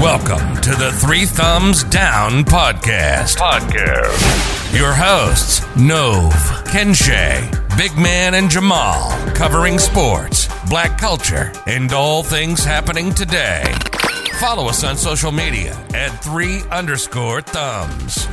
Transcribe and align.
Welcome 0.00 0.56
to 0.62 0.70
the 0.70 0.90
Three 0.92 1.26
Thumbs 1.26 1.84
Down 1.84 2.42
podcast. 2.44 3.36
Podcast. 3.36 4.74
Your 4.74 4.94
hosts, 4.94 5.60
Nove, 5.76 6.32
Kenshay, 6.64 7.76
Big 7.76 7.94
Man, 7.98 8.32
and 8.32 8.48
Jamal, 8.48 9.10
covering 9.34 9.78
sports, 9.78 10.48
black 10.70 10.96
culture, 10.96 11.52
and 11.66 11.92
all 11.92 12.22
things 12.22 12.64
happening 12.64 13.12
today. 13.12 13.74
Follow 14.40 14.70
us 14.70 14.84
on 14.84 14.96
social 14.96 15.32
media 15.32 15.74
at 15.92 16.08
three 16.24 16.62
underscore 16.70 17.42
thumbs. 17.42 18.26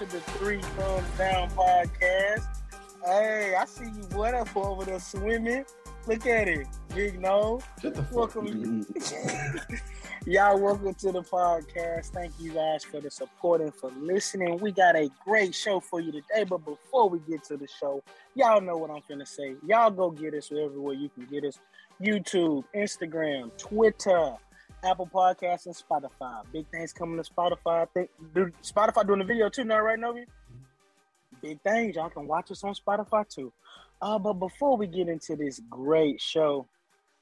To 0.00 0.06
the 0.06 0.20
Three 0.38 0.62
Thumbs 0.62 1.06
Down 1.18 1.50
podcast. 1.50 2.46
Hey, 3.04 3.54
I 3.54 3.66
see 3.66 3.84
you 3.84 4.02
what 4.16 4.32
up 4.32 4.56
over 4.56 4.82
there 4.86 4.98
swimming. 4.98 5.66
Look 6.06 6.26
at 6.26 6.48
it. 6.48 6.66
Big 6.94 7.20
no. 7.20 7.60
Shut 7.82 7.94
the 7.94 8.02
fuck 8.04 8.34
Welcome. 8.34 8.86
Y'all, 10.26 10.58
welcome 10.58 10.94
to 10.94 11.12
the 11.12 11.20
podcast. 11.20 12.06
Thank 12.12 12.32
you 12.40 12.52
guys 12.52 12.82
for 12.82 13.02
the 13.02 13.10
support 13.10 13.60
and 13.60 13.74
for 13.74 13.90
listening. 14.00 14.58
We 14.60 14.72
got 14.72 14.96
a 14.96 15.10
great 15.22 15.54
show 15.54 15.80
for 15.80 16.00
you 16.00 16.12
today. 16.12 16.44
But 16.48 16.64
before 16.64 17.10
we 17.10 17.18
get 17.28 17.44
to 17.44 17.58
the 17.58 17.68
show, 17.68 18.02
y'all 18.34 18.62
know 18.62 18.78
what 18.78 18.90
I'm 18.90 19.02
finna 19.02 19.28
say. 19.28 19.54
Y'all 19.66 19.90
go 19.90 20.10
get 20.10 20.32
us 20.32 20.50
everywhere 20.50 20.94
you 20.94 21.10
can 21.10 21.26
get 21.26 21.44
us. 21.44 21.58
YouTube, 22.00 22.64
Instagram, 22.74 23.54
Twitter, 23.58 24.32
Apple 24.84 25.08
Podcasts, 25.12 25.66
and 25.66 25.74
Spotify. 25.74 26.42
Big 26.52 26.66
things 26.70 26.92
coming 26.92 27.22
to 27.22 27.30
Spotify. 27.30 27.82
I 27.82 27.86
think 27.94 28.10
dude, 28.34 28.54
Spotify 28.62 29.06
doing 29.06 29.18
the 29.18 29.24
video 29.24 29.48
too 29.48 29.64
now, 29.64 29.80
right, 29.80 29.98
Novi? 29.98 30.24
Big 31.42 31.60
things. 31.62 31.96
Y'all 31.96 32.10
can 32.10 32.26
watch 32.26 32.50
us 32.50 32.62
on 32.64 32.74
Spotify 32.74 33.28
too. 33.28 33.52
Uh, 34.02 34.18
but 34.18 34.34
before 34.34 34.76
we 34.76 34.86
get 34.86 35.08
into 35.08 35.36
this 35.36 35.60
great 35.70 36.20
show, 36.20 36.66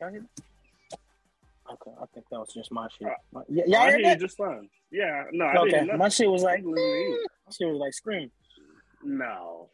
y'all 0.00 0.10
hear? 0.10 0.24
Okay, 1.70 1.91
I 2.00 2.05
think 2.14 2.27
that 2.30 2.38
was 2.38 2.52
just 2.55 2.72
my 2.72 2.88
shit. 2.98 3.08
My- 3.32 3.42
yeah, 3.48 3.64
y'all 3.66 3.77
I 3.80 3.91
heard 3.91 4.04
that? 4.04 4.20
just 4.20 4.36
fine. 4.36 4.69
Yeah, 4.91 5.25
no, 5.32 5.44
I 5.44 5.56
Okay, 5.58 5.86
my 5.97 6.08
shit 6.08 6.30
was 6.30 6.42
like, 6.42 6.60
I'm 6.60 6.70
listening 6.70 6.77
to 6.77 6.98
you. 7.10 7.27
my 7.47 7.52
shit 7.52 7.69
was 7.69 7.78
like 7.78 7.92
screaming. 7.92 8.30
No. 9.04 9.69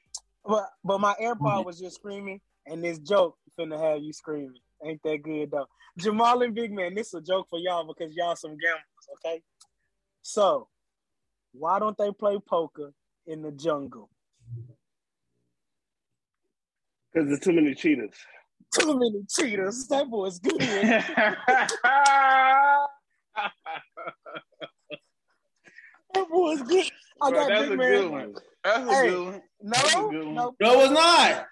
But 0.44 0.68
but 0.84 1.00
my 1.00 1.14
AirPod 1.22 1.64
was 1.64 1.78
just 1.78 1.96
screaming, 1.96 2.40
and 2.66 2.82
this 2.84 2.98
joke 2.98 3.36
finna 3.58 3.78
have 3.78 4.02
you 4.02 4.12
screaming. 4.12 4.58
Ain't 4.84 5.02
that 5.02 5.22
good 5.22 5.50
though? 5.50 5.66
Jamal 5.98 6.42
and 6.42 6.54
Big 6.54 6.72
Man, 6.72 6.94
this 6.94 7.08
is 7.08 7.14
a 7.14 7.20
joke 7.22 7.46
for 7.48 7.58
y'all 7.58 7.86
because 7.86 8.14
y'all 8.14 8.36
some 8.36 8.56
gamblers, 8.56 9.08
okay? 9.24 9.42
So 10.22 10.68
why 11.52 11.78
don't 11.78 11.96
they 11.96 12.10
play 12.12 12.38
poker 12.46 12.92
in 13.26 13.42
the 13.42 13.52
jungle? 13.52 14.10
Because 17.12 17.28
there's 17.28 17.40
too 17.40 17.52
many 17.52 17.74
cheaters. 17.74 18.14
Too 18.78 18.98
many 18.98 19.22
cheaters. 19.30 19.86
That 19.86 20.10
boy's 20.10 20.38
good. 20.40 20.58
that 20.60 22.88
boy's 26.30 26.62
good. 26.62 26.84
I 27.22 27.30
Bro, 27.30 27.38
got 27.40 27.48
that's 27.48 27.62
Big 27.62 27.72
a 27.72 27.76
Man. 27.76 27.92
good 27.92 28.10
one. 28.10 28.34
That's 28.64 28.78
a 28.78 28.94
Hey, 28.94 29.08
good 29.10 29.24
one. 29.24 29.42
No, 29.62 29.70
That's 29.72 29.94
a 29.94 30.08
good 30.10 30.24
one. 30.26 30.34
no, 30.34 30.54
No, 30.60 30.80
it's 30.80 30.92
not. 30.92 31.46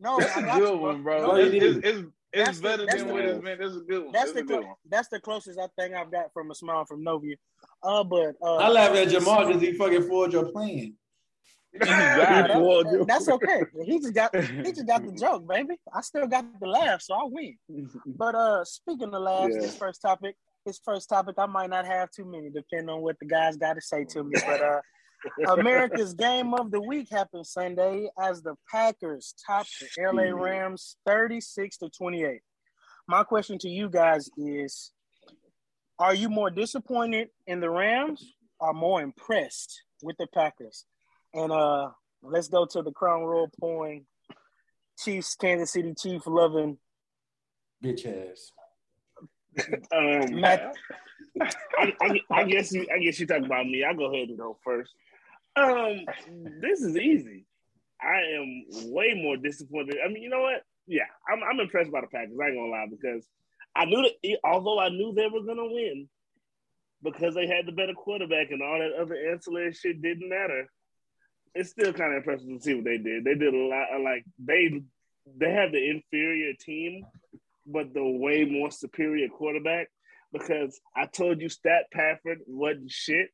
no. 0.00 0.18
That's 0.18 0.36
a 0.36 0.42
good 0.42 0.80
one, 0.80 1.02
bro. 1.02 1.22
No, 1.22 1.34
it's, 1.36 1.54
it's, 1.54 1.64
it's, 1.76 1.84
That's 1.84 1.98
it's 2.34 2.58
the- 2.58 2.62
better 2.68 2.86
that's 2.86 2.98
than 2.98 3.08
the- 3.08 3.14
what 3.14 3.24
it's 3.24 3.38
been. 3.40 3.58
That's 3.58 3.74
a 3.76 3.80
good 3.80 4.02
one. 4.04 4.12
That's 4.12 4.24
That's 4.24 4.32
the 4.32 4.38
a 4.38 4.42
good 4.42 4.58
clo- 4.60 4.66
one. 4.68 4.76
that's 4.88 5.08
the 5.08 5.20
closest 5.20 5.58
I 5.58 5.68
think 5.78 5.94
I've 5.94 6.10
got 6.10 6.32
from 6.32 6.50
a 6.50 6.54
smile 6.54 6.84
from 6.84 7.02
Novia. 7.02 7.36
Uh, 7.82 8.04
but 8.04 8.34
uh, 8.42 8.56
I 8.56 8.68
laugh 8.68 8.94
at 8.96 9.08
Jamal 9.08 9.46
because 9.46 9.62
he 9.62 9.72
fucking 9.74 10.02
fooled 10.08 10.32
your 10.32 10.46
plan. 10.46 10.94
Nah, 11.74 11.80
Exactly. 11.86 12.82
that- 12.98 13.04
that's 13.08 13.28
okay. 13.28 13.62
He 13.84 13.98
just 13.98 14.14
got 14.14 14.32
he 14.36 14.70
just 14.72 14.86
got 14.86 15.04
the 15.04 15.10
joke, 15.12 15.44
baby. 15.48 15.74
I 15.92 16.02
still 16.02 16.24
got 16.28 16.44
the 16.60 16.68
laugh, 16.68 17.02
so 17.02 17.14
I 17.14 17.24
win. 17.24 17.56
But 18.06 18.36
uh, 18.36 18.64
speaking 18.64 19.12
of 19.12 19.20
laughs, 19.20 19.54
Yeah. 19.56 19.62
this 19.62 19.76
first 19.76 20.00
topic, 20.00 20.36
this 20.64 20.78
first 20.84 21.08
topic, 21.08 21.34
I 21.36 21.46
might 21.46 21.70
not 21.70 21.84
have 21.84 22.12
too 22.12 22.26
many, 22.26 22.48
depending 22.50 22.90
on 22.90 23.00
what 23.02 23.18
the 23.18 23.26
guys 23.26 23.56
got 23.56 23.74
to 23.74 23.80
say 23.80 24.04
to 24.04 24.22
me. 24.22 24.34
But 24.46 24.60
uh, 24.62 24.80
America's 25.48 26.14
game 26.14 26.54
of 26.54 26.70
the 26.70 26.80
week 26.80 27.08
happened 27.10 27.46
Sunday 27.46 28.08
as 28.20 28.42
the 28.42 28.54
Packers 28.70 29.34
topped 29.46 29.70
the 29.80 30.02
LA 30.12 30.30
Rams 30.34 30.96
thirty-six 31.06 31.78
to 31.78 31.88
twenty-eight. 31.90 32.42
My 33.08 33.24
question 33.24 33.58
to 33.58 33.68
you 33.68 33.88
guys 33.88 34.30
is: 34.36 34.92
Are 35.98 36.14
you 36.14 36.28
more 36.28 36.50
disappointed 36.50 37.28
in 37.46 37.60
the 37.60 37.70
Rams 37.70 38.24
or 38.60 38.72
more 38.74 39.02
impressed 39.02 39.82
with 40.02 40.16
the 40.18 40.26
Packers? 40.32 40.84
And 41.32 41.52
uh, 41.52 41.90
let's 42.22 42.48
go 42.48 42.66
to 42.66 42.82
the 42.82 42.92
Crown 42.92 43.22
Royal 43.22 43.50
point. 43.60 44.04
Chiefs, 44.98 45.34
Kansas 45.34 45.72
City 45.72 45.92
Chief 45.98 46.22
loving 46.26 46.78
Bitch 47.84 48.06
ass. 48.06 48.50
Um, 49.94 50.40
Matt. 50.40 50.74
I, 51.78 51.92
I, 52.00 52.20
I 52.30 52.44
guess 52.44 52.72
you. 52.72 52.86
I 52.92 52.98
guess 52.98 53.20
you 53.20 53.26
talk 53.26 53.44
about 53.44 53.66
me. 53.66 53.84
I'll 53.84 53.96
go 53.96 54.12
ahead 54.12 54.28
and 54.28 54.38
go 54.38 54.56
first. 54.64 54.92
Um, 55.56 56.04
this 56.60 56.80
is 56.80 56.96
easy. 56.96 57.46
I 58.00 58.20
am 58.38 58.92
way 58.92 59.14
more 59.14 59.36
disappointed. 59.36 59.96
I 60.04 60.08
mean, 60.08 60.22
you 60.22 60.28
know 60.28 60.42
what? 60.42 60.62
Yeah, 60.86 61.06
I'm, 61.30 61.40
I'm 61.42 61.60
impressed 61.60 61.92
by 61.92 62.00
the 62.00 62.08
Packers. 62.08 62.36
I 62.42 62.48
ain't 62.48 62.56
gonna 62.56 62.70
lie 62.70 62.86
because 62.90 63.26
I 63.74 63.84
knew 63.86 64.02
that. 64.02 64.38
Although 64.44 64.78
I 64.78 64.88
knew 64.90 65.14
they 65.14 65.28
were 65.28 65.44
gonna 65.46 65.64
win 65.64 66.08
because 67.02 67.34
they 67.34 67.46
had 67.46 67.66
the 67.66 67.72
better 67.72 67.94
quarterback 67.94 68.50
and 68.50 68.62
all 68.62 68.78
that 68.78 69.00
other 69.00 69.14
ancillary 69.30 69.72
shit 69.72 70.02
didn't 70.02 70.28
matter. 70.28 70.66
It's 71.54 71.70
still 71.70 71.92
kind 71.92 72.12
of 72.12 72.18
impressive 72.18 72.48
to 72.48 72.60
see 72.60 72.74
what 72.74 72.84
they 72.84 72.98
did. 72.98 73.24
They 73.24 73.34
did 73.34 73.54
a 73.54 73.56
lot. 73.56 73.86
Like 74.02 74.24
they 74.38 74.82
they 75.38 75.52
have 75.52 75.72
the 75.72 75.90
inferior 75.90 76.52
team, 76.60 77.04
but 77.66 77.94
the 77.94 78.04
way 78.04 78.44
more 78.44 78.70
superior 78.70 79.28
quarterback. 79.28 79.88
Because 80.32 80.80
I 80.96 81.06
told 81.06 81.40
you, 81.40 81.48
Stat 81.48 81.84
Pafford 81.92 82.40
wasn't 82.46 82.90
shit. 82.90 83.28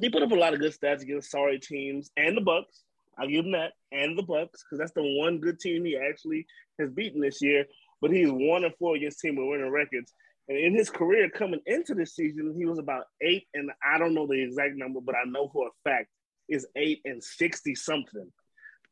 He 0.00 0.10
put 0.10 0.22
up 0.22 0.32
a 0.32 0.34
lot 0.34 0.54
of 0.54 0.60
good 0.60 0.74
stats 0.74 1.02
against 1.02 1.30
sorry 1.30 1.58
teams 1.58 2.10
and 2.16 2.36
the 2.36 2.40
Bucs. 2.40 2.82
I'll 3.16 3.28
give 3.28 3.44
him 3.44 3.52
that, 3.52 3.72
and 3.92 4.18
the 4.18 4.24
Bucs, 4.24 4.64
because 4.64 4.78
that's 4.78 4.92
the 4.92 5.18
one 5.20 5.38
good 5.38 5.60
team 5.60 5.84
he 5.84 5.96
actually 5.96 6.46
has 6.80 6.90
beaten 6.90 7.20
this 7.20 7.40
year. 7.40 7.64
But 8.00 8.10
he's 8.10 8.28
one 8.28 8.64
and 8.64 8.74
four 8.76 8.96
against 8.96 9.20
teams 9.20 9.38
with 9.38 9.48
winning 9.48 9.70
records. 9.70 10.12
And 10.48 10.58
in 10.58 10.74
his 10.74 10.90
career 10.90 11.30
coming 11.30 11.60
into 11.64 11.94
this 11.94 12.14
season, 12.14 12.54
he 12.58 12.66
was 12.66 12.78
about 12.78 13.04
eight, 13.22 13.46
and 13.54 13.70
I 13.82 13.98
don't 13.98 14.14
know 14.14 14.26
the 14.26 14.42
exact 14.42 14.74
number, 14.74 15.00
but 15.00 15.14
I 15.14 15.24
know 15.26 15.48
for 15.48 15.68
a 15.68 15.88
fact 15.88 16.08
is 16.48 16.66
eight 16.76 17.00
and 17.04 17.22
sixty 17.22 17.74
something. 17.74 18.30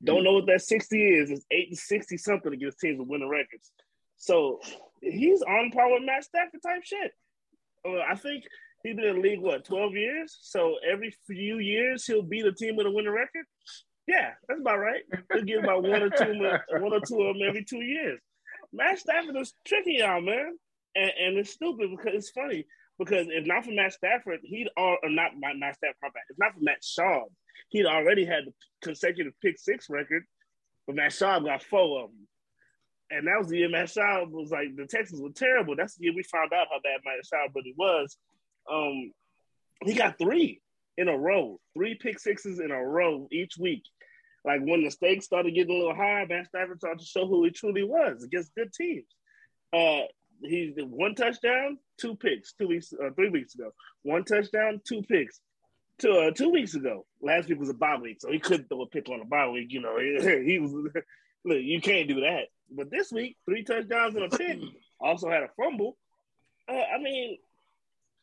Don't 0.04 0.24
know 0.24 0.32
what 0.34 0.46
that 0.46 0.62
sixty 0.62 1.02
is. 1.02 1.30
It's 1.30 1.44
eight 1.50 1.68
and 1.68 1.78
sixty 1.78 2.16
something 2.16 2.52
against 2.52 2.80
teams 2.80 2.98
with 2.98 3.08
winning 3.08 3.28
records. 3.28 3.70
So 4.16 4.60
he's 5.00 5.42
on 5.42 5.72
par 5.72 5.92
with 5.92 6.04
Matt 6.04 6.24
Stafford 6.24 6.62
type 6.62 6.84
shit. 6.84 7.12
Uh, 7.84 7.98
I 8.08 8.14
think 8.14 8.44
he's 8.82 8.96
been 8.96 9.04
in 9.04 9.16
the 9.16 9.20
league 9.22 9.40
what 9.40 9.64
twelve 9.64 9.94
years. 9.94 10.36
So 10.42 10.76
every 10.90 11.14
few 11.26 11.58
years 11.58 12.06
he'll 12.06 12.22
beat 12.22 12.46
a 12.46 12.52
team 12.52 12.76
with 12.76 12.86
a 12.86 12.90
winning 12.90 13.12
record. 13.12 13.46
Yeah, 14.06 14.32
that's 14.48 14.60
about 14.60 14.78
right. 14.78 15.02
He'll 15.32 15.44
get 15.44 15.62
about 15.62 15.82
one 15.82 16.02
or 16.02 16.10
two, 16.10 16.34
one 16.80 16.92
or 16.92 17.00
two 17.00 17.22
of 17.22 17.34
them 17.34 17.48
every 17.48 17.64
two 17.64 17.82
years. 17.82 18.20
Matt 18.72 18.98
Stafford 18.98 19.36
is 19.36 19.54
tricky, 19.66 19.96
y'all, 19.98 20.20
man, 20.20 20.56
and, 20.96 21.12
and 21.20 21.38
it's 21.38 21.52
stupid 21.52 21.90
because 21.90 22.14
it's 22.14 22.30
funny 22.30 22.64
because 22.98 23.26
if 23.30 23.46
not 23.46 23.64
for 23.64 23.72
Matt 23.72 23.92
Stafford, 23.92 24.40
he'd 24.42 24.68
or, 24.76 24.98
or 25.02 25.10
not 25.10 25.32
Matt, 25.38 25.76
Stafford, 25.76 25.96
my. 26.02 26.08
If 26.30 26.38
not 26.38 26.54
for 26.54 26.60
Matt 26.60 26.82
Schaub, 26.82 27.26
he'd 27.68 27.86
already 27.86 28.24
had 28.24 28.46
the 28.46 28.52
consecutive 28.82 29.34
pick 29.40 29.58
six 29.58 29.88
record, 29.88 30.24
but 30.86 30.96
Matt 30.96 31.12
Schaub 31.12 31.44
got 31.44 31.62
four 31.62 32.04
of 32.04 32.10
them. 32.10 32.28
And 33.10 33.26
that 33.26 33.38
was 33.38 33.48
the 33.48 33.58
year 33.58 33.68
Matt 33.68 33.88
Schaub 33.88 34.30
was 34.30 34.50
like 34.50 34.74
the 34.74 34.86
Texans 34.86 35.20
were 35.20 35.30
terrible. 35.30 35.76
That's 35.76 35.96
the 35.96 36.04
year 36.04 36.14
we 36.16 36.22
found 36.22 36.52
out 36.52 36.68
how 36.70 36.80
bad 36.82 37.00
Matt 37.04 37.24
Schaub 37.24 37.54
really 37.54 37.74
was. 37.76 38.16
Um, 38.70 39.12
he 39.84 39.94
got 39.94 40.18
three 40.18 40.60
in 40.96 41.08
a 41.08 41.16
row, 41.16 41.58
three 41.74 41.94
pick 41.94 42.18
sixes 42.18 42.60
in 42.60 42.70
a 42.70 42.82
row 42.82 43.28
each 43.32 43.56
week. 43.58 43.82
Like 44.44 44.60
when 44.62 44.82
the 44.84 44.90
stakes 44.90 45.24
started 45.24 45.54
getting 45.54 45.74
a 45.74 45.78
little 45.78 45.94
high, 45.94 46.26
Matt 46.28 46.46
Stafford 46.46 46.78
started 46.78 47.00
to 47.00 47.06
show 47.06 47.26
who 47.26 47.44
he 47.44 47.50
truly 47.50 47.84
was 47.84 48.22
against 48.22 48.54
good 48.54 48.72
teams. 48.72 49.06
Uh, 49.72 50.02
he 50.42 50.72
did 50.76 50.90
one 50.90 51.14
touchdown, 51.14 51.78
two 51.98 52.16
picks, 52.16 52.52
two 52.54 52.66
weeks, 52.68 52.92
uh, 52.92 53.10
three 53.14 53.28
weeks 53.28 53.54
ago. 53.54 53.70
One 54.02 54.24
touchdown, 54.24 54.80
two 54.86 55.02
picks. 55.02 55.40
Two, 55.98 56.12
uh, 56.12 56.30
two 56.32 56.50
weeks 56.50 56.74
ago. 56.74 57.06
Last 57.20 57.48
week 57.48 57.60
was 57.60 57.68
a 57.68 57.74
bye 57.74 57.96
week, 57.96 58.20
so 58.20 58.32
he 58.32 58.40
couldn't 58.40 58.68
throw 58.68 58.82
a 58.82 58.86
pick 58.86 59.08
on 59.08 59.20
a 59.20 59.24
bye 59.24 59.48
week. 59.48 59.68
You 59.70 59.80
know, 59.80 59.98
he, 59.98 60.44
he 60.52 60.58
was. 60.58 60.72
Look, 61.44 61.58
you 61.60 61.80
can't 61.80 62.08
do 62.08 62.20
that. 62.20 62.44
But 62.70 62.90
this 62.90 63.10
week, 63.12 63.36
three 63.44 63.64
touchdowns 63.64 64.14
and 64.14 64.32
a 64.32 64.36
pick. 64.36 64.58
Also 65.04 65.28
had 65.28 65.42
a 65.42 65.48
fumble. 65.56 65.96
Uh, 66.68 66.74
I 66.74 67.02
mean, 67.02 67.36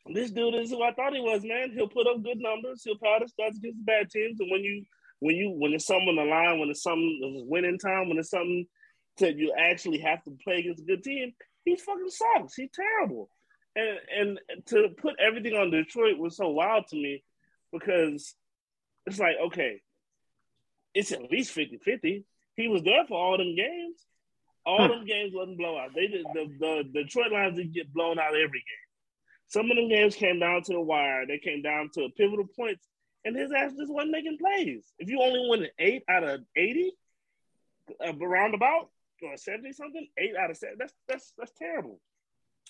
this 0.08 0.32
dude 0.32 0.56
is 0.56 0.72
who 0.72 0.84
I 0.84 0.94
thought 0.94 1.14
he 1.14 1.22
was, 1.22 1.44
man. 1.44 1.72
He'll 1.72 1.88
put 1.88 2.08
up 2.08 2.24
good 2.24 2.40
numbers. 2.40 2.84
He'll 2.84 2.98
power 2.98 3.20
the 3.20 3.26
stats 3.26 3.58
against 3.58 3.86
bad 3.86 4.10
teams. 4.10 4.40
And 4.40 4.50
when 4.52 4.64
you, 4.64 4.84
when 5.20 5.36
you, 5.36 5.52
when 5.52 5.74
it's 5.74 5.86
something 5.86 6.08
on 6.10 6.16
the 6.16 6.24
line, 6.24 6.60
when 6.60 6.70
it's 6.70 6.84
something 6.84 7.20
it's 7.22 7.44
winning 7.48 7.78
time, 7.80 8.10
when 8.10 8.18
it's 8.18 8.30
something 8.32 8.66
that 9.20 9.38
you 9.38 9.54
actually 9.58 10.00
have 10.00 10.24
to 10.24 10.32
play 10.44 10.60
against 10.60 10.82
a 10.82 10.86
good 10.86 11.04
team, 11.04 11.34
he 11.66 11.76
fucking 11.76 12.10
sucks. 12.10 12.56
He's 12.56 12.70
terrible. 12.74 13.30
And 13.76 14.00
and 14.18 14.40
to 14.68 14.90
put 14.98 15.16
everything 15.20 15.54
on 15.54 15.72
Detroit 15.72 16.18
was 16.18 16.38
so 16.38 16.50
wild 16.50 16.88
to 16.88 16.96
me. 16.96 17.24
because 17.72 18.36
it's 19.06 19.20
like, 19.20 19.36
okay, 19.48 19.82
it's 20.94 21.12
at 21.12 21.32
least 21.32 21.56
50-50. 21.56 22.24
He 22.56 22.68
was 22.68 22.84
there 22.84 23.06
for 23.08 23.18
all 23.18 23.38
them 23.38 23.56
games. 23.56 23.98
All 24.66 24.88
them 24.88 25.06
games 25.06 25.34
wasn't 25.34 25.58
blowout. 25.58 25.92
They 25.96 26.08
did 26.08 26.26
the, 26.34 26.50
the 26.60 27.04
Detroit 27.04 27.32
Lions 27.32 27.58
didn't 27.58 27.74
get 27.74 27.94
blown 27.94 28.20
out 28.20 28.36
every 28.36 28.64
game. 28.64 28.89
Some 29.50 29.70
of 29.72 29.78
them 29.78 29.90
games 29.90 30.16
came 30.16 30.40
down 30.40 30.62
to 30.64 30.74
the 30.74 30.80
wire. 30.80 31.26
They 31.28 31.40
came 31.40 31.64
down 31.64 31.90
to 31.96 32.10
pivotal 32.16 32.46
points, 32.56 32.88
and 33.26 33.36
his 33.36 33.52
ass 33.52 33.74
just 33.78 33.92
wasn't 33.92 34.12
making 34.12 34.38
plays. 34.38 34.86
If 35.00 35.10
you 35.10 35.22
only 35.22 35.50
win 35.50 35.64
an 35.64 35.70
eight 35.80 36.04
out 36.08 36.24
of 36.24 36.42
eighty, 36.56 36.92
uh, 38.06 38.14
roundabout 38.16 38.90
or 39.24 39.38
seventy 39.38 39.74
something, 39.74 40.08
eight 40.18 40.36
out 40.40 40.52
of 40.52 40.58
seven, 40.58 40.76
that's 40.78 40.94
that's 41.08 41.34
that's 41.38 41.52
terrible. 41.58 42.00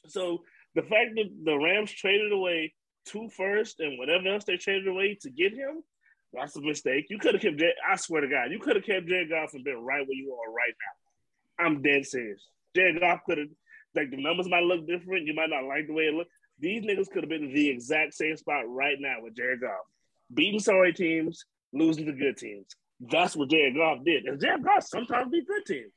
So 0.08 0.44
the 0.74 0.82
fact 0.84 1.16
that 1.16 1.30
the 1.44 1.58
Rams 1.58 1.92
traded 1.92 2.32
away 2.32 2.74
two 3.06 3.30
first 3.30 3.82
and 3.82 4.00
whatever 4.00 4.30
else 4.30 4.46
they 4.46 4.56
traded 4.56 4.88
away 4.88 5.18
to 5.22 5.30
get 5.30 5.54
him, 5.54 5.84
that's 6.32 6.56
a 6.56 6.62
mistake. 6.62 7.08
You 7.10 7.20
could 7.20 7.34
have 7.34 7.42
kept. 7.42 7.58
Jay, 7.58 7.74
I 7.88 7.98
swear 7.98 8.22
to 8.22 8.30
God, 8.30 8.52
you 8.52 8.60
could 8.60 8.78
have 8.78 8.86
kept 8.86 9.08
Jared 9.08 9.30
Goff 9.30 9.54
and 9.54 9.66
been 9.66 9.84
right 9.84 10.08
where 10.08 10.16
you 10.16 10.34
are 10.34 10.52
right 10.52 10.74
now. 10.80 11.66
I'm 11.66 11.82
dead 11.82 12.06
serious. 12.06 12.42
Jared 12.74 13.02
Goff 13.02 13.20
could 13.26 13.38
have. 13.38 13.48
Like 13.96 14.12
the 14.12 14.22
numbers 14.22 14.48
might 14.48 14.64
look 14.64 14.88
different. 14.88 15.26
You 15.26 15.34
might 15.34 15.50
not 15.50 15.64
like 15.64 15.88
the 15.88 15.94
way 15.94 16.04
it 16.04 16.14
looked. 16.14 16.30
These 16.60 16.84
niggas 16.84 17.10
could 17.10 17.24
have 17.24 17.30
been 17.30 17.46
in 17.46 17.54
the 17.54 17.70
exact 17.70 18.14
same 18.14 18.36
spot 18.36 18.64
right 18.68 18.98
now 19.00 19.18
with 19.22 19.36
Jared 19.36 19.62
Goff, 19.62 19.86
beating 20.34 20.60
sorry 20.60 20.94
teams, 20.94 21.46
losing 21.74 22.06
to 22.06 22.14
good 22.14 22.38
teams. 22.38 22.68
That's 23.00 23.36
what 23.36 23.50
Jared 23.50 23.76
Goff 23.76 24.04
did. 24.04 24.26
And 24.26 24.40
Jared 24.42 24.64
Goff 24.64 24.84
sometimes 24.84 25.32
beat 25.32 25.48
good 25.48 25.66
teams. 25.66 25.94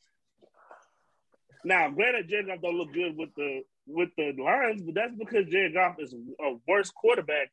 Now, 1.65 1.91
granted, 1.91 2.29
Jared 2.29 2.47
Goff 2.47 2.61
don't 2.63 2.77
look 2.77 2.93
good 2.93 3.17
with 3.17 3.31
the 3.37 3.63
with 3.87 4.11
the 4.17 4.33
Lions, 4.39 4.83
but 4.83 4.95
that's 4.95 5.15
because 5.17 5.47
Jared 5.47 5.75
Goff 5.75 5.97
is 5.99 6.15
a 6.15 6.55
worse 6.69 6.91
quarterback 6.91 7.51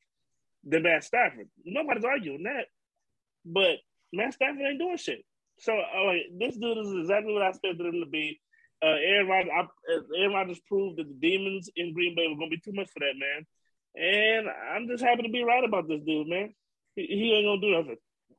than 0.64 0.84
Matt 0.84 1.04
Stafford. 1.04 1.50
Nobody's 1.66 2.06
arguing 2.06 2.44
that. 2.44 2.66
But 3.46 3.78
Matt 4.14 4.34
Stafford 4.34 4.62
ain't 4.62 4.80
doing 4.80 4.98
shit. 4.98 5.26
So 5.60 5.74
like, 5.74 6.24
this 6.38 6.56
dude 6.58 6.78
is 6.78 6.94
exactly 6.94 7.34
what 7.34 7.42
I 7.42 7.50
expected 7.50 7.86
him 7.86 8.02
to 8.04 8.10
be. 8.10 8.40
Uh, 8.81 8.96
Aaron 8.96 9.28
Rodgers, 9.28 9.52
I, 9.56 9.60
uh, 9.62 10.02
Aaron 10.18 10.34
Rodgers 10.34 10.60
proved 10.68 10.98
that 11.00 11.08
the 11.08 11.14
demons 11.20 11.70
in 11.76 11.94
Green 11.94 12.16
Bay 12.16 12.28
were 12.30 12.36
going 12.38 12.50
to 12.50 12.56
be 12.56 12.62
too 12.62 12.72
much 12.76 12.90
for 12.92 13.00
that 13.00 13.16
man, 13.20 13.46
and 13.96 14.48
I'm 14.48 14.88
just 14.88 15.04
happy 15.04 15.24
to 15.24 15.30
be 15.30 15.44
right 15.44 15.64
about 15.64 15.88
this 15.88 16.02
dude, 16.06 16.28
man. 16.30 16.54
He, 16.96 17.06
he 17.08 17.34
ain't 17.34 17.46
gonna 17.46 17.62
do 17.62 17.78
nothing. 17.78 17.98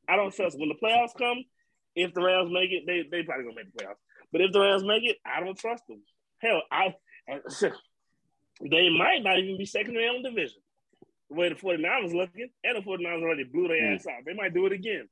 I 0.09 0.17
don't 0.17 0.35
trust 0.35 0.55
him. 0.57 0.61
when 0.61 0.71
the 0.71 0.81
playoffs 0.83 1.17
come. 1.17 1.45
If 1.95 2.15
the 2.15 2.23
Rams 2.23 2.51
make 2.53 2.71
it, 2.71 2.85
they 2.87 3.03
they 3.11 3.23
probably 3.25 3.45
gonna 3.45 3.57
make 3.57 3.73
the 3.75 3.85
playoffs. 3.85 4.01
But 4.33 4.41
if 4.41 4.53
the 4.53 4.61
Rams 4.61 4.85
make 4.85 5.05
it, 5.05 5.19
I 5.27 5.41
don't 5.41 5.59
trust 5.59 5.83
them. 5.89 6.01
Hell, 6.39 6.63
I 6.71 6.95
they 8.71 8.89
might 8.91 9.23
not 9.23 9.39
even 9.39 9.59
be 9.59 9.67
second 9.67 9.95
round 9.97 10.25
division. 10.25 10.61
The 11.31 11.37
way 11.37 11.49
the 11.49 11.55
49ers 11.55 12.15
looking, 12.15 12.49
and 12.65 12.77
the 12.77 12.81
49ers 12.83 13.23
already 13.23 13.45
blew 13.45 13.69
their 13.69 13.77
Mm. 13.83 13.95
ass 13.97 14.07
out. 14.07 14.25
They 14.27 14.35
might 14.35 14.55
do 14.55 14.67
it 14.67 14.73
again. 14.73 15.09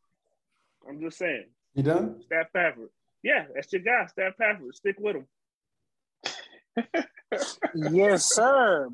I'm 0.88 1.00
just 1.00 1.18
saying. 1.18 1.46
You 1.74 1.82
done? 1.82 2.22
Staff 2.22 2.46
Pafford. 2.52 2.88
Yeah, 3.22 3.46
that's 3.54 3.72
your 3.72 3.82
guy, 3.82 4.06
Staff 4.06 4.34
Pafford. 4.38 4.74
Stick 4.74 4.96
with 4.98 5.16
him. 5.16 5.26
yes, 7.74 8.24
sir. 8.34 8.88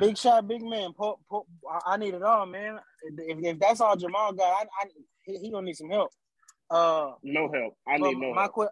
Big 0.00 0.16
shot, 0.16 0.48
big 0.48 0.62
man. 0.62 0.92
Po- 0.92 1.18
po- 1.30 1.46
I- 1.70 1.92
I 1.94 1.96
need 1.96 2.14
it 2.14 2.22
all, 2.22 2.46
man. 2.46 2.78
If, 3.02 3.38
if 3.42 3.58
that's 3.58 3.80
all 3.80 3.96
Jamal 3.96 4.32
got, 4.32 4.44
I, 4.46 4.62
I, 4.62 4.88
he, 5.24 5.38
he 5.38 5.50
gonna 5.50 5.66
need 5.66 5.76
some 5.76 5.90
help. 5.90 6.10
Uh, 6.70 7.12
No 7.22 7.50
help. 7.52 7.74
I 7.86 7.98
need 7.98 8.18
no 8.18 8.34
my 8.34 8.42
help. 8.42 8.54
que- 8.54 8.68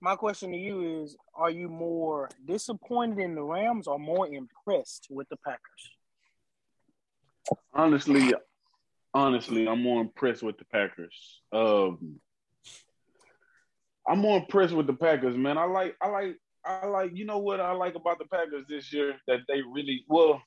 my 0.00 0.16
question 0.16 0.52
to 0.52 0.56
you 0.56 1.02
is: 1.02 1.16
Are 1.34 1.50
you 1.50 1.68
more 1.68 2.28
disappointed 2.46 3.18
in 3.18 3.34
the 3.34 3.42
Rams 3.42 3.86
or 3.86 3.98
more 3.98 4.26
impressed 4.26 5.06
with 5.10 5.28
the 5.28 5.36
Packers? 5.44 5.90
honestly, 7.72 8.34
honestly, 9.14 9.66
I'm 9.68 9.82
more 9.82 10.00
impressed 10.00 10.42
with 10.42 10.58
the 10.58 10.64
Packers. 10.66 11.40
Um, 11.52 12.20
I'm 14.08 14.18
more 14.18 14.38
impressed 14.38 14.74
with 14.74 14.86
the 14.86 14.94
Packers, 14.94 15.36
man. 15.36 15.58
I 15.58 15.64
like, 15.64 15.96
I 16.02 16.08
like, 16.08 16.36
I 16.64 16.86
like. 16.86 17.10
You 17.14 17.24
know 17.24 17.38
what 17.38 17.60
I 17.60 17.72
like 17.72 17.94
about 17.94 18.18
the 18.18 18.24
Packers 18.26 18.64
this 18.68 18.92
year? 18.92 19.16
That 19.26 19.40
they 19.48 19.62
really 19.62 20.04
well. 20.08 20.42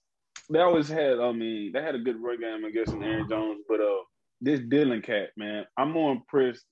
They 0.49 0.59
always 0.59 0.89
had. 0.89 1.19
I 1.19 1.31
mean, 1.31 1.71
they 1.73 1.81
had 1.81 1.95
a 1.95 1.99
good 1.99 2.21
run 2.21 2.39
game 2.39 2.65
against 2.65 2.93
Aaron 2.93 3.29
Jones, 3.29 3.63
but 3.67 3.79
uh, 3.79 4.03
this 4.41 4.59
Dillon 4.59 5.01
cat, 5.01 5.29
man, 5.37 5.65
I'm 5.77 5.91
more 5.91 6.11
impressed 6.11 6.65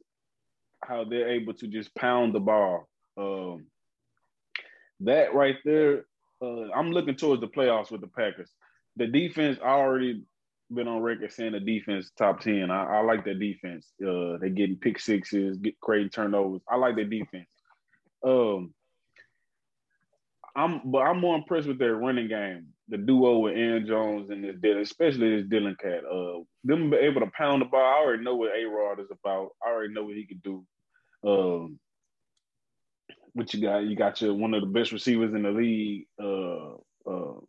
how 0.84 1.04
they're 1.04 1.30
able 1.30 1.54
to 1.56 1.68
just 1.68 1.94
pound 1.96 2.34
the 2.34 2.40
ball. 2.40 2.88
Um, 3.18 3.68
that 5.02 5.34
right 5.34 5.58
there, 5.66 6.06
uh, 6.42 6.72
I'm 6.76 6.92
looking 6.92 7.16
towards 7.16 7.42
the 7.42 7.48
playoffs 7.48 7.92
with 7.92 8.02
the 8.02 8.08
Packers 8.08 8.52
the 9.00 9.08
defense 9.08 9.58
already 9.64 10.24
been 10.72 10.88
on 10.88 11.02
record 11.02 11.32
saying 11.32 11.54
the 11.54 11.60
defense 11.60 12.12
top 12.18 12.42
10. 12.42 12.70
I, 12.70 12.98
I 12.98 13.02
like 13.02 13.26
the 13.26 13.34
defense. 13.34 13.88
Uh 14.02 14.38
they 14.38 14.50
getting 14.50 14.78
pick 14.78 15.00
sixes, 15.00 15.58
get 15.58 15.80
crazy 15.80 16.10
turnovers. 16.10 16.62
I 16.70 16.76
like 16.76 16.96
their 16.96 17.06
defense. 17.06 17.50
Um 18.24 18.74
I'm 20.56 20.82
but 20.86 21.00
I'm 21.00 21.20
more 21.20 21.36
impressed 21.36 21.68
with 21.68 21.80
their 21.80 21.96
running 21.96 22.28
game. 22.28 22.68
The 22.90 22.98
duo 22.98 23.40
with 23.40 23.56
Aaron 23.56 23.86
Jones 23.88 24.30
and 24.30 24.44
this 24.44 24.56
Dillon, 24.62 24.82
especially 24.82 25.38
this 25.38 25.50
Dillon 25.50 25.76
cat. 25.82 26.04
Uh 26.06 26.44
them 26.64 26.90
be 26.92 26.98
able 26.98 27.22
to 27.22 27.32
pound 27.36 27.62
the 27.62 27.66
ball. 27.66 27.82
I 27.82 28.04
already 28.04 28.24
know 28.24 28.36
what 28.36 28.52
A 28.56 28.66
Rod 28.66 29.00
is 29.00 29.12
about. 29.12 29.52
I 29.66 29.70
already 29.70 29.94
know 29.94 30.06
what 30.06 30.16
he 30.16 30.26
can 30.26 30.42
do. 30.44 30.66
Um 31.24 31.80
what 33.34 33.54
you 33.54 33.62
got? 33.62 33.80
You 33.80 33.96
got 33.96 34.22
your 34.22 34.34
one 34.34 34.54
of 34.54 34.62
the 34.62 34.68
best 34.68 34.92
receivers 34.92 35.34
in 35.34 35.44
the 35.44 35.52
league, 35.52 36.06
uh 36.22 36.74
uh 37.10 37.40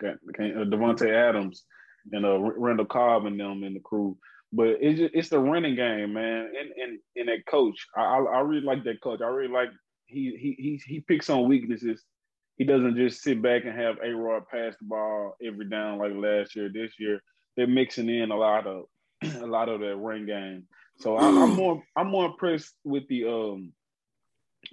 got 0.00 0.14
uh, 0.14 0.64
Davante 0.64 1.08
Adams 1.10 1.64
and 2.10 2.24
uh, 2.24 2.38
Randall 2.38 2.86
Cobb 2.86 3.26
and 3.26 3.38
them 3.38 3.64
in 3.64 3.74
the 3.74 3.80
crew. 3.80 4.16
But 4.52 4.78
it's 4.80 4.98
just, 4.98 5.14
it's 5.14 5.28
the 5.30 5.38
running 5.38 5.76
game, 5.76 6.12
man, 6.14 6.52
and 6.58 6.70
and 6.76 6.98
and 7.16 7.28
that 7.28 7.46
coach. 7.46 7.86
I, 7.96 8.02
I 8.02 8.18
I 8.18 8.40
really 8.40 8.64
like 8.64 8.84
that 8.84 9.00
coach. 9.00 9.20
I 9.22 9.28
really 9.28 9.52
like 9.52 9.70
he 10.06 10.36
he 10.38 10.62
he 10.62 10.82
he 10.86 11.00
picks 11.00 11.30
on 11.30 11.48
weaknesses. 11.48 12.02
He 12.58 12.64
doesn't 12.64 12.96
just 12.96 13.22
sit 13.22 13.40
back 13.40 13.64
and 13.64 13.78
have 13.78 13.96
A 14.04 14.10
Rod 14.10 14.46
pass 14.48 14.74
the 14.78 14.86
ball 14.86 15.36
every 15.42 15.68
down 15.68 15.98
like 15.98 16.12
last 16.14 16.54
year. 16.54 16.70
This 16.72 16.92
year 16.98 17.22
they're 17.56 17.66
mixing 17.66 18.08
in 18.08 18.30
a 18.30 18.36
lot 18.36 18.66
of 18.66 18.84
a 19.42 19.46
lot 19.46 19.68
of 19.68 19.80
that 19.80 19.96
run 19.96 20.26
game. 20.26 20.64
So 20.98 21.16
I, 21.16 21.26
I'm 21.26 21.54
more 21.54 21.82
I'm 21.96 22.08
more 22.08 22.26
impressed 22.26 22.74
with 22.84 23.08
the 23.08 23.24
um 23.24 23.72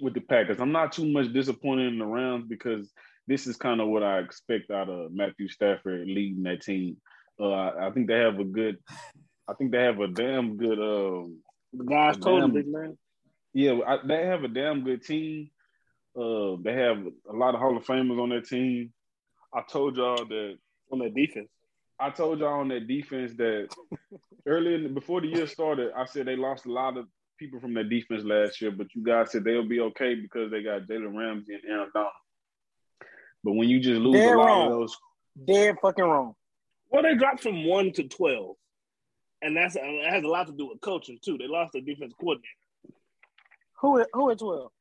with 0.00 0.14
the 0.14 0.20
Packers. 0.20 0.60
I'm 0.60 0.72
not 0.72 0.92
too 0.92 1.06
much 1.06 1.32
disappointed 1.32 1.92
in 1.92 1.98
the 1.98 2.06
Rams 2.06 2.46
because 2.48 2.90
this 3.26 3.46
is 3.46 3.56
kind 3.56 3.80
of 3.80 3.88
what 3.88 4.02
I 4.02 4.18
expect 4.18 4.70
out 4.70 4.88
of 4.88 5.12
Matthew 5.12 5.48
Stafford 5.48 6.06
leading 6.06 6.42
that 6.44 6.62
team. 6.62 6.96
Uh, 7.40 7.50
I, 7.50 7.88
I 7.88 7.90
think 7.92 8.06
they 8.08 8.18
have 8.18 8.38
a 8.38 8.44
good, 8.44 8.76
I 9.48 9.54
think 9.54 9.70
they 9.72 9.82
have 9.82 9.98
a 10.00 10.08
damn 10.08 10.56
good, 10.56 10.78
um, 10.78 11.38
The 11.72 11.84
guys 11.84 12.18
told 12.18 12.42
him, 12.44 12.52
Damn. 12.52 12.62
big 12.62 12.68
man. 12.68 12.98
yeah, 13.54 13.78
I, 13.86 13.98
they 14.06 14.26
have 14.26 14.44
a 14.44 14.48
damn 14.48 14.84
good 14.84 15.02
team. 15.04 15.50
Uh, 16.14 16.56
they 16.62 16.72
have 16.74 16.98
a 17.28 17.32
lot 17.32 17.54
of 17.54 17.60
Hall 17.60 17.76
of 17.76 17.84
Famers 17.84 18.20
on 18.20 18.30
their 18.30 18.42
team. 18.42 18.92
I 19.54 19.62
told 19.62 19.96
y'all 19.96 20.24
that 20.26 20.58
on 20.92 20.98
their 20.98 21.08
defense. 21.10 21.48
I 21.98 22.10
told 22.10 22.40
y'all 22.40 22.60
on 22.60 22.68
that 22.68 22.86
defense 22.88 23.34
that 23.36 23.68
earlier 24.46 24.74
in 24.76 24.82
the, 24.84 24.88
before 24.88 25.20
the 25.20 25.28
year 25.28 25.46
started, 25.46 25.92
I 25.96 26.04
said 26.06 26.26
they 26.26 26.36
lost 26.36 26.66
a 26.66 26.72
lot 26.72 26.96
of 26.96 27.06
people 27.38 27.60
from 27.60 27.74
their 27.74 27.84
defense 27.84 28.22
last 28.24 28.60
year, 28.60 28.70
but 28.70 28.88
you 28.94 29.02
guys 29.02 29.30
said 29.32 29.44
they'll 29.44 29.66
be 29.68 29.80
okay 29.80 30.14
because 30.14 30.50
they 30.50 30.62
got 30.62 30.82
Jalen 30.82 31.16
Ramsey 31.16 31.54
and 31.54 31.64
Aaron 31.68 31.90
Donald. 31.94 32.12
But 33.44 33.52
when 33.52 33.68
you 33.68 33.80
just 33.80 34.00
lose 34.00 34.14
They're 34.14 34.34
a 34.34 34.38
lot 34.38 34.46
wrong. 34.46 34.72
of 34.72 34.78
those, 34.78 34.96
Dead 35.46 35.76
fucking 35.80 36.04
wrong. 36.04 36.34
Well, 36.90 37.02
they 37.02 37.14
dropped 37.14 37.42
from 37.42 37.64
one 37.66 37.92
to 37.92 38.04
twelve, 38.04 38.56
and 39.42 39.56
that's 39.56 39.76
it 39.76 40.10
has 40.10 40.24
a 40.24 40.28
lot 40.28 40.46
to 40.48 40.52
do 40.52 40.68
with 40.68 40.80
coaching 40.80 41.18
too. 41.22 41.38
They 41.38 41.46
lost 41.46 41.72
their 41.72 41.82
defense 41.82 42.12
coordinator. 42.18 42.48
Who 43.80 44.04
who 44.12 44.30
at 44.30 44.38
twelve? 44.38 44.72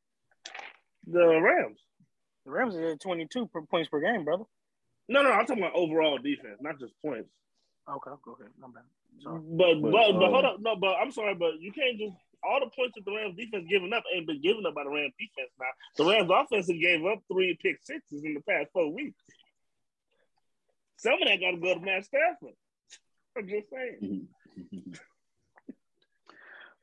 The 1.07 1.39
Rams. 1.39 1.79
The 2.45 2.51
Rams 2.51 2.75
are 2.75 2.91
at 2.91 2.99
twenty 2.99 3.27
two 3.27 3.49
points 3.69 3.89
per 3.89 4.01
game, 4.01 4.25
brother. 4.25 4.43
No, 5.07 5.23
no, 5.23 5.31
I'm 5.31 5.45
talking 5.45 5.63
about 5.63 5.75
overall 5.75 6.17
defense, 6.17 6.57
not 6.61 6.79
just 6.79 6.93
points. 7.01 7.29
Okay, 7.89 8.11
okay, 8.11 8.43
my 8.59 8.67
bad. 8.67 8.83
Sorry. 9.23 9.39
But 9.41 9.81
But, 9.81 9.91
but 9.91 9.91
but, 9.91 10.23
um, 10.25 10.33
hold 10.33 10.45
up, 10.45 10.57
no, 10.59 10.75
but 10.75 10.95
I'm 11.01 11.11
sorry, 11.11 11.33
but 11.35 11.59
you 11.59 11.71
can't 11.71 11.97
just 11.97 12.13
all 12.43 12.59
the 12.59 12.69
points 12.75 12.93
that 12.95 13.05
the 13.05 13.11
Rams 13.11 13.35
defense 13.35 13.65
giving 13.69 13.91
up 13.91 14.03
ain't 14.13 14.27
been 14.27 14.41
given 14.41 14.65
up 14.65 14.75
by 14.75 14.83
the 14.83 14.89
Rams 14.89 15.13
defense. 15.19 15.51
Now 15.59 15.73
the 15.97 16.05
Rams 16.09 16.29
offense 16.31 16.67
have 16.67 16.79
gave 16.79 17.05
up 17.05 17.19
three 17.31 17.57
pick 17.61 17.79
sixes 17.83 18.23
in 18.23 18.33
the 18.33 18.41
past 18.41 18.69
four 18.71 18.91
weeks. 18.93 19.17
Some 20.99 21.13
of 21.13 21.27
that 21.29 21.39
got 21.39 21.51
to 21.51 21.57
go 21.57 21.73
to 21.75 21.79
Matt 21.79 22.05
Stafford. 22.05 22.55
I'm 23.37 23.47
just 23.47 23.69
saying. 23.69 24.27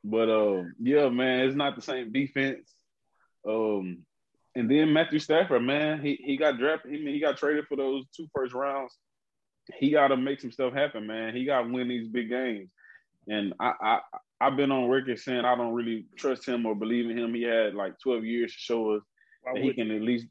but 0.05 0.31
um, 0.31 0.75
yeah, 0.81 1.11
man, 1.11 1.41
it's 1.41 1.55
not 1.55 1.77
the 1.77 1.83
same 1.83 2.13
defense. 2.13 2.73
Um, 3.47 4.05
and 4.55 4.71
then 4.71 4.95
Matthew 4.95 5.19
Stafford, 5.19 5.63
man, 5.63 6.01
he 6.01 6.19
he 6.25 6.39
got 6.39 6.59
drafted. 6.59 6.93
He, 6.93 7.13
he 7.13 7.21
got 7.21 7.37
traded 7.37 7.67
for 7.67 7.77
those 7.77 8.05
two 8.17 8.27
first 8.35 8.55
rounds. 8.55 8.97
He 9.79 9.91
got 9.91 10.09
to 10.09 10.17
make 10.17 10.41
some 10.41 10.53
stuff 10.53 10.73
happen, 10.73 11.07
man. 11.07 11.37
He 11.37 11.45
got 11.45 11.63
to 11.63 11.69
win 11.69 11.89
these 11.89 12.09
big 12.09 12.31
games. 12.31 12.71
And 13.29 13.53
I, 13.61 13.73
I 13.83 13.99
I've 14.41 14.57
been 14.57 14.73
on 14.73 14.89
record 14.89 15.19
saying 15.19 15.45
I 15.45 15.57
don't 15.57 15.75
really 15.75 16.07
trust 16.17 16.49
him 16.49 16.65
or 16.65 16.75
believe 16.75 17.11
in 17.11 17.19
him. 17.19 17.35
He 17.35 17.43
had 17.43 17.75
like 17.75 17.99
12 18.03 18.25
years 18.25 18.53
to 18.53 18.59
show 18.59 18.93
us 18.93 19.03
that 19.45 19.63
he 19.63 19.75
can 19.75 19.91
at 19.91 20.01
least 20.01 20.27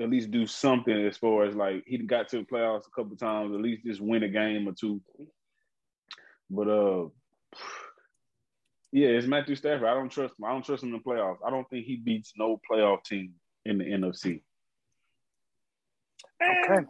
at 0.00 0.10
least 0.10 0.30
do 0.30 0.46
something 0.46 0.94
as 1.06 1.16
far 1.16 1.44
as 1.44 1.54
like 1.54 1.84
he 1.86 1.98
got 1.98 2.28
to 2.28 2.38
the 2.38 2.44
playoffs 2.44 2.86
a 2.86 2.90
couple 2.90 3.16
times, 3.16 3.54
at 3.54 3.60
least 3.60 3.84
just 3.84 4.00
win 4.00 4.22
a 4.22 4.28
game 4.28 4.68
or 4.68 4.72
two. 4.72 5.00
But 6.50 6.68
uh, 6.68 7.08
yeah, 8.92 9.08
it's 9.08 9.26
Matthew 9.26 9.56
Stafford. 9.56 9.88
I 9.88 9.94
don't 9.94 10.10
trust 10.10 10.34
him. 10.38 10.44
I 10.44 10.52
don't 10.52 10.64
trust 10.64 10.82
him 10.82 10.94
in 10.94 11.00
the 11.02 11.10
playoffs. 11.10 11.38
I 11.46 11.50
don't 11.50 11.68
think 11.70 11.86
he 11.86 11.96
beats 11.96 12.32
no 12.36 12.60
playoff 12.70 13.04
team 13.04 13.34
in 13.64 13.78
the 13.78 13.84
NFC. 13.84 14.42
Okay. 16.42 16.84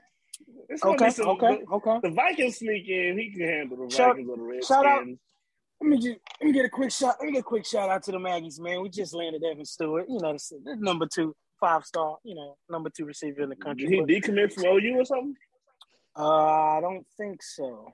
it's 0.68 0.84
Okay, 0.84 1.10
some- 1.10 1.28
okay, 1.28 1.58
the- 1.64 1.72
okay. 1.74 1.98
The 2.02 2.10
Vikings 2.14 2.58
sneak 2.58 2.88
in. 2.88 3.18
He 3.18 3.30
can 3.30 3.46
handle 3.48 3.86
the 3.88 3.94
Shout- 3.94 4.10
Vikings 4.16 4.28
or 4.30 4.36
the 4.36 4.42
Redskins. 4.42 4.66
shout 4.68 4.86
out- 4.86 5.06
Let 5.80 5.88
me 5.90 5.96
just 5.98 6.18
let 6.40 6.46
me 6.46 6.52
get 6.52 6.64
a 6.64 6.70
quick 6.70 6.90
shot. 6.90 7.16
Let 7.20 7.26
me 7.26 7.32
get 7.32 7.40
a 7.40 7.42
quick 7.42 7.66
shout 7.66 7.90
out 7.90 8.02
to 8.04 8.12
the 8.12 8.18
Maggies, 8.18 8.58
man. 8.58 8.82
We 8.82 8.88
just 8.88 9.14
landed 9.14 9.42
Evan 9.44 9.64
Stewart. 9.64 10.06
You 10.08 10.18
know, 10.20 10.32
this, 10.32 10.52
this 10.64 10.78
number 10.78 11.06
two, 11.06 11.36
five 11.60 11.84
star. 11.84 12.16
You 12.24 12.34
know, 12.34 12.56
number 12.70 12.90
two 12.90 13.04
receiver 13.04 13.42
in 13.42 13.48
the 13.50 13.56
country. 13.56 13.86
Did 13.86 13.94
he 13.94 14.00
But, 14.00 14.08
decommit 14.08 14.52
from 14.52 14.64
OU 14.66 15.00
or 15.00 15.04
something? 15.04 15.34
uh, 16.16 16.76
I 16.76 16.80
don't 16.80 17.06
think 17.16 17.42
so. 17.42 17.92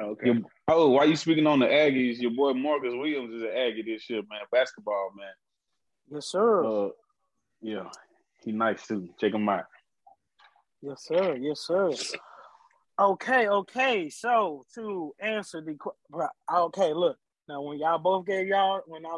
Okay. 0.00 0.26
Your- 0.26 0.42
oh, 0.68 0.90
why 0.90 1.04
you 1.04 1.16
speaking 1.16 1.46
on 1.46 1.60
the 1.60 1.66
Aggies? 1.66 2.18
Your 2.18 2.32
boy 2.32 2.52
Marcus 2.52 2.92
Williams 2.94 3.32
is 3.34 3.42
an 3.42 3.48
Aggie 3.56 3.82
this 3.82 4.08
year, 4.10 4.20
man. 4.28 4.40
Basketball, 4.52 5.10
man. 5.16 5.32
Yes, 6.10 6.26
sir. 6.26 6.64
Uh, 6.64 6.90
yeah, 7.60 7.88
he 8.44 8.52
nice 8.52 8.86
too. 8.86 9.08
Check 9.18 9.32
him 9.32 9.48
out. 9.48 9.64
Yes, 10.82 11.04
sir. 11.06 11.36
Yes, 11.36 11.60
sir. 11.66 11.90
Okay, 12.98 13.48
okay. 13.48 14.08
So 14.08 14.64
to 14.74 15.14
answer 15.20 15.60
the 15.60 15.74
que- 15.74 15.92
bro, 16.10 16.26
okay, 16.52 16.92
look 16.92 17.18
now 17.48 17.62
when 17.62 17.78
y'all 17.78 17.98
both 17.98 18.26
gave 18.26 18.46
y'all 18.48 18.80
when 18.86 19.04
I 19.06 19.10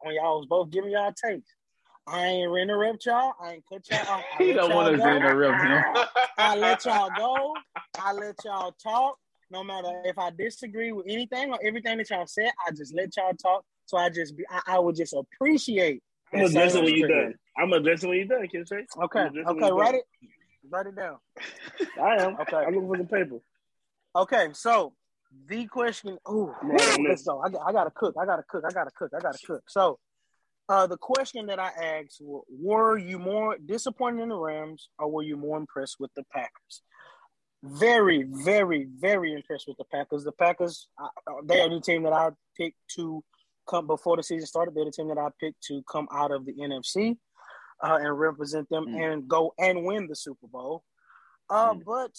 when 0.00 0.14
y'all 0.14 0.38
was 0.38 0.46
both 0.48 0.70
giving 0.70 0.90
y'all 0.90 1.12
takes, 1.12 1.48
I 2.06 2.26
ain't 2.26 2.56
interrupt 2.58 3.06
y'all. 3.06 3.32
I 3.40 3.52
ain't 3.54 3.64
cut 3.70 3.88
y'all 3.90 4.00
off. 4.16 4.24
I 4.38 4.42
He 4.44 4.52
don't 4.52 4.70
y'all 4.70 4.76
want 4.76 4.94
us 4.94 5.00
go. 5.00 5.06
to 5.06 5.16
interrupt 5.16 5.62
him. 5.62 6.04
I 6.38 6.56
let 6.56 6.84
y'all 6.84 7.10
go. 7.16 7.54
I 7.98 8.12
let 8.12 8.34
y'all 8.44 8.72
talk. 8.82 9.18
No 9.50 9.62
matter 9.62 10.02
if 10.04 10.18
I 10.18 10.30
disagree 10.30 10.92
with 10.92 11.06
anything 11.08 11.50
or 11.52 11.58
everything 11.62 11.98
that 11.98 12.08
y'all 12.10 12.26
said, 12.26 12.50
I 12.66 12.70
just 12.72 12.94
let 12.94 13.16
y'all 13.16 13.34
talk. 13.34 13.64
So 13.86 13.98
I 13.98 14.08
just 14.08 14.36
be, 14.36 14.44
I, 14.50 14.60
I 14.66 14.78
would 14.78 14.96
just 14.96 15.14
appreciate. 15.14 16.02
I'm 16.32 16.40
that 16.40 16.50
addressing 16.50 16.70
silence 16.70 16.90
when 16.90 16.98
you're 16.98 17.08
done. 17.08 17.34
I'm 17.58 17.72
addressing 17.72 18.08
when 18.08 18.18
you're 18.18 18.26
done, 18.28 18.48
Ken 18.48 18.64
Shay. 18.66 18.86
Okay, 19.04 19.20
I'm 19.20 19.26
addressing 19.26 19.54
when 19.56 19.64
okay, 19.64 19.72
write 19.72 19.92
done. 19.92 19.94
it, 19.96 20.04
write 20.70 20.86
it 20.86 20.96
down. 20.96 21.18
I 22.02 22.24
am. 22.24 22.36
Okay. 22.40 22.56
I'm 22.56 22.74
looking 22.74 22.88
for 22.88 22.96
some 22.96 23.06
paper. 23.06 23.36
Okay, 24.16 24.48
so 24.54 24.94
the 25.46 25.66
question. 25.66 26.18
Ooh, 26.28 26.54
Man, 26.62 26.80
on 26.80 27.04
let's 27.04 27.20
this. 27.22 27.26
go. 27.28 27.40
I, 27.42 27.48
I 27.68 27.72
gotta 27.72 27.90
cook. 27.90 28.14
I 28.20 28.24
gotta 28.24 28.42
cook. 28.48 28.64
I 28.66 28.72
gotta 28.72 28.90
cook. 28.90 29.10
I 29.16 29.20
gotta 29.20 29.38
cook. 29.46 29.62
So, 29.68 29.98
uh, 30.68 30.86
the 30.86 30.96
question 30.96 31.46
that 31.46 31.58
I 31.58 31.68
asked: 31.68 32.20
were, 32.20 32.42
Were 32.48 32.98
you 32.98 33.18
more 33.18 33.56
disappointed 33.58 34.22
in 34.22 34.28
the 34.30 34.36
Rams, 34.36 34.88
or 34.98 35.08
were 35.10 35.22
you 35.22 35.36
more 35.36 35.58
impressed 35.58 35.96
with 35.98 36.10
the 36.14 36.24
Packers? 36.32 36.82
Very, 37.64 38.24
very, 38.28 38.88
very 38.98 39.32
impressed 39.34 39.68
with 39.68 39.76
the 39.76 39.84
Packers. 39.84 40.24
The 40.24 40.32
Packers, 40.32 40.88
uh, 41.00 41.08
they 41.44 41.60
are 41.60 41.68
the 41.68 41.80
team 41.80 42.02
that 42.04 42.12
I 42.12 42.30
picked 42.56 42.78
to 42.96 43.22
come 43.68 43.86
before 43.86 44.16
the 44.16 44.22
season 44.22 44.46
started. 44.46 44.74
They're 44.74 44.84
the 44.84 44.90
team 44.90 45.08
that 45.08 45.18
I 45.18 45.28
picked 45.38 45.62
to 45.68 45.82
come 45.90 46.08
out 46.12 46.32
of 46.32 46.44
the 46.44 46.54
NFC 46.54 47.16
uh, 47.82 47.98
and 48.00 48.18
represent 48.18 48.68
them 48.68 48.86
Mm. 48.86 49.12
and 49.12 49.28
go 49.28 49.54
and 49.58 49.84
win 49.84 50.08
the 50.08 50.16
Super 50.16 50.48
Bowl. 50.48 50.82
Uh, 51.48 51.74
Mm. 51.74 51.84
But 51.84 52.10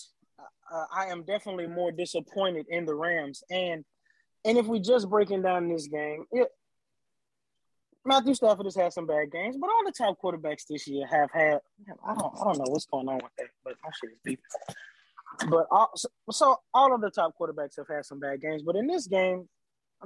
uh, 0.74 0.86
I 0.96 1.08
am 1.08 1.24
definitely 1.24 1.68
more 1.68 1.92
disappointed 1.92 2.66
in 2.70 2.86
the 2.86 2.96
Rams. 2.96 3.44
And 3.52 3.84
and 4.46 4.58
if 4.58 4.66
we 4.66 4.80
just 4.80 5.10
breaking 5.10 5.42
down 5.42 5.68
this 5.70 5.88
game, 5.88 6.26
it, 6.32 6.50
Matthew 8.05 8.33
Stafford 8.33 8.65
has 8.65 8.75
had 8.75 8.93
some 8.93 9.07
bad 9.07 9.31
games, 9.31 9.55
but 9.57 9.69
all 9.69 9.86
the 9.86 9.91
top 9.91 10.17
quarterbacks 10.22 10.67
this 10.69 10.88
year 10.88 11.07
have 11.07 11.29
had. 11.31 11.60
I 12.05 12.13
don't 12.13 12.33
I 12.39 12.43
don't 12.43 12.57
know 12.57 12.65
what's 12.67 12.86
going 12.86 13.07
on 13.07 13.15
with 13.15 13.31
that, 13.38 13.48
but 13.63 13.75
my 13.83 13.89
shit 14.01 14.12
is 14.12 14.19
beef. 14.24 14.39
But 15.50 15.67
all, 15.72 15.89
so, 15.95 16.10
so 16.29 16.57
all 16.74 16.93
of 16.93 17.01
the 17.01 17.10
top 17.10 17.33
quarterbacks 17.39 17.77
have 17.77 17.88
had 17.88 18.05
some 18.05 18.19
bad 18.19 18.41
games, 18.41 18.62
but 18.62 18.75
in 18.75 18.88
this 18.88 19.07
game, 19.07 19.48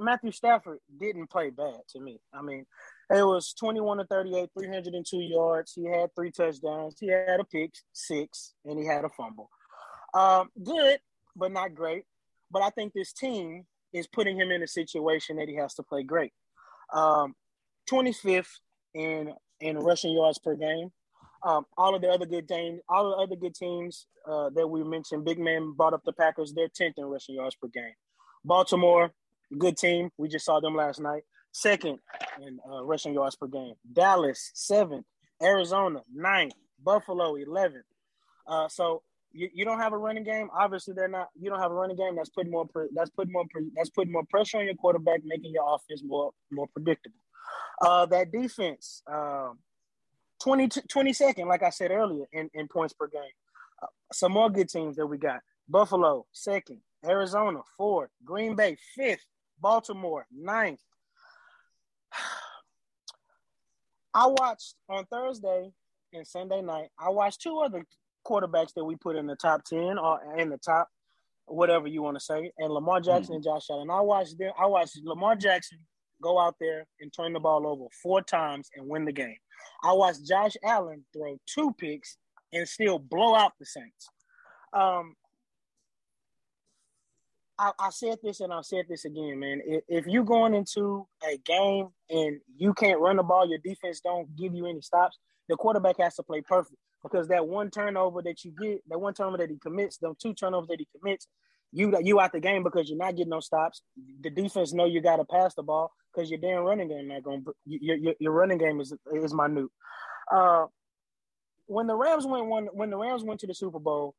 Matthew 0.00 0.32
Stafford 0.32 0.78
didn't 0.98 1.28
play 1.28 1.50
bad 1.50 1.80
to 1.90 2.00
me. 2.00 2.20
I 2.32 2.42
mean, 2.42 2.66
it 3.10 3.22
was 3.24 3.52
21 3.54 3.98
to 3.98 4.04
38, 4.04 4.50
302 4.58 5.16
yards. 5.18 5.72
He 5.74 5.84
had 5.84 6.14
three 6.14 6.30
touchdowns. 6.30 6.96
He 6.98 7.08
had 7.08 7.40
a 7.40 7.44
pick 7.44 7.72
six, 7.92 8.54
and 8.64 8.78
he 8.78 8.86
had 8.86 9.04
a 9.04 9.08
fumble. 9.08 9.50
Um, 10.14 10.50
good, 10.62 11.00
but 11.36 11.52
not 11.52 11.74
great. 11.74 12.04
But 12.50 12.62
I 12.62 12.70
think 12.70 12.92
this 12.92 13.12
team 13.12 13.66
is 13.92 14.06
putting 14.06 14.38
him 14.38 14.50
in 14.50 14.62
a 14.62 14.68
situation 14.68 15.36
that 15.36 15.48
he 15.48 15.56
has 15.56 15.74
to 15.74 15.82
play 15.82 16.02
great. 16.02 16.32
Um, 16.92 17.34
25th 17.90 18.48
in 18.94 19.32
in 19.60 19.78
rushing 19.78 20.12
yards 20.12 20.38
per 20.38 20.54
game. 20.54 20.90
Um, 21.42 21.66
all 21.76 21.94
of 21.94 22.02
the 22.02 22.08
other 22.08 22.26
good 22.26 22.48
teams, 22.48 22.80
all 22.88 23.10
the 23.10 23.16
other 23.16 23.36
good 23.36 23.54
teams 23.54 24.06
uh, 24.28 24.50
that 24.50 24.66
we 24.66 24.82
mentioned, 24.82 25.24
Big 25.24 25.38
Man 25.38 25.72
brought 25.72 25.94
up 25.94 26.02
the 26.04 26.12
Packers. 26.12 26.52
They're 26.52 26.68
10th 26.68 26.94
in 26.98 27.04
rushing 27.04 27.36
yards 27.36 27.54
per 27.54 27.68
game. 27.68 27.94
Baltimore, 28.44 29.12
good 29.56 29.76
team. 29.76 30.10
We 30.18 30.28
just 30.28 30.44
saw 30.44 30.58
them 30.60 30.74
last 30.74 31.00
night. 31.00 31.22
Second 31.52 31.98
in 32.40 32.58
uh, 32.70 32.84
rushing 32.84 33.14
yards 33.14 33.36
per 33.36 33.46
game. 33.46 33.74
Dallas, 33.92 34.50
seventh. 34.54 35.06
Arizona, 35.40 36.00
ninth. 36.12 36.54
Buffalo, 36.82 37.34
11th. 37.34 37.82
Uh, 38.46 38.68
so 38.68 39.02
you, 39.32 39.48
you 39.52 39.64
don't 39.64 39.80
have 39.80 39.92
a 39.92 39.98
running 39.98 40.24
game. 40.24 40.48
Obviously, 40.56 40.94
they're 40.94 41.08
not. 41.08 41.28
You 41.38 41.50
don't 41.50 41.60
have 41.60 41.70
a 41.70 41.74
running 41.74 41.96
game. 41.96 42.16
That's 42.16 42.30
putting 42.30 42.50
more. 42.50 42.66
Pre, 42.66 42.88
that's 42.94 43.10
putting 43.10 43.32
more. 43.32 43.44
Pre, 43.50 43.68
that's 43.74 43.90
putting 43.90 44.12
more 44.12 44.24
pressure 44.30 44.58
on 44.58 44.64
your 44.64 44.74
quarterback, 44.74 45.20
making 45.24 45.52
your 45.52 45.74
offense 45.74 46.02
more 46.04 46.30
more 46.50 46.66
predictable. 46.68 47.16
Uh, 47.80 48.06
that 48.06 48.32
defense, 48.32 49.02
um, 49.10 49.58
20, 50.42 50.68
22nd, 50.68 51.46
like 51.46 51.62
I 51.62 51.70
said 51.70 51.90
earlier, 51.90 52.24
in, 52.32 52.50
in 52.54 52.68
points 52.68 52.92
per 52.92 53.06
game. 53.06 53.22
Uh, 53.82 53.86
some 54.12 54.32
more 54.32 54.50
good 54.50 54.68
teams 54.68 54.96
that 54.96 55.06
we 55.06 55.18
got: 55.18 55.40
Buffalo, 55.68 56.26
second; 56.32 56.80
Arizona, 57.04 57.60
fourth; 57.76 58.10
Green 58.24 58.56
Bay, 58.56 58.76
fifth; 58.96 59.24
Baltimore, 59.60 60.26
ninth. 60.32 60.80
I 64.14 64.26
watched 64.26 64.74
on 64.88 65.04
Thursday 65.06 65.70
and 66.12 66.26
Sunday 66.26 66.62
night. 66.62 66.88
I 66.98 67.10
watched 67.10 67.42
two 67.42 67.58
other 67.58 67.84
quarterbacks 68.26 68.74
that 68.74 68.84
we 68.84 68.96
put 68.96 69.16
in 69.16 69.26
the 69.26 69.36
top 69.36 69.64
ten 69.64 69.98
or 69.98 70.36
in 70.36 70.48
the 70.50 70.58
top, 70.58 70.88
whatever 71.46 71.86
you 71.86 72.02
want 72.02 72.16
to 72.16 72.24
say, 72.24 72.50
and 72.58 72.72
Lamar 72.72 73.00
Jackson 73.00 73.36
and 73.36 73.44
Josh 73.44 73.70
Allen. 73.70 73.90
I 73.90 74.00
watched 74.00 74.38
them. 74.38 74.52
I 74.58 74.66
watched 74.66 74.98
Lamar 75.04 75.36
Jackson 75.36 75.78
go 76.22 76.38
out 76.38 76.56
there 76.60 76.86
and 77.00 77.12
turn 77.12 77.32
the 77.32 77.40
ball 77.40 77.66
over 77.66 77.86
four 78.02 78.22
times 78.22 78.68
and 78.76 78.88
win 78.88 79.04
the 79.04 79.12
game. 79.12 79.36
I 79.82 79.92
watched 79.92 80.26
Josh 80.26 80.56
Allen 80.64 81.04
throw 81.12 81.38
two 81.46 81.72
picks 81.78 82.16
and 82.52 82.68
still 82.68 82.98
blow 82.98 83.34
out 83.34 83.52
the 83.58 83.66
Saints. 83.66 84.08
Um, 84.72 85.14
I, 87.58 87.72
I 87.78 87.90
said 87.90 88.18
this 88.22 88.40
and 88.40 88.52
I'll 88.52 88.62
say 88.62 88.84
this 88.88 89.04
again, 89.04 89.40
man. 89.40 89.60
If, 89.66 89.84
if 89.88 90.06
you're 90.06 90.24
going 90.24 90.54
into 90.54 91.06
a 91.28 91.36
game 91.38 91.88
and 92.08 92.40
you 92.56 92.72
can't 92.72 93.00
run 93.00 93.16
the 93.16 93.22
ball, 93.22 93.48
your 93.48 93.58
defense 93.58 94.00
don't 94.00 94.34
give 94.36 94.54
you 94.54 94.66
any 94.66 94.80
stops, 94.80 95.18
the 95.48 95.56
quarterback 95.56 95.98
has 95.98 96.14
to 96.16 96.22
play 96.22 96.40
perfect 96.40 96.76
because 97.02 97.28
that 97.28 97.46
one 97.46 97.70
turnover 97.70 98.22
that 98.22 98.44
you 98.44 98.52
get, 98.60 98.82
that 98.88 99.00
one 99.00 99.14
turnover 99.14 99.38
that 99.38 99.50
he 99.50 99.58
commits, 99.58 99.98
them 99.98 100.14
two 100.20 100.34
turnovers 100.34 100.68
that 100.68 100.78
he 100.78 100.88
commits, 100.98 101.26
you 101.72 101.94
you 102.02 102.18
out 102.18 102.32
the 102.32 102.40
game 102.40 102.62
because 102.62 102.88
you're 102.88 102.98
not 102.98 103.14
getting 103.14 103.30
no 103.30 103.40
stops. 103.40 103.82
The 104.22 104.30
defense 104.30 104.72
know 104.72 104.86
you 104.86 105.02
got 105.02 105.16
to 105.16 105.24
pass 105.24 105.54
the 105.54 105.62
ball 105.62 105.92
because 106.18 106.30
your 106.30 106.40
damn 106.40 106.64
running 106.64 106.88
game 106.88 107.08
not 107.08 107.22
going. 107.22 107.44
Your, 107.64 107.96
your 107.96 108.14
your 108.18 108.32
running 108.32 108.58
game 108.58 108.80
is 108.80 108.92
is 109.14 109.34
minute. 109.34 109.66
Uh, 110.30 110.66
when 111.66 111.86
the 111.86 111.94
Rams 111.94 112.26
went 112.26 112.46
one, 112.46 112.66
when 112.72 112.90
the 112.90 112.96
Rams 112.96 113.22
went 113.22 113.40
to 113.40 113.46
the 113.46 113.54
Super 113.54 113.78
Bowl, 113.78 114.14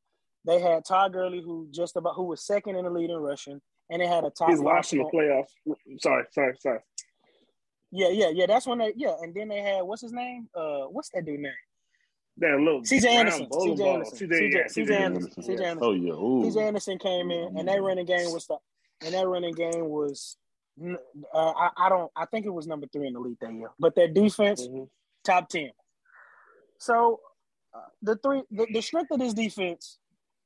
they 0.45 0.59
had 0.59 0.85
Todd 0.85 1.13
Gurley, 1.13 1.41
who 1.41 1.67
just 1.71 1.95
about 1.97 2.15
who 2.15 2.23
was 2.23 2.45
second 2.45 2.75
in 2.75 2.85
the 2.85 2.89
lead 2.89 3.09
in 3.09 3.17
rushing, 3.17 3.59
and 3.89 4.01
they 4.01 4.07
had 4.07 4.23
a 4.23 4.29
top. 4.29 4.49
He's 4.49 4.59
watching 4.59 4.99
the 4.99 5.05
playoffs. 5.05 5.99
Sorry, 5.99 6.23
sorry, 6.31 6.55
sorry. 6.59 6.79
Yeah, 7.91 8.09
yeah, 8.09 8.29
yeah. 8.29 8.45
That's 8.45 8.67
when 8.67 8.77
they 8.77 8.93
yeah, 8.95 9.15
and 9.21 9.33
then 9.33 9.49
they 9.49 9.61
had 9.61 9.81
what's 9.81 10.01
his 10.01 10.13
name? 10.13 10.47
Uh, 10.55 10.85
what's 10.89 11.09
that 11.09 11.25
dude 11.25 11.39
name? 11.39 11.51
That 12.37 12.57
little 12.57 12.81
CJ 12.81 13.05
Anderson. 13.05 13.47
CJ. 13.51 13.93
Anderson. 13.93 14.29
CJ, 14.29 14.31
CJ 14.31 14.53
yeah, 14.53 14.63
CJ 14.63 14.99
Anderson. 14.99 15.43
CJ 15.43 15.49
Anderson. 15.49 15.79
Oh 15.81 15.91
yeah. 15.91 16.13
Ooh. 16.13 16.43
CJ 16.45 16.67
Anderson 16.67 16.97
came 16.97 17.31
in, 17.31 17.57
and 17.57 17.67
that 17.67 17.81
running 17.81 18.05
game 18.05 18.31
was 18.31 18.45
the, 18.45 18.57
and 19.05 19.13
that 19.13 19.27
running 19.27 19.53
game 19.53 19.85
was, 19.85 20.37
uh, 21.33 21.51
I, 21.51 21.69
I 21.77 21.89
don't, 21.89 22.11
I 22.15 22.25
think 22.25 22.45
it 22.45 22.53
was 22.53 22.67
number 22.67 22.87
three 22.91 23.07
in 23.07 23.13
the 23.13 23.19
league 23.19 23.37
that 23.41 23.53
year. 23.53 23.69
But 23.79 23.95
their 23.95 24.07
defense, 24.07 24.67
Mhm. 24.67 24.89
top 25.23 25.49
ten. 25.49 25.71
So, 26.77 27.19
uh, 27.73 27.81
the 28.01 28.15
three, 28.17 28.43
the, 28.51 28.67
the 28.71 28.81
strength 28.81 29.11
of 29.11 29.19
this 29.19 29.33
defense, 29.33 29.99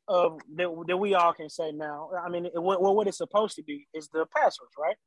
of 0.07 0.39
that, 0.55 0.67
that 0.87 0.97
we 0.97 1.13
all 1.13 1.33
can 1.33 1.49
say 1.49 1.71
now. 1.71 2.09
I 2.21 2.27
mean, 2.29 2.45
it, 2.47 2.61
what 2.61 2.81
what 2.81 3.07
it's 3.07 3.17
supposed 3.17 3.55
to 3.55 3.63
be 3.63 3.87
is 3.93 4.09
the 4.09 4.25
pass 4.25 4.57
rush, 4.61 4.71
right? 4.77 4.97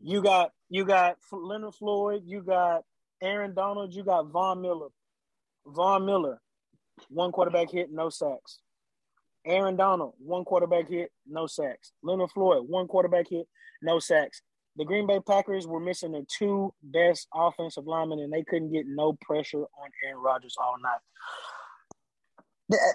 You 0.00 0.22
got 0.22 0.52
you 0.68 0.84
got 0.84 1.16
Leonard 1.32 1.74
Floyd, 1.74 2.22
you 2.24 2.42
got 2.42 2.84
Aaron 3.22 3.54
Donald, 3.54 3.94
you 3.94 4.04
got 4.04 4.26
Von 4.30 4.60
Miller. 4.62 4.88
Von 5.66 6.06
Miller, 6.06 6.40
one 7.08 7.32
quarterback 7.32 7.70
hit, 7.70 7.90
no 7.90 8.08
sacks. 8.10 8.60
Aaron 9.48 9.76
Donald, 9.76 10.14
one 10.18 10.44
quarterback 10.44 10.88
hit, 10.88 11.10
no 11.26 11.46
sacks. 11.46 11.92
Leonard 12.02 12.30
Floyd, 12.30 12.64
one 12.68 12.86
quarterback 12.86 13.26
hit, 13.28 13.46
no 13.82 13.98
sacks. 13.98 14.42
The 14.76 14.84
Green 14.84 15.06
Bay 15.06 15.18
Packers 15.26 15.66
were 15.66 15.80
missing 15.80 16.12
their 16.12 16.22
two 16.28 16.72
best 16.82 17.26
offensive 17.34 17.86
linemen, 17.86 18.20
and 18.20 18.32
they 18.32 18.44
couldn't 18.44 18.72
get 18.72 18.84
no 18.86 19.16
pressure 19.20 19.62
on 19.62 19.90
Aaron 20.04 20.22
Rodgers 20.22 20.54
all 20.60 20.76
night. 20.80 21.00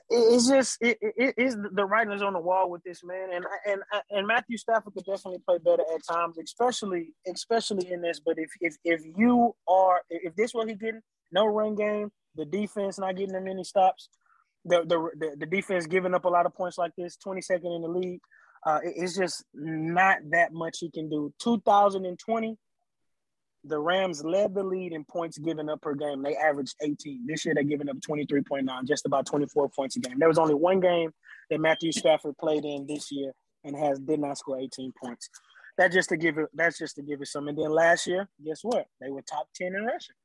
It's 0.09 0.47
just 0.47 0.77
it, 0.81 0.99
it, 1.01 1.13
it 1.17 1.35
is 1.35 1.57
the 1.73 1.83
writing 1.83 2.13
is 2.13 2.21
on 2.21 2.33
the 2.33 2.39
wall 2.39 2.69
with 2.69 2.83
this 2.83 3.03
man, 3.03 3.29
and 3.33 3.43
and 3.65 3.81
and 4.11 4.27
Matthew 4.27 4.55
Stafford 4.57 4.93
could 4.93 5.03
definitely 5.03 5.41
play 5.47 5.57
better 5.57 5.81
at 5.93 6.05
times, 6.07 6.37
especially 6.37 7.09
especially 7.27 7.91
in 7.91 8.01
this. 8.01 8.19
But 8.19 8.35
if 8.37 8.51
if 8.61 8.75
if 8.85 9.01
you 9.17 9.55
are 9.67 10.01
if 10.11 10.35
this 10.35 10.53
what 10.53 10.69
he 10.69 10.75
getting, 10.75 11.01
no 11.31 11.47
run 11.47 11.73
game, 11.75 12.11
the 12.35 12.45
defense 12.45 12.99
not 12.99 13.15
getting 13.15 13.35
him 13.35 13.47
any 13.47 13.63
stops, 13.63 14.09
the 14.65 14.83
the 14.85 15.35
the, 15.37 15.45
defense 15.45 15.85
giving 15.87 16.13
up 16.13 16.25
a 16.25 16.29
lot 16.29 16.45
of 16.45 16.53
points 16.55 16.77
like 16.77 16.91
this, 16.97 17.17
twenty 17.17 17.41
second 17.41 17.71
in 17.71 17.81
the 17.81 17.87
league, 17.87 18.21
uh, 18.65 18.79
it- 18.83 18.93
it's 18.97 19.17
just 19.17 19.43
not 19.53 20.17
that 20.31 20.53
much 20.53 20.77
he 20.79 20.89
can 20.89 21.09
do. 21.09 21.33
Two 21.39 21.59
thousand 21.61 22.05
and 22.05 22.17
twenty. 22.19 22.57
The 23.65 23.79
Rams 23.79 24.25
led 24.25 24.53
the 24.53 24.63
lead 24.63 24.91
in 24.91 25.05
points 25.05 25.37
given 25.37 25.69
up 25.69 25.81
per 25.81 25.93
game. 25.95 26.21
They 26.21 26.35
averaged 26.35 26.75
18. 26.81 27.25
This 27.25 27.45
year, 27.45 27.53
they're 27.55 27.63
giving 27.63 27.87
up 27.87 27.95
23.9, 28.01 28.85
just 28.85 29.05
about 29.05 29.25
24 29.25 29.69
points 29.69 29.95
a 29.95 30.01
game. 30.01 30.19
There 30.19 30.27
was 30.27 30.37
only 30.37 30.53
one 30.53 30.81
game 30.81 31.11
that 31.49 31.61
Matthew 31.61 31.93
Stafford 31.93 32.37
played 32.37 32.65
in 32.65 32.85
this 32.87 33.09
year 33.09 33.31
and 33.63 33.73
has 33.77 33.99
did 33.99 34.19
not 34.19 34.37
score 34.37 34.59
18 34.59 34.91
points. 35.01 35.29
That 35.77 35.93
just 35.93 36.09
to 36.09 36.17
give 36.17 36.37
it. 36.37 36.47
That's 36.53 36.77
just 36.77 36.97
to 36.97 37.03
give 37.03 37.21
it 37.21 37.27
some. 37.29 37.47
And 37.47 37.57
then 37.57 37.71
last 37.71 38.05
year, 38.05 38.27
guess 38.45 38.59
what? 38.63 38.85
They 38.99 39.09
were 39.09 39.21
top 39.21 39.47
10 39.55 39.67
in 39.67 39.85
rushing. 39.85 40.15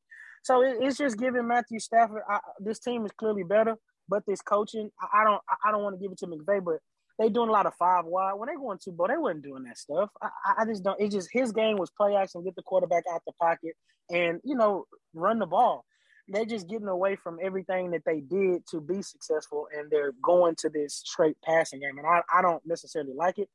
So 0.42 0.62
it, 0.62 0.78
it's 0.80 0.99
just 0.99 1.16
giving 1.16 1.47
Matthew 1.47 1.78
Stafford. 1.78 2.23
I, 2.28 2.40
this 2.59 2.80
team 2.80 3.04
is 3.07 3.12
clearly 3.12 3.45
better, 3.45 3.76
but 4.09 4.25
this 4.27 4.41
coaching, 4.41 4.91
I, 5.12 5.25
don't. 5.25 5.43
I 5.65 5.71
don't 5.71 5.83
want 5.83 5.97
to 5.97 6.03
give 6.03 6.12
it 6.12 6.19
to 6.19 6.27
McVay, 6.27 6.65
but 6.65 6.79
they 7.19 7.29
doing 7.29 7.49
a 7.49 7.53
lot 7.53 7.67
of 7.67 7.75
five 7.75 8.05
wide. 8.05 8.35
When 8.35 8.49
they 8.49 8.55
going 8.55 8.79
two, 8.83 8.93
ball, 8.93 9.09
they 9.09 9.17
wasn't 9.17 9.43
doing 9.43 9.65
that 9.65 9.79
stuff. 9.79 10.11
I, 10.23 10.29
I- 10.45 10.62
I 10.62 10.65
just 10.65 10.83
don't. 10.83 11.00
It 11.00 11.11
just 11.11 11.29
his 11.33 11.53
game 11.53 11.77
was 11.77 11.91
play 11.91 12.15
action, 12.15 12.45
get 12.45 12.57
the 12.57 12.62
quarterback 12.62 13.05
out 13.12 13.23
the 13.27 13.33
pocket, 13.41 13.75
and 14.11 14.41
you 14.45 14.55
know 14.57 14.87
run 15.15 15.38
the 15.38 15.47
ball. 15.47 15.85
They're 16.31 16.45
just 16.45 16.69
getting 16.69 16.88
away 16.88 17.17
from 17.17 17.38
everything 17.43 17.91
that 17.93 18.03
they 18.05 18.21
did 18.21 18.67
to 18.71 18.81
be 18.83 19.00
successful, 19.00 19.67
and 19.75 19.91
they're 19.91 20.12
going 20.23 20.57
to 20.57 20.69
this 20.69 20.95
straight 21.05 21.37
passing 21.43 21.81
game. 21.81 21.97
And 21.97 22.07
I, 22.07 22.21
I 22.33 22.43
don't 22.43 22.65
necessarily 22.67 23.15
like 23.15 23.38
it. 23.38 23.49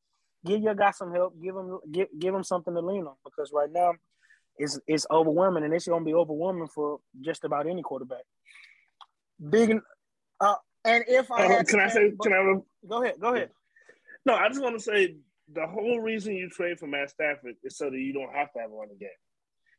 Give 0.43 0.59
your 0.61 0.73
guy 0.73 0.89
some 0.91 1.13
help. 1.13 1.39
Give 1.41 1.55
him 1.55 1.79
give 1.91 2.07
give 2.19 2.33
him 2.33 2.43
something 2.43 2.73
to 2.73 2.81
lean 2.81 3.05
on 3.05 3.15
because 3.23 3.51
right 3.53 3.71
now 3.71 3.93
it's 4.57 4.79
it's 4.87 5.05
overwhelming, 5.09 5.63
and 5.63 5.73
it's 5.73 5.87
going 5.87 6.01
to 6.01 6.05
be 6.05 6.13
overwhelming 6.13 6.67
for 6.67 6.99
just 7.21 7.43
about 7.43 7.67
any 7.67 7.81
quarterback. 7.81 8.23
Big, 9.49 9.77
uh, 10.43 10.55
and 10.85 11.03
if 11.07 11.31
I 11.31 11.45
Uh, 11.45 11.47
had 11.49 11.65
to 11.65 11.71
can 11.71 11.79
I 11.79 11.87
say- 11.87 12.09
say? 12.09 12.15
Can 12.21 12.33
I? 12.33 12.87
go 12.87 13.03
ahead, 13.03 13.15
go 13.19 13.33
ahead. 13.33 13.49
No, 14.25 14.35
I 14.35 14.47
just 14.49 14.61
want 14.61 14.75
to 14.77 14.83
say 14.83 15.17
the 15.51 15.67
whole 15.67 15.99
reason 15.99 16.33
you 16.35 16.49
trade 16.49 16.79
for 16.79 16.87
Matt 16.87 17.09
Stafford 17.09 17.55
is 17.63 17.77
so 17.77 17.89
that 17.89 17.97
you 17.97 18.13
don't 18.13 18.33
have 18.33 18.51
to 18.53 18.59
have 18.59 18.71
a 18.71 18.73
running 18.75 18.97
game. 18.97 19.09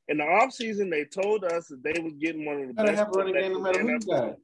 In 0.08 0.18
the 0.18 0.24
offseason, 0.24 0.90
they 0.90 1.04
told 1.04 1.44
us 1.44 1.68
that 1.68 1.82
they 1.82 1.94
were 2.02 2.10
getting 2.10 2.44
one 2.44 2.60
of 2.60 2.68
the 2.68 2.74
Gotta 2.74 2.88
best. 2.88 2.98
have 2.98 3.08
a 3.08 3.12
running 3.12 3.34
game 3.34 3.52
no 3.54 3.60
matter 3.60 3.80
who 3.80 3.88
you 3.92 3.98
got. 4.00 4.36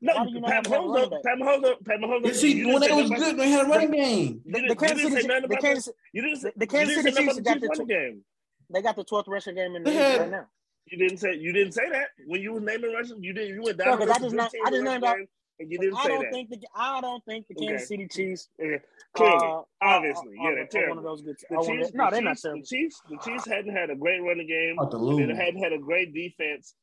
No, 0.00 0.12
don't 0.12 0.42
Pat 0.44 0.66
have 0.66 0.66
a 0.66 0.70
running 0.70 0.90
Mahomes. 0.90 1.10
back? 1.10 1.22
Pat 1.24 1.38
Mahomes. 1.38 1.84
Pat 1.86 1.98
Mahomes. 2.00 2.26
You 2.26 2.34
see, 2.34 2.64
when 2.66 2.80
didn't 2.80 2.96
they 2.96 3.02
was 3.02 3.10
good, 3.20 3.36
they 3.38 3.48
had 3.50 3.66
a 3.66 3.68
running 3.68 3.90
game. 3.90 4.42
The, 4.44 4.60
the 4.68 4.76
Kansas 4.76 5.02
City, 5.02 5.22
say 5.22 5.26
nothing 5.26 5.48
the 5.48 5.56
Kansas, 5.56 5.84
the, 5.86 5.92
you 6.12 6.22
didn't 6.22 6.40
say, 6.40 6.52
the 6.54 6.66
Kansas 6.66 6.94
City 6.96 7.10
Chiefs 7.12 7.40
got 7.40 7.54
the 7.54 7.60
the 7.60 7.66
Chiefs 7.66 7.66
tw- 7.66 7.70
running 7.80 7.86
game. 7.86 8.24
they 8.72 8.82
got 8.82 8.94
the 8.96 9.04
twelfth 9.04 9.28
rushing 9.28 9.54
game 9.54 9.74
in 9.74 9.82
the 9.82 9.90
league 9.90 10.20
right 10.20 10.30
now. 10.30 10.46
You 10.86 10.98
didn't 10.98 11.16
say 11.18 11.34
you 11.34 11.52
didn't 11.52 11.72
say 11.72 11.88
that 11.90 12.08
when 12.26 12.40
you 12.42 12.52
were 12.52 12.60
naming 12.60 12.92
Russian. 12.92 13.20
You 13.24 13.32
didn't. 13.32 13.54
You 13.56 13.62
went 13.62 13.78
down 13.78 13.98
Yeah, 13.98 14.06
the 14.06 14.12
'cause 14.12 14.20
I 14.20 14.20
list 14.20 14.20
just 14.22 14.32
of 14.34 14.36
not- 14.36 14.52
good 14.52 14.60
I 14.60 14.70
just 14.70 14.72
teams 14.72 14.78
in 14.78 14.84
named 14.84 15.02
the 15.02 15.06
out- 15.08 15.16
game, 15.16 15.28
and 15.58 15.70
you 15.72 15.78
didn't 15.78 15.96
I 15.96 16.02
say 16.02 16.08
don't 16.08 16.22
that. 16.22 16.32
think 16.32 16.50
the 16.50 16.58
I 16.74 17.00
don't 17.00 17.24
think 17.24 17.46
the 17.48 17.54
Kansas 17.54 17.88
City 17.88 18.06
Chiefs 18.08 18.48
Yeah. 18.58 18.76
Clearly, 19.14 19.36
uh, 19.46 19.62
obviously, 19.80 20.32
are, 20.32 20.34
yeah, 20.34 20.48
are, 20.50 20.54
they're 20.56 20.66
terrible. 20.66 20.96
one 20.96 20.98
of 20.98 21.04
those 21.04 21.22
good. 21.22 21.36
The 21.48 21.56
are 21.56 21.58
one 21.62 21.78
Chiefs, 21.78 21.90
the- 21.92 21.96
no, 21.96 22.10
they're 22.10 22.20
not 22.22 22.30
Chiefs, 22.32 22.42
terrible. 22.42 22.60
the 22.62 22.66
Chiefs, 22.66 23.02
the 23.10 23.18
Chiefs 23.24 23.46
hadn't 23.46 23.72
had 23.76 23.90
a 23.90 23.96
great 23.96 24.20
running 24.20 24.46
game. 24.46 24.76
About 24.78 24.92
They 24.92 24.98
lose. 24.98 25.36
hadn't 25.36 25.62
had 25.62 25.72
a 25.72 25.78
great 25.78 26.12
defense 26.14 26.74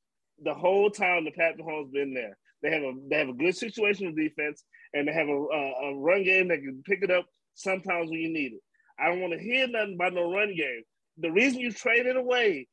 the 0.43 0.53
whole 0.53 0.89
time 0.89 1.25
the 1.25 1.31
Pat 1.31 1.57
Mahomes 1.57 1.91
been 1.91 2.13
there. 2.13 2.37
They 2.63 2.71
have 2.71 2.81
a 2.83 2.93
they 3.09 3.17
have 3.17 3.29
a 3.29 3.33
good 3.33 3.53
situational 3.55 4.15
defense, 4.15 4.63
and 4.93 5.07
they 5.07 5.13
have 5.13 5.27
a, 5.27 5.31
a, 5.31 5.91
a 5.91 5.95
run 5.99 6.23
game 6.23 6.47
that 6.47 6.57
can 6.61 6.81
pick 6.85 7.03
it 7.03 7.11
up 7.11 7.25
sometimes 7.55 8.09
when 8.09 8.19
you 8.19 8.29
need 8.33 8.53
it. 8.53 8.61
I 8.99 9.09
don't 9.09 9.21
want 9.21 9.33
to 9.33 9.39
hear 9.39 9.67
nothing 9.67 9.95
about 9.95 10.13
no 10.13 10.31
run 10.31 10.55
game. 10.55 10.83
The 11.17 11.31
reason 11.31 11.59
you 11.59 11.71
traded 11.71 12.15
away, 12.15 12.67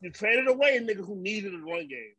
you 0.00 0.10
traded 0.10 0.48
away 0.48 0.76
a 0.76 0.80
nigga 0.80 1.04
who 1.06 1.16
needed 1.16 1.52
a 1.54 1.58
run 1.58 1.86
game. 1.88 2.14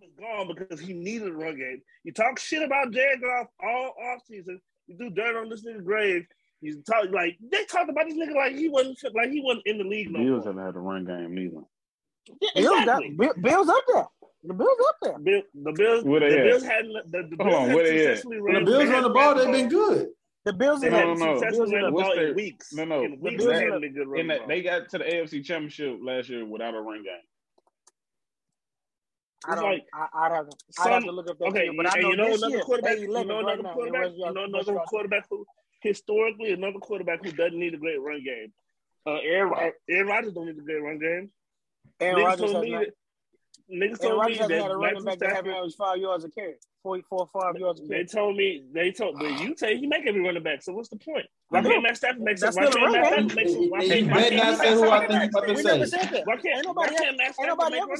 Goff 0.00 0.08
is 0.08 0.14
gone 0.18 0.54
because 0.56 0.80
he 0.80 0.92
needed 0.92 1.28
a 1.28 1.32
run 1.32 1.56
game. 1.56 1.82
You 2.04 2.12
talk 2.12 2.38
shit 2.38 2.62
about 2.62 2.90
Jared 2.92 3.20
Goff 3.20 3.48
all 3.62 3.94
offseason. 4.02 4.58
You 4.86 4.96
do 4.98 5.10
dirt 5.10 5.36
on 5.36 5.48
this 5.48 5.64
nigga 5.64 5.84
grave. 5.84 6.26
You 6.60 6.82
talk 6.82 7.06
like 7.12 7.38
they 7.40 7.64
talked 7.64 7.88
about 7.90 8.06
this 8.06 8.16
nigga 8.16 8.34
like 8.34 8.54
he 8.54 8.68
wasn't 8.68 8.98
like 9.14 9.30
he 9.30 9.40
wasn't 9.42 9.66
in 9.66 9.78
the 9.78 9.84
league 9.84 10.10
no 10.10 10.18
Bills 10.18 10.44
more. 10.44 10.52
haven't 10.54 10.66
had 10.66 10.76
a 10.76 10.80
run 10.80 11.04
game 11.04 11.34
neither. 11.34 11.62
Yeah, 12.40 12.48
Bills, 12.54 12.84
got, 12.84 13.02
exactly. 13.02 13.42
Bills 13.42 13.68
up 13.68 13.84
there. 13.92 14.06
The 14.44 14.54
Bills 14.54 14.76
up 14.88 14.96
there. 15.02 15.18
Bill, 15.18 15.42
the 15.54 15.72
Bills, 15.72 16.04
Where 16.04 16.20
the 16.20 16.26
at? 16.38 16.44
Bills 16.44 16.62
hadn't 16.62 16.92
the, 17.10 17.36
the 17.36 17.36
Hold 17.42 17.50
Bills 17.50 17.54
on, 17.54 17.66
had 17.68 17.74
where 17.76 17.84
they 17.84 18.06
at? 18.06 18.16
successfully 18.18 18.36
the 18.38 18.64
Bills 18.64 18.78
they 18.88 18.92
run 18.92 19.02
the 19.02 19.08
ball, 19.10 19.34
they've 19.34 19.52
been 19.52 19.68
good. 19.68 20.08
The 20.46 20.52
Bills 20.54 20.80
They 20.80 20.86
in 20.86 20.92
No, 20.94 20.98
had 20.98 21.06
no, 21.08 21.14
no. 21.14 21.38
successfully 21.38 21.74
ran 21.74 21.84
the 21.84 21.90
What's 21.92 22.08
ball 22.08 22.18
in 22.24 22.34
weeks. 22.34 22.72
no, 22.72 22.84
no. 22.84 23.04
In 23.04 23.20
weeks, 23.20 23.36
Bills 23.44 23.48
they 23.48 23.54
hadn't 23.64 23.72
the- 23.74 23.80
been 23.80 23.94
good 23.94 24.08
run 24.08 24.20
In 24.20 24.26
the 24.28 24.34
that, 24.38 24.48
they 24.48 24.62
got 24.62 24.88
to 24.90 24.98
the 24.98 25.04
AFC 25.04 25.44
Championship 25.44 25.98
last 26.02 26.28
year 26.30 26.44
without 26.46 26.74
a 26.74 26.80
run 26.80 27.02
game. 27.02 27.12
I 29.48 29.54
don't. 29.54 29.64
like 29.64 29.86
I, 29.94 30.06
I'd 30.14 30.32
have 30.32 30.48
to. 30.48 30.56
I'd 30.78 30.92
have 30.92 31.04
to 31.04 31.12
look 31.12 31.30
up 31.30 31.38
that 31.38 31.48
Okay, 31.48 31.64
year, 31.64 31.72
but 31.76 31.86
I 31.86 32.00
know 32.00 32.10
you 32.10 32.16
know 32.16 32.24
this 32.30 32.38
another 32.42 32.54
year 32.56 32.64
quarterback. 32.64 32.98
You 32.98 33.10
11 33.10 33.28
know 33.28 33.38
another 33.38 33.62
now. 33.62 33.68
in 33.70 33.74
quarterback. 33.74 34.02
rush 34.02 34.12
You 34.16 34.32
know 34.34 34.44
another 34.44 34.72
yards. 34.72 34.90
quarterback 34.90 35.24
who 35.30 35.46
historically 35.82 36.52
another 36.52 36.78
quarterback 36.78 37.24
who 37.24 37.32
doesn't 37.32 37.58
need 37.58 37.74
a 37.74 37.78
great 37.78 38.00
run 38.00 38.22
game. 38.22 38.52
Uh, 39.06 39.16
Aaron, 39.24 39.72
Aaron 39.88 40.06
Rodgers 40.06 40.32
don't 40.34 40.46
need 40.46 40.58
a 40.58 40.62
great 40.62 40.82
run 40.82 40.98
game. 40.98 41.30
Aaron 42.00 42.22
Rodgers 42.24 42.38
told 42.40 42.56
has 42.56 42.64
me 42.64 42.70
not. 42.72 42.80
that. 42.84 42.94
Niggas 43.72 43.80
Aaron 43.80 43.96
told 43.98 44.02
me 44.02 44.18
Rodgers 44.18 44.36
hasn't 44.38 44.50
that 44.50 44.62
had 44.62 44.70
a 44.70 44.76
running 44.76 45.04
Matthew 45.04 45.04
back 45.06 45.18
that 45.20 45.30
Stafford. 45.30 45.54
averaged 45.54 45.76
five 45.76 45.96
yards 45.98 46.24
a 46.24 46.30
carry, 46.30 46.54
four, 46.82 46.98
four, 47.08 47.28
five 47.32 47.56
yards 47.56 47.80
a 47.80 47.86
They 47.86 48.04
told 48.04 48.36
me 48.36 48.64
they 48.72 48.90
told, 48.90 49.18
but 49.18 49.40
you 49.40 49.54
say 49.56 49.76
he 49.78 49.86
make 49.86 50.06
every 50.06 50.20
running 50.20 50.42
back. 50.42 50.62
So 50.62 50.72
what's 50.72 50.88
the 50.88 50.96
point? 50.96 51.26
Why 51.48 51.60
I 51.60 51.62
can't 51.62 51.82
Matt 51.82 51.96
Stafford 51.96 52.20
make 52.22 52.38
some? 52.38 52.46
That's 52.46 52.56
Why 52.56 52.66
still 52.66 52.82
a 52.84 52.90
can't 52.90 52.92
Matt. 52.92 53.06
Stafford 53.06 53.36
make 53.36 53.48
some? 53.48 53.70
Why 53.70 53.80
can't 53.86 54.00
you 54.00 54.10
why 54.10 54.20
can't 54.22 54.34
not 54.36 54.46
he 54.50 54.56
say 54.56 54.68
make 54.70 54.74
who 54.74 54.90
I 54.90 54.98
think 55.06 55.10
you 55.12 55.16
backs? 55.18 55.34
about 55.36 55.46
to 55.46 55.54
We 55.54 55.62
never 55.62 55.86
say. 55.86 55.98
said 55.98 56.10
that. 56.12 56.26
Why 56.26 56.36
can't 56.36 56.64
nobody, 56.66 56.94
can't 56.96 57.16
Matt 57.16 57.26
ain't 57.26 57.34
Stafford 57.34 57.48
nobody 57.48 57.70
make 57.70 57.82
ever 57.82 57.96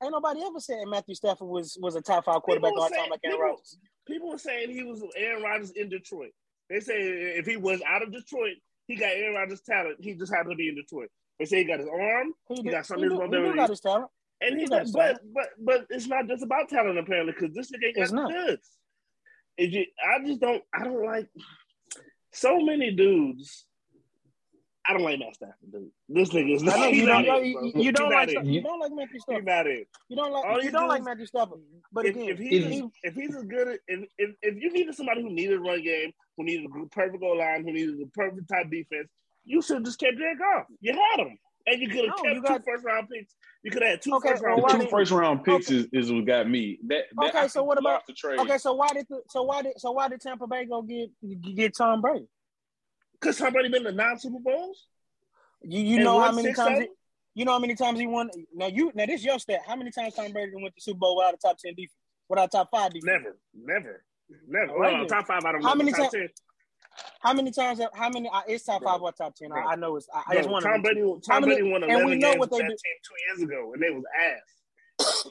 running 0.00 0.12
said 0.12 0.20
backs? 0.22 0.22
Matthew. 0.22 0.40
Ain't 0.40 0.40
nobody 0.40 0.40
ever 0.46 0.60
said 0.60 0.78
Matthew 0.88 1.14
Stafford 1.14 1.48
was 1.48 1.76
was 1.80 1.96
a 1.96 2.00
top 2.02 2.24
five 2.24 2.42
quarterback 2.42 2.70
People 2.72 2.82
all 2.82 2.90
time 2.90 3.10
like 3.10 3.20
Aaron 3.24 3.40
Rodgers. 3.40 3.78
People 4.06 4.30
were 4.30 4.38
saying 4.38 4.70
he 4.70 4.82
was 4.82 5.02
Aaron 5.16 5.42
Rodgers 5.42 5.70
in 5.72 5.88
Detroit. 5.88 6.30
They 6.70 6.80
say 6.80 6.94
if 7.38 7.46
he 7.46 7.56
was 7.56 7.80
out 7.86 8.02
of 8.02 8.12
Detroit, 8.12 8.56
he 8.86 8.96
got 8.96 9.08
Aaron 9.10 9.34
Rodgers' 9.34 9.62
talent. 9.62 9.96
He 10.00 10.14
just 10.14 10.32
happened 10.32 10.52
to 10.52 10.56
be 10.56 10.68
in 10.68 10.74
Detroit. 10.76 11.08
They 11.38 11.44
say 11.46 11.58
he 11.58 11.64
got 11.64 11.78
his 11.78 11.88
arm, 11.88 12.32
He, 12.48 12.56
he 12.56 12.62
did- 12.62 12.72
got 12.72 12.86
some 12.86 12.98
of 12.98 13.04
his 13.04 13.12
do- 13.12 13.16
he 13.16 13.20
mobility, 13.24 13.56
got 13.56 13.70
his 13.70 13.80
talent. 13.80 14.10
and 14.40 14.54
he 14.56 14.62
he 14.62 14.68
got. 14.68 14.86
But 14.92 15.20
but 15.32 15.48
but 15.58 15.86
it's 15.90 16.06
not 16.06 16.26
just 16.26 16.42
about 16.42 16.68
talent 16.68 16.98
apparently 16.98 17.32
because 17.38 17.54
this 17.54 17.70
nigga 17.70 17.94
got 17.94 18.02
It's 18.02 18.10
the 18.10 18.16
not. 18.16 18.30
goods. 18.32 18.70
It 19.56 19.68
ju- 19.70 19.86
I 20.04 20.24
just 20.24 20.40
don't. 20.40 20.62
I 20.74 20.84
don't 20.84 21.04
like 21.04 21.28
so 22.32 22.60
many 22.60 22.90
dudes. 22.92 23.66
I 24.88 24.94
don't 24.94 25.02
like 25.02 25.18
Matt 25.18 25.34
Stafford, 25.34 25.54
dude. 25.70 25.90
This 26.08 26.30
nigga 26.30 26.54
is 26.56 26.62
I 26.62 26.66
not. 26.66 26.78
know 26.78 26.88
He's 26.88 26.96
you 27.00 27.06
don't. 27.06 27.24
it, 27.26 27.44
You, 27.46 27.52
bro. 27.54 27.64
you, 27.64 27.72
you 27.82 27.92
don't 27.92 28.08
not 28.10 28.16
like 28.16 28.28
it. 28.30 28.44
you 28.46 28.60
don't 28.62 28.80
like 28.80 28.92
Matthew 28.92 29.12
He's 29.12 29.22
Stafford. 29.22 29.44
not 29.44 29.66
it. 29.66 29.88
You 30.08 30.16
don't 30.16 30.32
like 30.32 30.44
All 30.46 30.62
you 30.62 30.70
don't 30.70 30.88
like 30.88 30.98
dudes- 31.00 31.06
Matthew 31.08 31.26
Stafford. 31.26 31.60
But 31.92 32.06
if, 32.06 32.16
again, 32.16 32.28
if 32.30 32.38
he's 32.38 32.64
he- 32.66 32.88
if 33.02 33.14
he's 33.14 33.36
as 33.36 33.44
good 33.44 33.68
as 33.68 33.78
if, 33.86 34.08
if 34.16 34.30
if 34.42 34.62
you 34.62 34.72
needed 34.72 34.94
somebody 34.94 35.20
who 35.22 35.30
needed 35.30 35.58
a 35.58 35.60
run 35.60 35.82
game, 35.82 36.12
who 36.36 36.44
needed 36.44 36.66
a 36.74 36.86
perfect 36.86 37.20
goal 37.20 37.36
line, 37.38 37.64
who 37.64 37.72
needed 37.72 38.00
a 38.00 38.06
perfect 38.14 38.48
type 38.48 38.70
defense, 38.70 39.08
you 39.44 39.60
should 39.60 39.76
have 39.76 39.84
just 39.84 40.00
kept 40.00 40.16
Jared 40.16 40.38
Goff. 40.38 40.64
You 40.80 40.92
had 40.94 41.20
him, 41.26 41.38
and 41.66 41.80
you 41.82 41.88
could 41.88 42.06
have 42.06 42.14
No, 42.16 42.22
kept 42.22 42.34
you 42.36 42.42
got- 42.42 42.56
two 42.64 42.70
first 42.72 42.84
round 42.84 43.08
picks. 43.10 43.34
You 43.64 43.70
could 43.72 43.82
have 43.82 43.90
had 43.90 44.02
two 44.02 44.14
Okay, 44.14 44.30
first 44.30 44.42
round 44.42 44.56
well, 44.56 44.62
why 44.64 44.72
Two 44.72 44.78
did- 44.78 44.84
picks. 44.84 44.92
first 44.92 45.10
round 45.10 45.44
picks 45.44 45.66
Okay. 45.70 45.80
is, 45.92 46.06
is 46.06 46.12
what 46.12 46.24
got 46.24 46.48
me. 46.48 46.78
That, 46.86 47.04
that 47.16 47.28
Okay, 47.30 47.38
I 47.40 47.46
so 47.48 47.62
what 47.64 47.76
about- 47.76 48.06
the 48.06 48.14
trade. 48.14 48.38
okay, 48.38 48.56
so 48.56 48.72
why 48.72 48.88
did 48.94 49.06
the, 49.10 49.20
so 49.28 49.42
why 49.42 49.60
did 49.62 49.72
so 49.78 49.92
why 49.92 50.08
did 50.08 50.20
Tampa 50.22 50.46
Bay 50.46 50.64
go 50.64 50.80
get 50.80 51.10
get 51.54 51.76
Tom 51.76 52.00
Brady? 52.00 52.26
Because 53.20 53.36
somebody 53.36 53.68
been 53.68 53.84
to 53.84 53.92
nine 53.92 54.18
Super 54.18 54.38
Bowls. 54.40 54.86
You 55.62 55.80
you 55.80 55.96
And 55.96 56.04
know 56.04 56.20
how 56.20 56.32
many 56.32 56.52
times 56.54 56.78
he, 56.80 56.88
you 57.34 57.44
know 57.44 57.52
how 57.52 57.58
many 57.58 57.74
times 57.74 57.98
he 57.98 58.06
won. 58.06 58.30
Now 58.54 58.66
you 58.66 58.92
now 58.94 59.06
this 59.06 59.24
your 59.24 59.38
stat. 59.38 59.60
How 59.66 59.74
many 59.76 59.90
times 59.90 60.14
Tom 60.14 60.32
Brady 60.32 60.52
went 60.54 60.74
to 60.76 60.80
Super 60.80 60.98
Bowl 60.98 61.16
without 61.16 61.34
a 61.34 61.36
top 61.36 61.58
ten 61.58 61.74
defense, 61.74 61.92
without 62.28 62.52
top 62.52 62.68
five 62.70 62.92
defense? 62.92 63.04
Never, 63.06 63.36
never, 63.54 64.04
never. 64.46 64.78
Right, 64.78 64.92
well, 64.98 65.06
top 65.06 65.26
five. 65.26 65.44
I 65.44 65.52
don't 65.52 65.62
How 65.62 65.70
know. 65.70 65.76
many 65.84 65.92
top 65.92 66.12
ti- 66.12 66.18
10. 66.18 66.28
How 67.20 67.32
many 67.32 67.50
times? 67.50 67.78
have- 67.80 67.90
How 67.94 68.08
many? 68.08 68.28
Uh, 68.28 68.42
it's 68.46 68.64
top 68.64 68.82
five 68.84 69.00
or 69.02 69.10
top 69.12 69.34
ten. 69.34 69.50
I, 69.52 69.72
I 69.72 69.76
know 69.76 69.96
it's. 69.96 70.08
I, 70.14 70.22
I 70.28 70.34
just 70.36 70.48
want 70.48 70.64
Tom 70.64 70.80
Brady. 70.82 71.00
Tom 71.00 71.40
many- 71.42 71.54
Brady 71.56 71.70
won 71.72 71.82
and 71.82 71.90
we 71.92 71.96
eleven 71.98 72.18
know 72.20 72.28
games 72.30 72.38
what 72.38 72.50
with 72.50 72.60
they 72.60 72.66
that 72.66 72.68
do. 72.68 72.76
team 72.76 72.98
two 73.02 73.42
years 73.42 73.50
ago, 73.50 73.72
and 73.72 73.82
they 73.82 73.90
was 73.90 74.04
ass. 74.20 74.57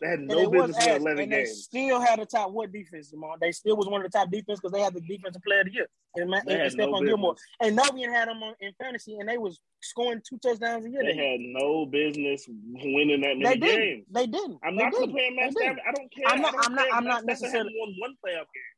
They 0.02 0.08
had 0.08 0.19
no 0.21 0.50
business 0.50 0.78
ass, 0.78 1.00
eleven 1.02 1.19
and 1.23 1.32
they 1.32 1.45
still 1.45 2.00
had 2.00 2.19
a 2.19 2.26
top 2.26 2.52
what 2.52 2.71
defense, 2.71 3.10
Jamal? 3.12 3.36
They 3.39 3.52
still 3.52 3.76
was 3.78 3.88
one 3.88 4.04
of 4.06 4.12
the 4.12 4.17
top 4.17 4.30
defense 4.32 4.60
because 4.60 4.71
they 4.71 4.82
had 4.82 4.93
the 4.93 5.02
defensive 5.02 5.41
player 5.43 5.62
of 5.62 5.65
the 5.67 5.73
year, 5.73 5.88
and, 6.15 6.32
They 6.45 6.54
and, 6.54 6.62
had 6.62 6.73
no 6.76 6.88
Stephon 6.88 7.06
Gilmore. 7.06 7.34
business. 7.36 7.47
And 7.62 7.78
Novian 7.78 8.12
had 8.13 8.28
them 8.30 8.41
on, 8.43 8.54
in 8.60 8.71
fantasy, 8.82 9.17
and 9.19 9.28
they 9.30 9.38
was 9.38 9.60
scoring 9.82 10.21
two 10.28 10.38
touchdowns 10.39 10.86
a 10.86 10.89
year. 10.89 11.04
They 11.04 11.15
had 11.15 11.39
no 11.39 11.86
business 11.86 12.45
winning 12.47 13.21
that 13.21 13.36
They 13.36 13.43
many 13.43 13.60
didn't. 13.60 13.80
games. 13.82 14.06
They 14.12 14.28
didn't. 14.28 14.60
I'm 14.63 14.76
They 14.76 14.84
not 14.84 14.91
didn't. 14.91 15.06
comparing 15.10 15.36
Matt 15.36 15.54
They. 15.56 15.62
Stafford. 15.62 15.80
I 15.88 15.91
don't 15.93 16.12
care. 16.12 16.26
I'm 16.28 16.41
not- 16.41 16.56
I'm 16.65 16.76
not- 16.76 16.88
I'm 16.93 17.04
not 17.06 17.26
necessarily- 17.26 17.73
won 17.80 17.95
one 18.00 18.12
playoff 18.26 18.47
game. 18.54 18.73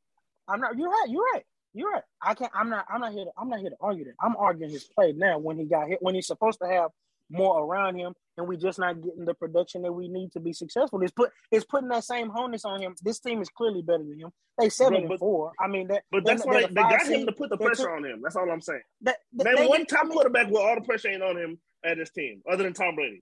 I'm 0.48 0.60
not. 0.62 0.78
You're 0.78 0.90
right. 0.90 1.06
You're 1.10 1.24
right. 1.34 1.44
You're 1.74 1.92
right. 1.92 2.04
I 2.22 2.34
can't. 2.34 2.52
I'm 2.56 2.70
not. 2.70 2.86
I'm 2.90 3.00
not 3.02 3.12
here. 3.14 3.26
To, 3.26 3.32
I'm 3.38 3.50
not 3.50 3.60
here 3.60 3.70
to 3.70 3.76
argue 3.80 4.06
that. 4.06 4.16
I'm 4.22 4.36
arguing 4.38 4.72
his 4.72 4.86
play 4.86 5.12
now 5.14 5.38
when 5.38 5.58
he 5.58 5.66
got 5.66 5.88
hit. 5.88 6.00
When 6.02 6.16
he's 6.16 6.26
supposed 6.28 6.60
to 6.64 6.68
have 6.68 6.90
more 7.30 7.64
around 7.64 7.96
him, 7.96 8.14
and 8.40 8.48
we're 8.48 8.58
just 8.58 8.80
not 8.80 9.02
getting 9.02 9.26
the 9.26 9.34
production 9.34 9.82
that 9.82 9.92
we 9.92 10.08
need 10.08 10.32
to 10.32 10.40
be 10.40 10.54
successful. 10.54 11.02
It's 11.02 11.12
put 11.12 11.30
it's 11.52 11.66
putting 11.66 11.90
that 11.90 12.06
same 12.06 12.32
onus 12.36 12.64
on 12.66 12.82
him. 12.82 12.96
This 13.04 13.20
team 13.20 13.42
is 13.42 13.50
clearly 13.50 13.82
better 13.82 14.00
than 14.04 14.18
him. 14.18 14.32
They 14.58 14.70
seven 14.70 15.02
Bro, 15.04 15.12
and 15.12 15.20
four. 15.20 15.52
I 15.60 15.68
mean 15.68 15.90
that, 15.90 16.04
But 16.10 16.26
that's 16.26 16.46
why 16.46 16.62
they, 16.62 16.68
the 16.68 16.74
they 16.74 16.82
got 16.82 17.06
him 17.06 17.26
to 17.26 17.32
put 17.34 17.50
the 17.50 17.58
pressure 17.58 17.84
took- 17.84 17.92
on 17.92 18.06
him. 18.06 18.22
That's 18.24 18.36
all 18.38 18.50
I'm 18.50 18.62
saying. 18.62 18.82
That, 19.02 19.18
that- 19.34 19.44
Name 19.46 19.56
they- 19.58 19.68
one 19.68 19.82
I 19.82 19.84
top 19.84 20.06
mean, 20.06 20.14
quarterback 20.14 20.48
with 20.48 20.62
all 20.62 20.76
the 20.76 20.82
pressure 20.82 21.10
ain't 21.10 21.22
on 21.22 21.38
him 21.38 21.60
at 21.86 21.98
this 21.98 22.10
team, 22.12 22.42
other 22.50 22.64
than 22.64 22.74
Tom 22.74 22.96
Brady. 22.96 23.22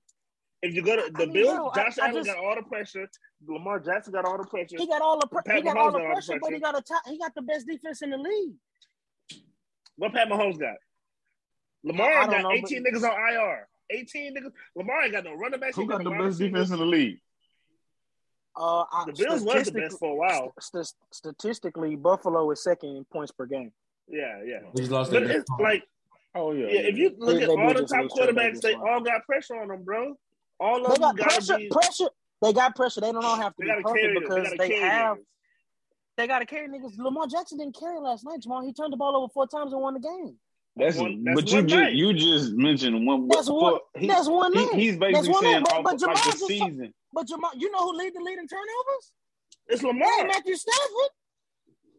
If 0.61 0.73
you 0.75 0.81
go 0.83 0.95
to 0.95 1.11
the 1.11 1.25
mean, 1.25 1.33
Bills, 1.33 1.71
Josh 1.75 1.97
I 1.99 2.09
Allen 2.09 2.23
just- 2.23 2.27
got 2.27 2.37
all 2.43 2.55
the 2.55 2.63
pressure. 2.63 3.07
Lamar 3.47 3.79
Jackson 3.79 4.13
got 4.13 4.25
all 4.25 4.37
the 4.37 4.45
pressure. 4.47 4.75
He 4.77 4.87
got 4.87 5.01
all 5.01 5.19
the 5.19 5.27
Pat 5.27 5.55
he 5.55 5.61
got 5.63 5.77
all 5.77 5.91
the 5.91 5.97
got 5.99 6.05
all 6.05 6.09
the 6.09 6.13
pressure, 6.13 6.39
but 6.41 6.53
he 6.53 6.59
got 6.59 6.77
a 6.77 6.81
top, 6.81 7.01
he 7.07 7.17
got 7.17 7.33
the 7.35 7.41
best 7.41 7.67
defense 7.67 8.01
in 8.03 8.11
the 8.11 8.17
league. 8.17 8.53
What 9.95 10.13
Pat 10.13 10.27
Mahomes 10.29 10.59
got? 10.59 10.75
Lamar 11.83 12.11
I 12.11 12.25
got 12.27 12.41
know, 12.43 12.51
18 12.51 12.83
niggas 12.83 13.03
on 13.03 13.11
IR. 13.33 13.67
18 13.89 14.35
niggas. 14.35 14.51
Lamar 14.75 15.03
ain't 15.03 15.13
got 15.13 15.23
no 15.23 15.33
running 15.33 15.59
backs. 15.59 15.75
Who 15.75 15.83
He 15.83 15.87
got 15.87 16.03
the 16.03 16.09
best 16.09 16.21
receivers. 16.21 16.51
defense 16.51 16.69
in 16.71 16.79
the 16.79 16.85
league? 16.85 17.19
Uh, 18.55 18.83
I, 18.91 19.03
The 19.05 19.13
Bills 19.13 19.41
was 19.43 19.65
the 19.65 19.71
best 19.71 19.99
for 19.99 20.11
a 20.11 20.15
while. 20.15 20.53
st- 20.59 20.91
statistically, 21.11 21.95
Buffalo 21.95 22.49
is 22.51 22.63
second 22.63 22.95
in 22.97 23.05
points 23.05 23.31
per 23.31 23.45
game. 23.45 23.71
Yeah, 24.07 24.41
yeah. 24.43 24.59
We 24.73 24.81
just 24.81 24.91
lost 24.91 25.11
But 25.11 25.23
that. 25.27 25.35
it's 25.35 25.49
like, 25.59 25.83
Oh 26.33 26.51
yeah. 26.53 26.67
yeah, 26.67 26.81
if 26.81 26.97
you 26.97 27.15
look 27.17 27.37
They- 27.37 27.43
at 27.43 27.49
they 27.49 27.55
all 27.55 27.73
the 27.73 27.85
top 27.85 28.01
lose 28.03 28.13
to 28.13 28.25
the 28.25 28.31
quarterbacks, 28.33 28.61
they 28.61 28.73
all 28.73 29.01
got 29.01 29.25
pressure 29.25 29.59
on 29.61 29.67
them, 29.69 29.83
bro. 29.83 30.15
All 30.59 30.77
of 30.85 30.87
They 30.87 30.93
them 30.93 31.01
got 31.01 31.17
got 31.17 31.27
pressure. 31.29 31.57
be. 31.57 31.69
Pressure. 31.69 32.09
They 32.41 32.53
got 32.53 32.75
pressure. 32.75 33.01
They 33.01 33.11
don't 33.11 33.25
all 33.25 33.35
have 33.35 33.55
to 33.55 33.61
be 33.61 33.67
perfect 33.67 33.87
carry 33.87 34.03
them. 34.05 34.13
They 34.13 34.19
because 34.19 34.51
they 34.57 34.67
carry 34.69 34.79
have. 34.89 35.17
niggas. 35.17 35.23
They 36.17 36.27
got 36.27 36.39
to 36.39 36.45
carry 36.45 36.67
niggas. 36.67 36.97
Lamar 36.97 37.27
Jackson 37.27 37.57
didn't 37.59 37.79
carry 37.79 37.99
last 37.99 38.23
night, 38.25 38.39
Jamal. 38.41 38.63
He 38.65 38.73
turned 38.73 38.91
the 38.93 38.97
ball 38.97 39.15
over 39.15 39.31
four 39.31 39.47
times 39.47 39.71
and 39.73 39.81
won 39.81 39.93
the 39.95 39.99
game. 39.99 40.35
That's, 40.77 40.97
One- 40.97 41.23
that's 41.23 41.41
but 41.41 41.49
you 41.51 41.57
one 41.57 41.67
just 41.67 41.81
night. 41.81 41.93
you 41.93 42.13
just 42.13 42.53
mentioned 42.53 43.05
one. 43.07 43.27
That's 43.27 43.49
one. 43.49 43.59
for- 43.59 43.81
he- 43.99 44.07
that's 44.07 44.27
one 44.27 44.53
he- 44.53 44.59
he's 44.73 44.97
That's 44.99 45.11
basically 45.13 45.29
one 45.29 45.43
saying 45.43 45.53
night, 45.55 45.63
but- 45.65 45.73
off 45.73 45.83
but 45.83 45.93
of, 45.95 46.01
like 46.01 46.15
the 46.23 46.47
Jamal 46.55 46.69
just- 46.69 46.93
But 47.13 47.27
Jamal, 47.27 47.51
you 47.55 47.71
know 47.71 47.79
who 47.79 47.97
lead 47.97 48.13
the 48.13 48.21
lead 48.21 48.37
in 48.39 48.47
turnovers? 48.47 49.13
It's 49.67 49.83
Lamar. 49.83 50.07
ain't 50.19 50.27
Matthew 50.27 50.55
Stafford. 50.55 51.11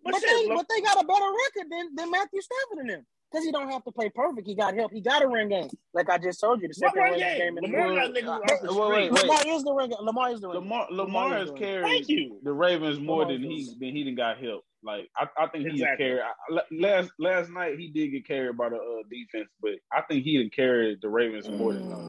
But, 0.05 0.13
But, 0.13 0.21
shit, 0.21 0.31
they, 0.31 0.47
Lam- 0.49 0.57
but 0.59 0.67
they 0.69 0.81
got 0.81 1.03
a 1.03 1.07
better 1.07 1.25
record 1.27 1.71
than, 1.71 1.95
than 1.95 2.11
Matthew 2.11 2.41
Stafford 2.41 2.79
in 2.83 2.87
them. 2.87 3.07
Because 3.31 3.45
he 3.45 3.53
don't 3.53 3.69
have 3.71 3.85
to 3.85 3.93
play 3.93 4.09
perfect. 4.09 4.47
He 4.47 4.55
got 4.55 4.75
help. 4.75 4.91
He 4.91 5.03
got 5.03 5.23
a 5.23 5.29
ring 5.29 5.51
game. 5.51 5.69
Like 5.93 6.09
I 6.09 6.17
just 6.17 6.41
told 6.41 6.63
you, 6.63 6.69
the 6.69 6.73
second 6.73 6.99
run 6.99 7.11
ring 7.11 7.21
game? 7.21 7.39
game 7.39 7.59
in 7.59 7.71
the 7.71 7.77
Lamar 7.77 7.89
got 7.89 7.95
world. 7.95 8.17
niggas 8.17 8.27
uh, 8.27 8.55
off 8.55 8.63
the 8.63 8.73
Wait, 8.73 8.89
wait, 8.89 9.13
wait. 9.13 9.23
Lamar 9.25 9.49
is 9.49 9.63
the 9.65 9.73
ring. 9.75 9.93
Lamar 10.01 10.31
is 10.31 10.41
the 10.41 10.49
ring. 10.49 10.55
Lamar 10.61 10.87
Lamar 10.91 11.05
Lamar 11.29 11.37
is 11.37 11.41
has 11.41 11.49
doing 11.51 11.63
it. 11.63 11.67
carried 11.67 11.83
Thank 11.85 12.09
you. 12.09 12.39
the 12.43 12.53
Ravens 12.55 12.99
more 13.01 13.19
Lamar 13.27 13.33
than 13.35 13.43
he 13.43 13.65
than 13.79 13.89
he 13.91 14.05
didn't 14.05 14.17
got 14.17 14.39
help. 14.39 14.65
Like 14.83 15.09
I, 15.17 15.27
I 15.37 15.47
think 15.49 15.65
he 15.65 15.71
Exactly. 15.73 16.07
carried. 16.07 16.23
I, 16.23 16.61
last 16.71 17.11
last 17.19 17.51
night 17.51 17.79
he 17.79 17.89
did 17.89 18.09
get 18.09 18.27
carried 18.27 18.57
by 18.57 18.69
the 18.69 18.77
uh, 18.77 19.03
defense, 19.11 19.49
but 19.61 19.73
I 19.93 20.03
think 20.03 20.25
he 20.25 20.39
didn't 20.39 20.55
carry 20.55 20.97
the 21.01 21.09
Ravens 21.09 21.49
more 21.49 21.73
than 21.75 21.93
uh, 21.93 22.09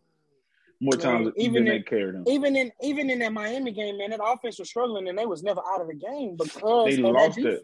more 0.82 0.96
Man, 0.96 1.00
times 1.00 1.30
even 1.36 1.54
than 1.56 1.66
they 1.66 1.76
in- 1.78 1.84
carried 1.84 2.16
him. 2.16 2.24
Even 2.28 2.56
in 2.56 2.72
even 2.82 3.10
in 3.10 3.20
that 3.20 3.34
Miami 3.34 3.72
game, 3.72 3.98
man, 3.98 4.12
that 4.12 4.24
offense 4.24 4.60
was 4.60 4.70
struggling 4.70 5.08
and 5.10 5.18
they 5.18 5.26
was 5.26 5.42
never 5.44 5.62
out 5.68 5.82
of 5.82 5.88
the 5.88 5.96
game 5.96 6.38
because 6.38 6.86
They 6.86 6.98
lost 6.98 7.36
that 7.38 7.46
it. 7.46 7.64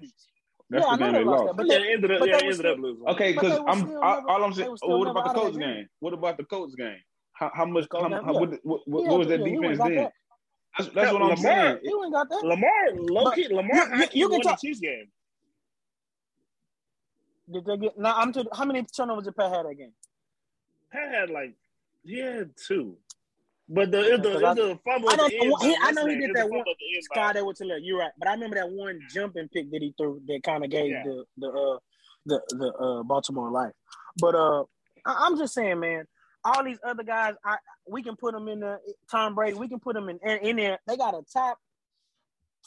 That's 0.71 0.83
yeah, 0.83 0.91
I 0.91 0.97
the 0.97 1.03
game 1.03 1.13
they 1.13 1.19
they 1.19 1.25
lost 1.25 1.43
lost. 1.43 1.57
that, 1.57 1.57
but 1.57 1.71
yeah, 1.71 1.77
they, 1.79 1.93
ended 1.93 2.11
up, 2.11 2.19
but 2.21 2.29
yeah, 2.29 2.39
they 2.39 2.47
was 2.47 2.59
ended 2.59 2.71
up 2.73 2.79
losing. 2.79 3.07
Okay, 3.07 3.33
because 3.33 3.59
I'm 3.67 3.79
still 3.81 4.03
I, 4.03 4.21
all 4.27 4.43
I'm 4.43 4.53
saying. 4.53 4.75
oh, 4.81 4.97
what 4.97 5.07
about 5.09 5.23
the 5.25 5.29
out 5.29 5.35
Colts 5.35 5.57
game. 5.57 5.75
game? 5.75 5.87
What 5.99 6.13
about 6.15 6.37
the 6.37 6.43
Colts 6.45 6.73
game? 6.73 6.97
How, 7.33 7.51
how 7.53 7.65
much? 7.65 7.85
How, 7.93 8.01
game, 8.09 8.11
how, 8.13 8.33
yeah. 8.33 8.39
what, 8.39 8.59
what, 8.63 8.81
what, 8.87 9.03
Yeah, 9.03 9.11
was 9.11 9.27
that 9.27 9.39
yeah, 9.41 9.45
defense 9.45 9.61
wouldn't 9.61 9.77
got 9.77 9.89
then? 9.89 10.09
That. 10.77 10.83
That's, 10.83 10.95
that's 10.95 11.13
what 11.13 11.21
I'm 11.21 11.29
Lamar- 11.29 11.37
saying. 11.37 11.79
You 11.83 11.97
wouldn't 11.97 12.13
got 12.13 12.29
that. 12.29 12.43
Lamar, 12.45 12.91
low 12.93 13.31
key, 13.31 13.47
Lamar 13.47 13.95
you- 13.97 14.07
you- 14.13 14.27
can 14.27 14.31
won 14.31 14.39
the 14.39 14.43
talk- 14.43 14.61
Chiefs 14.61 14.79
game. 14.79 15.07
Did 17.51 17.65
they 17.65 17.77
get? 17.77 17.97
Now 17.97 18.15
I'm 18.17 18.33
to. 18.33 18.45
How 18.53 18.65
many 18.65 18.83
turnovers 18.83 19.25
did 19.25 19.35
Pat 19.35 19.51
have 19.51 19.65
that 19.67 19.75
game? 19.75 19.93
Pat 20.91 21.11
had 21.13 21.29
like, 21.29 21.53
he 22.03 22.19
had 22.19 22.51
two. 22.57 22.97
But 23.67 23.89
the, 23.91 24.13
it, 24.13 24.21
the, 24.23 24.29
Because 24.29 24.41
it, 24.41 24.45
I- 24.45 24.53
the 24.53 24.79
fumble 24.85 25.09
I 25.09 25.13
at 25.13 25.17
don't 25.19 25.29
the 25.31 25.37
know. 25.47 25.55
end 25.55 25.63
he- 25.63 25.77
I 25.81 25.91
know 25.91 26.05
he 26.07 26.15
did 26.19 26.35
that 26.35 26.49
one. 26.49 26.59
at 26.61 27.03
Sky, 27.03 27.33
that 27.33 27.45
was 27.45 27.57
to 27.59 27.65
let 27.65 27.83
you're 27.83 27.99
right, 27.99 28.11
but 28.17 28.27
I 28.27 28.33
remember 28.33 28.55
that 28.57 28.69
one 28.69 28.99
jumping 29.09 29.47
pick 29.49 29.69
that 29.71 29.81
he 29.81 29.93
threw 29.97 30.21
that 30.27 30.41
kind 30.43 30.63
of 30.63 30.69
gave 30.71 30.91
Yeah. 30.91 31.03
the 31.03 31.23
the 31.37 31.47
uh 31.49 31.77
the 32.25 32.41
the 32.49 32.73
uh 32.73 33.03
Baltimore 33.03 33.49
life. 33.51 33.73
But 34.19 34.35
uh, 34.35 34.61
I, 35.05 35.25
I'm 35.27 35.37
just 35.37 35.53
saying, 35.53 35.79
man, 35.79 36.05
all 36.45 36.63
these 36.63 36.79
other 36.87 37.03
guys, 37.03 37.33
I 37.43 37.57
we 37.87 38.03
can 38.03 38.15
put 38.15 38.33
them 38.33 38.47
in 38.47 38.61
the 38.61 38.79
Tom 39.11 39.35
Brady, 39.35 39.57
we 39.57 39.67
can 39.67 39.79
put 39.79 39.95
them 39.95 40.09
in 40.09 40.19
in, 40.23 40.37
in 40.39 40.55
there. 40.55 40.79
They 40.87 40.95
got 40.95 41.15
a 41.15 41.21
top 41.33 41.57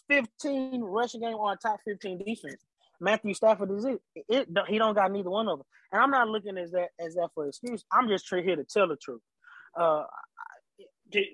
15 0.08 0.82
rushing 0.82 1.20
game 1.20 1.36
or 1.36 1.52
a 1.52 1.56
top 1.56 1.80
15 1.86 2.18
defense. 2.18 2.62
Matthew 3.00 3.32
Stafford 3.34 3.70
is 3.70 3.84
it. 3.84 4.00
it. 4.28 4.48
He 4.68 4.78
don't 4.78 4.94
got 4.94 5.12
neither 5.12 5.30
one 5.30 5.48
of 5.48 5.58
them, 5.58 5.66
and 5.92 6.02
I'm 6.02 6.10
not 6.10 6.28
looking 6.28 6.58
as 6.58 6.72
that 6.72 6.88
as 6.98 7.14
that 7.14 7.30
for 7.34 7.46
excuse. 7.46 7.84
I'm 7.92 8.08
just 8.08 8.28
here 8.28 8.56
to 8.56 8.64
tell 8.64 8.88
the 8.88 8.96
truth. 8.96 9.22
Uh, 9.78 10.04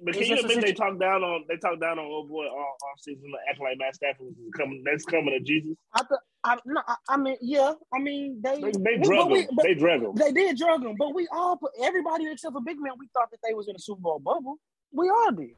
but 0.05 0.15
can 0.15 0.23
you 0.25 0.39
admit 0.39 0.61
they 0.61 0.73
talk 0.73 0.99
down 0.99 1.23
on 1.25 1.45
they 1.49 1.57
talk 1.57 1.81
down 1.81 1.99
on 1.99 2.05
old 2.05 2.29
boy 2.29 2.47
all 2.47 2.77
off 2.93 3.01
season, 3.01 3.25
acting 3.49 3.65
like 3.65 3.79
Matt 3.79 3.95
Stafford 3.95 4.27
was 4.27 4.35
coming 4.57 4.83
next 4.85 5.07
coming 5.07 5.31
to 5.31 5.41
Jesus? 5.41 5.77
I, 5.95 6.01
th- 6.01 6.21
I 6.45 6.57
no, 6.67 6.81
I, 6.87 6.95
I 7.09 7.17
mean, 7.17 7.37
yeah, 7.41 7.73
I 7.93 7.99
mean 7.99 8.41
they 8.43 8.61
They, 8.61 8.71
they 8.73 8.99
drug 8.99 9.31
him. 9.31 9.47
they 9.63 9.75
drug 9.75 10.03
him. 10.03 10.15
they 10.15 10.33
did 10.33 10.57
drug 10.59 10.85
him, 10.85 10.95
but 10.99 11.15
we 11.15 11.27
all 11.33 11.57
put 11.57 11.73
everybody 11.83 12.31
except 12.31 12.53
for 12.53 12.61
Big 12.63 12.79
Man. 12.81 12.93
We 12.99 13.09
thought 13.15 13.31
that 13.31 13.39
they 13.47 13.55
was 13.55 13.69
in 13.69 13.75
a 13.77 13.79
Super 13.79 14.01
Bowl 14.01 14.19
bubble. 14.21 14.57
We 14.93 15.09
all 15.11 15.33
did. 15.33 15.51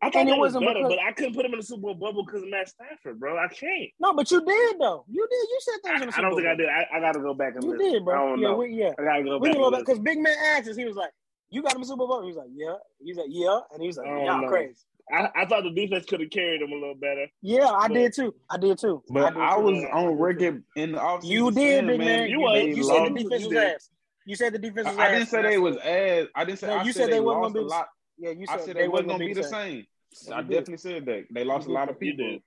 I 0.00 0.10
thought 0.10 0.20
and 0.20 0.28
it 0.28 0.32
was 0.32 0.54
wasn't 0.54 0.66
better, 0.66 0.78
because- 0.78 0.90
but 0.96 0.98
I 1.04 1.10
couldn't 1.12 1.34
put 1.34 1.44
him 1.44 1.52
in 1.54 1.58
the 1.58 1.66
Super 1.66 1.80
Bowl 1.82 1.94
bubble 1.94 2.24
because 2.24 2.44
of 2.44 2.48
Matt 2.50 2.68
Stafford, 2.68 3.18
bro. 3.18 3.36
I 3.36 3.48
can't. 3.48 3.90
No, 3.98 4.14
but 4.14 4.30
you 4.30 4.40
did 4.44 4.76
though. 4.78 5.04
You 5.08 5.26
did. 5.28 5.48
You 5.50 5.58
said 5.60 5.74
they 5.84 5.90
I, 5.90 5.96
in 5.96 6.02
a 6.02 6.06
I 6.06 6.10
Super 6.10 6.22
don't 6.22 6.30
Bowl 6.30 6.38
think 6.38 6.48
I 6.48 6.54
did. 6.54 6.68
I, 6.68 6.86
I 6.94 7.00
got 7.00 7.12
to 7.14 7.20
go 7.20 7.34
back 7.34 7.54
and 7.56 7.64
You 7.64 7.70
listen. 7.72 7.92
did, 7.92 8.02
I 8.02 8.04
bro. 8.04 8.28
don't 8.28 8.38
Yeah, 8.40 8.48
know. 8.48 8.56
we, 8.58 8.74
yeah. 8.74 8.92
I 8.98 9.02
got 9.02 9.16
to 9.16 9.22
go 9.24 9.38
We 9.38 9.48
back 9.48 9.58
go 9.58 9.70
back 9.72 9.80
because 9.80 9.98
Big 9.98 10.18
Man 10.20 10.34
asked 10.54 10.68
us. 10.68 10.76
He 10.76 10.84
was 10.84 10.94
like, 10.96 11.10
"You 11.50 11.62
got 11.62 11.74
him 11.74 11.82
in 11.82 11.86
Super 11.86 12.06
Bowl?" 12.06 12.22
He 12.22 12.28
was 12.28 12.36
like, 12.36 12.48
"Yeah." 12.54 12.74
He's 13.02 13.16
like, 13.16 13.26
"Yeah," 13.30 13.60
and 13.72 13.80
he 13.82 13.86
was 13.88 13.96
like, 13.96 14.06
I 14.06 14.10
don't 14.10 14.24
"Y'all 14.26 14.42
know. 14.42 14.48
crazy." 14.48 14.76
I, 15.10 15.30
I 15.34 15.46
thought 15.46 15.62
the 15.64 15.70
defense 15.70 16.04
could 16.04 16.20
have 16.20 16.28
carried 16.30 16.60
him 16.60 16.70
a 16.70 16.74
little 16.74 16.94
better. 16.94 17.26
Yeah, 17.40 17.66
I 17.66 17.88
But- 17.88 17.94
did 17.94 18.12
too. 18.14 18.34
I 18.50 18.58
did 18.58 18.78
too. 18.78 19.02
But 19.08 19.36
I, 19.38 19.56
too. 19.56 19.62
was 19.62 19.84
I 19.84 19.96
on 19.96 20.08
did 20.10 20.20
record 20.22 20.64
in 20.76 20.92
the 20.92 20.98
offseason. 20.98 21.24
You 21.24 21.50
did, 21.50 21.54
saying, 21.56 21.86
big 21.86 21.98
man. 22.00 22.28
you 22.28 22.36
You, 22.36 22.40
was. 22.40 22.54
did. 22.60 22.66
they 22.72 22.76
you 22.76 22.84
said 22.84 23.04
the 23.06 23.10
defense 23.22 23.42
was 23.44 23.52
did. 23.52 23.74
ass. 23.74 23.90
You 24.26 24.36
said 24.36 24.52
the 24.52 24.58
defense 24.58 24.86
I, 24.86 24.90
was 24.90 24.98
I 24.98 25.02
ass. 25.04 25.08
I 25.08 25.14
didn't 25.14 25.28
say 25.30 25.42
they 25.42 25.58
was 25.58 25.76
ass. 25.78 26.26
I 26.34 26.44
didn't 26.44 26.58
say. 26.58 26.66
No, 26.66 26.72
I 26.74 26.82
you 26.82 26.92
said, 26.92 27.00
said 27.00 27.08
they 27.08 27.12
they 27.14 27.20
wasn't 27.20 27.42
lost 27.42 27.54
gonna 27.54 27.66
a 27.66 27.68
lot. 27.68 27.88
Yeah, 28.18 28.30
you 28.30 28.46
I 28.48 28.56
said 28.56 28.66
said 28.66 28.76
they, 28.76 28.88
wasn't 28.88 29.08
gonna 29.08 29.18
gonna 29.24 29.34
be 29.34 29.40
the 29.40 29.44
same. 29.44 29.86
Yeah, 30.26 30.34
I 30.36 30.42
definitely 30.42 30.76
said 30.78 31.06
that. 31.06 31.24
They 31.30 31.44
lost 31.44 31.68
a 31.68 31.72
lot 31.72 31.88
of 31.88 31.96
You 32.02 32.12
people. 32.12 32.26
did. 32.32 32.42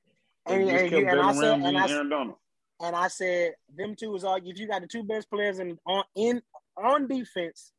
They 0.45 0.53
And, 0.55 0.69
and, 0.93 1.07
and 1.09 1.19
I 1.21 1.33
said, 1.33 1.53
and 1.53 1.65
and 1.65 1.77
I, 1.77 2.85
and 2.87 2.95
I 2.95 3.07
said, 3.07 3.53
them 3.75 3.95
two 3.95 4.15
is 4.15 4.23
all. 4.23 4.35
If 4.35 4.59
you 4.59 4.67
got 4.67 4.81
the 4.81 4.87
two 4.87 5.03
best 5.03 5.29
players 5.31 5.59
in 5.59 5.79
on 5.87 6.03
in 6.15 6.41
on 6.77 7.07
defense 7.07 7.71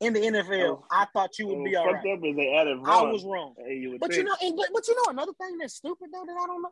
in 0.00 0.12
the 0.12 0.20
NFL, 0.20 0.68
Oh. 0.78 0.84
I 0.90 1.06
thought 1.12 1.38
you 1.38 1.46
would 1.48 1.58
oh, 1.58 1.64
be 1.64 1.76
all 1.76 1.84
fucked 1.84 2.04
right. 2.04 2.18
up 2.18 2.24
is 2.24 2.36
they 2.36 2.54
added 2.54 2.78
I 2.84 3.02
was 3.02 3.24
wrong. 3.24 3.54
Hey, 3.58 3.76
you 3.76 3.90
would 3.92 4.00
But 4.00 4.14
you 4.14 4.24
know, 4.24 4.34
and, 4.42 4.56
but, 4.56 4.66
but 4.72 4.86
you 4.88 4.94
know 4.96 5.10
another 5.10 5.32
thing 5.40 5.56
that's 5.58 5.74
stupid 5.74 6.08
though 6.12 6.24
that 6.26 6.32
I 6.32 6.46
don't 6.46 6.62
know. 6.62 6.70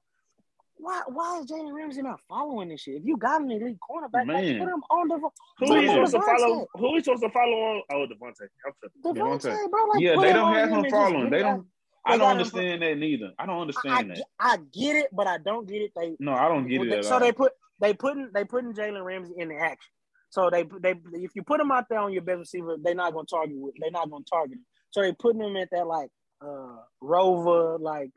Why 0.76 1.02
why 1.06 1.38
is 1.38 1.46
Jalen 1.50 1.72
Ramsey 1.72 2.02
not 2.02 2.20
following 2.28 2.68
this 2.68 2.80
shit? 2.82 2.96
If 2.96 3.02
you 3.04 3.16
got 3.16 3.40
an 3.40 3.50
elite 3.50 3.78
cornerback, 3.88 4.26
like, 4.26 4.44
Man. 4.44 4.58
put 4.58 4.68
him 4.68 4.82
on 4.90 5.08
the 5.08 5.18
who 5.18 5.30
put 5.66 5.70
are 5.70 5.80
you 5.82 5.88
supposed 5.88 6.12
to 6.12 6.18
Davante. 6.18 6.38
follow? 6.38 6.66
Who 6.74 6.96
are 6.96 7.00
supposed 7.00 7.22
to 7.22 7.30
follow 7.30 7.52
on? 7.52 7.82
Oh, 7.92 8.06
Davante. 8.06 8.42
I'm 8.66 8.72
tripping. 8.80 9.22
Davante, 9.22 9.40
Davante. 9.40 9.70
bro. 9.70 9.84
Like, 9.86 10.00
Yeah, 10.00 10.16
they 10.20 10.32
don't 10.32 10.52
have 10.54 10.68
him 10.68 10.72
him 10.72 10.74
and 10.78 10.84
just 10.84 10.94
following. 10.94 11.30
They 11.30 11.38
don't. 11.38 11.66
I 12.06 12.10
don't 12.10 12.18
got 12.18 12.24
him 12.32 12.38
understand 12.38 12.82
that 12.82 12.98
neither. 12.98 13.30
I 13.38 13.46
don't 13.46 13.54
I, 13.54 13.58
I, 13.58 13.60
understand 13.62 14.10
that. 14.10 14.24
I 14.40 14.56
get 14.72 14.96
it, 14.96 15.06
but 15.12 15.26
I 15.28 15.38
don't 15.38 15.66
get 15.66 15.80
it. 15.80 15.92
They 15.96 16.16
No, 16.18 16.34
I 16.34 16.48
don't 16.48 16.68
get 16.68 16.82
it 16.82 16.90
they- 16.90 16.98
at 16.98 17.04
so 17.04 17.14
all. 17.14 17.20
they 17.20 17.32
put 17.32 17.52
they 17.80 17.94
putting 17.94 18.30
they 18.34 18.44
putting 18.44 18.74
Jalen 18.74 19.04
Ramsey 19.04 19.34
in 19.38 19.48
the 19.48 19.56
action. 19.56 19.90
So 20.34 20.50
they 20.50 20.64
they 20.80 20.96
if 21.12 21.30
you 21.36 21.44
put 21.44 21.58
them 21.58 21.70
out 21.70 21.88
there 21.88 22.00
on 22.00 22.12
your 22.12 22.22
best 22.22 22.40
receiver, 22.40 22.74
they're 22.82 22.92
not 22.92 23.14
gonna 23.14 23.24
target 23.24 23.56
with 23.56 23.76
they're 23.78 23.92
not 23.92 24.10
gonna 24.10 24.24
target 24.28 24.58
him. 24.58 24.66
So 24.90 25.00
they 25.00 25.12
putting 25.12 25.40
him 25.40 25.56
at 25.56 25.68
that 25.70 25.86
like 25.86 26.10
uh 26.44 26.78
rover 27.00 27.78
like 27.78 28.10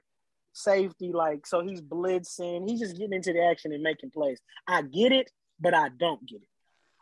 safety 0.51 1.11
like 1.13 1.45
so 1.45 1.61
he's 1.61 1.79
blitzing. 1.79 2.67
He's 2.67 2.79
just 2.79 2.97
getting 2.97 3.13
into 3.13 3.33
the 3.33 3.45
action 3.45 3.71
and 3.71 3.83
making 3.83 4.09
plays. 4.09 4.41
I 4.67 4.81
get 4.81 5.11
it, 5.11 5.29
but 5.59 5.75
I 5.75 5.89
don't 5.89 6.27
get 6.27 6.41
it. 6.41 6.47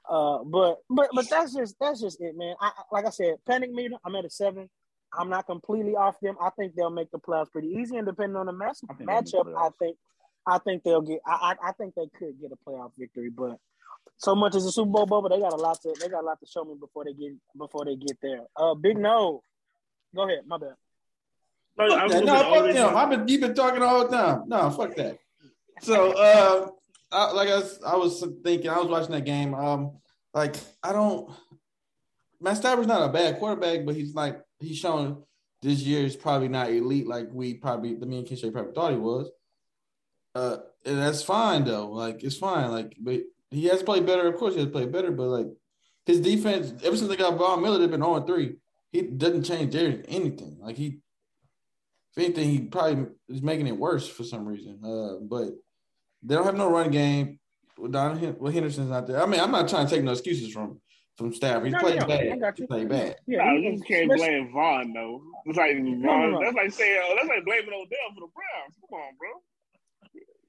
Uh, 0.10 0.40
but 0.44 0.80
but 0.90 1.08
but 1.14 1.30
that's 1.30 1.54
just 1.54 1.78
that's 1.80 2.02
just 2.02 2.20
it, 2.20 2.36
man. 2.36 2.56
I, 2.60 2.72
like 2.92 3.06
I 3.06 3.10
said, 3.10 3.36
panic 3.48 3.72
meter. 3.72 3.96
I'm 4.06 4.18
at 4.18 4.26
a 4.26 4.30
seven. 4.30 4.70
I'm 5.18 5.30
not 5.30 5.46
completely 5.46 5.96
off 5.96 6.20
them. 6.20 6.36
I 6.42 6.50
think 6.60 6.76
they'll 6.76 6.90
make 6.90 7.12
the 7.12 7.20
playoffs 7.20 7.54
pretty 7.54 7.70
easy, 7.70 7.96
and 7.96 8.06
depending 8.06 8.36
on 8.36 8.48
the 8.48 8.52
match 8.52 8.80
I 8.90 8.96
think 8.96 9.10
the 9.10 9.14
matchup, 9.14 9.56
I 9.58 9.70
think 9.80 9.98
I 10.46 10.58
think 10.58 10.84
they'll 10.84 11.00
get. 11.00 11.22
I, 11.26 11.56
I 11.64 11.70
I 11.70 11.72
think 11.72 11.96
they 11.96 12.10
could 12.20 12.42
get 12.42 12.52
a 12.52 12.70
playoff 12.70 12.92
victory, 12.98 13.30
but 13.30 13.58
so 14.18 14.36
much 14.36 14.56
as 14.56 14.66
a 14.66 14.72
Super 14.72 14.90
Bowl 14.92 15.06
bubble, 15.06 15.30
they 15.30 15.40
got 15.40 15.54
a 15.54 15.58
lot 15.58 15.82
to 15.82 15.94
they 16.00 16.08
got 16.10 16.24
a 16.24 16.26
lot 16.26 16.40
to 16.40 16.46
show 16.46 16.64
me 16.64 16.76
before 16.80 17.04
they 17.06 17.14
get 17.14 17.34
before 17.58 17.86
they 17.86 17.96
get 17.96 18.18
there. 18.22 18.42
Uh, 18.56 18.74
Big 18.76 18.98
No, 18.98 19.42
go 20.16 20.24
ahead. 20.28 20.40
My 20.48 20.58
bad. 20.58 20.76
No, 21.78 21.86
I 21.86 21.90
Fuck 21.90 22.04
was 22.04 22.12
that. 22.14 22.26
gonna 22.26 22.26
No, 22.26 22.38
say 22.38 22.40
the 22.40 22.46
only 22.46 22.58
fuck 22.58 22.66
reason- 22.68 22.82
them. 22.88 22.96
I've 22.98 23.10
been 23.10 23.28
you've 23.28 23.42
been 23.42 23.54
talking 23.56 23.82
all 23.84 24.08
the 24.08 24.18
whole 24.18 24.36
time. 24.38 24.44
No, 24.48 24.70
fuck 24.70 24.96
that. 24.96 25.18
So, 25.82 26.12
uh, 26.18 26.70
I, 27.12 27.32
like 27.34 27.50
I 27.50 27.56
was, 27.58 27.80
I 27.86 27.96
was 27.98 28.26
thinking, 28.44 28.70
I 28.70 28.78
was 28.80 28.88
watching 28.88 29.12
that 29.12 29.26
game. 29.26 29.54
Um, 29.54 29.98
like 30.34 30.56
I 30.82 30.94
don't. 30.94 31.30
Matt 32.42 32.58
Stafford's 32.58 32.88
not 32.88 33.10
a 33.10 33.12
bad 33.12 33.40
quarterback, 33.40 33.86
but 33.86 33.96
he's 33.96 34.14
like 34.16 34.42
he's 34.60 34.78
shown 34.78 35.24
this 35.62 35.82
year 35.82 36.06
is 36.06 36.16
probably 36.16 36.48
not 36.48 36.70
elite 36.70 37.08
like 37.08 37.28
we 37.32 37.56
probably 37.56 37.96
the 37.96 38.06
me 38.06 38.20
and 38.20 38.28
Kinshay 38.28 38.52
probably 38.52 38.74
thought 38.74 38.92
he 38.92 38.98
was. 38.98 39.30
Uh, 40.34 40.58
and 40.86 40.98
that's 40.98 41.24
fine 41.24 41.64
though. 41.66 41.90
Like 41.92 42.24
it's 42.24 42.38
fine. 42.38 42.72
Like, 42.72 42.96
but 43.00 43.22
he 43.52 43.66
has 43.66 43.84
played 43.84 44.06
better. 44.06 44.28
Of 44.28 44.38
course, 44.38 44.54
he 44.56 44.62
has 44.62 44.70
played 44.70 44.92
better. 44.92 45.12
But 45.12 45.28
like 45.28 45.48
his 46.06 46.20
defense, 46.20 46.74
ever 46.84 46.96
since 46.98 47.10
they 47.10 47.16
got 47.16 47.38
Von 47.38 47.62
Miller, 47.62 47.80
they've 47.80 47.90
been 47.92 48.02
on 48.04 48.26
three. 48.26 48.56
he 48.92 49.02
doesn't 49.02 49.44
change 49.44 49.74
there 49.74 50.02
anything. 50.08 50.58
Like 50.62 50.78
he, 50.78 51.00
if 52.16 52.24
anything, 52.24 52.50
he 52.50 52.60
probably 52.62 53.08
is 53.30 53.42
making 53.42 53.68
it 53.68 53.78
worse 53.78 54.08
for 54.08 54.24
some 54.24 54.46
reason. 54.46 54.80
Uh, 54.84 55.20
but 55.22 55.50
they 56.24 56.36
don't 56.36 56.46
have 56.46 56.56
no 56.58 56.70
run 56.70 56.92
game. 56.92 57.40
With 57.78 57.92
Don 57.92 58.20
well, 58.40 58.52
Henderson's 58.54 58.90
not 58.90 59.06
there. 59.06 59.22
I 59.22 59.26
mean, 59.26 59.42
I'm 59.42 59.52
not 59.52 59.68
trying 59.68 59.86
to 59.86 59.94
take 59.94 60.04
no 60.04 60.14
excuses 60.14 60.52
from 60.54 60.80
from 61.18 61.34
Stafford. 61.34 61.66
He's 61.66 61.74
No, 61.74 61.80
playing 61.80 62.00
no, 62.00 62.06
I 62.06 62.08
bad. 62.08 62.40
got 62.40 62.56
He 62.58 62.64
you. 62.64 62.68
played 62.68 62.90
bad. 62.90 63.16
Yeah, 63.28 63.44
Nah, 63.44 63.58
he- 63.58 63.70
you 63.72 63.82
can't 63.82 64.10
blame 64.10 64.52
Von 64.54 64.94
though. 64.94 65.22
It's 65.46 65.58
like 65.58 65.76
Von, 65.76 66.02
no, 66.02 66.30
no. 66.30 66.40
that's 66.42 66.56
like 66.56 66.72
saying 66.72 67.02
oh, 67.04 67.16
that's 67.18 67.28
like 67.28 67.44
blaming 67.44 67.68
Odell 67.74 68.10
for 68.14 68.22
the 68.22 68.32
Browns. 68.34 68.76
Come 68.90 69.00
on, 69.00 69.14
bro. 69.20 69.30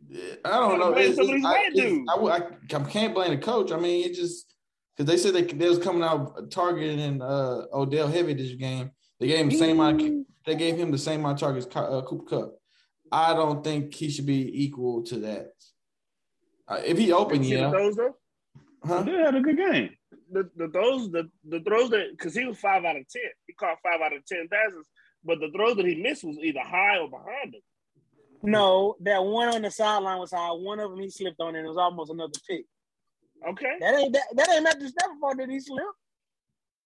Yeah, 0.09 0.35
I 0.45 0.51
don't 0.61 0.79
know. 0.79 0.97
It's- 0.97 1.19
it's- 1.19 1.45
I, 1.45 1.67
it's- 1.67 1.99
I, 2.09 2.15
I, 2.15 2.37
I 2.79 2.85
can't 2.85 3.15
blame 3.15 3.31
the 3.31 3.39
coach. 3.39 3.73
I 3.73 3.77
mean, 3.79 4.05
it 4.09 4.15
just 4.15 4.55
because 4.97 5.11
they 5.11 5.17
said 5.19 5.35
they, 5.35 5.43
they 5.43 5.69
was 5.69 5.79
coming 5.79 6.03
out 6.03 6.51
targeting 6.51 7.21
uh, 7.21 7.63
Odell 7.73 8.09
heavy 8.09 8.35
this 8.35 8.53
game. 8.53 8.91
They 9.21 9.27
gave 9.29 9.41
him 9.41 9.51
the 9.51 9.57
same 9.59 9.81
amount. 9.81 10.27
They 10.47 10.55
gave 10.55 10.77
him 10.77 10.91
the 10.91 10.99
same 10.99 11.21
amount 11.21 11.35
of 11.35 11.41
targets. 11.41 11.67
Uh, 11.75 12.03
Cooper 12.03 12.25
Kupp. 12.25 12.55
I 13.11 13.35
don't 13.35 13.63
think 13.63 13.95
he 13.95 14.11
should 14.11 14.27
be 14.27 14.65
equal 14.65 15.03
to 15.05 15.19
that. 15.21 15.49
Uh, 16.69 16.81
if 16.85 16.99
he 16.99 17.13
open, 17.13 17.43
See 17.45 17.55
the 17.55 17.61
yeah. 17.61 17.71
throws 17.71 17.97
though. 17.97 18.17
Huh? 18.85 19.03
They 19.03 19.13
had 19.13 19.35
a 19.35 19.41
good 19.41 19.57
game. 19.57 19.91
The 20.33 20.49
the 20.57 20.69
throws 20.69 21.11
the 21.11 21.31
the 21.49 21.61
throws 21.61 21.91
that 21.91 22.11
because 22.13 22.35
he 22.35 22.45
was 22.45 22.59
five 22.59 22.85
out 22.85 22.97
of 22.97 23.09
ten. 23.09 23.23
He 23.47 23.53
caught 23.55 23.79
five 23.83 24.01
out 24.01 24.13
of 24.15 24.25
ten 24.27 24.49
passes, 24.49 24.87
but 25.25 25.39
the 25.41 25.51
throws 25.55 25.77
that 25.77 25.87
he 25.87 25.95
missed 25.97 26.25
was 26.25 26.39
either 26.39 26.61
high 26.61 26.99
or 26.99 27.09
behind 27.09 27.55
him. 27.55 27.61
No, 28.47 28.97
that 29.01 29.23
one 29.25 29.49
on 29.55 29.63
the 29.63 29.71
sideline 29.71 30.19
was 30.19 30.31
high. 30.33 30.51
One 30.51 30.81
of 30.81 30.91
them 30.91 31.01
he 31.01 31.11
slipped 31.11 31.41
on, 31.41 31.55
and 31.57 31.65
it 31.65 31.69
was 31.69 31.77
almost 31.77 32.11
another 32.11 32.33
pick. 32.49 32.65
Okay. 33.49 33.73
That 33.81 33.95
ain't 33.95 34.13
that, 34.15 34.23
that 34.35 34.49
ain't 34.51 34.63
Matthew 34.65 34.89
Stafford 34.89 35.19
fault 35.21 35.37
that 35.39 35.49
he 35.51 35.61
slipped. 35.61 35.83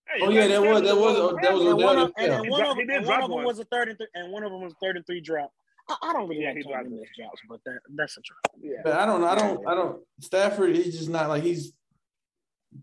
Hey, 0.08 0.20
Oh, 0.26 0.30
yeah, 0.30 0.48
that 0.48 0.60
was- 0.62 0.82
that 0.82 0.96
was- 0.96 1.16
Stafford 1.16 1.42
that 1.44 1.52
was 1.52 1.60
And 1.62 1.72
Odell 1.74 1.86
one 1.86 1.98
of, 1.98 2.12
yeah. 2.18 2.24
and 2.40 2.50
one 2.50 2.66
of 2.66 2.76
them, 2.76 2.90
and 2.90 3.06
one 3.06 3.22
of 3.22 3.30
them 3.30 3.44
was 3.44 3.58
a 3.60 3.64
third 3.64 3.88
and 3.90 3.98
three, 3.98 4.08
and 4.14 4.32
one 4.32 4.42
of 4.42 4.50
them 4.50 4.60
was 4.62 4.74
third 4.82 4.96
and 4.96 5.06
three 5.06 5.20
drop. 5.20 5.52
I, 5.88 5.96
I 6.02 6.12
don't 6.12 6.28
really 6.28 6.42
Yeah, 6.42 6.48
like 6.48 6.56
he 6.58 6.62
calling 6.64 6.78
dropped 6.88 6.90
those 6.90 7.06
drops, 7.16 7.40
but 7.48 7.60
that 7.64 7.80
that's 7.94 8.16
a 8.16 8.20
drop. 8.22 8.56
Yeah. 8.60 8.80
But 8.84 8.94
I 8.94 9.06
don't. 9.06 9.22
I 9.24 9.34
don't. 9.36 9.66
I 9.68 9.74
don't. 9.74 10.02
Stafford, 10.20 10.74
he's 10.74 10.96
just 10.98 11.08
not 11.08 11.28
like 11.28 11.42
he's 11.42 11.72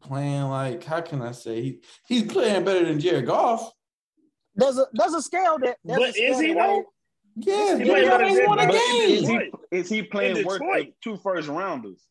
playing 0.02 0.44
like. 0.44 0.84
How 0.84 1.02
can 1.02 1.22
I 1.22 1.32
say 1.32 1.62
he 1.62 1.80
he's 2.08 2.24
playing 2.32 2.64
better 2.66 2.86
than 2.86 3.00
Jared 3.00 3.26
Goff? 3.26 3.72
There's 4.56 4.78
a 4.78 4.88
there's 4.94 5.14
a 5.14 5.22
scale 5.22 5.58
that. 5.60 5.78
There's 5.84 6.00
But 6.00 6.10
a 6.10 6.14
scale 6.14 6.34
is 6.34 6.40
he 6.42 6.54
that 6.54 6.68
though? 6.68 6.86
Way- 7.46 7.54
Yeah, 7.54 7.78
He 7.78 7.84
Jared 7.86 7.88
played 7.88 8.04
Goff 8.04 8.12
better 8.20 8.24
ain't 8.26 8.38
than 8.38 8.46
won 8.48 8.60
a 8.60 8.68
game. 8.68 8.80
Is 9.12 9.28
he 9.30 9.52
is 9.72 9.90
he 9.90 10.02
playing 10.04 10.46
worth 10.46 10.60
Detroit. 10.60 10.88
of 10.88 10.94
two 11.04 11.18
first 11.18 11.48
rounders? 11.48 12.04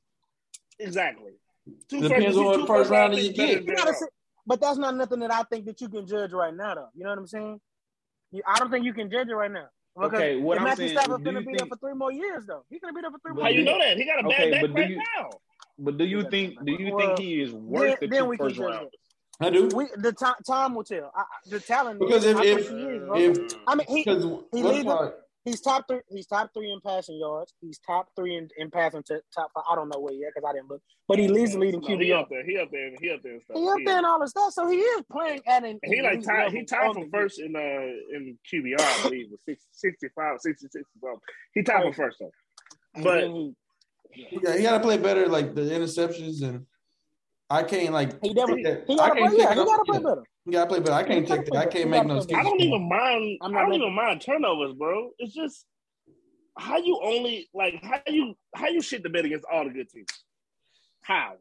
Exactly. 0.78 1.32
Two 1.88 2.00
Depends 2.02 2.26
first- 2.26 2.38
on 2.38 2.44
what 2.44 2.56
two 2.60 2.66
first 2.66 2.90
rounder 2.90 3.16
picks 3.16 3.28
you 3.28 3.32
get. 3.34 3.64
You 3.66 3.76
say- 3.94 4.06
but 4.46 4.60
that's 4.60 4.78
not 4.78 4.94
nothing 4.94 5.18
that 5.20 5.32
I 5.32 5.42
think 5.44 5.64
that 5.66 5.80
you 5.80 5.88
can 5.88 6.06
judge 6.06 6.32
right 6.32 6.54
now, 6.54 6.74
though. 6.76 6.88
You 6.94 7.04
know 7.04 7.10
what 7.10 7.18
I'm 7.18 7.26
saying? 7.26 7.60
You, 8.30 8.42
I 8.46 8.58
don't 8.58 8.70
think 8.70 8.84
you 8.84 8.92
can 8.94 9.10
judge 9.10 9.28
it 9.28 9.34
right 9.34 9.50
now. 9.50 9.66
Because 9.96 10.12
Okay, 10.12 10.36
what 10.36 10.58
I'm 10.58 10.64
Matthew 10.64 10.88
saying, 10.88 10.98
Stafford 10.98 11.24
do 11.24 11.32
gonna 11.32 11.40
you 11.40 11.46
be 11.46 11.56
there 11.56 11.66
for 11.66 11.76
three 11.76 11.94
more 11.94 12.12
years, 12.12 12.44
though. 12.46 12.64
He's 12.68 12.80
gonna 12.80 12.92
be 12.92 13.00
there 13.00 13.10
for 13.10 13.18
three 13.18 13.30
But 13.32 13.34
more 13.36 13.44
How 13.44 13.50
you 13.50 13.64
know 13.64 13.78
that? 13.78 13.96
He 13.96 14.04
got 14.04 14.20
a 14.24 14.28
bad 14.28 14.40
Okay, 14.40 14.50
back 14.66 14.74
right 14.76 14.90
you- 14.90 14.96
now. 15.18 15.30
But 15.78 15.98
do 15.98 16.04
you 16.04 16.22
think 16.30 16.64
do 16.64 16.72
you 16.72 16.94
Well, 16.94 17.06
think 17.06 17.18
he 17.18 17.40
is 17.40 17.52
worth 17.52 17.98
the 18.00 18.06
then 18.06 18.20
two 18.22 18.28
we 18.28 18.36
can 18.36 18.46
first 18.46 18.56
judge 18.56 18.64
rounders? 18.66 18.90
I 19.40 19.50
do 19.50 19.68
We 19.74 19.86
the 19.96 20.12
time 20.12 20.34
time 20.46 20.74
will 20.74 20.84
tell. 20.84 21.12
I, 21.14 21.20
I- 21.20 21.24
the 21.50 21.60
talent 21.60 22.00
Because 22.00 22.24
is, 22.24 22.32
if- 22.32 22.36
I 22.38 22.44
if- 22.44 22.66
think 22.68 22.78
he 22.80 22.84
is, 22.86 23.02
if- 23.52 23.58
I 23.66 23.74
mean 23.74 23.86
he 23.88 24.02
because 24.04 24.24
he 24.52 24.62
leads 24.62 24.88
he's 25.44 25.60
top 25.60 25.86
three. 25.86 26.00
He's 26.08 26.26
top 26.26 26.50
three 26.54 26.72
in 26.72 26.80
passing 26.80 27.18
yards. 27.18 27.52
He's 27.60 27.78
top 27.86 28.08
three 28.16 28.34
in, 28.36 28.48
in 28.56 28.70
passing 28.70 29.02
to 29.04 29.20
top 29.34 29.50
five. 29.54 29.64
I 29.70 29.74
don't 29.76 29.88
know 29.90 30.00
where 30.00 30.14
yet 30.14 30.30
because 30.34 30.48
I 30.48 30.52
didn't 30.54 30.70
look, 30.70 30.82
but 31.06 31.18
he 31.18 31.28
leads 31.28 31.52
the 31.52 31.58
lead 31.58 31.74
in 31.74 31.80
No, 31.80 31.86
he 31.86 31.94
QBR. 31.96 32.18
up 32.22 32.28
there. 32.30 32.44
He 32.44 32.58
up 32.58 32.70
there. 32.72 32.90
He 33.00 33.10
up 33.10 33.22
there 33.22 33.32
and 33.34 33.42
stuff. 33.42 33.56
He 33.58 33.68
up 33.68 33.78
there 33.84 33.96
and 33.98 34.06
all 34.06 34.18
the 34.20 34.26
stuff, 34.28 34.52
so 34.52 34.68
he 34.68 34.78
is 34.78 35.02
playing 35.12 35.42
at 35.46 35.64
an. 35.64 35.78
He 35.84 36.00
like 36.02 36.14
elite 36.14 36.24
tied. 36.26 36.50
He 36.52 36.64
level 36.70 36.94
tied 36.94 36.94
for 36.94 37.08
first 37.12 37.38
in 37.38 37.54
uh 37.54 37.58
in 37.60 38.38
QBR. 38.50 38.80
I 38.80 39.02
believe 39.08 39.26
with 39.30 39.40
60, 39.46 39.64
65, 39.72 40.40
66 40.40 40.74
or 41.02 41.10
something. 41.10 41.20
He 41.54 41.62
tied 41.62 41.82
for 41.82 41.92
first 41.92 42.16
though. 42.20 43.02
but- 43.02 43.28
he, 44.10 44.38
Yeah, 44.42 44.56
he 44.56 44.62
got 44.62 44.78
to 44.78 44.80
play 44.80 44.96
better, 44.96 45.26
like 45.28 45.54
the 45.54 45.60
interceptions, 45.60 46.42
and 46.42 46.64
I 47.48 47.62
can't 47.62 47.92
like. 47.92 48.20
he 48.22 48.32
never. 48.34 48.56
He 48.56 48.62
gotta 48.96 49.14
play. 49.14 49.30
Yeah, 49.36 49.54
he 49.54 49.64
gotta 49.64 49.84
play 49.84 49.98
better. 49.98 50.22
He 50.44 50.52
got 50.52 50.64
to 50.64 50.68
play 50.68 50.78
better. 50.80 50.92
I 50.92 51.02
can't 51.02 51.26
take 51.26 51.44
that. 51.46 51.56
I 51.56 51.66
can't 51.66 51.90
make 51.90 52.06
no 52.06 52.18
I 52.34 52.42
don't 52.42 52.60
even 52.60 52.88
mind. 52.88 53.38
I'm 53.42 53.56
I 53.56 53.62
don't 53.62 53.74
even 53.74 53.92
mind 53.92 54.20
turnovers, 54.20 54.74
bro. 54.74 55.10
It's 55.18 55.34
just 55.34 55.66
how 56.58 56.78
you 56.78 57.00
only 57.02 57.48
like 57.52 57.82
how 57.82 58.00
you 58.06 58.34
how 58.54 58.68
you 58.68 58.80
shit 58.80 59.02
the 59.02 59.10
bed 59.10 59.24
against 59.24 59.44
all 59.52 59.64
the 59.64 59.70
good 59.70 59.88
teams. 59.90 60.06
How? 61.02 61.34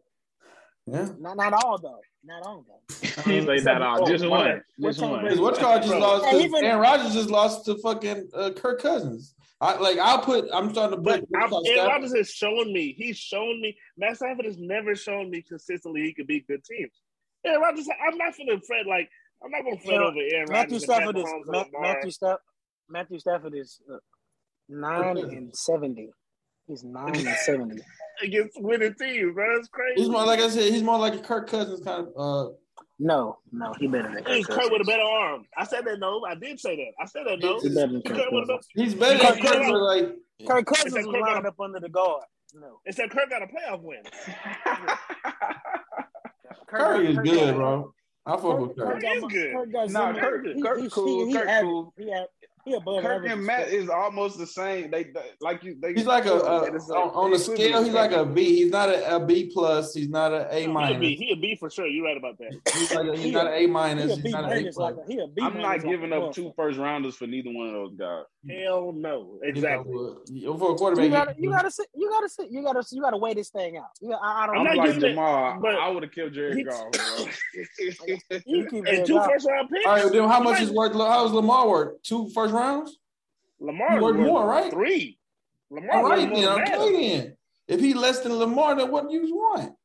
Yeah, 0.88 1.10
Not 1.20 1.38
not 1.38 1.54
all 1.54 1.80
though. 1.80 2.00
Not 2.24 2.46
all 2.46 2.66
though. 2.68 3.22
He's 3.24 3.46
like 3.46 3.64
that 3.64 3.82
all. 3.82 4.06
Just 4.06 4.28
one. 4.28 4.62
what- 4.78 4.94
Just 4.94 5.02
one. 5.02 5.12
time 5.12 5.24
because 5.24 5.40
what 5.40 5.56
just 5.60 5.88
lost? 5.96 6.26
Hey, 6.26 6.48
To, 6.48 6.58
Aaron 6.58 6.80
Rodgers 6.80 7.14
just 7.14 7.30
lost 7.30 7.66
to 7.66 7.76
fucking 7.78 8.30
uh, 8.36 8.52
Kirk 8.56 8.82
Cousins. 8.82 9.36
I 9.62 9.78
like. 9.78 9.98
I'll 9.98 10.20
put. 10.20 10.46
I'm 10.54 10.70
starting 10.72 10.98
to 10.98 11.04
put. 11.04 11.22
I'm, 11.36 11.48
Stafford- 11.50 11.68
Aaron 11.68 11.88
Rodgers 11.88 12.16
has 12.16 12.30
shown 12.30 12.74
me. 12.74 12.94
He's 12.98 13.18
shown 13.18 13.62
me. 13.62 13.78
Matt 13.98 14.18
Stafford 14.18 14.46
has 14.46 14.58
never 14.58 14.96
shown 14.96 15.30
me 15.30 15.42
consistently 15.42 16.02
he 16.02 16.14
could 16.14 16.28
beat 16.28 16.46
good 16.48 16.64
teams. 16.66 16.92
Aaron 17.46 17.62
Rodgers. 17.62 17.88
I'm 18.08 18.18
not 18.18 18.34
gonna 18.38 18.60
fret 18.68 18.86
like. 18.86 19.10
I'm 19.44 19.52
not 19.52 19.64
gonna 19.64 19.78
fret 19.80 19.94
Aaron- 19.96 20.08
over 20.08 20.20
Aaron 20.20 20.46
Matthew 20.50 20.76
Rodgers. 20.76 20.84
Stafford 20.84 21.18
is 21.18 21.24
Mahomes 21.24 21.46
Ma- 21.72 21.80
Matthew 21.82 22.12
Stafford. 22.12 22.40
Matthew 22.90 23.20
Stafford 23.20 23.54
is 23.56 23.82
uh, 23.92 23.98
nine 24.70 25.18
and 25.18 25.56
seventy. 25.56 26.10
He's 26.68 26.84
nine 26.84 27.16
and 27.16 27.38
seventy. 27.46 27.82
against 28.24 28.62
winning 28.62 28.94
teams, 29.00 29.34
bro. 29.34 29.56
That's 29.56 29.68
crazy. 29.70 30.02
He's 30.02 30.10
more 30.10 30.26
like 30.26 30.40
I 30.40 30.50
said. 30.50 30.72
He's 30.74 30.84
more 30.84 30.98
like 31.00 31.14
a 31.16 31.20
Kirk 31.20 31.48
Cousins 31.50 31.82
kind 31.82 32.08
of. 32.14 32.14
uh 32.18 32.52
No, 32.98 33.40
no, 33.52 33.74
he 33.78 33.88
better 33.88 34.10
than 34.14 34.24
He's 34.26 34.46
Kirk 34.48 34.62
Kurt 34.64 34.72
with 34.72 34.82
a 34.82 34.86
better 34.86 35.04
arm. 35.04 35.44
I 35.58 35.66
said 35.66 35.84
that 35.86 36.00
no. 36.00 36.24
I 36.26 36.36
did 36.36 36.60
say 36.60 36.78
that. 36.78 36.92
I 37.04 37.06
said 37.06 37.24
that 37.28 37.40
no. 37.40 37.60
He 37.60 37.68
better 37.70 37.92
than 37.92 38.02
Kurt 38.02 38.16
Kirk 38.18 38.32
with 38.32 38.44
a 38.44 38.48
better. 38.48 38.58
Cousins. 38.58 38.68
He's 38.74 38.94
better 38.96 39.18
than 39.18 39.28
Kirk, 39.34 39.42
Cousins- 39.42 39.72
but 39.72 39.82
like. 39.82 40.16
Kirk 40.48 40.66
Cousins 40.66 40.94
was 40.96 41.06
Kirk 41.06 41.14
lined 41.14 41.26
got- 41.26 41.46
up 41.46 41.60
under 41.60 41.80
the 41.82 41.90
guard. 41.90 42.24
No, 42.54 42.80
Instead, 42.86 43.10
Kurt 43.12 43.30
got 43.30 43.42
a 43.42 43.48
playoff 43.48 43.82
win. 43.82 44.02
Curry 46.68 47.08
is 47.08 47.16
Kirk 47.18 47.26
good, 47.26 47.36
got- 47.48 47.56
bro. 47.56 47.94
I 48.26 48.32
fuck 48.38 48.60
with 48.60 48.78
Kirk 48.78 48.88
Curry. 48.88 49.02
got 49.02 49.16
is 49.18 49.22
mo- 49.22 49.28
good. 49.28 49.54
Kirk 49.54 49.72
got 49.74 49.90
Nah, 49.90 50.14
Zimmer. 50.14 50.20
Kirk- 50.22 50.46
He- 50.56 50.62
Kirk 50.62 50.80
he- 50.80 50.90
cool, 50.90 51.28
he 51.28 51.34
Kirk 51.34 51.48
average- 51.50 51.64
cool. 51.66 51.94
He 51.98 52.12
had, 52.74 52.82
he 52.86 53.02
Kirk 53.02 53.26
and 53.28 53.44
Matt 53.44 53.70
is 53.70 53.90
almost 53.90 54.38
the 54.38 54.48
same. 54.48 54.90
They, 54.92 55.04
they 55.04 55.32
like 55.42 55.64
you. 55.64 55.78
They 55.82 55.94
He's 55.94 56.06
like 56.06 56.26
a, 56.26 56.34
a 56.34 56.64
It 56.66 56.76
is 56.76 56.90
on, 56.90 57.10
on 57.10 57.32
the 57.32 57.40
scale. 57.40 57.84
He's 57.84 57.94
like 57.94 58.12
a 58.12 58.26
B. 58.26 58.64
He's 58.64 58.72
not 58.72 58.90
a, 58.90 59.16
a 59.18 59.20
B 59.26 59.52
plus. 59.54 59.94
He's 59.94 60.10
not 60.10 60.32
a 60.34 60.48
A 60.54 60.60
He 60.60 60.66
a 60.66 60.70
minus. 60.70 61.00
B. 61.00 61.16
He 61.16 61.32
a 61.32 61.36
B 61.36 61.56
for 61.60 61.70
sure. 61.70 61.88
You're 61.88 62.06
right 62.06 62.18
about 62.18 62.38
that. 62.40 62.60
He's 62.74 62.94
like 62.94 63.08
a, 63.08 63.12
he's 63.16 63.26
He 63.26 63.32
not 63.32 63.48
a- 63.48 63.50
an 63.52 63.56
A 63.56 63.60
He 63.62 63.68
minus. 63.68 64.12
a 64.12 64.16
He's 64.16 64.24
B 64.24 64.32
not 64.32 64.44
an 64.46 64.52
A 64.52 64.56
minus 64.56 64.76
plus. 64.76 64.96
like 64.96 65.06
a, 65.06 65.12
he 65.12 65.20
a 65.20 65.28
B 65.28 65.42
I'm 65.42 65.62
not 65.62 65.84
giving 65.84 66.12
up 66.14 66.34
two 66.34 66.54
first 66.56 66.78
rounders 66.80 67.16
for 67.16 67.28
neither 67.28 67.52
one 67.52 67.68
of 67.68 67.74
those 67.74 67.94
guys. 67.98 68.24
Hell 68.50 68.92
no. 68.94 69.40
You 69.42 69.50
Exactly. 69.50 69.92
know, 69.94 70.18
for 70.58 70.68
a 70.70 70.72
You 70.72 70.76
quarterback, 70.78 71.10
gotta, 71.12 71.36
you 71.40 71.50
gotta 71.52 71.72
sit, 71.72 71.88
you 71.96 72.10
gotta 72.10 72.30
sit, 72.30 72.52
you 72.52 72.62
gotta, 72.64 72.84
you 72.92 73.02
gotta 73.02 73.18
weigh 73.18 73.34
this 73.34 73.50
thing 73.50 73.78
out. 73.78 73.86
You, 74.02 74.14
I, 74.14 74.44
I 74.44 74.46
don't 74.48 74.58
I'm 74.58 74.68
I'm 74.68 74.76
know. 74.76 74.82
like 74.84 74.94
giving 74.94 75.04
it- 75.04 75.10
Jamal. 75.14 75.66
I 75.66 75.90
would 75.90 76.04
have 76.04 76.12
killed 76.12 76.34
Jared 76.34 76.66
Goff, 76.68 76.92
bro. 76.92 77.26
You 78.46 78.66
keep 78.70 78.86
And 78.86 78.98
that 79.00 79.06
two 79.08 79.18
out. 79.20 79.30
first 79.30 79.48
round 79.48 79.70
picks. 79.70 79.86
All 79.86 79.94
right, 79.96 80.12
then 80.12 80.28
how 80.28 80.40
much 80.42 80.62
is 80.62 80.72
worth? 80.72 80.94
How 80.94 81.26
is 81.26 81.32
Lamar 81.32 81.68
worth? 81.70 82.02
Two 82.04 82.30
first 82.30 82.54
rounds? 82.56 82.98
Lamar 83.60 83.92
He 83.98 84.00
worth 84.04 84.16
worth 84.18 84.26
more, 84.28 84.46
right? 84.48 84.72
Three. 84.72 85.18
Lamar 85.70 85.96
All 85.98 86.04
worth 86.04 86.12
right, 86.12 86.30
then 86.34 86.44
than 86.44 86.56
that. 86.58 86.78
okay 86.80 87.18
then. 87.18 87.38
If 87.68 87.80
he 87.80 87.94
less 87.94 88.20
than 88.20 88.34
Lamar, 88.34 88.76
then 88.76 88.92
what 88.92 89.10
do 89.10 89.16
you 89.16 89.36
want? 89.36 89.76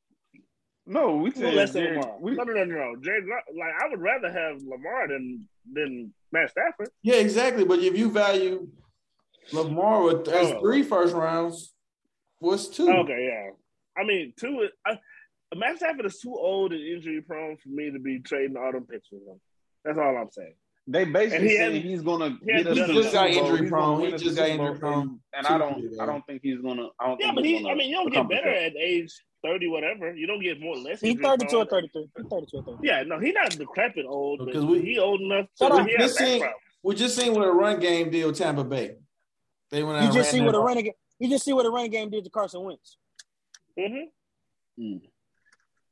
no, 0.86 1.16
we 1.16 1.30
Who 1.30 1.40
said 1.40 1.54
less 1.54 1.72
than 1.72 1.84
Jared- 1.84 2.00
Lamar? 2.00 2.18
we- 2.20 2.34
no, 2.34 2.42
no, 2.44 2.52
no, 2.52 2.64
no. 2.64 2.96
Jared, 3.00 3.24
like 3.26 3.72
I 3.82 3.88
would 3.88 4.00
rather 4.00 4.30
have 4.30 4.60
Lamar 4.62 5.08
than 5.08 5.48
than 5.72 6.12
Matt 6.32 6.50
Stafford. 6.50 6.88
Yeah, 7.02 7.16
exactly. 7.16 7.64
But 7.64 7.78
if 7.80 7.96
you 7.96 8.10
value 8.10 8.68
Lamar 9.52 10.02
with 10.02 10.28
as 10.28 10.50
Oh. 10.52 10.60
three 10.60 10.82
first 10.82 11.14
rounds, 11.14 11.74
what's 12.38 12.68
two? 12.68 12.88
Okay, 12.90 13.26
yeah. 13.30 13.50
I 14.00 14.04
mean, 14.04 14.32
two. 14.36 14.62
is- 14.62 14.72
I, 14.86 14.98
Matt 15.54 15.76
Stafford 15.78 16.06
is 16.06 16.18
too 16.20 16.34
old 16.34 16.72
and 16.72 16.80
injury 16.80 17.20
prone 17.22 17.56
for 17.56 17.68
me 17.68 17.90
to 17.90 17.98
be 17.98 18.20
trading 18.20 18.56
all 18.56 18.72
them 18.72 18.86
picks 18.86 19.10
with 19.10 19.22
him. 19.26 19.40
That's 19.84 19.98
all 19.98 20.16
I'm 20.16 20.30
saying. 20.30 20.54
They 20.92 21.04
basically 21.04 21.48
he 21.50 21.56
saying 21.56 21.82
he's 21.82 22.02
gonna 22.02 22.30
he 22.44 22.46
get 22.52 22.66
hasn't 22.66 22.80
us 22.80 22.86
to 22.88 22.92
the. 22.94 23.02
Super 23.04 23.12
Bowl. 23.12 23.26
injury 23.52 23.68
prone. 23.68 24.00
win 24.00 24.10
He 24.12 24.18
just 24.18 24.36
got 24.36 24.48
Super 24.48 24.62
injury 24.64 24.78
prone 24.80 25.02
and- 25.02 25.20
And 25.32 25.46
I 25.46 25.56
don't, 25.58 26.00
I 26.00 26.06
don't 26.06 26.26
think 26.26 26.40
he's 26.42 26.60
gonna. 26.60 26.88
I 26.98 27.06
don't 27.06 27.20
Yeah, 27.20 27.26
think 27.26 27.34
but 27.36 27.44
he's 27.44 27.60
he. 27.60 27.70
I 27.70 27.74
mean, 27.74 27.90
you 27.90 27.96
don't 27.96 28.10
get 28.12 28.28
better 28.28 28.48
at 28.50 28.74
age 28.76 29.12
thirty, 29.44 29.68
whatever. 29.68 30.12
You 30.14 30.26
don't 30.26 30.42
get 30.42 30.60
more 30.60 30.74
less. 30.76 31.00
He 31.00 31.10
injury 31.10 31.24
32 31.24 31.56
or 31.58 31.66
prone. 31.66 31.88
33. 31.92 32.02
He 32.16 32.22
32 32.28 32.56
or 32.56 32.62
33. 32.64 32.88
Yeah, 32.88 33.02
no, 33.04 33.18
he's 33.20 33.34
not 33.34 33.50
decrepit 33.50 34.04
old, 34.06 34.40
but 34.40 34.46
Because 34.46 34.64
we- 34.64 34.80
he 34.82 34.98
old 34.98 35.20
enough 35.20 35.46
to. 35.58 35.64
Shut 35.64 35.72
up. 35.72 35.86
He 35.86 35.94
has 35.96 36.16
This 36.16 36.40
back. 36.40 36.54
We 36.82 36.94
just 36.96 37.14
seen 37.16 37.34
what 37.34 37.46
a 37.46 37.52
run 37.52 37.78
game 37.78 38.10
did 38.10 38.24
with 38.26 38.36
Tampa 38.38 38.64
Bay. 38.64 38.96
They 39.70 39.84
went 39.84 39.98
out 39.98 40.06
You 40.08 40.12
just 40.12 40.30
see 40.32 40.40
what 40.40 40.48
a 40.48 40.52
ball. 40.58 40.64
running 40.64 40.84
game. 40.84 40.94
You 41.20 41.28
just 41.28 41.44
see 41.44 41.52
what 41.52 41.66
a 41.66 41.70
running 41.70 41.90
game 41.92 42.10
did 42.10 42.24
to 42.24 42.30
Carson 42.30 42.64
Wentz. 42.64 42.96
Mm-hmm. 43.78 44.82
Mm. 44.82 45.00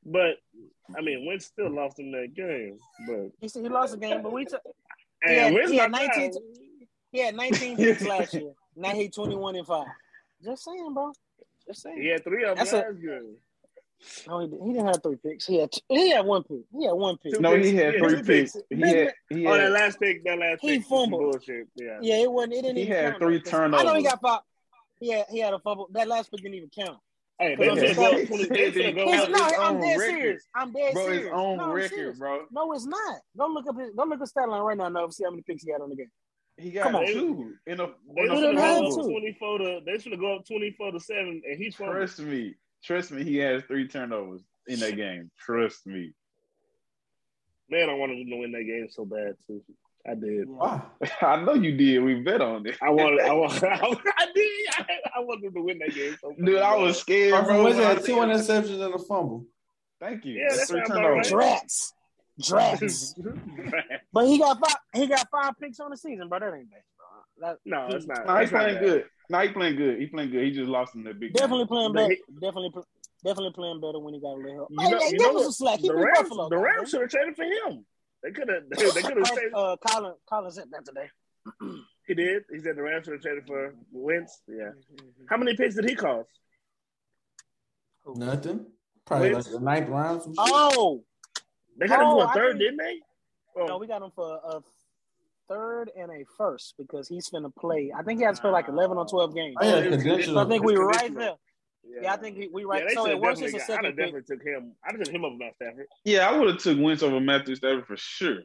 But 0.06 0.36
I 0.96 1.02
mean, 1.02 1.26
Wentz 1.26 1.44
still 1.46 1.70
lost 1.70 1.98
in 1.98 2.10
that 2.12 2.34
game. 2.34 2.78
But 3.06 3.30
He 3.40 3.48
said 3.48 3.62
he 3.62 3.68
lost 3.68 3.92
the 3.92 3.98
game, 3.98 4.22
but 4.22 4.32
we 4.32 4.46
took. 4.46 4.62
And 5.22 5.34
Yeah, 5.34 5.50
Wentz 5.50 5.72
yeah, 5.72 5.86
not 5.86 6.02
19. 6.16 6.32
He 7.12 7.20
had 7.20 7.34
19 7.36 7.76
picks 7.78 8.04
last 8.06 8.34
year. 8.34 8.52
Now 8.76 8.90
he 8.90 9.08
21 9.08 9.56
and 9.56 9.66
five. 9.66 9.86
Just 10.44 10.64
saying, 10.64 10.92
bro. 10.94 11.12
Just 11.66 11.82
saying. 11.82 12.00
He 12.00 12.08
had 12.08 12.22
three 12.24 12.44
of 12.44 12.56
them 12.56 12.58
That's 12.58 12.72
a- 12.72 12.76
last. 12.76 12.88
No, 14.28 14.38
he, 14.38 14.46
did- 14.48 14.60
he 14.62 14.72
didn't 14.72 14.86
have 14.86 15.02
three 15.02 15.16
picks. 15.16 15.44
He 15.46 15.58
had 15.58 15.72
t- 15.72 15.82
he 15.88 16.10
had 16.10 16.24
one 16.24 16.44
pick. 16.44 16.60
He 16.72 16.84
had 16.86 16.92
one 16.92 17.16
pick. 17.18 17.34
Two 17.34 17.40
No, 17.40 17.56
he 17.56 17.74
had 17.74 17.94
Yeah, 17.94 17.98
three 18.00 18.08
two 18.18 18.22
picks. 18.22 18.52
picks. 18.52 18.56
He 18.70 18.76
Big 18.76 18.96
had 18.96 19.14
he 19.28 19.46
Oh, 19.46 19.54
that 19.58 19.72
last 19.72 19.98
pick, 19.98 20.22
that 20.24 20.38
last 20.38 20.60
He 20.62 20.68
pick. 20.68 20.78
was 20.78 20.86
fumbled. 20.88 21.32
Bullshit. 21.32 21.66
Yeah. 21.74 21.98
Yeah, 22.00 22.16
it 22.18 22.30
wasn't. 22.30 22.52
It 22.54 22.62
didn't 22.62 22.76
He 22.76 22.82
even 22.84 22.94
had 22.96 23.10
count, 23.10 23.22
three 23.22 23.38
though, 23.38 23.50
'cause 23.50 23.74
I 23.74 23.82
know 23.82 23.94
he 23.94 24.02
got 24.04 24.20
five. 24.20 24.40
Yeah, 25.00 25.24
he 25.28 25.40
had 25.40 25.52
a 25.52 25.58
fumble. 25.58 25.88
That 25.92 26.06
last 26.06 26.30
pick 26.30 26.40
didn't 26.42 26.54
even 26.54 26.70
count. 26.70 26.98
Hey, 27.40 27.54
Cause 27.54 27.64
they 27.66 27.70
I'm 27.70 27.76
just 27.78 27.96
go 27.96 28.24
20. 28.24 28.44
They 28.48 28.72
finna 28.72 28.94
go 28.96 29.12
It's, 29.12 29.22
up. 29.24 29.30
no, 29.30 29.44
his 29.44 29.52
I'm 29.58 29.80
dead 29.80 29.98
record. 29.98 30.10
serious. 30.20 30.46
I'm 30.56 30.72
dead 30.72 30.92
bro 30.94 31.04
serious. 31.04 31.22
his 31.22 31.32
own 31.32 31.56
no, 31.58 31.72
record, 31.72 31.90
serious. 31.90 32.18
bro. 32.18 32.46
No, 32.50 32.72
it's 32.72 32.86
not. 32.86 33.20
Go 33.38 33.46
look 33.46 33.66
up 33.68 33.78
his. 33.78 33.90
Go 33.96 34.04
look 34.04 34.20
at 34.20 34.28
stat 34.28 34.48
line 34.48 34.62
right 34.62 34.76
now. 34.76 34.88
No, 34.88 35.08
see 35.10 35.22
how 35.24 35.30
many 35.30 35.42
picks 35.42 35.62
he 35.62 35.70
had 35.70 35.80
on 35.80 35.90
the 35.90 35.96
game. 35.96 36.10
He 36.56 36.72
got 36.72 36.84
Come 36.84 36.96
on. 36.96 37.06
two 37.06 37.54
in 37.68 37.78
a, 37.78 37.86
They 38.16 38.22
in 38.22 38.30
a 38.56 38.60
have 38.60 38.80
go 38.80 38.94
to. 38.96 39.00
up 39.02 39.06
24 39.06 39.58
to. 39.58 39.80
They 39.86 39.92
finna 39.92 40.18
go 40.18 40.36
up 40.36 40.46
24 40.48 40.90
to 40.92 40.98
seven, 41.00 41.40
and 41.48 41.56
he's 41.56 41.76
fumbled. 41.76 41.96
Trust 41.96 42.18
me. 42.20 42.54
Trust 42.82 43.12
me, 43.12 43.22
he 43.22 43.36
has 43.36 43.62
three 43.64 43.86
turnovers 43.86 44.42
in 44.66 44.80
that 44.80 44.96
game. 44.96 45.30
Trust 45.38 45.86
me. 45.86 46.12
Man, 47.70 47.88
I 47.90 47.94
wanted 47.94 48.18
him 48.18 48.30
to 48.30 48.36
win 48.36 48.52
that 48.52 48.64
game 48.64 48.88
so 48.90 49.04
bad 49.04 49.34
too. 49.46 49.62
I 50.06 50.14
did. 50.14 50.48
Why? 50.48 50.80
I 51.22 51.42
know 51.42 51.54
you 51.54 51.76
did. 51.76 51.98
We 52.02 52.14
bet 52.16 52.40
on 52.40 52.66
it. 52.66 52.76
I 52.82 52.90
wanted. 52.90 53.20
I 53.20 53.32
wanted. 53.34 53.64
I 53.64 54.26
did. 54.34 54.66
I, 54.78 54.86
I 55.16 55.20
wanted 55.20 55.44
him 55.46 55.54
to 55.54 55.62
win 55.62 55.78
that 55.80 55.94
game 55.94 56.16
so 56.20 56.30
bad. 56.30 56.44
Dude, 56.46 56.58
I 56.58 56.76
was 56.76 56.98
scared, 56.98 57.32
Carson 57.32 57.54
bro. 57.54 57.64
Wentz 57.64 57.78
when 57.78 57.86
had 57.86 58.04
two 58.04 58.16
interceptions 58.16 58.80
and 58.84 58.94
a 58.94 58.98
fumble. 58.98 59.44
Thank 60.00 60.24
you. 60.24 60.34
Yeah, 60.34 60.46
That's 60.50 60.68
that 60.68 60.86
three 60.86 60.86
sound 60.86 61.04
right. 61.04 61.24
Drats, 61.26 61.92
drats. 62.40 63.14
but 64.12 64.26
he 64.26 64.38
got 64.38 64.58
five. 64.60 64.76
He 64.94 65.06
got 65.06 65.26
five 65.30 65.54
picks 65.60 65.80
on 65.80 65.90
the 65.90 65.96
season, 65.96 66.28
bro. 66.28 66.38
That 66.38 66.54
ain't 66.54 66.70
bad. 66.70 66.80
That, 67.40 67.56
No, 67.64 67.86
he- 67.88 67.94
it's 67.96 68.06
not. 68.06 68.26
No, 68.26 68.36
he 68.36 68.42
It's 68.44 68.52
not 68.52 68.60
playing 68.62 68.78
good. 68.82 69.04
No, 69.30 69.40
he 69.40 69.48
playing 69.48 69.76
good. 69.76 69.98
He 70.00 70.06
playing 70.06 70.30
good. 70.30 70.44
He 70.44 70.50
just 70.52 70.68
lost 70.68 70.94
in 70.94 71.04
that 71.04 71.18
big 71.20 71.34
Definitely 71.34 71.64
game. 71.64 71.68
playing 71.68 71.92
better. 71.92 72.08
he- 72.14 72.34
Definitely, 72.40 72.70
definitely 73.24 73.52
playing 73.54 73.80
better 73.80 73.98
when 73.98 74.14
he 74.14 74.20
got 74.20 74.34
a 74.34 74.38
little 74.38 74.54
help. 74.54 74.68
You 74.70 74.76
know- 74.76 74.98
hey, 74.98 75.04
you 75.06 75.10
give 75.18 75.20
know 75.20 75.36
him 75.38 75.42
some 75.44 75.52
slack. 75.52 75.78
He 75.80 75.88
The 75.88 75.94
Rams, 75.94 76.18
Buffalo. 76.20 76.48
the. 76.48 76.58
Rams 76.58 76.90
should 76.90 77.00
have 77.02 77.10
traded 77.10 77.36
for 77.36 77.44
him. 77.44 77.84
They 78.22 78.30
could 78.32 78.48
have. 78.48 78.62
They 78.94 79.02
could 79.02 79.16
have 79.18 79.26
saved. 79.28 79.54
Uh, 79.54 79.76
Colin, 79.86 80.14
Colin 80.28 80.50
said 80.50 80.64
that 80.72 80.84
today. 80.84 81.08
He 82.08 82.14
did. 82.14 82.44
He 82.50 82.58
said 82.60 82.74
the 82.74 82.82
Rams 82.82 83.04
should 83.04 83.12
have 83.12 83.20
traded 83.20 83.46
for 83.46 83.74
Wentz. 83.92 84.40
Yeah. 84.48 84.70
How 85.28 85.36
many 85.36 85.54
picks 85.54 85.74
did 85.74 85.84
he 85.86 85.94
cost? 85.94 86.30
Nothing. 88.14 88.64
Probably 89.04 89.32
Wentz? 89.34 89.46
like 89.50 89.58
the 89.58 89.64
ninth 89.64 89.88
round. 89.90 90.34
Oh 90.38 91.04
They 91.78 91.86
got 91.86 92.00
him 92.00 92.06
Oh, 92.08 92.20
for 92.20 92.24
a 92.24 92.28
I 92.28 92.32
third, 92.32 92.52
think- 92.52 92.60
didn't 92.60 92.76
they? 92.78 93.00
Oh, 93.60 93.66
no, 93.66 93.76
we 93.78 93.86
got 93.86 94.00
him 94.00 94.10
for 94.14 94.36
a 94.42 94.60
third 95.48 95.90
and 95.98 96.10
a 96.10 96.24
first 96.38 96.74
because 96.78 97.08
he's 97.08 97.28
going 97.28 97.42
to 97.42 97.50
play. 97.50 97.92
I 97.94 98.02
think 98.02 98.20
he 98.20 98.24
has 98.24 98.36
to 98.36 98.42
play 98.42 98.50
like 98.52 98.68
eleven 98.68 98.96
or 98.96 99.06
twelve 99.06 99.34
games. 99.34 99.56
I 99.60 99.66
Oh, 99.72 99.78
it's 99.78 100.02
conditional. 100.02 100.36
So 100.42 100.46
I 100.46 100.48
think 100.48 100.64
we 100.64 100.72
It's 100.72 100.78
were 100.78 100.86
right 100.88 101.14
there. 101.14 101.34
Yeah, 101.84 102.12
I 102.12 102.16
think 102.16 102.36
we, 102.38 102.48
we 102.52 102.64
right. 102.64 102.82
Yeah, 102.82 102.88
they 102.88 102.94
so 102.94 103.04
should 103.06 103.12
it 103.12 103.20
works 103.20 103.40
definitely 103.40 103.46
as 103.46 103.54
a 103.54 103.58
got. 103.58 103.62
I'd 103.62 103.66
second 103.66 103.84
have 103.86 103.96
definitely 103.96 104.22
took 104.36 104.42
him. 104.46 104.72
I'd 104.84 104.92
have 104.96 105.02
took 105.04 105.14
him 105.14 105.24
over 105.24 105.36
Matt 105.36 105.54
Stafford 105.56 105.86
Yeah, 106.04 106.28
I 106.28 106.36
would 106.38 106.48
have 106.48 106.58
took 106.58 106.78
Wentz 106.80 107.02
over 107.02 107.20
Matthew 107.20 107.54
Stafford 107.56 107.86
for 107.86 107.96
sure. 107.96 108.42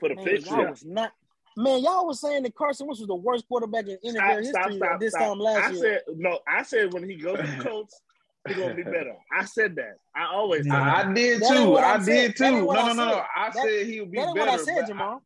for 0.00 0.08
the 0.08 0.14
Man, 0.16 0.24
fifth. 0.24 0.46
y'all 0.46 0.70
was 0.70 0.84
not. 0.84 1.12
Man, 1.56 1.82
y'all 1.82 2.06
was 2.06 2.20
saying 2.20 2.44
that 2.44 2.54
Carson 2.54 2.86
Wentz 2.86 3.00
was 3.00 3.08
the 3.08 3.14
worst 3.14 3.46
quarterback 3.46 3.84
in 3.86 3.98
NFL 4.02 4.14
Stop, 4.14 4.38
history 4.38 4.50
stop, 4.52 4.72
stop, 4.72 5.00
this 5.00 5.10
stop. 5.12 5.22
time 5.28 5.38
last 5.38 5.64
I 5.64 5.70
year. 5.72 5.80
said 6.06 6.14
no. 6.16 6.38
I 6.48 6.62
said 6.62 6.92
when 6.94 7.08
he 7.08 7.16
goes 7.16 7.36
to 7.38 7.46
the 7.46 7.62
Colts, 7.68 8.00
he's 8.48 8.56
gonna 8.56 8.74
be 8.74 8.82
better. 8.84 9.14
I 9.38 9.44
said 9.44 9.74
that. 9.76 9.96
I 10.16 10.32
always 10.32 10.62
said 10.62 10.72
Yeah. 10.72 10.84
that. 10.84 11.06
I 11.08 11.12
did 11.12 11.40
That 11.42 11.48
too. 11.52 11.76
I 11.76 11.92
I'm 11.94 12.04
did 12.06 12.36
too. 12.36 12.44
No, 12.44 12.72
no, 12.72 12.86
no, 12.88 12.94
no. 12.94 13.22
I 13.36 13.50
That- 13.50 13.54
said 13.62 13.86
he 13.86 14.00
would 14.00 14.10
be 14.12 14.18
that 14.18 14.28
ain't 14.28 14.34
better. 14.36 14.50
what 14.52 14.60
I 14.60 14.64
said, 14.64 14.76
but 14.80 14.86
Jamal. 14.88 15.22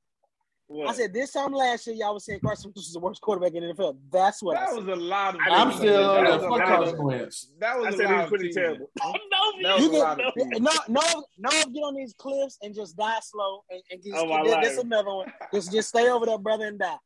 What? 0.69 0.89
I 0.89 0.93
said 0.95 1.13
this 1.15 1.31
time 1.33 1.53
last 1.53 1.87
year, 1.87 1.95
y'all 1.95 2.15
was 2.15 2.25
saying 2.25 2.41
Carson 2.41 2.71
Wentz 2.75 2.89
was 2.89 2.93
the 2.93 2.99
worst 2.99 3.21
quarterback 3.21 3.55
in 3.55 3.63
the 3.67 3.73
NFL. 3.73 3.97
That's 4.11 4.43
what 4.43 4.57
I 4.57 4.61
that 4.61 4.69
said. 4.71 4.85
was 4.85 4.99
a 4.99 5.01
lot 5.01 5.35
of. 5.37 5.41
I 5.49 5.55
I'm 5.63 5.73
still 5.73 6.15
that 6.15 6.27
on 6.27 6.33
was 6.33 6.43
the 6.43 6.49
fuck 6.49 6.67
Carson 6.67 7.05
Wentz. 7.05 7.53
That 7.61 7.79
was 7.79 7.87
I 7.87 7.89
a 7.89 7.93
said 7.93 8.09
he 8.09 8.15
was 8.15 8.29
pretty 8.29 8.53
terrible. 8.53 8.91
Oh, 9.01 9.15
no, 9.61 9.77
You 9.77 9.87
a 9.87 9.91
can- 9.91 9.99
lot 10.01 10.21
of 10.25 10.35
teams. 10.35 10.61
No, 10.61 10.71
no, 10.89 11.25
no. 11.39 11.51
Get 11.51 11.81
on 11.83 11.95
these 11.95 12.15
cliffs 12.19 12.59
and 12.63 12.75
just 12.75 12.97
die 12.97 13.19
slow, 13.23 13.63
and, 13.71 13.81
and 13.93 14.03
just, 14.03 14.17
Oh, 14.17 14.27
my 14.27 14.43
this, 14.43 14.75
this 14.75 14.85
another 14.85 15.15
one. 15.15 15.33
Just, 15.55 15.71
just 15.71 15.89
stay 15.91 16.09
over 16.09 16.27
there, 16.27 16.39
brother, 16.39 16.67
and 16.67 16.79
die. 16.81 16.97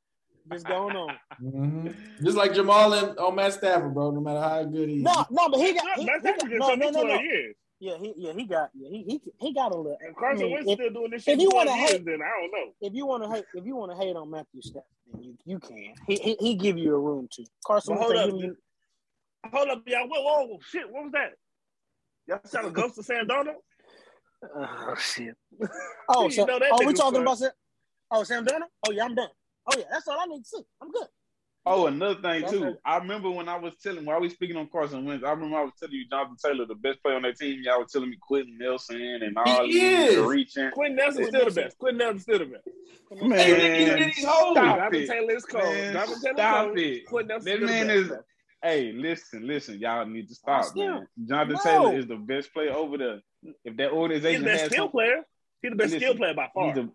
Just 0.51 0.66
going 0.66 0.96
on. 0.96 1.14
Mhm. 1.42 1.94
Just 2.25 2.37
like 2.38 2.55
Jamal 2.55 2.92
and 2.94 3.16
on 3.18 3.35
Matt 3.35 3.53
Stafford, 3.53 3.92
bro. 3.92 4.11
No 4.11 4.20
matter 4.23 4.40
how 4.40 4.64
good 4.64 4.88
he 4.88 4.96
is. 4.96 5.03
No, 5.03 5.27
no, 5.31 5.49
but 5.51 5.61
he 5.61 5.75
got. 5.75 5.99
He, 5.99 6.07
Matt 6.07 6.23
he 6.23 6.29
Stafford 6.29 6.40
got 6.40 6.49
can 6.49 6.59
no, 6.59 6.68
take 6.70 6.79
no, 6.79 6.90
no, 6.90 7.03
no. 7.07 7.20
years. 7.20 7.55
Yeah, 7.81 7.97
he, 7.99 8.12
yeah, 8.16 8.33
he 8.35 8.45
got. 8.45 8.71
Yeah, 8.75 8.90
he, 8.90 9.03
he, 9.05 9.21
he 9.38 9.55
got 9.55 9.73
a 9.73 9.77
little. 9.77 9.97
And 10.01 10.14
I 10.14 10.21
Carson 10.21 10.45
mean, 10.47 10.53
Wentz 10.53 10.71
if, 10.71 10.75
still 10.77 10.90
doing 10.93 11.11
this 11.12 11.23
shit, 11.23 11.35
if 11.35 11.40
you 11.40 11.51
wanna 11.51 11.73
hate- 11.73 12.05
then 12.05 12.21
I 12.23 12.40
don't 12.40 12.53
know. 12.53 12.73
if 12.83 12.95
you 12.95 13.07
want 13.07 13.23
to 13.25 13.31
hate, 13.31 13.45
if 13.55 13.64
you 13.64 13.75
want 13.75 13.90
to 13.93 13.97
hate 13.97 14.14
on 14.16 14.31
Matthew 14.31 14.61
Stafford, 14.61 14.85
then 15.12 15.23
you, 15.23 15.37
you 15.47 15.59
can. 15.59 15.95
He, 16.07 16.16
he, 16.16 16.37
he 16.38 16.55
give 16.57 16.77
you 16.77 16.95
a 16.95 16.99
room 16.99 17.27
to. 17.33 17.45
Carson 17.66 17.95
Wentz 17.97 18.11
hold 18.11 18.19
up, 18.19 18.38
you. 18.38 18.57
Hold 19.51 19.69
up, 19.71 19.83
y'all. 19.87 20.07
Whoa, 20.09 20.23
whoa, 20.47 20.59
shit. 20.62 20.90
What 20.90 21.05
was 21.05 21.12
that? 21.12 21.33
Y'all 22.29 22.40
trying 22.51 22.66
to 22.66 22.71
ghost 22.71 22.97
to 22.97 23.03
Sam 23.03 23.27
Darnold? 23.27 23.55
Oh 24.43 24.95
shit. 24.99 25.35
Oh, 26.09 26.31
so, 26.31 26.47
oh, 26.73 26.87
we 26.87 26.95
talking 26.95 27.21
about 27.21 27.37
Sam? 27.38 27.51
Oh, 28.11 28.25
Sam 28.25 28.45
Darnold? 28.47 28.69
Oh 28.87 28.90
yeah, 28.90 29.05
I'm 29.05 29.14
done. 29.14 29.29
Oh 29.66 29.75
yeah, 29.79 29.85
that's 29.93 30.09
all 30.09 30.19
I 30.19 30.25
need 30.27 30.40
to 30.40 30.49
see. 30.49 30.62
I'm 30.81 30.90
good. 30.90 31.07
Oh, 31.66 31.87
another 31.87 32.20
thing 32.23 32.49
too. 32.49 32.77
I 32.85 32.96
remember 32.99 33.31
when 33.31 33.49
I 33.49 33.57
was 33.59 33.75
telling 33.83 34.05
while 34.07 34.20
we 34.20 34.31
speaking 34.31 34.57
on 34.57 34.68
Carson 34.68 35.05
Wentz, 35.05 35.23
I 35.25 35.31
remember 35.31 35.59
I 35.59 35.62
was 35.64 35.73
telling 35.79 35.94
you 35.94 36.07
Jonathan 36.09 36.37
Taylor, 36.42 36.64
the 36.66 36.75
best 36.75 37.03
player 37.03 37.16
on 37.16 37.23
that 37.23 37.37
team. 37.37 37.61
Y'all 37.62 37.81
was 37.81 37.92
telling 37.92 38.09
me 38.11 38.16
Quenton 38.20 38.57
Nelson 38.59 38.96
and 39.01 39.37
all 39.37 39.66
He 39.66 39.73
these 39.79 40.16
reaching. 40.18 40.70
Quenton 40.70 40.96
Nelson's 40.96 41.29
still 41.29 41.44
the 41.44 41.51
best. 41.51 41.79
Quenton 41.79 41.99
Nelson's 41.99 42.23
still 42.23 42.38
the 42.38 42.44
best. 42.46 42.68
Man, 43.23 43.31
Hey, 43.38 44.11
stop 44.12 44.55
Jonathan 44.57 44.94
it. 44.94 45.07
Taylor 45.09 45.33
is 45.33 45.44
cold. 45.44 45.64
Man, 45.64 45.92
Jonathan 45.92 46.20
Taylor 46.23 46.35
stop 46.37 46.64
cold. 46.66 46.79
it. 46.79 47.07
Quenton 47.07 47.29
Nelson's 47.29 47.44
That 47.61 47.66
man 47.66 47.87
best. 47.88 47.99
is. 47.99 48.12
Hey, 48.62 48.92
listen, 48.92 49.46
listen. 49.46 49.79
Y'all 49.79 50.07
need 50.07 50.29
to 50.29 50.35
stop, 50.35 50.64
still- 50.64 50.87
man. 50.88 51.09
Jonathan 51.29 51.55
No. 51.55 51.61
Taylor 51.62 51.99
is 51.99 52.07
the 52.07 52.16
best 52.16 52.53
player 52.55 52.73
over 52.73 52.96
there. 52.99 53.20
If 53.64 53.77
that 53.77 53.90
He's 53.90 53.92
organization 53.92 54.42
the 54.42 54.49
best 54.49 54.61
has 54.62 54.70
skill 54.73 54.85
some, 54.85 54.92
player. 54.92 55.16
He's 55.62 55.70
the 55.70 55.77
best 55.77 55.92
Listen, 55.92 56.01
skill 56.01 56.16
player 56.16 56.35
by 56.35 56.49
far. 56.55 56.66
he's 56.66 56.75
the- 56.77 56.90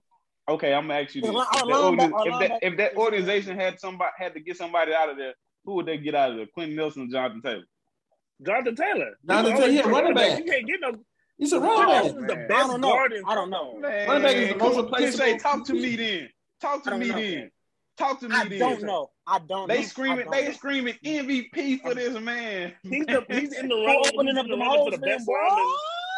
okay, 0.49 0.73
I'm 0.73 0.87
gonna 0.87 1.01
ask 1.01 1.15
you 1.15 1.21
this: 1.21 1.29
Our 1.31 1.41
if 1.43 1.49
that, 1.51 1.61
linebacker- 2.11 2.27
if 2.33 2.39
that 2.49 2.59
if 2.63 2.77
that 2.77 2.95
organization 2.97 3.55
had 3.57 3.79
somebody 3.79 4.11
had 4.17 4.33
to 4.33 4.39
get 4.39 4.57
somebody 4.57 4.93
out 4.93 5.09
of 5.09 5.17
there, 5.17 5.33
who 5.65 5.73
would 5.75 5.85
they 5.85 5.97
get 5.97 6.15
out 6.15 6.31
of 6.31 6.37
there? 6.37 6.45
Quenton 6.53 6.75
Nelson 6.75 7.03
or 7.03 7.07
Jonathan 7.07 7.41
Taylor? 7.41 7.63
Jonathan 8.45 8.75
Taylor. 8.75 9.11
Jonathan 9.27 9.57
Taylor, 9.57 9.71
he 9.71 9.79
a 9.79 9.83
running 9.83 9.93
quarterback. 10.13 10.29
back. 10.29 10.39
You 10.39 10.45
can't 10.51 10.67
get 10.67 10.79
no. 10.81 10.95
He's 11.37 11.53
a 11.53 11.59
Quenton 11.59 11.77
running 11.79 11.93
back. 11.93 12.03
Nelson's 12.03 12.27
the 12.27 12.35
man. 12.35 12.45
I 12.45 12.47
best 12.47 12.67
don't 12.67 12.81
know. 12.81 12.89
guard 12.93 13.13
in 13.13 13.23
I 13.25 13.35
don't 13.35 13.49
know. 13.49 13.79
Man, 13.79 14.07
Running 14.07 14.23
back 14.23 14.35
is 14.35 14.49
the 14.49 14.55
most 14.57 14.77
replaceable 14.77 15.25
Kinsey, 15.25 15.39
talk 15.39 15.65
to 15.65 15.73
me 15.73 15.95
then. 15.95 16.29
Talk 16.61 16.83
to 16.83 16.89
I 16.89 16.91
don't 16.91 16.99
me 16.99 17.09
know. 17.09 17.15
then. 17.15 17.51
Talk 17.97 18.19
to 18.19 18.29
me 18.29 18.35
I 18.35 18.43
then. 18.47 18.59
don't 18.59 18.83
know. 18.83 19.09
I 19.27 19.39
don't. 19.39 19.67
They 19.67 19.81
know. 19.81 19.87
screaming. 19.87 20.19
I 20.19 20.23
don't 20.23 20.31
They 20.33 20.45
know. 20.47 20.51
screaming 20.53 20.95
MVP 21.05 21.81
for 21.81 21.93
this 21.95 22.19
man. 22.19 22.73
He's 22.83 23.05
the 23.05 23.25
he's 23.29 23.53
in 23.53 23.67
the 23.69 23.75
Who 23.75 24.09
opening 24.09 24.37
up 24.37 24.45
in 24.45 24.51
the 24.51 24.57
them 24.57 24.67
for 24.83 24.91
the 24.91 24.97
best 24.97 25.25
boy? 25.25 25.33
lineman. 25.33 25.65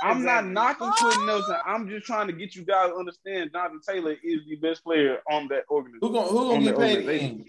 I'm 0.04 0.24
not 0.24 0.46
knocking 0.46 0.92
Quenton 0.98 1.26
Nelson. 1.26 1.56
I'm 1.66 1.88
just 1.90 2.06
trying 2.06 2.28
to 2.28 2.34
get 2.34 2.56
you 2.56 2.64
guys 2.64 2.90
to 2.90 2.96
understand 2.96 3.52
Jonathan 3.54 3.80
Taylor 3.88 4.16
is 4.24 4.42
the 4.48 4.56
best 4.58 4.84
player 4.84 5.20
on 5.32 5.48
that 5.50 5.64
organization. 5.70 6.00
Who 6.02 6.14
gonna 6.14 6.28
who 6.28 6.54
on 6.54 6.64
gonna 6.64 6.78
get 6.94 7.06
paid 7.06 7.46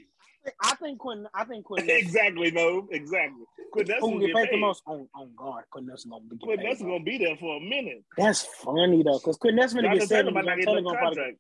I 0.63 0.75
think 0.77 0.99
Quenton. 0.99 1.29
I 1.35 1.45
think 1.45 1.65
Quenton. 1.67 1.91
Exactly, 1.95 2.51
no, 2.51 2.89
exactly. 2.91 3.45
Quenton 3.73 3.97
Who 4.01 4.01
Nelson 4.01 4.11
can 4.11 4.19
will 4.21 4.21
get 4.21 4.27
get 4.29 4.37
paid 4.37 4.55
the 4.55 4.61
most 4.61 4.83
on 4.87 5.09
on 5.15 5.31
guard? 5.37 5.65
Quenton 5.71 5.89
Nelson 5.89 6.11
gonna 6.11 6.23
get 6.31 6.41
Quenton 6.41 6.59
paid. 6.59 6.67
Nelson 6.71 6.87
gonna 6.89 7.05
be 7.05 7.19
there 7.19 7.37
for 7.37 7.57
a 7.57 7.61
minute. 7.61 8.05
That's 8.17 8.43
funny 8.45 9.03
though, 9.03 9.19
because 9.19 9.37
Quenton 9.37 9.57
Nelson 9.57 9.83
gonna 9.83 9.99
get 9.99 10.09
Taylor 10.09 10.21
seven. 10.23 10.35
might 10.35 10.45
not 10.47 10.59
Jonathan 10.59 10.61
get 10.61 10.67
Taylor 10.67 10.83
gonna 10.83 10.99
probably. 10.99 11.17
contract. 11.17 11.39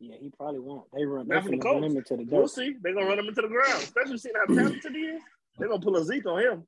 Yeah, 0.00 0.14
he 0.20 0.30
probably 0.30 0.60
won't. 0.60 0.84
They 0.94 1.04
run. 1.04 1.26
They 1.26 1.34
Not 1.34 1.42
from 1.44 1.50
the 1.52 1.56
finna 1.58 1.74
run 1.74 1.84
him 1.84 1.96
into 1.96 2.16
the 2.16 2.24
We'll 2.30 2.42
dirt. 2.42 2.50
see. 2.50 2.74
They're 2.80 2.94
gonna 2.94 3.06
run 3.06 3.18
him 3.18 3.26
into 3.26 3.42
the 3.42 3.48
ground, 3.48 3.82
especially 3.82 4.18
seeing 4.18 4.34
how 4.36 4.54
talented 4.54 4.92
he 4.94 5.00
is. 5.00 5.22
They're 5.58 5.68
gonna 5.68 5.82
pull 5.82 5.96
a 5.96 6.04
Zeke 6.04 6.26
on 6.26 6.38
him. 6.40 6.66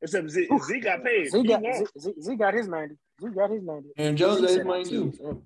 Except 0.00 0.30
Zeke, 0.30 0.50
Zeke 0.64 0.84
got 0.84 1.04
paid. 1.04 1.30
Z 1.30 1.42
got. 1.44 1.60
Z, 1.62 1.86
Z, 1.98 2.14
Z 2.20 2.36
got 2.36 2.54
his 2.54 2.68
ninety. 2.68 2.96
Z 3.20 3.28
got 3.34 3.50
his 3.50 3.62
ninety. 3.62 3.88
And 3.96 4.16
Jones 4.16 4.40
He 4.40 4.46
got 4.46 4.50
his 4.50 4.64
money 4.64 4.80
out 4.82 4.86
too. 4.86 5.42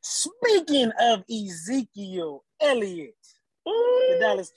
Speaking 0.00 0.90
of 1.00 1.24
Ezekiel 1.30 2.44
Elliott, 2.60 3.14
the 3.64 4.16
Dallas 4.18 4.52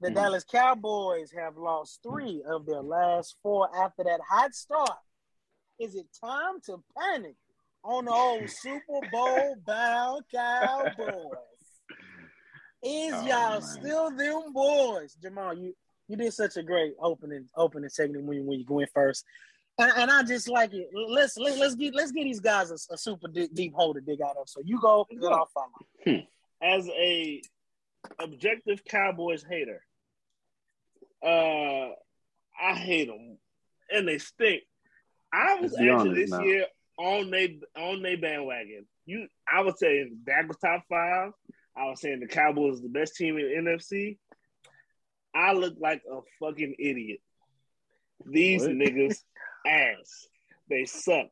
the 0.00 0.10
Mhm. 0.10 0.14
Dallas 0.14 0.44
Cowboys 0.44 1.32
have 1.32 1.56
lost 1.56 2.02
three 2.02 2.42
of 2.46 2.66
their 2.66 2.82
last 2.82 3.36
four 3.42 3.74
after 3.74 4.04
that 4.04 4.20
hot 4.28 4.54
start. 4.54 4.98
Is 5.78 5.94
it 5.94 6.06
time 6.20 6.60
to 6.66 6.82
panic 6.98 7.36
on 7.82 8.04
the 8.04 8.10
old 8.12 8.50
Super 8.62 9.00
Bowl 9.10 9.56
bound 9.64 10.24
Cowboys? 10.30 11.32
Is 12.82 13.14
Oh, 13.14 13.26
y'all 13.26 13.50
man. 13.52 13.62
still 13.62 14.10
them 14.10 14.52
boys? 14.52 15.14
Jamal, 15.14 15.54
you 15.54 15.74
you 16.08 16.16
did 16.16 16.32
such 16.32 16.56
a 16.56 16.62
great 16.62 16.94
opening 17.00 17.48
opening 17.56 17.90
segment 17.90 18.24
when 18.24 18.38
you, 18.38 18.44
when 18.44 18.58
you 18.58 18.64
go 18.64 18.80
in 18.80 18.86
first. 18.94 19.24
And, 19.78 19.92
and 19.96 20.10
I 20.10 20.22
just 20.22 20.48
like 20.48 20.72
it. 20.72 20.88
Let's 20.94 21.36
let, 21.36 21.58
let's 21.58 21.74
get 21.74 21.94
let's 21.94 22.12
get 22.12 22.24
these 22.24 22.40
guys 22.40 22.70
a, 22.70 22.94
a 22.94 22.98
super 22.98 23.28
deep, 23.28 23.54
deep 23.54 23.74
hole 23.74 23.92
to 23.94 24.00
dig 24.00 24.22
out 24.22 24.36
of. 24.40 24.48
So 24.48 24.60
you 24.64 24.80
go, 24.80 25.06
then 25.10 25.32
I'll 25.32 25.48
follow. 25.52 26.22
As 26.62 26.88
a 26.88 27.42
objective 28.18 28.84
Cowboys 28.84 29.44
hater, 29.48 29.82
uh, 31.22 31.90
I 32.58 32.74
hate 32.74 33.08
them, 33.08 33.36
and 33.90 34.08
they 34.08 34.18
stink. 34.18 34.62
I 35.32 35.56
was 35.60 35.72
Let's 35.72 35.82
actually 35.82 35.90
honest 35.90 36.14
this 36.14 36.30
now. 36.30 36.40
year 36.40 36.66
on 36.98 37.30
they 37.30 37.58
on 37.76 38.02
they 38.02 38.16
bandwagon. 38.16 38.86
You, 39.04 39.28
I 39.52 39.60
was 39.60 39.78
saying 39.78 40.18
Dak 40.24 40.48
was 40.48 40.56
top 40.56 40.84
five. 40.88 41.32
I 41.76 41.88
was 41.90 42.00
saying 42.00 42.20
the 42.20 42.26
Cowboys 42.26 42.72
was 42.72 42.82
the 42.82 42.88
best 42.88 43.16
team 43.16 43.36
in 43.36 43.64
the 43.64 43.70
NFC. 43.70 44.16
I 45.36 45.52
look 45.52 45.74
like 45.78 46.02
a 46.10 46.20
fucking 46.40 46.76
idiot. 46.78 47.20
These 48.24 48.62
What? 48.62 48.70
niggas 48.72 49.18
ass. 49.66 50.28
They 50.68 50.84
suck. 50.86 51.26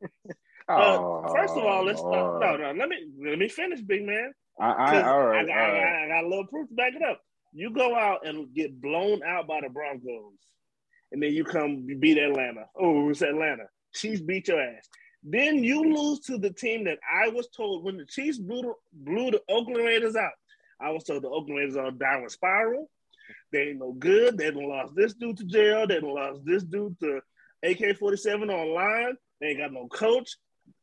Uh, 0.69 1.29
first 1.33 1.55
of 1.57 1.65
all, 1.65 1.85
let's 1.85 1.99
start. 2.01 2.41
No, 2.41 2.57
no. 2.57 2.79
Let 2.79 2.89
me 2.89 2.97
let 3.23 3.39
me 3.39 3.49
finish, 3.49 3.81
big 3.81 4.05
man. 4.07 4.33
I, 4.61 4.71
I, 4.71 5.03
all 5.03 5.27
right, 5.27 5.45
I, 5.45 5.47
got, 5.47 5.57
all 5.57 5.75
I, 5.75 6.05
I 6.05 6.09
got 6.09 6.25
a 6.25 6.29
little 6.29 6.47
proof 6.47 6.69
to 6.69 6.75
back 6.75 6.95
it 6.95 7.03
up. 7.03 7.21
You 7.53 7.71
go 7.71 7.97
out 7.97 8.27
and 8.27 8.53
get 8.55 8.81
blown 8.81 9.23
out 9.27 9.47
by 9.49 9.61
the 9.63 9.69
Broncos, 9.69 10.39
and 11.13 11.23
then 11.23 11.33
you 11.33 11.45
come 11.45 11.87
beat 11.99 12.19
Atlanta. 12.19 12.67
Oh, 12.79 13.11
it's 13.11 13.23
Atlanta. 13.23 13.65
Chiefs 13.95 14.21
beat 14.21 14.49
your 14.49 14.61
ass. 14.61 14.89
Then 15.23 15.65
you 15.65 15.83
lose 15.83 16.21
to 16.21 16.39
the 16.39 16.51
team 16.51 16.85
that 16.85 16.99
I 17.13 17.29
was 17.29 17.49
told 17.49 17.83
when 17.85 17.97
the 17.97 18.05
Chiefs 18.07 18.39
blew 18.39 18.63
the, 18.63 18.75
blew 18.93 19.31
the 19.31 19.43
Oakland 19.49 19.85
Raiders 19.85 20.17
out. 20.17 20.33
I 20.81 20.91
was 20.91 21.05
told 21.05 21.23
the 21.23 21.29
Oakland 21.29 21.59
Raiders 21.59 21.77
are 21.77 21.87
on 21.87 21.95
a 21.95 21.97
downward 21.97 22.31
spiral. 22.31 22.91
They 23.53 23.69
ain't 23.69 23.79
no 23.79 23.93
good. 23.93 24.37
They 24.39 24.51
done 24.51 24.69
lost 24.69 24.95
this 24.95 25.15
dude 25.15 25.37
to 25.39 25.45
jail. 25.45 25.87
They 25.87 26.01
done 26.01 26.15
lost 26.15 26.41
this 26.45 26.65
dude 26.65 26.99
to 27.01 27.21
AK 27.63 27.97
47 27.99 28.51
online. 28.51 29.17
They 29.41 29.49
ain't 29.49 29.59
got 29.59 29.73
no 29.73 29.89
coach. 29.89 30.31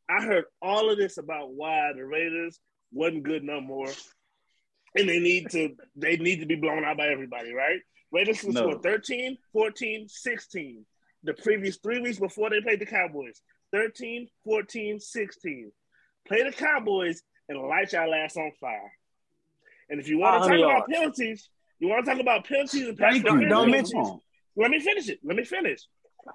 I 0.09 0.23
heard 0.23 0.45
all 0.61 0.89
of 0.91 0.97
this 0.97 1.17
about 1.17 1.53
why 1.53 1.91
the 1.95 2.05
Raiders 2.05 2.59
wasn't 2.91 3.23
good 3.23 3.43
no 3.43 3.61
more. 3.61 3.89
And 4.95 5.07
they 5.07 5.19
need 5.19 5.49
to 5.51 5.69
they 5.95 6.17
need 6.17 6.41
to 6.41 6.45
be 6.45 6.55
blown 6.55 6.83
out 6.83 6.97
by 6.97 7.07
everybody, 7.07 7.53
right? 7.53 7.79
Raiders 8.11 8.43
No. 8.45 8.51
scored 8.51 8.83
13, 8.83 9.37
14, 9.53 10.07
16. 10.09 10.85
The 11.23 11.33
previous 11.33 11.77
three 11.77 12.01
weeks 12.01 12.19
before 12.19 12.49
they 12.49 12.59
played 12.61 12.79
the 12.79 12.85
Cowboys. 12.85 13.41
13, 13.71 14.27
14, 14.43 14.99
16. 14.99 15.71
Play 16.27 16.43
the 16.43 16.51
Cowboys 16.51 17.21
and 17.47 17.57
light 17.61 17.93
your 17.93 18.13
ass 18.13 18.35
on 18.35 18.51
fire. 18.59 18.91
And 19.89 19.99
if 19.99 20.07
you 20.09 20.17
want 20.17 20.43
to 20.43 20.49
talk 20.49 20.59
500 20.59 20.65
about 20.65 20.89
penalties, 20.89 21.49
you 21.81 21.89
want 21.89 22.05
to 22.05 22.11
talk 22.11 22.21
about 22.21 22.45
penalties 22.45 22.87
and 22.87 22.97
pass 22.97 23.13
Thank. 23.13 23.25
Don't- 23.25 23.49
don't 23.49 23.71
mention- 23.71 24.19
let 24.55 24.69
me 24.71 24.79
finish 24.79 25.09
it. 25.09 25.19
Let 25.23 25.35
me 25.35 25.43
finish. 25.43 25.79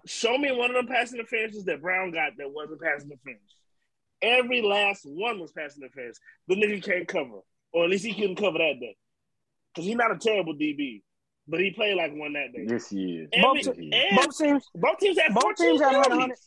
Show 0.06 0.36
me 0.36 0.50
one 0.50 0.70
of 0.70 0.74
them 0.76 0.86
pass 0.88 1.12
interferences 1.12 1.64
that 1.66 1.80
Brown 1.80 2.10
got 2.10 2.32
that 2.38 2.50
wasn't 2.52 2.80
pass 2.82 3.04
interference. 3.04 3.54
Every 4.20 4.60
last 4.62 5.04
one 5.06 5.38
was 5.38 5.52
pass 5.52 5.76
interference. 5.76 6.18
The 6.48 6.56
nigga 6.56 6.82
can't 6.82 7.06
cover, 7.06 7.40
or 7.72 7.84
at 7.84 7.90
least 7.90 8.04
he 8.04 8.12
couldn't 8.14 8.36
cover 8.36 8.58
that 8.58 8.80
day, 8.80 8.96
because 9.72 9.86
he's 9.86 9.94
not 9.96 10.10
a 10.10 10.18
terrible 10.18 10.54
DB, 10.54 11.02
but 11.46 11.60
he 11.60 11.70
played 11.70 11.96
like 11.96 12.12
one 12.14 12.32
that 12.32 12.52
day. 12.52 12.66
Yes, 12.68 12.88
he 12.88 13.18
is. 13.18 13.28
Every- 13.32 13.62
Both- 13.62 13.78
and 13.78 14.16
Both 14.16 14.38
teams, 14.38 14.70
both 14.74 14.98
teams 14.98 15.18
had 15.20 15.34
both 15.34 15.54
teams 15.56 15.80
had 15.80 15.90
penalties. 15.92 16.10
100 16.10 16.38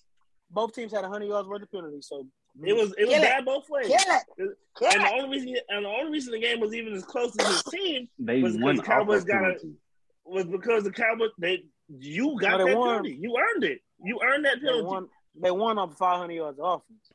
both 0.50 0.74
teams 0.76 0.92
had 0.92 1.04
100 1.04 1.26
yards 1.28 1.48
worth 1.48 1.62
of 1.62 1.72
penalties. 1.72 2.08
So 2.08 2.28
It 2.64 2.74
was 2.76 2.94
it 2.98 3.06
was 3.06 3.14
Kill 3.16 3.24
it. 3.24 3.30
bad 3.30 3.46
both 3.46 3.70
ways. 3.70 3.88
Kill 3.88 3.98
it. 3.98 4.58
Kill 4.78 4.90
And 4.92 5.02
the 5.04 5.12
only 5.12 5.38
reason 5.38 5.56
and 5.70 5.86
the 5.86 5.90
only 5.90 6.12
reason 6.12 6.32
the 6.34 6.40
game 6.40 6.60
was 6.60 6.74
even 6.74 6.94
as 6.94 7.04
close 7.04 7.36
as 7.40 7.60
it 7.60 7.66
team 7.72 8.10
They 8.20 8.42
Was 8.42 8.58
because 8.58 8.78
the 8.78 8.84
Cowboys 8.84 9.24
got 9.24 9.44
of 9.44 9.56
it. 9.58 9.62
was 10.26 10.46
because 10.46 10.84
the 10.84 10.92
Cowboys 10.92 11.32
they 11.38 11.64
you 11.88 12.38
got 12.40 12.58
No, 12.60 12.66
they 12.66 12.72
that 12.72 12.78
won. 12.78 12.90
penalty. 12.90 13.18
You 13.22 13.36
earned 13.38 13.64
it. 13.64 13.80
You 14.04 14.20
earned 14.24 14.46
that 14.46 14.56
They 14.62 14.68
penalty. 14.68 14.86
won. 14.86 15.08
They 15.42 15.52
won 15.52 15.78
off 15.80 15.98
500 15.98 16.34
yards 16.34 16.60
of 16.60 16.66
offense. 16.82 17.12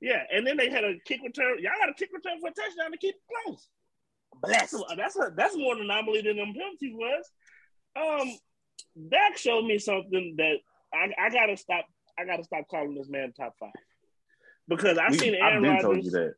Yeah, 0.00 0.22
and 0.32 0.46
then 0.46 0.56
they 0.56 0.68
had 0.70 0.84
a 0.84 0.94
kick 1.04 1.20
return. 1.24 1.58
Y'all 1.60 1.72
got 1.78 1.88
a 1.88 1.94
kick 1.94 2.10
return 2.12 2.40
for 2.40 2.48
a 2.48 2.52
touchdown 2.52 2.92
to 2.92 2.98
keep 2.98 3.14
it 3.16 3.20
close. 3.44 3.66
That's 4.42 4.72
Blessed. 4.72 4.92
a, 4.92 4.96
that's 4.96 5.16
a, 5.16 5.32
that's 5.36 5.56
more 5.56 5.74
an 5.74 5.80
anomaly 5.82 6.20
than 6.22 6.36
them 6.36 6.54
penalties 6.54 6.94
was. 6.94 7.24
Um, 7.96 8.38
Dak 9.10 9.36
showed 9.36 9.64
me 9.64 9.78
something 9.78 10.34
that 10.38 10.56
I, 10.94 11.12
I 11.18 11.30
gotta 11.30 11.56
stop. 11.56 11.86
I 12.18 12.24
gotta 12.24 12.44
stop 12.44 12.64
calling 12.70 12.94
this 12.94 13.08
man 13.08 13.32
top 13.32 13.54
five 13.58 13.70
because 14.68 14.98
I 14.98 15.08
We- 15.10 15.18
seen 15.18 15.34
I've 15.34 15.40
Aaron 15.52 15.62
been 15.62 15.80
told 15.80 15.96
Rodgers. 15.96 16.04
you 16.04 16.10
that. 16.12 16.34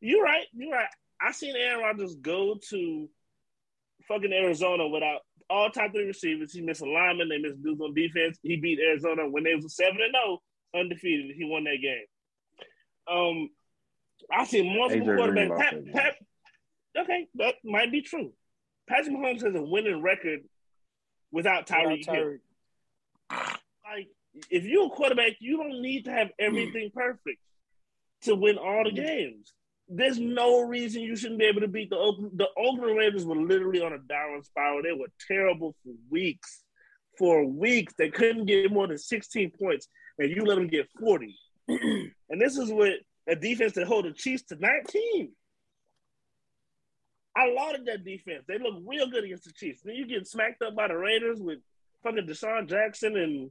You're 0.00 0.22
right. 0.22 0.46
You're 0.54 0.72
right. 0.72 0.88
I 1.20 1.32
seen 1.32 1.54
Aaron 1.56 1.80
Rodgers 1.80 2.14
go 2.16 2.56
to 2.70 3.08
fucking 4.08 4.32
Arizona 4.32 4.86
without 4.88 5.20
all 5.48 5.70
top 5.70 5.92
three 5.92 6.04
receivers. 6.06 6.52
He 6.52 6.60
missed 6.60 6.82
a 6.82 6.90
lineman. 6.90 7.28
They 7.28 7.38
missed 7.38 7.62
dudes 7.62 7.80
on 7.80 7.94
defense. 7.94 8.38
He 8.42 8.56
beat 8.56 8.78
Arizona 8.80 9.28
when 9.28 9.44
they 9.44 9.54
was 9.54 9.74
seven 9.74 10.00
and 10.02 10.12
zero, 10.14 10.42
undefeated. 10.74 11.36
He 11.36 11.44
won 11.44 11.64
that 11.64 11.78
game. 11.80 12.04
Um, 13.08 13.50
I 14.30 14.44
seen 14.44 14.76
multiple 14.76 15.06
AJ 15.08 15.18
quarterbacks. 15.18 15.58
Pat. 15.58 15.92
Pat, 15.92 16.16
okay, 16.98 17.28
that 17.36 17.54
might 17.64 17.92
be 17.92 18.02
true. 18.02 18.32
Patrick 18.88 19.14
Mahomes 19.16 19.42
has 19.44 19.54
a 19.54 19.62
winning 19.62 20.02
record 20.02 20.40
without 21.32 21.66
Tyreek 21.66 22.04
Hill. 22.08 22.38
Like, 23.30 24.08
if 24.50 24.64
you're 24.64 24.86
a 24.86 24.90
quarterback, 24.90 25.32
you 25.40 25.56
don't 25.56 25.80
need 25.82 26.04
to 26.06 26.10
have 26.12 26.30
everything 26.38 26.90
perfect 26.92 27.38
to 28.22 28.34
win 28.34 28.58
all 28.58 28.84
the 28.84 28.92
games. 28.92 29.52
There's 29.88 30.18
no 30.18 30.60
reason 30.62 31.02
you 31.02 31.16
shouldn't 31.16 31.38
be 31.38 31.46
able 31.46 31.60
to 31.60 31.68
beat 31.68 31.90
the 31.90 31.96
Oakland. 31.96 32.32
The 32.34 32.48
Oakland 32.56 32.96
Raiders 32.96 33.24
were 33.24 33.36
literally 33.36 33.80
on 33.80 33.92
a 33.92 33.98
downward 33.98 34.44
spiral. 34.44 34.82
They 34.82 34.92
were 34.92 35.10
terrible 35.28 35.76
for 35.84 35.92
weeks. 36.10 36.62
For 37.18 37.46
weeks, 37.46 37.94
they 37.96 38.10
couldn't 38.10 38.46
get 38.46 38.70
more 38.70 38.86
than 38.86 38.98
16 38.98 39.52
points, 39.58 39.88
and 40.18 40.30
you 40.30 40.44
let 40.44 40.56
them 40.56 40.66
get 40.66 40.88
40. 41.00 41.34
and 41.68 42.40
this 42.40 42.58
is 42.58 42.70
with 42.70 42.98
a 43.28 43.36
defense 43.36 43.72
that 43.74 43.86
hold 43.86 44.04
the 44.04 44.12
Chiefs 44.12 44.42
to 44.44 44.56
19. 44.56 45.32
I 47.36 47.52
lauded 47.52 47.86
that 47.86 48.04
defense. 48.04 48.44
They 48.48 48.58
look 48.58 48.82
real 48.86 49.08
good 49.08 49.24
against 49.24 49.44
the 49.44 49.52
Chiefs. 49.52 49.82
Then 49.84 49.94
you 49.94 50.06
get 50.06 50.26
smacked 50.26 50.62
up 50.62 50.74
by 50.74 50.88
the 50.88 50.96
Raiders 50.96 51.38
with 51.40 51.58
fucking 52.02 52.26
DeSean 52.26 52.68
Jackson 52.68 53.16
and 53.16 53.50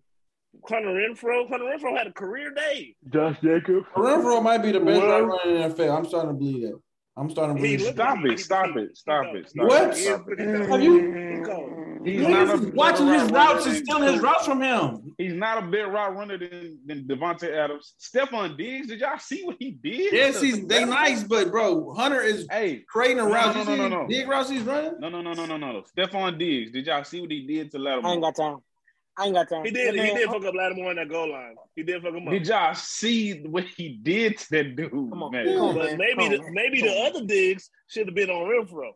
Hunter 0.69 0.89
Renfrow. 0.89 1.47
Hunter 1.49 1.65
Renfrow 1.65 1.97
had 1.97 2.07
a 2.07 2.11
career 2.13 2.51
day. 2.53 2.95
Josh 3.13 3.37
Jacobs. 3.41 3.85
Renfrow 3.95 4.41
might 4.43 4.59
be 4.59 4.71
the 4.71 4.79
best 4.79 5.01
Well- 5.01 5.09
right 5.11 5.21
runner 5.21 5.49
in 5.63 5.69
the 5.69 5.75
NFL. 5.83 5.97
I'm 5.97 6.05
starting 6.05 6.31
to 6.31 6.37
believe 6.37 6.61
that. 6.63 6.79
I'm 7.17 7.29
starting 7.29 7.55
to 7.55 7.61
believe 7.61 7.81
looked- 7.81 7.95
that. 7.95 8.11
Stop 8.13 8.25
it, 8.25 8.39
stop 8.39 8.75
it, 8.77 8.97
stop 8.97 9.35
it, 9.35 9.49
stop 9.49 9.67
What? 9.69 9.89
it. 9.91 9.95
Stop 9.95 10.25
it. 10.29 10.39
Have 10.69 10.81
you- 10.83 10.99
He. 12.03 12.11
He's 12.11 12.21
Niggas 12.21 12.29
not 12.29 12.63
a 12.63 12.71
watching 12.75 13.07
his 13.07 13.31
routes 13.31 13.65
and 13.65 13.75
stealing 13.77 14.13
his 14.13 14.21
routes 14.21 14.45
from 14.45 14.61
him. 14.61 15.15
He's 15.17 15.33
not 15.33 15.63
a 15.63 15.65
better 15.65 15.87
route 15.89 16.15
runner 16.15 16.37
than, 16.37 16.77
than 16.85 17.05
Davante 17.05 17.49
Adams. 17.51 17.95
Stefon 17.99 18.55
Diggs, 18.57 18.87
did 18.89 18.99
y'all 18.99 19.17
see 19.17 19.43
what 19.43 19.55
he 19.57 19.71
did? 19.71 20.13
Yes, 20.13 20.39
he's 20.39 20.67
they 20.67 20.85
nice, 20.85 21.23
but 21.23 21.49
bro, 21.49 21.93
Hunter 21.95 22.21
is 22.21 22.47
Hey, 22.51 22.83
creating 22.87 23.19
a 23.21 23.23
No, 23.23 23.31
route. 23.31 23.55
no, 23.55 23.61
You 23.71 23.77
no, 23.77 23.87
no, 23.87 24.01
no. 24.03 24.07
big 24.07 24.27
routes 24.27 24.49
he's 24.51 24.61
running. 24.61 24.93
no, 24.99 25.09
no, 25.09 25.21
no, 25.21 25.33
no, 25.33 25.45
no, 25.47 25.57
no. 25.57 25.83
Stefon 25.97 26.37
Diggs, 26.37 26.71
did 26.71 26.85
y'all 26.85 27.03
see 27.03 27.21
what 27.21 27.31
he 27.31 27.47
did 27.47 27.71
to 27.71 27.79
I 27.79 28.11
ain't 28.13 28.21
got 28.21 28.35
time. 28.35 28.57
I 29.17 29.25
ain't 29.25 29.35
got 29.35 29.49
time. 29.49 29.63
He 29.63 29.71
did. 29.71 29.95
That 29.95 30.05
He 30.05 30.13
did 30.13 30.27
oh. 30.27 30.33
fuck 30.33 30.45
up 30.45 30.55
Lattimore 30.55 30.91
in 30.91 30.97
that 30.97 31.09
goal 31.09 31.31
line. 31.31 31.55
He 31.75 31.83
did 31.83 32.01
fuck 32.01 32.13
him 32.13 32.27
up. 32.27 32.33
Did 32.33 32.47
y'all 32.47 32.73
see 32.75 33.43
what 33.43 33.63
he 33.63 33.89
did 34.01 34.37
to 34.39 34.49
that 34.51 34.75
dude, 34.75 34.91
Come 34.91 35.23
on. 35.23 35.31
man? 35.31 35.45
Come 35.45 35.61
on, 35.61 35.75
but 35.75 35.85
man. 35.91 35.97
maybe 35.97 36.15
Come 36.15 36.31
the 36.31 36.39
on, 36.43 36.53
maybe 36.53 36.79
Come 36.81 36.89
the 36.89 36.95
other 37.01 37.25
Diggs 37.25 37.69
should 37.87 38.07
have 38.07 38.15
been 38.15 38.29
on 38.29 38.43
Renfrow. 38.49 38.91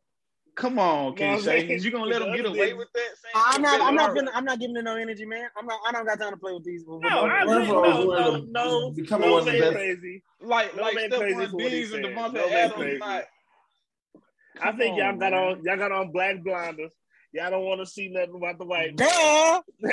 Come 0.56 0.78
on, 0.78 1.04
You 1.04 1.10
know 1.12 1.16
Ken 1.16 1.28
what 1.30 1.38
I'm 1.38 1.44
Shay. 1.44 1.60
saying? 1.60 1.70
Is 1.72 1.86
you 1.86 1.92
gonna 1.92 2.06
let 2.06 2.22
him 2.22 2.36
get 2.36 2.46
away 2.46 2.68
other 2.72 2.76
with 2.78 2.90
that? 2.94 3.02
Saying 3.02 3.34
I'm 3.34 3.62
not. 3.62 3.82
I'm 3.82 3.96
not. 3.96 4.14
Gonna, 4.14 4.32
I'm 4.34 4.44
not 4.44 4.60
giving 4.60 4.76
it 4.76 4.84
no 4.84 4.96
energy, 4.98 5.26
man. 5.26 5.48
I'm 5.58 5.66
not. 5.66 5.80
I 5.88 5.92
don't 5.94 6.06
got 6.06 6.20
time 6.20 6.32
to 6.32 6.38
play 6.38 6.52
with 6.52 6.66
these. 6.66 6.84
With 6.86 7.02
No, 7.02 7.08
I 7.08 7.44
agree. 7.44 7.54
Renfrow 7.56 7.84
No, 7.84 8.02
is 8.02 8.06
one 8.06 8.22
no, 8.22 8.36
of 8.36 8.50
no, 8.50 8.92
becoming 8.92 9.28
no 9.30 9.34
one 9.36 9.40
of 9.40 9.46
the 9.46 9.52
man 9.54 9.62
best. 9.62 9.74
crazy. 9.76 10.24
like 10.42 10.76
No 10.76 10.82
like 10.82 10.96
man 10.96 11.10
crazy 11.12 11.36
Stefon 11.36 11.50
for 11.52 11.56
what 11.56 11.64
he 11.64 11.70
Diggs 11.70 11.94
and 11.94 12.06
said. 12.06 12.14
Davante 12.14 12.34
No 12.34 12.50
man 12.50 12.72
Adams. 12.72 13.00
Not, 13.00 13.24
I 14.62 14.72
think 14.74 14.98
Come 15.00 15.06
y'all 15.06 15.18
got 15.18 15.34
on 15.34 15.64
y'all 15.64 15.78
got 15.78 15.92
on 15.94 16.12
black 16.12 16.44
blinders. 16.44 16.94
Y'all 17.32 17.52
don't 17.52 17.64
want 17.66 17.80
to 17.82 17.86
see 17.86 18.10
nothing 18.10 18.36
about 18.36 18.58
the 18.58 18.66
white. 18.66 18.96
Duh. 18.96 19.62
no, 19.80 19.92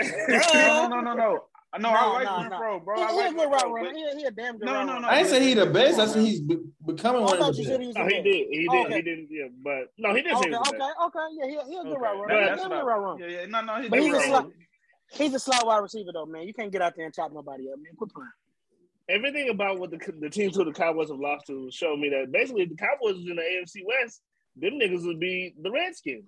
no, 0.88 0.88
no, 0.88 1.00
no, 1.00 1.14
no. 1.14 1.38
No, 1.78 1.90
I 1.90 2.06
No, 2.06 2.12
like 2.14 2.24
no, 2.24 2.42
no. 2.48 2.56
Renfrow, 2.56 2.84
bro. 2.84 2.96
He, 2.96 3.02
I 3.02 3.10
he 3.10 3.16
like 3.18 3.30
a 3.30 3.34
good 3.34 3.50
route 3.50 3.72
runner. 3.72 3.92
He, 3.92 4.18
he 4.20 4.24
a 4.24 4.30
damn 4.30 4.56
good 4.56 4.64
No, 4.64 4.72
route 4.72 4.86
no, 4.86 4.92
runner. 4.94 5.02
no. 5.02 5.08
I 5.08 5.18
ain't 5.18 5.28
say 5.28 5.42
he 5.42 5.52
the 5.52 5.66
best. 5.66 5.98
I 5.98 6.04
Come 6.04 6.14
said 6.14 6.22
he's 6.24 6.40
be- 6.40 6.58
becoming 6.86 7.20
Oh, 7.22 7.24
I 7.24 7.28
one 7.28 7.38
thought 7.38 7.50
of 7.50 7.56
the 7.56 7.64
said 7.64 7.70
best. 7.72 7.80
he 7.82 7.86
was. 7.88 7.96
No, 7.96 8.04
he 8.06 8.22
did. 8.22 8.46
He 8.48 8.68
did. 8.70 8.86
Okay. 8.86 8.94
He 8.96 9.02
didn't. 9.02 9.28
Yeah, 9.30 9.44
but 9.62 9.92
no, 9.98 10.14
he 10.14 10.22
didn't 10.22 10.38
Okay, 10.38 10.44
say 10.44 10.50
he 10.50 10.56
okay, 10.56 10.90
okay. 11.04 11.18
Yeah, 11.32 11.46
he, 11.46 11.70
he 11.70 11.76
a 11.76 11.82
good 11.82 11.92
Okay. 11.92 12.00
route 12.00 12.18
runner. 12.18 12.26
But 12.28 12.36
He 12.36 12.42
a 12.42 12.56
damn 12.56 12.68
good 12.68 12.72
I- 12.72 12.82
route 12.82 13.02
runner. 13.02 13.28
Yeah, 13.28 13.40
yeah, 13.40 13.46
no, 13.46 13.60
no, 13.60 13.80
he's 13.82 13.90
But 13.90 13.98
a 13.98 14.02
he's 14.02 14.08
a 14.08 14.16
good 14.16 14.26
slot. 14.26 14.50
He's 15.12 15.34
a 15.34 15.38
slot 15.38 15.66
wide 15.66 15.78
receiver 15.82 16.10
though, 16.14 16.24
man. 16.26 16.42
You 16.46 16.54
can't 16.54 16.72
get 16.72 16.80
out 16.80 16.94
there 16.96 17.04
and 17.04 17.14
chop 17.14 17.30
nobody 17.34 17.64
up, 17.70 17.78
man. 17.78 17.92
Quit 17.98 18.10
playing. 18.14 18.30
everything 19.10 19.50
about 19.50 19.78
what 19.78 19.90
the 19.90 19.98
the 20.20 20.30
teams 20.30 20.56
who 20.56 20.64
the 20.64 20.72
Cowboys 20.72 21.10
have 21.10 21.18
lost 21.18 21.46
to 21.48 21.68
showed 21.70 21.98
me 21.98 22.08
that 22.08 22.32
basically 22.32 22.62
if 22.62 22.70
the 22.70 22.76
Cowboys 22.76 23.16
was 23.16 23.28
in 23.28 23.36
the 23.36 23.42
AFC 23.42 23.82
West, 23.84 24.22
them 24.56 24.78
niggas 24.80 25.04
would 25.04 25.20
be 25.20 25.52
the 25.60 25.70
Redskins. 25.70 26.24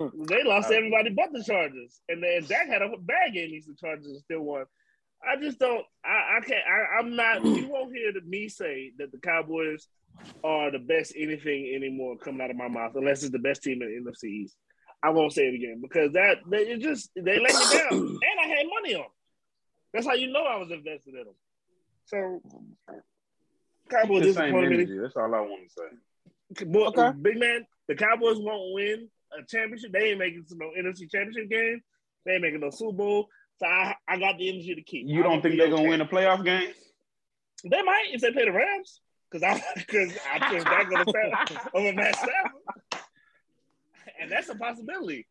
They 0.00 0.42
lost 0.44 0.70
Uh, 0.70 0.74
everybody 0.74 1.10
but 1.10 1.32
the 1.32 1.44
Chargers, 1.44 2.00
and 2.08 2.22
then 2.22 2.44
Dak 2.44 2.68
had 2.68 2.80
a 2.82 2.88
bad 2.98 3.34
game 3.34 3.48
against 3.48 3.68
the 3.68 3.74
Chargers 3.74 4.06
and 4.06 4.20
still 4.20 4.40
won. 4.42 4.64
I 5.22 5.36
just 5.40 5.58
don't. 5.58 5.84
I, 6.04 6.38
I 6.38 6.40
can't. 6.40 6.64
I, 6.66 6.98
I'm 6.98 7.14
not. 7.16 7.42
You 7.44 7.68
won't 7.68 7.94
hear 7.94 8.12
the, 8.12 8.22
me 8.22 8.48
say 8.48 8.92
that 8.98 9.12
the 9.12 9.18
Cowboys 9.18 9.86
are 10.42 10.70
the 10.70 10.78
best 10.78 11.12
anything 11.16 11.72
anymore 11.74 12.16
coming 12.16 12.40
out 12.40 12.50
of 12.50 12.56
my 12.56 12.68
mouth, 12.68 12.92
unless 12.94 13.22
it's 13.22 13.32
the 13.32 13.38
best 13.38 13.62
team 13.62 13.82
in 13.82 14.04
the 14.04 14.10
NFC 14.10 14.24
East. 14.30 14.56
I 15.02 15.10
won't 15.10 15.32
say 15.32 15.46
it 15.48 15.54
again 15.54 15.80
because 15.82 16.12
that 16.12 16.38
they 16.50 16.58
it 16.68 16.80
just 16.80 17.10
they 17.14 17.38
let 17.38 17.54
me 17.54 17.68
down, 17.78 17.92
and 17.92 18.40
I 18.42 18.46
had 18.48 18.66
money 18.80 18.94
on. 18.94 19.02
Them. 19.02 19.10
That's 19.92 20.06
how 20.06 20.14
you 20.14 20.32
know 20.32 20.44
I 20.44 20.56
was 20.56 20.70
invested 20.70 21.14
in 21.14 21.24
them. 21.24 21.34
So 22.06 22.40
Cowboys 23.90 24.22
The 24.22 24.32
same 24.32 24.44
disappointed 24.44 24.70
me. 24.70 24.76
energy. 24.76 24.98
That's 24.98 25.16
all 25.16 25.34
I 25.34 25.40
want 25.40 25.62
to 25.68 25.74
say. 26.58 26.64
Boy, 26.64 26.86
Okay. 26.86 27.10
Big 27.20 27.38
man, 27.38 27.66
the 27.88 27.94
Cowboys 27.94 28.38
won't 28.38 28.72
win 28.74 29.08
a 29.38 29.44
championship. 29.46 29.92
They 29.92 30.10
ain't 30.10 30.18
making 30.18 30.44
no 30.52 30.70
NFC 30.78 31.10
championship 31.10 31.50
game. 31.50 31.82
They 32.24 32.32
ain't 32.32 32.42
making 32.42 32.60
no 32.60 32.70
Super 32.70 32.96
Bowl. 32.96 33.28
So 33.58 33.66
I, 33.66 33.94
I 34.08 34.18
got 34.18 34.38
the 34.38 34.48
energy 34.48 34.74
to 34.74 34.82
keep. 34.82 35.06
You 35.06 35.22
don't 35.22 35.42
think 35.42 35.58
they're 35.58 35.70
gonna 35.70 35.88
win 35.88 36.00
a 36.00 36.06
playoff 36.06 36.44
game? 36.44 36.72
They 37.64 37.82
might 37.82 38.06
if 38.12 38.20
they 38.20 38.32
play 38.32 38.46
the 38.46 38.52
Rams. 38.52 39.00
Because 39.30 39.44
I 39.44 39.62
because 39.76 40.16
I 40.32 40.38
back 40.38 40.86
on 40.92 41.04
the 41.04 41.44
Stafford 41.46 41.70
over 41.74 41.92
Matt 41.92 42.16
Stafford. 42.16 43.02
And 44.20 44.30
that's 44.30 44.48
a 44.48 44.54
possibility. 44.54 45.26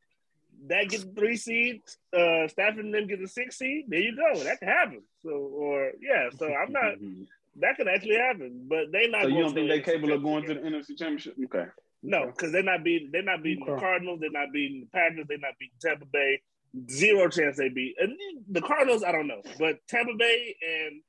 that 0.68 0.90
gets 0.90 1.04
three 1.04 1.36
seed, 1.36 1.82
uh, 2.14 2.48
Stafford 2.48 2.86
and 2.86 2.94
them 2.94 3.08
get 3.08 3.20
the 3.22 3.28
six 3.28 3.58
seed. 3.58 3.86
There 3.88 4.00
you 4.00 4.16
go. 4.16 4.44
That 4.44 4.60
can 4.60 4.68
happen. 4.68 5.02
So, 5.22 5.30
or 5.30 5.92
yeah. 6.02 6.30
So 6.38 6.54
I'm 6.54 6.72
not. 6.72 6.96
that 7.58 7.76
could 7.78 7.88
actually 7.88 8.16
happen, 8.16 8.68
but 8.70 8.92
they 8.92 9.08
not. 9.08 9.24
So 9.24 9.28
you 9.30 9.44
don't 9.44 9.54
think 9.54 9.70
they 9.70 9.80
the 9.80 9.84
capable 9.84 10.14
of 10.14 10.24
going 10.24 10.46
to 10.46 10.54
the 10.54 10.62
NFC 10.62 10.98
Championship? 10.98 11.36
Okay. 11.46 11.66
No, 12.02 12.28
because 12.28 12.52
they're 12.52 12.64
not 12.64 12.84
beating. 12.84 13.10
They're 13.12 13.24
not 13.24 13.44
beating 13.44 13.66
the 13.66 13.76
Cardinals. 13.76 14.20
They're 14.22 14.32
not 14.32 14.54
beating 14.54 14.82
the 14.82 14.98
Packers. 14.98 15.26
They're 15.28 15.38
not 15.38 15.54
beating 15.60 15.76
Tampa 15.82 16.06
Bay. 16.06 16.42
Zero 16.90 17.28
chance 17.30 17.58
they 17.58 17.70
beat. 17.70 17.96
And 18.00 18.14
the 18.50 18.62
Cardinals, 18.62 19.04
I 19.04 19.12
don't 19.12 19.28
know, 19.28 19.42
but 19.58 19.80
Tampa 19.88 20.14
Bay 20.18 20.56
and 20.62 21.02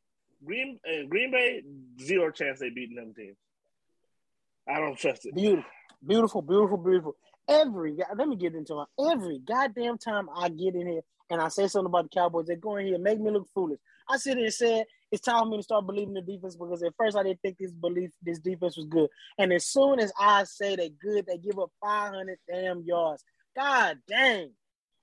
Green 0.45 0.81
and 0.85 1.11
Green 1.11 1.31
Bay, 1.31 1.63
zero 2.03 2.31
chance 2.31 2.61
they 2.61 2.71
beating 2.71 2.97
them 2.97 3.13
teams. 3.15 3.37
I 4.67 4.79
don't 4.81 4.97
trust 4.97 5.27
it. 5.27 5.35
Beautiful, 5.35 5.71
beautiful, 6.07 6.43
beautiful, 6.43 6.79
beautiful. 6.79 7.17
Every 7.49 7.97
let 8.17 8.29
me 8.29 8.37
get 8.37 8.55
into 8.55 8.81
it. 8.81 9.13
Every 9.13 9.39
goddamn 9.39 9.99
time 9.99 10.29
I 10.35 10.49
get 10.49 10.75
in 10.75 10.87
here 10.87 11.03
and 11.29 11.41
I 11.41 11.49
say 11.49 11.69
something 11.69 11.87
about 11.87 12.05
the 12.05 12.21
Cowboys, 12.21 12.47
they 12.47 12.57
go 12.57 12.77
in 12.77 12.87
here 12.87 12.95
and 12.95 13.05
make 13.05 13.21
me 13.21 13.31
look 13.31 13.49
foolish. 13.55 13.81
I 14.09 14.17
sit 14.17 14.37
here 14.37 14.47
and 14.47 14.55
said 14.55 14.85
it's 15.13 15.23
time 15.23 15.45
for 15.45 15.51
me 15.51 15.57
to 15.59 15.63
start 15.63 15.87
believing 15.87 16.15
the 16.15 16.23
defense 16.23 16.57
because 16.57 16.83
at 16.83 16.95
first 16.97 17.17
I 17.17 17.23
didn't 17.23 17.41
think 17.43 17.59
this 17.59 17.73
belief 17.73 18.11
this 18.23 18.39
defense 18.39 18.77
was 18.77 18.87
good. 18.87 19.09
And 19.39 19.53
as 19.53 19.67
soon 19.67 19.99
as 19.99 20.13
I 20.19 20.45
say 20.45 20.77
they're 20.77 20.89
good, 20.89 21.27
they 21.27 21.39
give 21.39 21.59
up 21.59 21.71
500 21.83 22.39
damn 22.51 22.83
yards. 22.83 23.25
God 23.57 23.99
dang. 24.09 24.51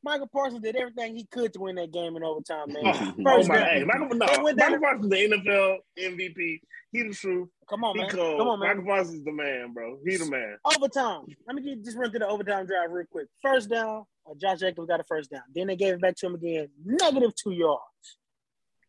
Michael 0.03 0.27
Parsons 0.27 0.61
did 0.61 0.75
everything 0.75 1.15
he 1.15 1.25
could 1.25 1.51
to 1.53 1.59
win 1.59 1.75
that 1.75 1.91
game 1.91 2.15
in 2.15 2.23
overtime, 2.23 2.67
man. 2.71 3.15
Oh 3.25 3.43
my, 3.43 3.57
down. 3.57 3.67
hey, 3.67 3.83
Michael, 3.83 4.07
no, 4.15 4.25
They 4.27 4.41
went 4.41 4.57
down- 4.57 4.79
Parsons, 4.79 5.09
the 5.09 5.15
NFL 5.17 5.77
MVP. 5.99 6.59
He 6.91 7.03
the 7.03 7.13
truth. 7.13 7.49
Come 7.69 7.83
on, 7.83 7.95
He 7.95 8.01
man. 8.03 8.11
cold. 8.11 8.39
Come 8.39 8.47
on, 8.47 8.59
man. 8.59 8.69
Michael 8.77 8.85
Parsons 8.85 9.15
is 9.19 9.25
the 9.25 9.31
man, 9.33 9.73
bro. 9.73 9.97
He 10.05 10.15
the 10.15 10.29
man. 10.29 10.57
Overtime. 10.63 11.23
Let 11.45 11.55
me 11.55 11.61
get, 11.63 11.83
just 11.83 11.97
run 11.97 12.11
through 12.11 12.19
the 12.19 12.27
overtime 12.27 12.65
drive 12.67 12.89
real 12.91 13.05
quick. 13.11 13.27
First 13.41 13.69
down, 13.69 14.05
uh, 14.29 14.33
Josh 14.39 14.59
Jacobs 14.59 14.87
got 14.87 15.01
a 15.01 15.03
first 15.03 15.31
down. 15.31 15.41
Then 15.53 15.67
they 15.67 15.75
gave 15.75 15.95
it 15.95 16.01
back 16.01 16.15
to 16.17 16.27
him 16.27 16.35
again. 16.35 16.69
Negative 16.85 17.33
two 17.35 17.51
yards. 17.51 17.81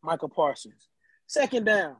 Michael 0.03 0.29
Parsons. 0.29 0.87
Second 1.29 1.64
down. 1.66 1.97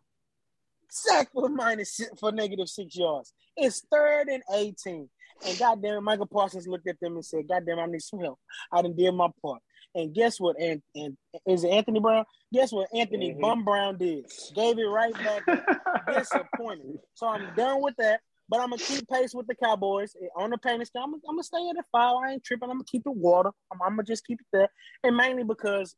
Sack 0.91 1.29
for 1.33 1.49
minus 1.49 2.01
for 2.19 2.33
negative 2.33 2.69
six 2.69 2.97
yards. 2.97 3.33
It's 3.57 3.85
third 3.93 4.29
and 4.29 4.43
18. 4.53 5.09
And 5.47 5.59
goddamn, 5.59 6.03
Michael 6.03 6.27
Parsons 6.27 6.67
looked 6.67 6.89
at 6.89 6.99
them 7.01 7.15
and 7.15 7.25
said, 7.25 7.47
Goddamn, 7.49 7.79
I 7.79 7.87
need 7.87 8.03
some 8.03 8.19
help. 8.21 8.39
I 8.73 8.83
done 8.83 8.97
did 8.97 9.13
my 9.13 9.29
part. 9.41 9.61
And 9.95 10.13
guess 10.15 10.41
what? 10.41 10.57
And 10.61 10.83
and 10.95 11.17
is 11.47 11.63
it 11.65 11.69
Anthony 11.71 12.01
Brown? 12.01 12.25
Guess 12.53 12.73
what 12.73 12.89
Anthony 12.95 13.33
Mhm. 13.35 13.41
Bum 13.41 13.65
Brown 13.65 13.99
did? 13.99 14.25
Gave 14.55 14.79
it 14.79 14.85
right 14.85 15.13
back 15.15 15.45
disappointed. 16.13 16.99
So 17.15 17.27
I'm 17.29 17.55
done 17.55 17.83
with 17.83 17.95
that. 17.99 18.21
But 18.51 18.61
I'm 18.61 18.71
gonna 18.71 18.79
keep 18.83 19.07
pace 19.09 19.35
with 19.35 19.47
the 19.47 19.55
Cowboys 19.55 20.17
on 20.35 20.49
the 20.51 20.57
painting 20.59 20.87
scale. 20.87 21.03
I'm, 21.05 21.15
I'm 21.15 21.21
gonna 21.35 21.43
stay 21.43 21.69
at 21.69 21.77
a 21.77 21.85
five. 21.93 22.15
I 22.25 22.33
ain't 22.33 22.45
tripping. 22.45 22.71
I'm 22.71 22.77
gonna 22.77 22.85
keep 22.91 23.03
it 23.05 23.15
water. 23.15 23.51
I'm, 23.71 23.79
I'm 23.83 23.91
gonna 23.93 24.05
just 24.05 24.27
keep 24.27 24.41
it 24.41 24.47
there, 24.53 24.71
and 25.05 25.15
mainly 25.15 25.45
because 25.45 25.95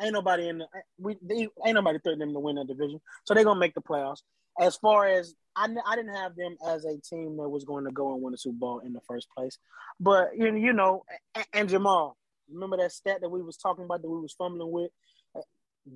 ain't 0.00 0.12
nobody 0.12 0.48
in 0.48 0.58
the 0.58 0.66
we 0.98 1.16
they, 1.22 1.48
ain't 1.64 1.74
nobody 1.74 1.98
threatening 1.98 2.28
them 2.28 2.34
to 2.34 2.40
win 2.40 2.56
that 2.56 2.68
division, 2.68 3.00
so 3.24 3.34
they're 3.34 3.44
gonna 3.44 3.60
make 3.60 3.74
the 3.74 3.82
playoffs. 3.82 4.22
As 4.58 4.76
far 4.76 5.06
as 5.06 5.34
I, 5.56 5.68
I 5.86 5.96
didn't 5.96 6.14
have 6.14 6.36
them 6.36 6.56
as 6.66 6.84
a 6.84 6.98
team 6.98 7.36
that 7.36 7.48
was 7.48 7.64
going 7.64 7.84
to 7.84 7.90
go 7.90 8.12
and 8.12 8.22
win 8.22 8.32
the 8.32 8.38
Super 8.38 8.58
Bowl 8.58 8.80
in 8.80 8.92
the 8.92 9.00
first 9.08 9.28
place, 9.36 9.58
but 9.98 10.36
you 10.36 10.54
you 10.54 10.72
know, 10.72 11.04
and, 11.34 11.46
and 11.52 11.68
Jamal, 11.68 12.16
remember 12.52 12.76
that 12.78 12.92
stat 12.92 13.20
that 13.20 13.30
we 13.30 13.42
was 13.42 13.56
talking 13.56 13.84
about 13.84 14.02
that 14.02 14.10
we 14.10 14.20
was 14.20 14.34
fumbling 14.34 14.70
with. 14.70 14.90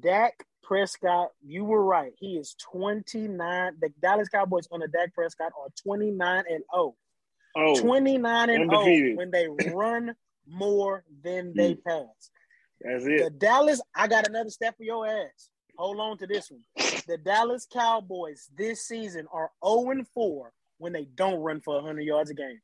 Dak 0.00 0.44
Prescott, 0.62 1.28
you 1.44 1.64
were 1.64 1.84
right. 1.84 2.12
He 2.18 2.36
is 2.36 2.56
29. 2.72 3.72
The 3.80 3.90
Dallas 4.00 4.28
Cowboys 4.28 4.66
under 4.72 4.86
Dak 4.86 5.14
Prescott 5.14 5.52
are 5.58 5.68
29 5.82 6.44
and 6.48 6.64
0. 6.74 6.94
Oh, 7.56 7.80
29 7.80 8.50
and 8.50 8.70
0 8.70 9.16
when 9.16 9.30
they 9.30 9.46
run 9.72 10.14
more 10.46 11.04
than 11.22 11.54
they 11.54 11.74
mm. 11.74 11.84
pass. 11.84 12.30
That's 12.80 13.04
The 13.04 13.26
it. 13.26 13.38
Dallas, 13.38 13.80
I 13.94 14.08
got 14.08 14.28
another 14.28 14.50
step 14.50 14.76
for 14.76 14.84
your 14.84 15.06
ass. 15.06 15.48
Hold 15.76 15.98
on 15.98 16.18
to 16.18 16.26
this 16.26 16.50
one. 16.50 16.62
The 17.06 17.18
Dallas 17.18 17.66
Cowboys 17.70 18.48
this 18.56 18.86
season 18.86 19.26
are 19.32 19.50
0 19.66 19.90
and 19.90 20.06
4 20.08 20.52
when 20.78 20.92
they 20.92 21.06
don't 21.14 21.40
run 21.40 21.60
for 21.60 21.74
100 21.74 22.02
yards 22.02 22.30
a 22.30 22.34
game. 22.34 22.60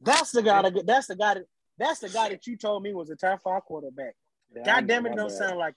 That's 0.00 0.32
the 0.32 0.42
guy. 0.42 0.62
That, 0.62 0.86
that's 0.86 1.06
the 1.06 1.16
guy. 1.16 1.34
That, 1.34 1.44
that's 1.78 2.00
the 2.00 2.08
guy 2.08 2.28
that 2.30 2.46
you 2.46 2.56
told 2.56 2.82
me 2.82 2.92
was 2.92 3.10
a 3.10 3.16
top 3.16 3.40
five 3.42 3.62
quarterback. 3.62 4.14
God 4.64 4.86
damn 4.86 5.06
it, 5.06 5.16
don't 5.16 5.28
bad. 5.28 5.38
sound 5.38 5.58
like 5.58 5.74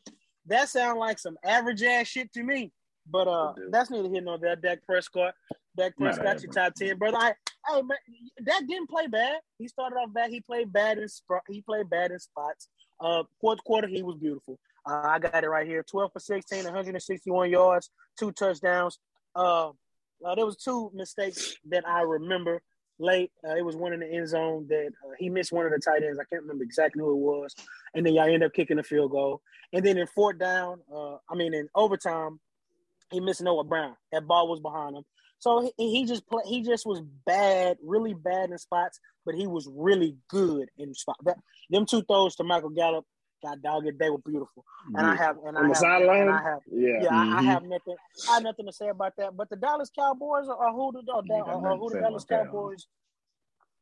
that. 0.47 0.69
Sound 0.69 0.99
like 0.99 1.19
some 1.19 1.37
average 1.43 1.83
ass 1.83 2.07
shit 2.07 2.33
to 2.33 2.43
me. 2.43 2.71
But 3.09 3.27
uh, 3.27 3.53
that's 3.69 3.91
neither 3.91 4.09
here 4.09 4.21
nor 4.21 4.39
there. 4.39 4.55
Dak 4.55 4.83
Prescott, 4.83 5.35
Dak 5.77 5.95
Prescott, 5.95 6.41
your 6.41 6.51
top 6.51 6.73
ten, 6.73 6.97
brother. 6.97 7.17
I, 7.17 7.33
hey 7.69 7.81
man, 7.83 7.97
Dak 8.43 8.67
didn't 8.67 8.89
play 8.89 9.07
bad. 9.07 9.37
He 9.59 9.67
started 9.67 9.95
off 9.95 10.11
bad. 10.11 10.31
He 10.31 10.41
played 10.41 10.73
bad 10.73 10.97
in 10.97 11.07
spot. 11.07 11.41
He 11.47 11.61
played 11.61 11.89
bad 11.89 12.11
in 12.11 12.19
spots. 12.19 12.67
Uh, 12.99 13.23
fourth 13.41 13.63
quarter, 13.63 13.87
he 13.87 14.03
was 14.03 14.15
beautiful. 14.15 14.59
Uh, 14.87 15.01
I 15.03 15.19
got 15.19 15.43
it 15.43 15.49
right 15.49 15.67
here: 15.67 15.83
twelve 15.83 16.11
for 16.13 16.19
16, 16.19 16.63
161 16.63 17.49
yards, 17.49 17.89
two 18.17 18.31
touchdowns. 18.31 18.99
Uh, 19.35 19.69
uh, 20.23 20.35
there 20.35 20.45
was 20.45 20.57
two 20.57 20.91
mistakes 20.93 21.55
that 21.69 21.87
I 21.87 22.01
remember 22.01 22.61
late. 22.99 23.31
Uh, 23.47 23.55
it 23.55 23.65
was 23.65 23.75
one 23.75 23.93
in 23.93 23.99
the 23.99 24.11
end 24.11 24.27
zone 24.27 24.65
that 24.69 24.87
uh, 24.87 25.13
he 25.19 25.29
missed 25.29 25.51
one 25.51 25.65
of 25.65 25.71
the 25.71 25.79
tight 25.79 26.03
ends. 26.03 26.19
I 26.19 26.23
can't 26.29 26.43
remember 26.43 26.63
exactly 26.63 27.01
who 27.01 27.11
it 27.11 27.17
was. 27.17 27.53
And 27.93 28.05
then 28.05 28.13
y'all 28.13 28.33
end 28.33 28.43
up 28.43 28.53
kicking 28.53 28.79
a 28.79 28.83
field 28.83 29.11
goal. 29.11 29.41
And 29.73 29.85
then 29.85 29.97
in 29.97 30.07
fourth 30.07 30.39
down, 30.39 30.79
uh, 30.93 31.15
I 31.29 31.35
mean 31.35 31.53
in 31.53 31.67
overtime, 31.75 32.39
he 33.11 33.19
missed 33.19 33.41
Noah 33.41 33.63
Brown. 33.63 33.95
That 34.11 34.27
ball 34.27 34.47
was 34.47 34.59
behind 34.59 34.95
him. 34.95 35.03
So 35.45 35.61
he, 35.77 35.91
he 35.91 36.05
just 36.05 36.27
play, 36.27 36.41
he 36.47 36.63
just 36.63 36.87
was 36.87 37.01
bad, 37.23 37.77
really 37.83 38.15
bad 38.15 38.49
in 38.49 38.57
spots, 38.57 38.99
but 39.27 39.35
he 39.35 39.45
was 39.45 39.69
really 39.71 40.17
good 40.27 40.69
in 40.79 40.95
spots. 40.95 41.19
Them 41.69 41.85
two 41.85 42.01
throws 42.01 42.35
to 42.37 42.43
Michael 42.43 42.71
Gallup, 42.71 43.05
God 43.43 43.61
dog 43.61 43.85
it, 43.85 43.99
they 43.99 44.09
were 44.09 44.17
beautiful. 44.17 44.65
And 44.95 45.05
I 45.05 45.13
have 45.15 45.37
and 45.45 45.55
I 45.55 45.67
the 45.67 45.75
have, 45.75 46.01
and 46.01 46.29
I 46.31 46.41
have 46.41 46.61
Yeah. 46.65 47.03
yeah, 47.03 47.09
I, 47.13 47.37
I 47.37 47.43
Mhm. 47.43 47.45
have 47.45 47.61
nothing. 47.63 47.95
I 48.27 48.33
have 48.33 48.41
nothing 48.43 48.65
to 48.65 48.73
say 48.73 48.87
about 48.87 49.13
that. 49.17 49.37
But 49.37 49.51
the 49.51 49.55
Dallas 49.55 49.91
Cowboys 49.95 50.47
are, 50.47 50.57
are 50.57 50.73
who 50.73 50.91
the 50.93 51.03
are, 51.11 51.17
are, 51.19 51.77
who 51.77 51.91
the 51.91 51.99
Dallas 51.99 52.23
about 52.23 52.27
that, 52.29 52.37
huh? 52.37 52.45
Cowboys. 52.45 52.87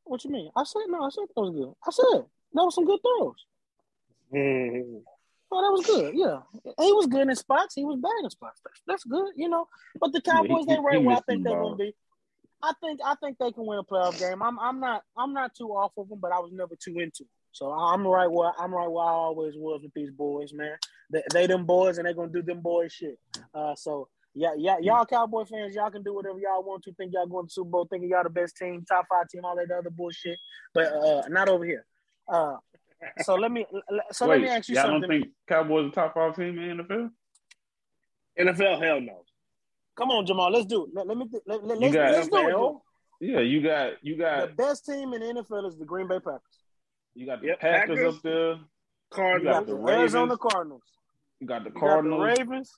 What 0.03 0.25
you 0.25 0.31
mean? 0.31 0.51
I 0.57 0.65
said 0.65 0.81
no. 0.89 1.01
I 1.01 1.09
said 1.11 1.23
that 1.33 1.41
was 1.41 1.51
good. 1.51 1.73
I 1.87 1.91
said 1.91 2.25
that 2.55 2.63
was 2.65 2.75
some 2.75 2.83
good 2.85 2.99
throws. 3.01 3.45
Mhm. 4.33 5.03
Oh, 5.55 5.61
that 5.61 5.71
was 5.71 5.85
good. 5.85 6.15
Yeah, 6.15 6.39
he 6.83 6.91
was 6.93 7.05
good 7.05 7.29
in 7.29 7.35
spots. 7.35 7.75
He 7.75 7.85
was 7.85 7.99
bad 8.01 8.11
in 8.23 8.29
spots. 8.31 8.59
That's, 8.65 8.81
that's 8.87 9.03
good, 9.03 9.33
you 9.35 9.49
know. 9.49 9.67
But 9.99 10.11
the 10.11 10.21
Yeah, 10.25 10.41
he- 10.41 10.47
Cowboys, 10.47 10.65
he- 10.65 10.73
they 10.73 10.79
right 10.79 11.03
where 11.03 11.17
I 11.17 11.19
think 11.21 11.43
they're 11.43 11.53
gonna 11.61 11.75
be. 11.75 11.93
I 12.63 12.73
think 12.81 13.01
I 13.05 13.13
think 13.15 13.37
they 13.37 13.51
can 13.51 13.65
win 13.65 13.77
a 13.77 13.83
playoff 13.83 14.17
game. 14.19 14.41
I'm 14.41 14.57
I'm 14.59 14.79
not 14.79 15.03
I'm 15.15 15.33
not 15.33 15.53
too 15.53 15.69
off 15.69 15.91
of 15.97 16.09
them, 16.09 16.19
but 16.19 16.31
I 16.31 16.39
was 16.39 16.51
never 16.53 16.75
too 16.75 16.99
into. 16.99 17.23
Them. 17.23 17.29
So 17.51 17.71
I'm 17.71 18.07
right 18.07 18.31
where 18.31 18.51
I'm 18.57 18.73
right 18.73 18.87
where 18.89 19.05
I 19.05 19.11
always 19.11 19.53
was 19.55 19.81
with 19.83 19.93
these 19.93 20.09
boys, 20.09 20.53
man. 20.53 20.75
They, 21.11 21.21
they 21.33 21.45
them 21.45 21.65
boys, 21.65 21.99
and 21.99 22.07
they 22.07 22.13
gonna 22.13 22.31
do 22.31 22.41
them 22.41 22.61
boy 22.61 22.87
shit. 22.87 23.19
Uh, 23.53 23.75
so 23.75 24.07
yeah, 24.33 24.53
yeah, 24.57 24.77
y'all 24.81 25.05
Cowboy 25.05 25.43
fans, 25.45 25.75
y'all 25.75 25.91
can 25.91 26.01
do 26.01 26.15
whatever 26.15 26.39
y'all 26.39 26.63
want 26.63 26.83
to. 26.85 26.93
Think 26.93 27.13
y'all 27.13 27.27
going 27.27 27.45
to 27.45 27.53
Super 27.53 27.69
Bowl, 27.69 27.85
thinking 27.87 28.09
y'all 28.09 28.23
the 28.23 28.31
best 28.31 28.57
team, 28.57 28.83
top 28.87 29.05
five 29.07 29.27
team, 29.29 29.45
all 29.45 29.55
that 29.55 29.69
other 29.69 29.91
bullshit, 29.91 30.39
but 30.73 30.91
uh, 30.91 31.27
not 31.29 31.49
over 31.49 31.65
here. 31.65 31.85
Uh, 32.27 32.55
so 33.21 33.35
let 33.35 33.51
me 33.51 33.65
so 34.11 34.27
Wait, 34.27 34.41
let 34.41 34.41
me 34.41 34.47
ask 34.49 34.69
you 34.69 34.75
something. 34.75 34.75
y'all 34.75 35.01
something. 35.01 35.09
don't 35.09 35.21
think 35.21 35.33
Cowboys 35.47 35.87
are 35.89 35.91
top 35.91 36.13
five 36.13 36.35
team 36.35 36.57
in 36.59 36.77
the 36.77 36.83
NFL? 36.83 37.09
NFL, 38.39 38.83
hell 38.83 39.01
no. 39.01 39.23
Come 39.95 40.09
on, 40.09 40.25
Jamal. 40.25 40.51
Let's 40.51 40.65
do 40.65 40.85
it. 40.85 40.89
Let, 40.93 41.07
let 41.07 41.17
me 41.17 41.25
let, 41.45 41.63
let, 41.63 41.79
You 41.79 41.91
let's, 41.91 41.93
got 41.93 42.11
let's 42.11 42.27
do 42.29 42.47
it. 42.47 42.51
Dude. 43.21 43.29
Yeah, 43.31 43.39
you 43.41 43.61
got 43.61 43.93
you 44.03 44.17
got 44.17 44.49
The 44.49 44.55
best 44.55 44.85
team 44.85 45.13
in 45.13 45.21
the 45.21 45.43
NFL 45.43 45.67
is 45.67 45.77
the 45.77 45.85
Green 45.85 46.07
Bay 46.07 46.19
Packers. 46.19 46.41
you 47.13 47.25
got 47.25 47.41
the 47.41 47.47
Yep, 47.47 47.59
Packers, 47.59 47.97
Packers. 47.99 48.15
up 48.15 48.21
there. 48.23 48.55
Cardinals. 49.11 49.43
You 49.43 49.51
Cardinals. 49.51 49.53
got 49.53 49.65
the 49.67 49.71
the 49.73 49.77
Ravens. 49.77 49.99
Arizona 49.99 50.37
Cardinals. 50.37 50.83
You 51.39 51.47
got 51.47 51.63
the 51.63 51.71
Cardinals. 51.71 52.19
You 52.19 52.25
Cardinals. 52.25 52.37
got 52.37 52.37
the 52.37 52.51
Ravens. 52.51 52.71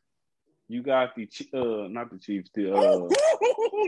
You 0.68 0.84
got 0.84 1.16
the 1.16 1.30
uh 1.54 1.88
not 1.88 2.12
the 2.12 2.18
Chiefs. 2.20 2.50
The 2.54 2.74
uh 2.76 2.76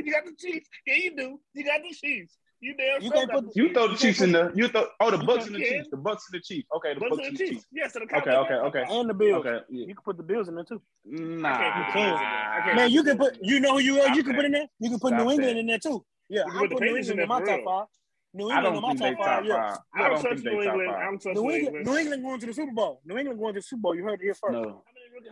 you 0.05 0.11
got 0.13 0.25
the 0.25 0.35
Chiefs. 0.39 0.69
Yeah, 0.85 0.95
you 0.95 1.15
do. 1.15 1.39
You 1.53 1.65
got 1.65 1.81
the 1.83 1.93
Chiefs. 1.93 2.37
You 2.59 2.73
damn 2.75 3.01
You 3.03 3.09
sure 3.09 3.17
can't 3.27 3.31
put 3.31 3.55
you 3.55 3.71
throw 3.73 3.87
the 3.89 3.95
Chiefs 3.95 4.21
in 4.21 4.31
the 4.31 4.51
you 4.55 4.67
throw 4.67 4.87
oh 4.99 5.11
the 5.11 5.17
Bucs 5.17 5.45
and 5.45 5.55
the 5.55 5.59
can't. 5.59 5.69
Chiefs. 5.75 5.89
The 5.91 5.97
Bucs 5.97 6.21
and 6.31 6.33
the 6.33 6.39
Chiefs. 6.41 6.67
Okay, 6.75 6.93
the 6.95 6.99
Bucs 7.01 7.09
Bucs 7.09 7.11
and 7.11 7.21
and 7.27 7.27
the 7.27 7.31
the 7.31 7.37
Chiefs. 7.37 7.51
Chiefs. 7.51 7.65
Yes, 7.71 7.93
so 7.93 8.01
Okay, 8.01 8.31
okay, 8.31 8.53
okay. 8.55 8.83
and 8.89 9.09
the 9.09 9.13
Bills. 9.13 9.45
Okay. 9.45 9.59
Yeah. 9.69 9.85
You 9.87 9.93
can 9.95 10.03
put 10.03 10.17
the 10.17 10.23
Bills 10.23 10.47
in 10.47 10.55
there 10.55 10.63
too. 10.63 10.81
Nah. 11.05 11.49
I 11.53 11.57
can't 11.57 11.75
put 11.75 11.85
the 11.87 11.99
Bills 11.99 12.19
in 12.19 12.25
there. 12.25 12.73
I 12.73 12.75
Man, 12.75 12.89
you 12.89 13.03
can 13.03 13.17
put. 13.17 13.37
You 13.41 13.59
know 13.59 13.73
who 13.73 13.79
you 13.79 14.01
are. 14.01 14.07
You 14.09 14.13
Stop 14.15 14.25
can 14.25 14.35
put 14.35 14.45
in 14.45 14.51
there. 14.53 14.67
You 14.79 14.89
can 14.89 14.99
put 14.99 15.09
Stop 15.09 15.21
New 15.23 15.31
England 15.31 15.55
that. 15.57 15.59
in 15.59 15.67
there 15.67 15.79
too. 15.79 16.05
Yeah, 16.29 16.41
I 16.49 16.57
put 16.57 16.59
put 16.59 16.69
New 16.71 16.77
Patriots 16.79 17.09
in 17.09 17.19
England 17.19 17.21
in 17.21 17.47
my 17.47 17.57
top 17.57 17.65
five. 17.65 17.87
New 18.33 18.51
England 18.51 18.75
in 18.75 18.81
my 18.81 18.95
top 18.95 19.17
top 19.17 19.25
five. 19.25 19.45
Yeah. 19.45 19.55
I 19.55 20.01
I 20.05 20.09
don't 20.09 20.09
don't 20.09 20.21
trust 20.21 20.43
think 20.43 20.55
New 20.55 20.61
England. 20.63 20.89
I 20.89 20.93
five. 20.93 21.03
don't 21.05 21.21
trust 21.21 21.35
New 21.35 21.41
New 21.43 21.51
England, 21.51 21.65
England. 21.67 21.85
New 21.85 21.97
England 22.01 22.23
going 22.23 22.39
to 22.39 22.45
the 22.47 22.53
Super 22.53 22.73
Bowl. 22.73 23.01
New 23.05 23.17
England 23.17 23.39
going 23.39 23.53
to 23.53 23.59
the 23.59 23.63
Super 23.63 23.81
Bowl. 23.81 23.95
You 23.95 24.03
heard 24.03 24.19
it 24.19 24.23
here 24.23 24.33
first. 24.33 24.53
No. 24.53 24.83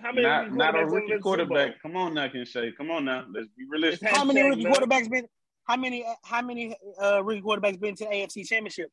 How 0.02 0.12
many 0.12 0.26
rookie- 0.26 0.50
Not 0.50 0.52
not 0.54 0.76
a 0.76 0.78
quarterbacks 0.80 0.92
rookie 0.92 1.08
been 1.08 1.08
to 1.08 1.08
the 1.08 1.10
Super 1.10 1.20
Bowl? 1.20 1.22
quarterback. 1.22 1.82
Come 1.82 1.96
on 1.98 2.14
now, 2.14 2.30
Shay. 2.46 2.72
Come 2.78 2.92
on 2.92 3.06
now. 3.06 3.26
Let's 3.34 3.48
be 3.58 3.66
realistic. 3.70 4.10
How 4.10 4.24
many 4.26 4.42
rookie 4.42 4.64
quarterbacks 4.66 5.10
been? 5.10 5.28
How 5.66 5.76
many? 5.78 6.06
How 6.24 6.42
many 6.42 6.76
uh, 7.02 7.24
rookie 7.24 7.42
quarterbacks 7.42 7.80
been 7.80 7.96
to 7.96 8.06
the 8.06 8.10
AFC 8.12 8.48
Championship? 8.48 8.90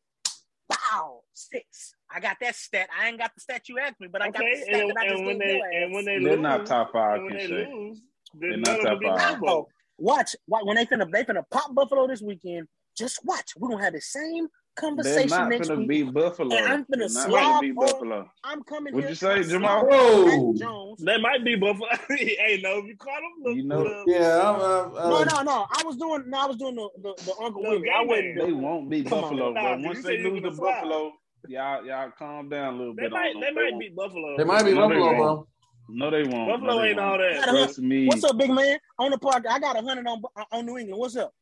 Wow, 0.70 1.20
six. 1.34 1.94
I 2.10 2.20
got 2.20 2.36
that 2.40 2.56
stat. 2.56 2.88
I 2.98 3.08
ain't 3.08 3.18
got 3.18 3.34
the 3.34 3.40
stat 3.40 3.68
you 3.68 3.78
asked 3.78 4.00
me, 4.00 4.08
but 4.10 4.22
I 4.22 4.30
got 4.30 4.42
the 4.42 4.56
stat 4.62 4.80
and, 4.80 4.90
that 4.90 4.96
I 4.98 5.08
just 5.08 5.18
and 5.18 5.26
when 5.26 5.38
they 5.38 5.56
your 5.56 5.66
and 5.70 5.92
when 5.92 6.04
they 6.04 6.18
They're 6.18 6.32
lose, 6.32 6.40
not 6.40 6.66
top 6.66 6.92
five, 6.92 7.22
when 7.22 7.32
they 7.34 7.38
Ken 7.40 7.48
Shay. 7.48 7.68
lose, 7.72 8.00
They're 8.34 8.50
then 8.52 8.60
not 8.62 8.76
top 8.76 8.84
them 8.84 8.98
be 9.00 9.06
in 9.06 9.12
the 9.14 9.18
five. 9.20 9.34
Super 9.34 9.62
Watch, 9.98 10.36
watch. 10.48 10.62
When 10.64 10.76
they 10.76 10.86
finna, 10.86 11.10
they 11.12 11.24
finna 11.24 11.44
pop 11.50 11.74
Buffalo 11.74 12.06
this 12.06 12.22
weekend. 12.22 12.66
Just 12.96 13.20
watch. 13.24 13.52
We're 13.56 13.68
gonna 13.68 13.84
have 13.84 13.92
the 13.92 14.00
same 14.00 14.48
conversation 14.76 15.28
not 15.28 15.48
next 15.48 15.68
gonna 15.68 15.80
week. 15.80 15.88
beat 15.88 16.12
Buffalo. 16.14 16.56
And 16.56 16.66
I'm 16.66 16.84
finna 16.84 16.88
They're 16.88 16.98
not 17.00 17.10
slob 17.10 17.32
gonna 17.32 17.60
beat 17.60 17.70
on- 17.70 17.86
Buffalo. 17.86 18.30
I'm 18.44 18.62
coming 18.64 18.94
What'd 18.94 19.10
here. 19.10 19.30
you 19.32 19.42
say, 19.44 19.50
Jamal? 19.50 19.86
Whoa. 19.86 20.54
Jones. 20.54 21.00
They 21.02 21.18
might 21.20 21.44
be 21.44 21.54
Buffalo. 21.56 21.88
hey, 22.08 22.60
no, 22.62 22.78
if 22.78 22.86
you 22.86 22.96
call 22.96 23.14
them, 23.14 23.42
look, 23.44 23.56
You 23.56 23.64
know- 23.64 23.82
look, 23.82 24.04
Yeah, 24.06 24.40
I'm, 24.40 24.56
I'm, 24.96 25.10
No, 25.10 25.24
no, 25.24 25.42
no. 25.42 25.66
I 25.70 25.82
was 25.84 25.96
doing. 25.96 26.24
No, 26.26 26.38
I 26.38 26.46
was 26.46 26.56
doing 26.56 26.74
the 26.76 26.88
the, 27.02 27.14
the 27.24 27.34
Uncle 27.42 27.62
Willie. 27.62 27.88
I 27.90 27.98
game 28.00 28.08
wasn't. 28.08 28.38
They 28.40 28.52
won't 28.52 28.90
beat 28.90 29.06
Come 29.08 29.18
on, 29.18 29.22
Buffalo, 29.22 29.52
nah, 29.52 29.76
once 29.86 30.02
they 30.02 30.18
lose 30.18 30.42
to 30.42 30.50
gonna. 30.50 30.56
Buffalo, 30.56 31.12
y'all 31.48 31.84
y'all 31.86 32.10
calm 32.18 32.48
down 32.48 32.74
a 32.74 32.76
little 32.78 32.94
They 32.94 33.02
bit. 33.02 33.10
might, 33.12 33.34
they 33.34 33.50
might 33.50 33.70
won't. 33.72 33.80
beat 33.80 33.96
Buffalo. 33.96 34.36
they 34.38 34.44
might 34.44 34.64
be 34.64 34.74
No, 34.74 34.88
Buffalo, 34.88 35.14
bro. 35.16 35.48
No, 35.88 36.10
they 36.10 36.22
won't. 36.22 36.48
Buffalo 36.48 36.74
no, 36.76 36.80
they 36.80 36.88
ain't 36.90 36.96
won't. 36.98 37.10
all 37.12 37.18
that. 37.18 37.42
Trust 37.42 37.78
me. 37.80 38.06
What's 38.06 38.24
up, 38.24 38.38
big 38.38 38.50
man? 38.50 38.78
On 38.98 39.10
the 39.10 39.18
park, 39.18 39.44
I 39.50 39.58
got 39.58 39.76
a 39.76 39.82
hundred 39.82 40.06
on 40.06 40.22
on 40.52 40.64
New 40.64 40.78
England. 40.78 40.98
What's 40.98 41.16
up? 41.16 41.34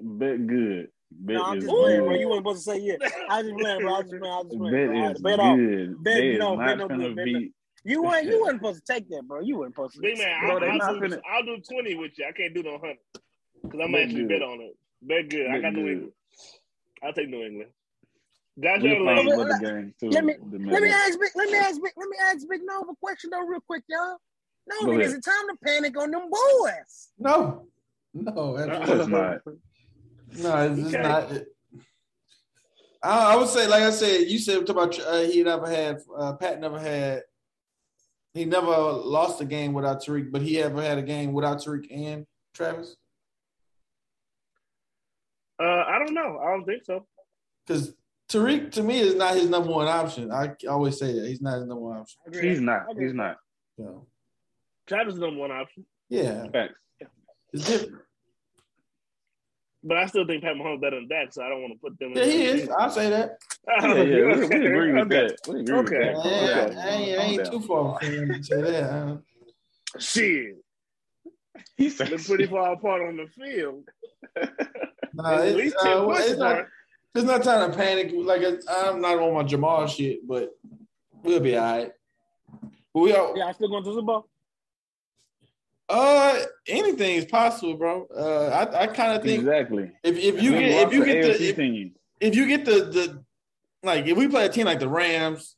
Bet 0.00 0.46
good. 0.46 0.88
Bet 1.20 1.36
No, 1.36 1.42
I'm 1.44 1.58
is 1.58 1.64
just 1.64 1.74
playing, 1.76 2.04
bro. 2.04 2.14
You 2.14 2.28
weren't 2.28 2.38
supposed 2.40 2.64
to 2.64 2.70
say 2.72 2.78
yeah. 2.80 2.94
I 3.28 3.42
just 3.42 3.56
playing, 3.56 3.80
bro. 3.80 3.94
I 3.94 3.98
was 4.02 4.10
just 4.10 4.20
playing. 4.22 4.34
I 4.34 4.42
just 4.42 4.58
playing. 4.58 4.72
Bet 4.72 4.88
bro. 4.88 4.96
All 4.96 5.02
right, 5.06 5.16
is 5.16 5.22
bet 5.22 5.38
off. 5.40 5.56
good. 5.56 6.02
Bet 6.04 6.14
They 6.16 6.28
is 6.32 6.38
no, 6.38 6.54
not 6.56 6.66
bet 6.66 6.78
no 6.78 6.88
gonna 6.88 7.02
good, 7.08 7.16
bet 7.16 7.26
no- 7.26 7.38
beat. 7.40 7.52
You 7.84 8.02
weren't. 8.02 8.26
You 8.26 8.40
weren't 8.42 8.58
supposed 8.58 8.86
to 8.86 8.92
take 8.92 9.08
that, 9.10 9.22
bro. 9.26 9.40
You 9.40 9.58
weren't 9.58 9.74
supposed 9.74 9.94
to. 9.94 10.00
Big 10.00 10.18
man, 10.18 10.40
Bro, 10.40 10.56
I'll, 10.58 10.64
I'll, 10.70 10.78
not 10.78 10.92
do, 10.94 11.00
finna- 11.00 11.20
I'll 11.30 11.42
do 11.44 11.56
20 11.58 11.94
with 11.96 12.12
you. 12.18 12.24
I 12.28 12.32
can't 12.32 12.54
do 12.54 12.62
no 12.62 12.72
100 12.72 12.96
because 13.62 13.80
I'm 13.82 13.92
Bet 13.92 14.02
actually 14.02 14.20
good. 14.22 14.28
bet 14.28 14.42
on 14.42 14.60
it. 14.60 14.76
Bet 15.02 15.28
good. 15.30 15.46
I 15.48 15.52
Bet 15.54 15.62
got 15.62 15.72
New 15.74 15.82
good. 15.82 15.92
England. 15.92 16.12
I'll 17.02 17.12
take 17.12 17.28
New 17.28 17.42
England. 17.42 17.70
Josh 18.62 18.82
We 18.82 18.90
Allen. 18.96 19.02
playing 19.24 19.26
Let- 19.38 19.60
for 19.60 19.66
game 19.66 19.94
too. 19.98 20.10
let 20.10 20.24
me- 20.24 20.36
Let 20.40 20.82
me 20.82 20.88
ask 20.90 21.18
Big. 21.18 21.30
Let 21.34 21.50
me 21.50 21.58
ask 21.58 21.82
Big. 21.82 21.92
Let 21.96 22.08
me 22.08 22.16
ask 22.20 22.48
Big 22.48 22.60
Nova 22.64 22.90
a 22.92 22.96
question 22.96 23.30
though, 23.32 23.46
real 23.46 23.60
quick, 23.66 23.82
y'all. 23.88 24.18
No, 24.68 24.86
Go 24.86 24.92
nigga, 24.92 25.02
is 25.06 25.14
it 25.14 25.24
time 25.24 25.48
to 25.50 25.56
panic 25.64 26.00
on 26.00 26.10
them 26.12 26.30
boys? 26.30 27.08
No, 27.18 27.66
no, 28.14 28.32
No, 28.32 28.56
it's 28.56 29.08
not. 29.08 29.38
No, 30.38 30.56
it's 30.66 30.80
just 30.80 30.94
Okay. 30.94 31.02
not. 31.02 31.32
It, 31.32 31.48
I, 33.02 33.32
I 33.32 33.36
would 33.36 33.48
say, 33.48 33.66
like 33.66 33.82
I 33.82 33.90
said, 33.90 34.28
you 34.28 34.38
said 34.38 34.68
about 34.68 34.98
uh, 35.00 35.22
he 35.22 35.42
never 35.42 35.68
had 35.68 35.98
uh, 36.16 36.34
Pat 36.34 36.60
never 36.60 36.78
had 36.78 37.22
he 38.34 38.44
never 38.44 38.70
lost 38.70 39.40
a 39.40 39.44
game 39.44 39.72
without 39.72 40.02
Tyreek, 40.02 40.30
but 40.30 40.40
he 40.42 40.58
ever 40.62 40.80
had 40.80 40.98
a 40.98 41.02
game 41.02 41.32
without 41.32 41.58
Tyreek 41.58 41.86
and 41.90 42.26
Travis 42.54 42.96
Uh, 45.60 45.64
I 45.64 45.98
don't 45.98 46.14
know. 46.14 46.38
I 46.38 46.50
don't 46.52 46.64
think 46.64 46.84
so. 46.84 47.06
because 47.66 47.94
Tyreek 48.30 48.72
to 48.72 48.82
me 48.82 49.00
is 49.00 49.14
not 49.16 49.34
his 49.34 49.48
number 49.50 49.70
one 49.70 49.88
option. 49.88 50.30
I 50.32 50.54
always 50.68 50.98
say 50.98 51.12
that 51.12 51.26
he's 51.26 51.42
not 51.42 51.58
his 51.58 51.66
number 51.66 51.82
one 51.82 51.98
option. 51.98 52.20
He's 52.40 52.60
not. 52.60 52.86
He's 52.98 53.12
not. 53.14 53.36
So 53.78 54.06
Travis 54.86 55.14
is 55.14 55.20
the 55.20 55.26
number 55.26 55.40
one 55.40 55.50
option, 55.52 55.84
yeah, 56.08 56.46
Facts. 56.52 56.74
it's 57.52 57.64
different. 57.66 58.02
But 59.84 59.96
I 59.98 60.06
still 60.06 60.26
think 60.26 60.42
Pat 60.42 60.54
Mahomes 60.56 60.80
better 60.80 60.96
than 60.96 61.08
Dak, 61.08 61.32
so 61.32 61.42
I 61.42 61.48
don't 61.48 61.60
want 61.62 61.74
to 61.74 61.78
put 61.78 61.98
them. 61.98 62.12
in 62.12 62.18
Yeah, 62.18 62.24
he 62.24 62.38
the- 62.38 62.62
is. 62.64 62.68
I'll 62.70 62.90
say 62.90 63.10
that. 63.10 63.38
Yeah, 63.82 63.94
yeah, 63.94 64.02
we, 64.02 64.46
we 64.46 64.66
agree 64.66 64.92
with 64.92 65.02
Okay. 65.12 65.26
that. 65.28 65.38
We 65.48 65.60
agree 65.60 65.74
Okay. 65.74 66.14
with 66.14 66.24
Yeah, 66.24 66.68
that. 66.68 66.78
I 66.78 66.88
ain't, 66.90 67.18
I 67.20 67.22
ain't 67.24 67.50
too 67.50 67.60
far 67.60 67.98
from 68.00 68.08
him 68.12 68.28
to 68.34 68.42
say 68.42 68.60
that. 68.62 69.22
Shit, 69.98 70.56
He 71.76 71.90
said, 71.90 72.08
they're 72.08 72.18
pretty 72.18 72.46
far 72.46 72.72
apart 72.72 73.02
on 73.02 73.16
the 73.18 73.26
field. 73.26 73.84
nah, 75.14 75.32
At 75.34 75.48
it's, 75.48 75.56
least 75.56 75.76
uh, 75.76 76.04
well, 76.06 76.16
it's 76.16 76.38
not. 76.38 76.66
It's 77.14 77.24
not 77.26 77.42
time 77.44 77.70
to 77.70 77.76
panic. 77.76 78.10
Like 78.14 78.42
I'm 78.70 79.00
not 79.02 79.18
on 79.18 79.34
my 79.34 79.42
Jamal 79.42 79.86
shit, 79.86 80.26
but 80.26 80.50
we'll 81.22 81.40
be 81.40 81.56
all 81.58 81.64
right. 81.78 81.92
But 82.94 83.00
we 83.00 83.12
all, 83.14 83.36
Yeah, 83.36 83.46
I'm 83.46 83.54
still 83.54 83.68
going 83.68 83.84
to 83.84 83.94
the 83.94 84.00
ball. 84.02 84.26
Uh, 85.88 86.38
anything 86.68 87.16
is 87.16 87.24
possible, 87.24 87.76
bro. 87.76 88.06
Uh, 88.16 88.46
I, 88.46 88.82
I 88.82 88.86
kind 88.86 89.12
of 89.12 89.22
think 89.22 89.40
exactly. 89.40 89.90
if 90.02 90.16
if 90.16 90.42
you 90.42 90.52
get 90.52 90.88
if 90.88 90.92
you 90.92 91.04
get 91.04 91.22
the 91.22 91.48
if, 91.48 91.92
if 92.20 92.34
you 92.34 92.46
get 92.46 92.64
the 92.64 92.72
the 92.72 93.24
like 93.82 94.06
if 94.06 94.16
we 94.16 94.28
play 94.28 94.46
a 94.46 94.48
team 94.48 94.66
like 94.66 94.80
the 94.80 94.88
Rams 94.88 95.56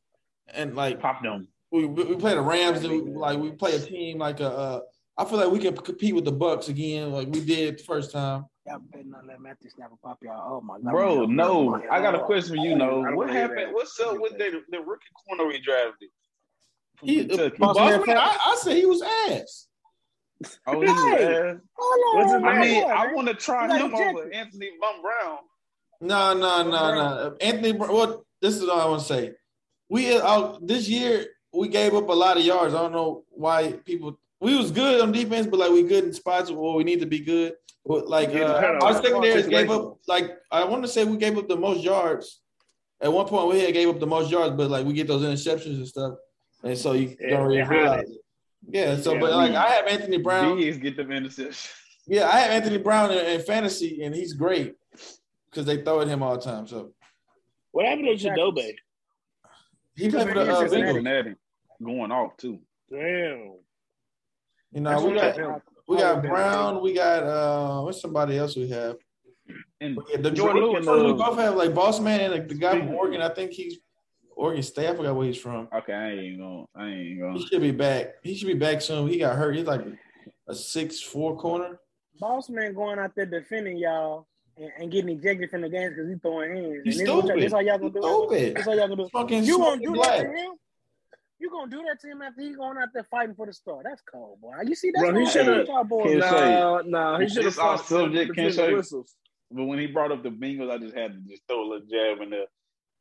and 0.52 0.74
like 0.74 1.00
pop 1.00 1.22
them. 1.22 1.48
we 1.70 1.86
we 1.86 2.16
play 2.16 2.34
the 2.34 2.40
Rams 2.40 2.82
and 2.84 2.92
we, 2.92 3.00
like 3.12 3.38
we 3.38 3.52
play 3.52 3.74
a 3.76 3.80
team 3.80 4.18
like 4.18 4.40
a. 4.40 4.48
Uh, 4.48 4.80
I 5.16 5.24
feel 5.24 5.38
like 5.38 5.50
we 5.50 5.60
can 5.60 5.76
compete 5.76 6.14
with 6.14 6.24
the 6.24 6.32
Bucs 6.32 6.68
again, 6.68 7.12
like 7.12 7.28
we 7.28 7.44
did 7.44 7.78
the 7.78 7.82
first 7.84 8.10
time. 8.10 8.46
Y'all 8.66 8.80
better 8.90 9.04
not 9.04 9.26
let 9.26 9.40
Matthew 9.40 9.70
snap 9.70 9.90
a 9.92 9.96
pop 9.96 10.18
y'all. 10.22 10.56
Oh 10.56 10.60
my 10.60 10.80
god. 10.80 10.90
Bro, 10.90 11.26
no. 11.26 11.80
I 11.90 12.00
got 12.00 12.14
a 12.14 12.24
question 12.24 12.56
for 12.56 12.64
you. 12.64 12.74
No, 12.74 13.02
what 13.12 13.30
happened? 13.30 13.72
What's 13.72 13.98
up 14.00 14.18
with 14.18 14.38
the, 14.38 14.62
the 14.70 14.80
rookie 14.80 15.04
corner 15.28 15.46
we 15.46 15.60
drafted? 15.60 16.08
He, 17.02 17.26
Kentucky? 17.26 17.58
Boss 17.58 17.76
Boss 17.76 17.90
man, 17.90 18.02
man, 18.06 18.16
I, 18.16 18.36
I 18.46 18.56
said 18.60 18.76
he 18.76 18.86
was 18.86 19.02
ass. 19.02 19.66
Oh, 20.66 20.80
he 20.80 20.86
Hey. 20.86 21.34
ass. 21.34 21.56
Hold 21.76 22.14
What's 22.14 22.32
on. 22.32 22.42
his 22.42 22.48
I 22.48 22.60
mean, 22.60 22.84
I 22.90 23.12
want 23.12 23.28
to 23.28 23.34
try 23.34 23.62
You 23.64 23.68
got 23.68 23.80
him 23.80 23.94
over. 23.94 24.32
Anthony 24.32 24.70
Von 24.80 25.02
Brown. 25.02 25.38
No, 26.00 26.34
no, 26.34 26.62
no, 26.62 26.94
no. 26.94 27.36
Anthony, 27.40 27.72
Br- 27.72 27.90
well, 27.90 28.24
this 28.40 28.56
is 28.56 28.68
all 28.68 28.80
I 28.80 28.86
want 28.86 29.00
to 29.00 29.06
say. 29.06 29.32
We 29.88 30.16
uh, 30.16 30.58
this 30.62 30.88
year 30.88 31.26
we 31.52 31.68
gave 31.68 31.94
up 31.94 32.08
a 32.08 32.12
lot 32.12 32.36
of 32.36 32.44
yards. 32.44 32.74
I 32.74 32.78
don't 32.82 32.92
know 32.92 33.24
why 33.30 33.72
people. 33.84 34.18
We 34.40 34.56
was 34.56 34.70
good 34.70 35.00
on 35.00 35.12
defense, 35.12 35.46
but 35.46 35.58
like 35.60 35.70
we 35.70 35.82
good 35.84 36.04
in 36.04 36.12
spots 36.12 36.50
where 36.50 36.74
we 36.74 36.84
need 36.84 37.00
to 37.00 37.06
be 37.06 37.20
good. 37.20 37.54
But 37.86 38.08
like 38.08 38.30
uh, 38.30 38.78
our 38.82 38.94
secondary 38.94 39.42
gave 39.48 39.70
up. 39.70 39.98
Like 40.08 40.30
I 40.50 40.64
want 40.64 40.82
to 40.82 40.88
say 40.88 41.04
we 41.04 41.16
gave 41.16 41.38
up 41.38 41.48
the 41.48 41.56
most 41.56 41.82
yards. 41.82 42.40
At 43.00 43.12
one 43.12 43.26
point, 43.26 43.48
we 43.52 43.60
had 43.60 43.72
gave 43.74 43.88
up 43.88 44.00
the 44.00 44.06
most 44.06 44.30
yards, 44.30 44.56
but 44.56 44.70
like 44.70 44.86
we 44.86 44.92
get 44.94 45.06
those 45.06 45.22
interceptions 45.22 45.76
and 45.76 45.86
stuff, 45.86 46.14
and 46.62 46.76
so 46.76 46.92
you 46.92 47.16
Yeah, 47.20 47.30
don't 47.30 47.46
really 47.46 47.62
realize 47.62 48.08
it. 48.10 48.23
Yeah. 48.68 48.96
So, 48.96 49.14
Yeah, 49.14 49.20
but 49.20 49.32
like 49.32 49.52
I 49.52 49.68
have 49.68 49.86
Anthony 49.86 50.18
Brown. 50.18 50.58
Bigs 50.58 50.78
get 50.78 50.96
them 50.96 51.08
interceptions. 51.08 51.72
Yeah, 52.06 52.28
I 52.28 52.38
have 52.40 52.50
Anthony 52.50 52.78
Brown 52.78 53.12
in, 53.12 53.18
in 53.18 53.40
fantasy, 53.40 54.02
and 54.02 54.14
he's 54.14 54.34
great 54.34 54.74
because 55.50 55.66
they 55.66 55.82
throw 55.82 56.00
at 56.00 56.08
him 56.08 56.22
all 56.22 56.36
the 56.36 56.42
time. 56.42 56.66
So 56.66 56.92
What 57.70 57.86
happened 57.86 58.18
to 58.18 58.28
Chidobe? 58.28 58.74
he 59.96 60.10
played 60.10 60.28
for 60.28 60.34
the 60.34 60.52
uh, 60.52 60.68
Bengals. 60.68 61.36
Going 61.82 62.12
off 62.12 62.36
too. 62.36 62.60
Damn. 62.90 63.54
You 64.72 64.80
know, 64.80 65.06
we 65.06 65.14
got 65.14 65.62
we 65.86 65.96
got 65.98 66.22
Brown, 66.22 66.82
we 66.82 66.94
got 66.94 67.22
uh, 67.22 67.82
what's 67.82 68.00
somebody 68.00 68.36
else 68.36 68.56
we 68.56 68.68
have? 68.68 68.96
And 69.80 69.98
Yeah, 70.10 70.18
the 70.18 70.30
Jourdan 70.30 70.54
Jourdan 70.54 70.84
Lewis, 70.84 70.86
we 70.86 71.10
uh, 71.10 71.12
both 71.14 71.38
have 71.38 71.54
like 71.54 71.74
Boss 71.74 72.00
Man 72.00 72.20
and 72.20 72.32
like, 72.32 72.48
the 72.48 72.54
guy 72.54 72.78
from 72.78 72.90
Oregon. 72.90 73.20
I 73.20 73.28
think 73.28 73.52
he's 73.52 73.78
Oregon 74.36 74.62
State. 74.62 74.88
I 74.88 74.94
forgot 74.96 75.14
where 75.16 75.26
he's 75.26 75.38
from. 75.38 75.68
Okay, 75.74 75.92
I 75.92 76.10
ain't 76.10 76.38
gonna. 76.38 76.64
I 76.74 76.88
ain't 76.88 77.20
gonna. 77.20 77.38
He 77.38 77.46
should 77.46 77.60
be 77.62 77.70
back. 77.70 78.14
He 78.22 78.34
should 78.34 78.48
be 78.48 78.54
back 78.54 78.80
soon. 78.82 79.08
He 79.08 79.18
got 79.18 79.36
hurt. 79.36 79.56
He's 79.56 79.66
like 79.66 79.82
a 80.48 80.54
six 80.54 81.00
four 81.00 81.36
corner. 81.36 81.80
Boss 82.18 82.48
man 82.48 82.74
going 82.74 82.98
out 82.98 83.12
there 83.16 83.26
defending 83.26 83.76
y'all 83.76 84.26
and, 84.56 84.70
and 84.78 84.90
getting 84.92 85.16
ejected 85.18 85.50
from 85.50 85.62
the 85.62 85.68
games 85.68 85.94
because 85.94 86.08
he's 86.08 86.20
throwing 86.20 86.54
hands. 86.56 86.80
He's 86.84 87.00
and 87.00 87.08
what- 87.08 87.24
stupid. 87.24 87.42
This 87.42 87.52
how 87.52 87.60
y'all 87.60 87.78
gonna 87.78 87.90
do 87.90 87.98
it? 87.98 88.02
Stupid. 88.04 88.56
This 88.56 88.64
how 88.66 88.72
y'all 88.72 88.88
gonna 88.88 89.02
do? 89.04 89.08
Fucking 89.12 89.44
You 89.44 89.58
gonna 89.58 89.70
smoking 89.76 89.92
do 89.94 90.00
that 90.00 90.06
black. 90.06 90.20
to 90.22 90.28
him? 90.36 90.50
You 91.40 91.50
gonna 91.50 91.70
do 91.70 91.82
that 91.88 92.00
to 92.00 92.06
him 92.08 92.22
after 92.22 92.40
he 92.42 92.54
going 92.54 92.78
out 92.78 92.88
there 92.94 93.04
fighting 93.10 93.34
for 93.34 93.46
the 93.46 93.52
star? 93.52 93.80
That's 93.82 94.00
cold, 94.02 94.40
boy. 94.40 94.52
You 94.64 94.74
see, 94.74 94.90
that's 94.94 95.10
Bro, 95.10 95.18
he 95.20 95.26
shoulda- 95.26 95.64
y'all 95.66 95.84
boys. 95.84 96.16
No, 96.18 96.82
no, 96.86 97.18
he 97.18 97.28
should 97.28 97.38
have 97.38 97.46
It's 97.48 97.58
our 97.58 97.76
fought 97.76 97.86
subject, 97.86 98.28
between 98.30 98.34
Ken 98.34 98.46
the 98.46 98.52
Shay. 98.68 98.74
whistles. 98.74 99.14
But 99.50 99.64
when 99.64 99.78
he 99.78 99.86
brought 99.86 100.10
up 100.12 100.22
the 100.22 100.30
Bengals, 100.30 100.70
I 100.70 100.78
just 100.78 100.96
had 100.96 101.12
to 101.12 101.18
just 101.30 101.42
throw 101.46 101.62
a 101.62 101.66
little 101.68 101.86
jab 101.86 102.20
in 102.22 102.30
there. 102.30 102.46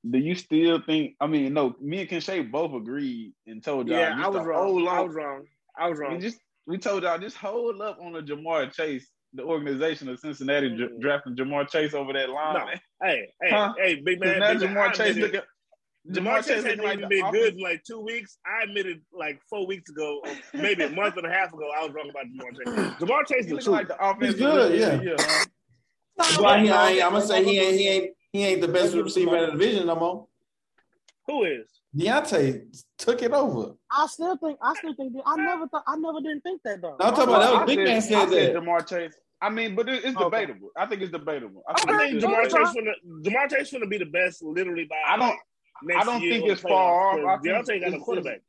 Do 0.10 0.18
you 0.18 0.36
still 0.36 0.82
think? 0.82 1.16
I 1.22 1.28
mean, 1.28 1.54
no. 1.54 1.76
Me 1.80 2.02
and 2.02 2.10
Kinshay 2.10 2.42
both 2.42 2.74
agreed 2.74 3.34
and 3.48 3.64
told 3.64 3.88
y'all. 3.88 3.98
Yeah, 4.00 4.16
just 4.16 4.26
I 4.26 4.28
was 4.28 4.46
wrong. 4.46 4.64
hold 4.64 4.88
I 4.90 5.00
was 5.02 5.16
wrong. 5.16 5.44
I 5.78 5.90
was 5.90 6.00
We 6.00 6.06
wrong. 6.06 6.20
just 6.22 6.38
we 6.68 6.78
told 6.78 7.04
y'all 7.04 7.18
just 7.18 7.38
hold 7.38 7.82
up 7.82 8.00
on 8.02 8.14
the 8.14 8.22
Ja'Marr 8.22 8.74
Chase, 8.74 9.08
the 9.34 9.44
organization 9.44 10.10
of 10.10 10.20
Cincinnati 10.20 10.76
dra- 10.76 10.90
Mm. 10.90 11.00
drafting 11.00 11.36
Ja'Marr 11.36 11.70
Chase 11.70 11.94
over 11.94 12.12
that 12.14 12.30
line. 12.30 12.54
No. 12.54 12.66
Hey, 13.08 13.28
hey, 13.42 13.50
Huh? 13.50 13.74
hey, 13.78 13.96
big 14.04 14.20
man. 14.20 14.40
now 14.40 14.54
big 14.54 14.62
man, 14.62 14.70
Ja'Marr 14.76 14.88
I 14.90 14.92
Chase 14.92 15.10
admitted- 15.16 15.34
looking. 15.34 15.50
Ja'Marr 16.24 16.36
Chase 16.46 16.48
looking 16.64 16.80
hasn't 16.80 16.84
even 16.84 17.02
the 17.02 17.08
been 17.08 17.32
good 17.32 17.54
in 17.56 17.60
like 17.62 17.82
two 17.86 18.02
weeks. 18.02 18.38
I 18.46 18.64
admitted 18.64 19.02
like 19.14 19.40
four 19.50 19.66
weeks 19.66 19.90
ago, 19.90 20.22
maybe 20.54 20.84
a 20.84 20.90
month 20.90 21.16
and 21.16 21.26
a 21.26 21.30
half 21.30 21.54
ago, 21.54 21.64
I 21.80 21.86
was 21.86 21.94
wrong 21.94 22.10
about 22.10 22.26
Ja'Marr 22.26 22.52
Chase. 22.58 22.94
Ja'Marr 23.00 23.26
Chase 23.28 23.46
He 23.46 23.50
the 23.52 23.56
looking 23.56 23.64
truth. 23.64 23.68
like 23.68 23.88
the 23.88 24.04
offense. 24.06 24.34
He's 24.34 24.36
good, 24.36 24.80
yeah. 24.80 25.16
huh? 25.18 25.46
But 26.42 26.60
he, 26.62 26.70
I, 26.70 26.92
am 26.92 27.14
gonna 27.14 27.26
say 27.26 27.44
he 27.44 27.58
ain't 27.60 27.80
he 27.80 27.88
ain't 27.88 28.14
he 28.34 28.44
ain't 28.44 28.62
the 28.62 28.68
best 28.68 28.94
receiver 28.96 29.38
in 29.38 29.46
the 29.46 29.52
division 29.52 29.86
no 29.88 29.96
more. 29.96 30.28
Who 31.28 31.44
is? 31.46 31.68
Diontae 31.96 32.66
took 32.98 33.22
it 33.22 33.32
over. 33.32 33.76
I 33.92 34.08
still 34.08 34.36
think. 34.38 34.58
I 34.62 34.74
still 34.74 34.96
think. 34.96 35.14
I 35.26 35.36
never 35.38 35.68
thought. 35.68 35.84
I 35.88 35.96
never 35.96 36.20
didn't 36.20 36.42
think 36.42 36.62
that 36.66 36.82
though. 36.82 36.98
No, 37.00 37.06
I'm 37.06 37.14
talking 37.14 37.24
about 37.30 37.40
that 37.42 37.54
was 37.54 37.68
Big 37.68 37.78
said- 37.78 37.86
Man 37.86 37.96
I 37.96 38.00
said 38.00 38.30
that. 38.56 38.62
Ja'Marr 38.62 38.88
Chase. 38.90 39.14
I 39.42 39.50
mean, 39.50 39.76
but 39.76 39.88
it, 39.88 40.04
it's 40.04 40.16
Okay. 40.18 40.24
debatable. 40.24 40.70
I 40.76 40.86
think 40.88 41.02
it's 41.04 41.12
debatable. 41.12 41.64
I 41.68 41.72
I 41.72 41.76
think, 41.76 41.92
think 42.00 42.16
it's 42.16 42.26
Ja'Marr 42.26 42.44
debatable. 42.50 42.66
Chase 42.66 42.76
finna 42.76 43.22
Ja'Marr 43.24 43.50
Chase 43.52 43.72
finna 43.72 43.90
be 43.90 43.98
the 44.00 44.06
best 44.06 44.44
literally 44.44 44.86
by 44.86 44.96
I 45.08 45.18
don't. 45.18 45.38
next 45.84 46.02
I 46.02 46.04
don't 46.12 46.22
year 46.24 46.34
think 46.34 46.50
it's 46.52 46.62
far 46.62 46.72
off. 47.12 47.20
I 47.20 47.22
'cause 47.38 47.44
think 47.44 47.56
Diontae 47.56 47.80
got 47.82 47.86
a 47.86 47.88
it's- 47.90 48.04
quarterback. 48.04 48.42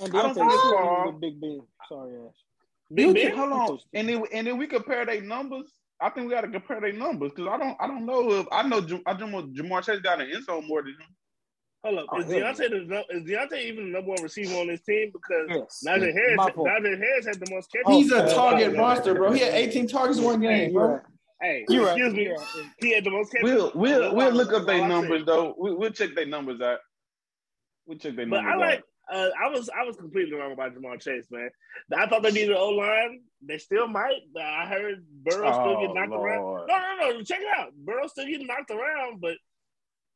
And 0.00 0.16
I 0.16 0.22
don't 0.22 0.30
Diontae 0.30 0.34
think 0.34 0.46
it's 0.52 0.62
was 0.64 0.72
far. 0.72 1.06
with 1.10 1.20
Big 1.20 1.40
Ben. 1.40 1.60
Sorry, 1.88 2.14
Ash. 2.26 2.34
Big 2.94 3.06
You 3.06 3.14
Ben? 3.14 3.26
can- 3.28 3.36
hold 3.38 3.52
on, 3.70 3.78
and 3.92 4.08
then 4.08 4.24
and 4.32 4.46
then 4.46 4.56
we 4.58 4.66
compare 4.66 5.04
their 5.06 5.20
numbers. 5.20 5.70
I 6.00 6.10
think 6.10 6.28
we 6.28 6.32
got 6.34 6.42
to 6.42 6.48
compare 6.48 6.80
their 6.80 6.92
numbers 6.92 7.32
because 7.34 7.48
I 7.48 7.56
don't 7.58 7.76
I 7.80 7.86
don't 7.86 8.06
know 8.06 8.30
if 8.32 8.46
I 8.52 8.62
know 8.66 8.80
Jam- 8.80 9.02
I 9.06 9.14
know 9.14 9.42
Ja'Marr 9.42 9.84
Chase 9.84 10.00
got 10.00 10.20
an 10.20 10.30
end 10.32 10.44
zone 10.44 10.66
more 10.68 10.82
than 10.82 10.92
him. 10.92 11.16
Hold 11.84 11.98
up. 12.00 12.06
Oh, 12.12 12.20
Is 12.20 12.26
yeah. 12.30 12.40
Diontae 12.52 12.70
the 12.88 13.04
is 13.16 13.22
Diontae 13.24 13.64
even 13.64 13.84
the 13.86 13.90
number 13.98 14.10
one 14.10 14.22
receiver 14.22 14.54
on 14.56 14.66
this 14.68 14.80
team? 14.82 15.10
Because 15.12 15.46
Yes. 15.48 15.82
Najee 15.86 16.12
Harris 16.12 16.36
My 16.36 16.50
fault. 16.52 16.68
Najee 16.68 16.98
Harris 16.98 17.26
had 17.26 17.40
the 17.40 17.52
most 17.54 17.70
catches. 17.72 17.84
Oh, 17.86 17.96
He's 17.98 18.12
Oh, 18.12 18.24
a 18.26 18.34
target 18.34 18.76
monster, 18.76 19.14
bro. 19.14 19.32
He 19.32 19.40
had 19.40 19.54
18 19.54 19.86
targets 19.88 20.18
in 20.18 20.24
one 20.24 20.40
game, 20.40 20.72
bro. 20.72 21.00
Hey, 21.40 21.64
You 21.68 21.84
right. 21.86 21.96
excuse 21.96 22.14
me. 22.14 22.28
right. 22.28 22.66
He 22.80 22.92
had 22.94 23.04
the 23.04 23.10
most. 23.10 23.30
catches. 23.32 23.44
We'll 23.44 23.70
we'll 23.76 24.14
we'll 24.14 24.32
look 24.32 24.52
up 24.52 24.66
their 24.66 24.86
numbers 24.88 25.24
though. 25.24 25.54
We, 25.58 25.72
we'll 25.74 25.90
check 25.92 26.14
their 26.16 26.26
numbers 26.26 26.60
out. 26.60 26.78
We'll 27.86 27.98
check 27.98 28.16
their 28.16 28.26
numbers. 28.26 28.44
But 28.44 28.48
numbers 28.50 28.66
I 28.66 28.70
like. 28.70 28.78
out. 28.78 28.84
Uh, 29.10 29.30
I 29.42 29.48
was 29.48 29.70
I 29.70 29.84
was 29.84 29.96
completely 29.96 30.34
wrong 30.34 30.52
about 30.52 30.74
Jamal 30.74 30.96
Chase, 30.98 31.26
man. 31.30 31.48
I 31.96 32.06
thought 32.06 32.22
they 32.22 32.30
needed 32.30 32.50
an 32.50 32.56
O 32.58 32.68
line. 32.70 33.22
They 33.42 33.58
still 33.58 33.86
might. 33.88 34.20
But 34.34 34.42
I 34.42 34.66
heard 34.66 35.04
Burrow 35.22 35.52
still 35.52 35.80
get 35.80 35.90
Oh, 35.90 35.94
knocked 35.94 36.12
around. 36.12 36.66
No, 36.66 36.78
no, 37.00 37.10
no. 37.12 37.22
Check 37.22 37.40
it 37.40 37.58
out. 37.58 37.72
Burrow 37.74 38.06
still 38.06 38.26
getting 38.26 38.46
knocked 38.46 38.70
around, 38.70 39.20
but 39.20 39.36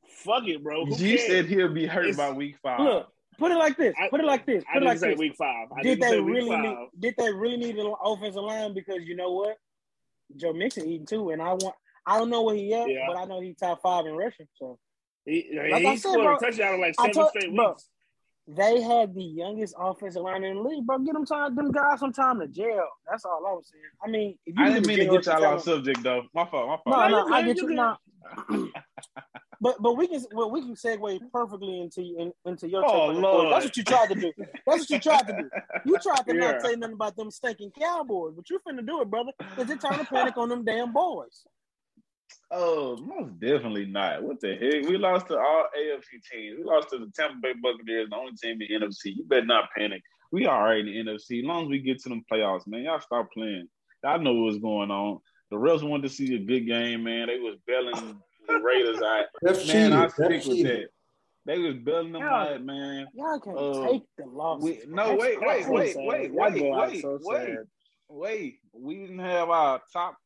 fuck 0.09 0.47
it, 0.47 0.63
bro. 0.63 0.85
Who 0.85 0.95
You 0.97 1.17
cares? 1.17 1.27
said 1.27 1.47
he'll 1.47 1.73
be 1.73 1.87
hurt 1.87 2.05
It's- 2.07 2.17
by 2.17 2.31
week 2.33 2.57
five. 2.63 2.81
Look, 2.81 3.09
put 3.39 3.51
it 3.51 3.57
like 3.57 3.77
this. 3.77 3.95
Put 4.11 4.21
it 4.21 4.27
like 4.27 4.45
this. 4.47 4.63
I 4.69 4.75
Put 4.75 4.77
it 4.77 4.81
didn't 4.81 4.89
like 4.89 4.99
say 4.99 5.11
this. 5.11 5.19
week 5.19 5.37
five. 5.37 5.69
I 5.77 5.83
Did 5.83 6.01
they 6.01 6.21
really 6.21 6.51
five. 6.51 6.63
need? 6.65 6.77
Did 7.01 7.15
they 7.17 7.33
really 7.33 7.57
need 7.57 7.79
an 7.79 7.95
offensive 8.05 8.43
line? 8.43 8.75
Because 8.75 8.99
you 9.05 9.17
know 9.17 9.33
what, 9.33 9.57
Joe 10.37 10.53
Mixon 10.53 10.87
eating 10.87 11.07
too, 11.07 11.31
and 11.31 11.41
I 11.41 11.55
want. 11.55 11.75
I 12.05 12.19
don't 12.19 12.31
know 12.31 12.43
where 12.43 12.57
he 12.57 12.75
at, 12.75 12.89
Yeah. 12.91 13.05
but 13.07 13.17
I 13.17 13.25
know 13.27 13.41
he's 13.41 13.57
top 13.57 13.81
five 13.81 14.05
in 14.07 14.15
rushing. 14.17 14.49
So 14.57 14.79
He, 15.25 15.51
Like 15.57 15.81
he 15.83 15.87
I 15.87 15.95
said, 15.95 16.01
scored 16.11 16.25
bro, 16.25 16.37
a 16.37 16.39
touchdown 16.41 16.75
in 16.75 16.81
like 16.81 16.95
I 16.99 17.03
seven 17.05 17.13
told- 17.15 17.29
straight 17.31 17.55
bro, 17.55 17.69
weeks. 17.71 17.89
They 18.49 18.81
had 18.81 19.15
the 19.15 19.23
youngest 19.23 19.75
offensive 19.79 20.23
line 20.23 20.45
in 20.45 20.57
the 20.57 20.63
league, 20.63 20.85
bro. 20.85 20.99
Get 20.99 21.15
them 21.15 21.25
time, 21.25 21.55
them 21.55 21.71
guys 21.71 22.01
some 22.01 22.13
time 22.13 22.41
to 22.41 22.49
jail. 22.49 22.87
That's 23.09 23.25
all 23.25 23.45
I 23.47 23.53
was 23.53 23.71
saying. 23.71 23.85
I 24.05 24.09
mean, 24.11 24.39
if 24.47 24.57
you 24.59 24.65
I 24.65 24.69
didn't 24.73 24.87
mean 24.87 24.99
to 24.99 25.05
get 25.07 25.27
y'all 25.27 25.45
off 25.45 25.63
subject 25.63 26.03
though. 26.03 26.23
My 26.35 26.45
fault. 26.47 26.69
My 26.69 26.77
fault. 26.93 27.11
No, 27.11 27.21
No, 27.21 27.29
no, 27.29 27.35
I 27.35 27.43
get 27.43 27.57
you. 27.59 27.95
But 29.61 29.77
but 29.81 29.97
we 29.97 30.09
can 30.09 30.21
well 30.33 30.51
we 30.51 30.61
can 30.61 30.75
segue 30.75 31.21
perfectly 31.33 31.81
into 31.83 32.01
in, 32.01 32.33
into 32.45 32.69
your. 32.69 32.85
Oh, 32.85 32.89
take 32.89 33.01
on 33.01 33.15
the 33.15 33.21
Lord. 33.21 33.53
That's 33.53 33.67
what 33.67 33.77
you 33.77 33.85
tried 33.85 34.09
to 34.09 34.15
do. 34.17 34.33
That's 34.67 34.81
what 34.81 34.91
you 34.91 34.99
tried 34.99 35.29
to 35.29 35.33
do. 35.35 35.51
You 35.87 35.99
tried 35.99 36.27
to 36.27 36.35
Yeah. 36.35 36.51
not 36.53 36.63
say 36.63 36.75
nothing 36.75 36.95
about 36.95 37.15
them 37.17 37.31
stinking 37.31 37.71
Cowboys, 37.79 38.35
but 38.35 38.51
you 38.51 38.59
finna 38.67 38.85
do 38.85 39.01
it, 39.03 39.09
brother, 39.09 39.31
because 39.39 39.71
it's 39.71 39.85
time 39.85 40.01
to 40.01 40.05
panic 40.05 40.37
on 40.37 40.49
them 40.49 40.65
damn 40.65 40.93
boys. 40.93 41.47
Oh, 42.51 42.97
most 42.97 43.39
definitely 43.41 43.87
not. 43.87 44.23
What 44.23 44.41
the 44.41 44.55
heck? 44.55 44.89
We 44.89 44.99
lost 44.99 45.29
to 45.29 45.39
all 45.39 45.67
AFC 45.79 46.21
teams. 46.31 46.59
We 46.59 46.65
lost 46.65 46.91
to 46.91 46.99
the 46.99 47.11
Tampa 47.17 47.37
Bay 47.43 47.53
Buccaneers, 47.63 48.09
the 48.11 48.17
only 48.17 48.33
team 48.33 48.59
in 48.61 48.81
the 48.81 48.87
NFC. 48.87 49.17
You 49.17 49.25
better 49.25 49.47
not 49.47 49.71
panic. 49.77 50.03
We 50.31 50.47
all 50.47 50.63
right 50.63 50.79
in 50.79 50.87
the 50.87 50.97
NFC. 51.13 51.41
As 51.41 51.45
long 51.47 51.65
as 51.65 51.69
we 51.71 51.79
get 51.81 52.01
to 52.03 52.09
them 52.09 52.25
playoffs, 52.31 52.67
man, 52.67 52.85
y'all 52.85 53.01
stop 53.01 53.31
playing. 53.33 53.69
I 54.05 54.17
know 54.19 54.35
what's 54.35 54.59
going 54.59 54.91
on. 54.91 55.19
The 55.51 55.59
Rails 55.59 55.85
wanted 55.85 56.05
to 56.05 56.09
see 56.09 56.35
a 56.35 56.39
good 56.39 56.67
game, 56.67 57.05
man. 57.05 57.29
They 57.29 57.39
was 57.39 57.57
belling 57.67 58.21
the 58.49 58.55
Raiders 58.59 59.01
out. 59.03 59.25
That's 59.43 59.67
Man, 59.67 59.93
I 59.93 60.07
cheated. 60.07 60.13
stick 60.13 60.29
That's 60.31 60.47
with 60.47 60.57
cheated. 60.59 60.81
that. 60.83 60.89
They 61.45 61.59
was 61.59 61.75
belling 61.77 62.13
them 62.13 62.23
Yeah. 62.23 62.35
out, 62.35 62.65
man. 62.65 63.07
Y'all 63.15 63.41
can't 63.41 63.59
Uh, 63.59 63.89
take 63.89 64.03
the 64.19 64.27
loss. 64.27 64.63
We, 64.63 64.81
no, 64.89 65.15
wait, 65.17 65.41
wait, 65.41 65.69
wait, 65.69 65.97
wait, 65.97 66.33
Y'all 66.33 66.51
wait, 66.51 66.63
wait, 66.63 67.01
so 67.03 67.19
wait, 67.23 67.59
wait. 68.09 68.59
We 68.73 68.99
didn't 69.01 69.19
have 69.19 69.51
our 69.51 69.81
top 69.93 70.17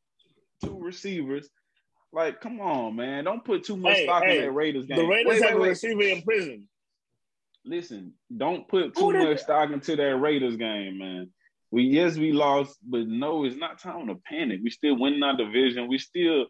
two 0.63 0.79
receivers. 0.81 1.49
Like, 2.17 2.41
come 2.41 2.63
on, 2.63 2.97
man. 2.97 3.25
Don't 3.25 3.45
put 3.45 3.63
too 3.65 3.77
much 3.77 3.93
Hey, 3.97 4.05
stock 4.05 4.25
hey, 4.25 4.39
in 4.39 4.45
that 4.45 4.51
Raiders 4.53 4.87
game. 4.87 4.97
The 4.97 5.05
Raiders 5.05 5.35
wait, 5.35 5.43
have 5.43 5.51
wait, 5.51 5.57
a 5.59 5.61
wait. 5.61 5.69
receiver 5.69 6.03
in 6.03 6.23
prison. 6.23 6.69
Listen, 7.67 8.15
don't 8.35 8.67
put 8.67 8.97
Who 8.97 9.13
too 9.13 9.19
did- 9.19 9.29
much 9.29 9.41
stock 9.41 9.71
into 9.71 9.97
that 9.97 10.17
Raiders 10.17 10.57
game, 10.57 10.97
man. 10.97 11.31
We 11.71 11.83
yes, 11.83 12.17
we 12.17 12.33
lost, 12.33 12.79
but 12.83 13.07
no, 13.07 13.45
it's 13.45 13.57
not 13.57 13.79
time 13.83 14.07
to 14.07 14.15
panic. 14.15 14.61
We 14.65 14.71
still 14.71 14.99
winning 14.99 15.23
our 15.23 15.37
division. 15.37 15.89
We 15.89 15.99
still 15.99 16.47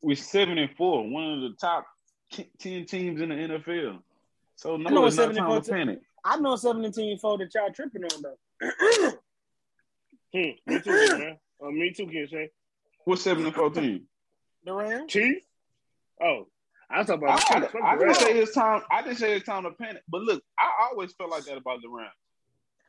we're 0.00 0.16
seven 0.16 0.56
and 0.56 0.74
four, 0.76 1.06
one 1.06 1.34
of 1.34 1.40
the 1.42 1.56
top 1.60 1.84
ten 2.58 2.86
teams 2.86 3.20
in 3.20 3.28
the 3.28 3.34
NFL. 3.34 3.98
So 4.56 4.78
know 4.78 4.88
no, 4.88 5.04
it's 5.06 5.18
it's 5.18 5.36
not 5.36 5.46
time 5.50 5.62
to 5.62 5.70
panic. 5.70 5.98
I 6.24 6.38
know 6.38 6.56
17 6.56 7.18
4 7.18 7.38
that 7.38 7.54
y'all 7.54 7.70
tripping 7.74 8.04
on 8.04 8.22
though. 8.22 9.12
Hmm. 10.34 10.50
Me 10.66 10.80
too, 10.80 11.18
man. 11.18 11.36
Uh, 11.62 11.70
me 11.70 11.92
too, 11.92 12.06
Ken 12.06 12.26
Shay. 12.30 12.48
What's 13.04 13.20
seven 13.20 13.44
and 13.44 13.54
fourteen? 13.54 14.06
The 14.64 14.72
Rams. 14.72 15.12
Chief? 15.12 15.42
Oh, 16.22 16.46
I 16.90 16.98
was 16.98 17.06
talking 17.06 17.28
I, 17.28 17.32
about 17.32 17.50
I, 17.50 17.60
Chiefs. 17.60 17.72
Fuck 17.72 17.82
I 17.82 17.96
the 17.96 18.04
didn't 18.04 18.16
say 18.16 18.38
it's 18.38 18.54
time. 18.54 18.82
I 18.90 19.02
didn't 19.02 19.18
say 19.18 19.36
it's 19.36 19.46
time 19.46 19.64
to 19.64 19.70
panic. 19.70 20.02
But 20.08 20.22
look, 20.22 20.42
I 20.58 20.88
always 20.90 21.12
felt 21.12 21.30
like 21.30 21.44
that 21.44 21.56
about 21.56 21.80
the 21.82 21.88
Rams. 21.88 22.10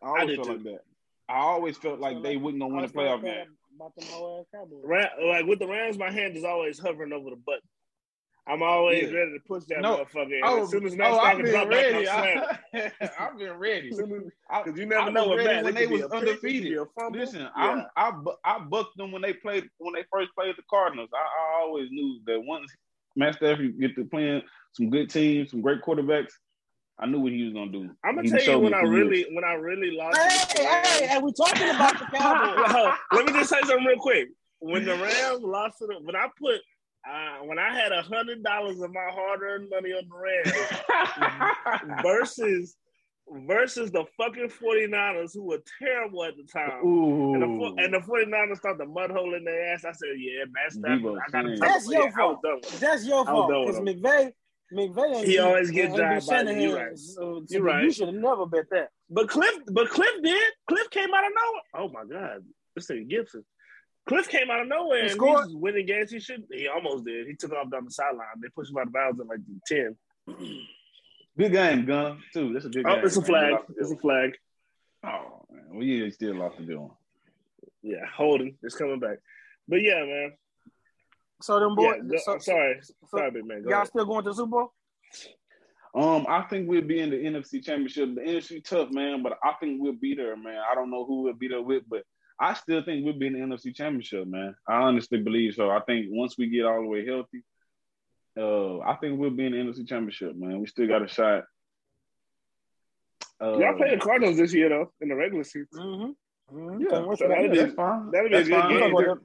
I 0.01 0.07
always 0.07 0.27
did 0.27 0.35
felt 0.35 0.47
too. 0.47 0.53
like 0.53 0.63
that. 0.63 0.81
I 1.29 1.37
always 1.37 1.77
felt 1.77 1.99
like 1.99 2.21
they 2.21 2.37
wouldn't 2.37 2.61
gonna 2.61 2.75
win 2.75 2.83
a 2.83 2.89
playoff 2.89 3.23
game. 3.23 3.47
About 3.75 3.95
them 3.95 4.07
whole 4.09 4.41
ass 4.41 4.59
Cowboys. 4.59 4.83
Ra- 4.83 5.25
like 5.29 5.45
with 5.45 5.59
the 5.59 5.67
Rams, 5.67 5.97
my 5.97 6.11
hand 6.11 6.35
is 6.35 6.43
always 6.43 6.77
hovering 6.79 7.13
over 7.13 7.29
the 7.29 7.37
button. 7.37 7.61
I'm 8.47 8.61
always 8.61 9.09
Yeah. 9.09 9.17
ready 9.19 9.33
to 9.33 9.39
push 9.47 9.63
that 9.65 9.81
No. 9.81 9.97
motherfucker. 9.97 10.39
Oh, 10.43 10.63
as 10.63 10.69
soon 10.69 10.85
as 10.85 10.93
oh, 10.93 10.97
Matt 10.97 11.13
I've 11.13 11.19
Stafford 11.21 11.43
been 11.43 11.51
drop 11.53 11.69
back, 11.69 11.71
ready. 11.93 12.09
I'm 12.09 12.23
slamming. 12.73 12.91
I, 12.99 13.09
I've 13.19 13.37
been 13.37 13.53
ready. 13.53 13.89
Because 13.89 14.79
you 14.79 14.85
never 14.85 15.05
was 15.05 15.13
know 15.13 15.35
ready 15.37 15.63
when 15.63 15.73
they 15.73 15.81
could 15.87 15.91
was 15.91 16.01
a 16.01 16.09
pick, 16.09 16.13
it 16.13 16.25
could 16.25 16.27
undefeated. 16.27 16.69
be 16.71 16.75
a 16.75 16.85
fumble. 16.87 17.19
Listen, 17.19 17.41
Yeah. 17.41 17.49
I'm, 17.55 17.85
I 17.95 18.11
bu- 18.11 18.35
I 18.43 18.59
bucked 18.59 18.97
them 18.97 19.11
when 19.13 19.21
they 19.21 19.33
played 19.33 19.69
when 19.77 19.93
they 19.93 20.03
first 20.11 20.31
played 20.35 20.55
the 20.57 20.63
Cardinals. 20.69 21.09
I, 21.13 21.17
I 21.17 21.61
always 21.61 21.89
knew 21.89 22.19
that 22.25 22.41
once 22.43 22.69
Matt 23.15 23.35
Stafford 23.35 23.79
get 23.79 23.95
to 23.95 24.03
playing 24.05 24.41
some 24.73 24.89
good 24.89 25.09
teams, 25.09 25.51
some 25.51 25.61
great 25.61 25.81
quarterbacks, 25.81 26.33
I 26.99 27.05
knew 27.05 27.21
what 27.21 27.31
he 27.31 27.43
was 27.45 27.53
gonna 27.53 27.71
do. 27.71 27.89
I'm 28.03 28.15
gonna 28.15 28.23
He 28.23 28.29
tell 28.29 28.55
you 28.57 28.59
when 28.59 28.73
I 28.73 28.81
really 28.81 29.19
years. 29.19 29.29
when 29.31 29.45
I 29.45 29.53
really 29.53 29.91
lost. 29.91 30.17
to 30.17 30.57
the 30.57 30.63
Hey, 30.63 30.65
hey, 30.65 30.99
Rams. 30.99 31.11
hey, 31.11 31.19
we 31.19 31.31
talking 31.31 31.69
about 31.69 31.97
the 31.97 32.05
Cowboys. 32.17 32.97
Let 33.13 33.25
me 33.25 33.31
just 33.31 33.49
say 33.49 33.59
something 33.61 33.85
real 33.85 33.97
quick. 33.99 34.27
When 34.59 34.83
the 34.85 34.95
Rams 34.97 35.43
lost 35.43 35.77
to 35.79 35.87
the, 35.87 35.95
when 36.01 36.15
I 36.15 36.27
put, 36.39 36.61
uh, 37.09 37.37
when 37.45 37.59
I 37.59 37.73
had 37.73 37.91
a 37.91 38.01
hundred 38.01 38.43
dollars 38.43 38.79
of 38.81 38.91
my 38.93 39.07
hard-earned 39.11 39.69
money 39.69 39.91
on 39.91 40.03
the 40.09 40.15
Rams 40.15 42.01
versus 42.03 42.75
versus 43.47 43.89
the 43.91 44.03
fucking 44.17 44.49
49ers 44.61 45.33
who 45.33 45.43
were 45.43 45.59
terrible 45.81 46.23
at 46.25 46.35
the 46.35 46.43
time. 46.43 46.85
Ooh. 46.85 47.33
And 47.33 47.41
the, 47.41 47.47
fo- 47.47 47.75
and 47.77 47.93
the 47.93 47.99
49ers 47.99 48.59
thought 48.59 48.77
the 48.77 48.85
mud 48.85 49.11
hole 49.11 49.33
in 49.33 49.45
their 49.45 49.73
ass. 49.73 49.85
I 49.85 49.93
said, 49.93 50.09
yeah, 50.17 50.43
Matt 50.51 50.73
Stafford. 50.73 51.01
Deebo 51.01 51.17
I 51.25 51.31
got 51.31 51.41
to 51.43 51.55
That's 51.57 51.89
your 51.89 52.07
I 52.09 52.11
fault. 52.11 52.41
done. 52.43 52.59
That's 52.79 53.05
your 53.05 53.25
fault. 53.25 53.49
done 53.49 53.65
with 53.65 53.85
Because 53.85 53.95
McVay, 53.95 54.31
McVay 54.73 55.15
ain't 55.15 55.27
He 55.27 55.39
always 55.39 55.71
get 55.71 55.85
ain't 55.89 55.97
job 55.97 56.09
by- 56.15 56.19
Shanahan. 56.19 56.61
you 56.61 56.75
right. 56.75 56.97
So, 56.99 57.43
You 57.49 57.59
so 57.59 57.59
right. 57.61 57.83
You 57.85 57.91
should 57.91 58.07
have 58.07 58.15
never 58.15 58.45
bet 58.45 58.65
that. 58.71 58.89
But 59.09 59.29
Cliff, 59.29 59.55
but 59.71 59.89
Cliff 59.89 60.21
did. 60.21 60.51
Cliff 60.67 60.89
came 60.89 61.13
out 61.13 61.23
of 61.25 61.31
nowhere. 61.33 61.61
Oh 61.75 61.89
my 61.93 62.03
God, 62.03 62.43
this 62.75 62.87
thing 62.87 63.07
Gibson. 63.07 63.45
Cliff 64.07 64.27
came 64.27 64.49
out 64.51 64.61
of 64.61 64.67
nowhere 64.67 64.97
He 64.97 65.01
and 65.03 65.11
scored? 65.11 65.45
he's 65.47 65.55
winning 65.55 65.85
games. 65.85 66.11
He 66.11 66.19
should. 66.19 66.43
He 66.51 66.67
almost 66.67 67.05
did. 67.05 67.25
He 67.27 67.35
took 67.35 67.53
off 67.53 67.69
down 67.71 67.85
the 67.85 67.91
sideline. 67.91 68.25
They 68.41 68.49
pushed 68.49 68.71
him 68.71 68.77
out 68.77 68.87
of 68.87 68.93
bounds 68.93 69.19
at 69.19 69.27
like 69.27 69.39
the 69.47 69.59
ten. 69.67 69.95
Good 71.37 71.51
game, 71.51 71.85
Gun. 71.85 72.21
Too. 72.33 72.53
That's 72.53 72.65
a 72.65 72.69
good 72.69 72.85
Oh, 72.85 72.95
game. 72.95 73.05
it's 73.05 73.17
a 73.17 73.21
flag. 73.23 73.47
We 73.47 73.53
lost 73.53 73.67
the 73.69 73.73
It's 73.81 73.91
a 73.91 73.97
flag. 73.97 74.31
Oh 75.05 75.45
man, 75.51 75.75
we 75.77 76.11
still 76.11 76.35
lost 76.35 76.57
the 76.57 76.63
good 76.63 76.77
one. 76.77 76.91
Yeah, 77.81 78.05
holding. 78.15 78.55
It's 78.61 78.75
coming 78.75 78.99
back. 78.99 79.17
But 79.67 79.81
yeah, 79.81 80.03
man. 80.05 80.33
So 81.41 81.59
them 81.59 81.75
boys. 81.75 82.01
go- 82.07 82.17
so, 82.23 82.37
sorry, 82.37 82.79
so 82.83 82.93
sorry, 83.09 83.31
big 83.31 83.45
man. 83.45 83.63
Go 83.63 83.69
y'all 83.69 83.77
ahead. 83.79 83.87
still 83.87 84.05
going 84.05 84.23
to 84.25 84.29
the 84.29 84.35
Super 84.35 84.49
Bowl? 84.49 84.73
Um, 85.95 86.25
I 86.29 86.43
think 86.43 86.69
we'll 86.69 86.81
be 86.81 86.99
in 86.99 87.09
the 87.09 87.17
NFC 87.17 87.63
Championship. 87.63 88.15
The 88.15 88.21
NFC 88.21 88.63
tough, 88.63 88.89
man, 88.91 89.21
but 89.23 89.37
I 89.43 89.53
think 89.59 89.81
we'll 89.81 89.93
be 89.93 90.15
there, 90.15 90.35
man. 90.37 90.59
I 90.71 90.75
don't 90.75 90.89
know 90.91 91.05
who 91.05 91.21
we'll 91.23 91.33
be 91.33 91.47
there 91.47 91.61
with, 91.61 91.83
but 91.89 92.03
I 92.49 92.53
still 92.55 92.83
think 92.83 93.05
we'll 93.05 93.17
be 93.17 93.27
in 93.27 93.33
the 93.33 93.39
NFC 93.39 93.73
Championship, 93.75 94.27
man. 94.27 94.55
I 94.67 94.73
honestly 94.75 95.19
believe 95.19 95.53
so. 95.55 95.69
I 95.69 95.79
think 95.81 96.07
once 96.09 96.37
we 96.37 96.49
get 96.49 96.65
all 96.65 96.81
the 96.81 96.87
way 96.87 97.05
healthy, 97.05 97.43
uh, 98.37 98.79
I 98.79 98.95
think 98.95 99.19
we'll 99.19 99.29
be 99.29 99.45
in 99.45 99.53
the 99.53 99.59
NFC 99.59 99.87
Championship, 99.87 100.35
man. 100.35 100.59
We 100.59 100.67
still 100.67 100.87
got 100.87 101.03
a 101.03 101.07
shot. 101.07 101.43
Uh, 103.41 103.57
Y'all 103.57 103.75
play 103.77 103.91
the 103.91 103.97
Cardinals 104.01 104.37
this 104.37 104.53
year 104.53 104.69
though 104.69 104.91
in 105.01 105.09
the 105.09 105.15
regular 105.15 105.43
season. 105.43 105.67
Mm-hmm. 105.75 106.57
mm-hmm. 106.57 106.81
Yeah, 106.81 106.89
Can't 106.89 107.05
so 107.05 107.15
for 107.15 107.27
that. 107.27 107.29
that'll 107.29 107.49
be- 107.51 107.57
that's 107.57 107.73
fine. 107.73 108.11
that'll 108.11 108.29
be 108.29 108.35
a 108.35 108.43
good 108.43 108.51
fine. 108.51 108.61
I'm 108.61 108.79
game. 108.79 108.91
talking. 108.91 109.17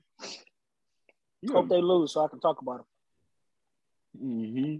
Yeah. 1.43 1.53
Hope 1.53 1.69
they 1.69 1.81
lose 1.81 2.12
so 2.14 2.25
I 2.25 2.29
can 2.29 2.41
talk 2.41 2.61
about 2.62 2.79
them. 2.79 2.87
Mm-hmm. 4.25 4.75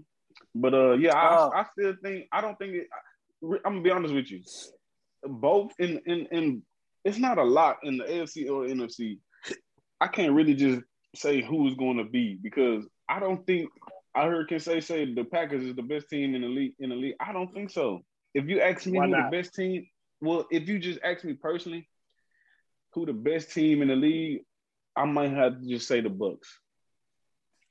But 0.61 0.73
uh, 0.73 0.93
yeah, 0.93 1.15
I, 1.15 1.37
Oh. 1.37 1.51
I 1.55 1.65
still 1.71 1.93
think 2.03 2.27
I 2.31 2.41
don't 2.41 2.57
think 2.57 2.73
it. 2.73 2.87
I, 2.91 3.55
I'm 3.65 3.73
gonna 3.75 3.81
be 3.81 3.91
honest 3.91 4.13
with 4.13 4.29
you. 4.31 4.41
Both 5.23 5.73
in 5.79 5.99
in 6.05 6.25
in 6.31 6.61
it's 7.05 7.17
not 7.17 7.37
a 7.37 7.43
lot 7.43 7.77
in 7.83 7.97
the 7.97 8.03
AFC 8.03 8.49
or 8.49 8.65
NFC. 8.65 9.19
I 10.01 10.07
can't 10.07 10.33
really 10.33 10.53
just 10.53 10.81
say 11.15 11.41
who's 11.41 11.75
going 11.75 11.97
to 11.97 12.03
be 12.03 12.37
because 12.41 12.87
I 13.07 13.19
don't 13.19 13.45
think 13.45 13.69
I 14.15 14.25
heard 14.25 14.47
can 14.47 14.59
say 14.59 14.79
say 14.81 15.13
the 15.13 15.23
Packers 15.23 15.63
is 15.63 15.75
the 15.75 15.81
best 15.83 16.09
team 16.09 16.35
in 16.35 16.41
the 16.41 16.47
league 16.47 16.73
in 16.79 16.89
the 16.89 16.95
league. 16.95 17.15
I 17.19 17.31
don't 17.33 17.53
think 17.53 17.69
so. 17.69 18.01
If 18.33 18.47
you 18.47 18.61
ask 18.61 18.85
me 18.85 18.97
Why 18.99 19.05
who 19.05 19.11
not? 19.11 19.31
the 19.31 19.37
best 19.37 19.53
team, 19.55 19.87
well, 20.21 20.45
if 20.51 20.67
you 20.67 20.79
just 20.79 20.99
ask 21.03 21.23
me 21.23 21.33
personally, 21.33 21.87
who 22.93 23.05
the 23.05 23.13
best 23.13 23.51
team 23.53 23.81
in 23.81 23.87
the 23.87 23.95
league, 23.95 24.41
I 24.95 25.05
might 25.05 25.31
have 25.31 25.59
to 25.61 25.67
just 25.67 25.87
say 25.87 26.01
the 26.01 26.09
Bucs. 26.09 26.37
I 26.37 26.37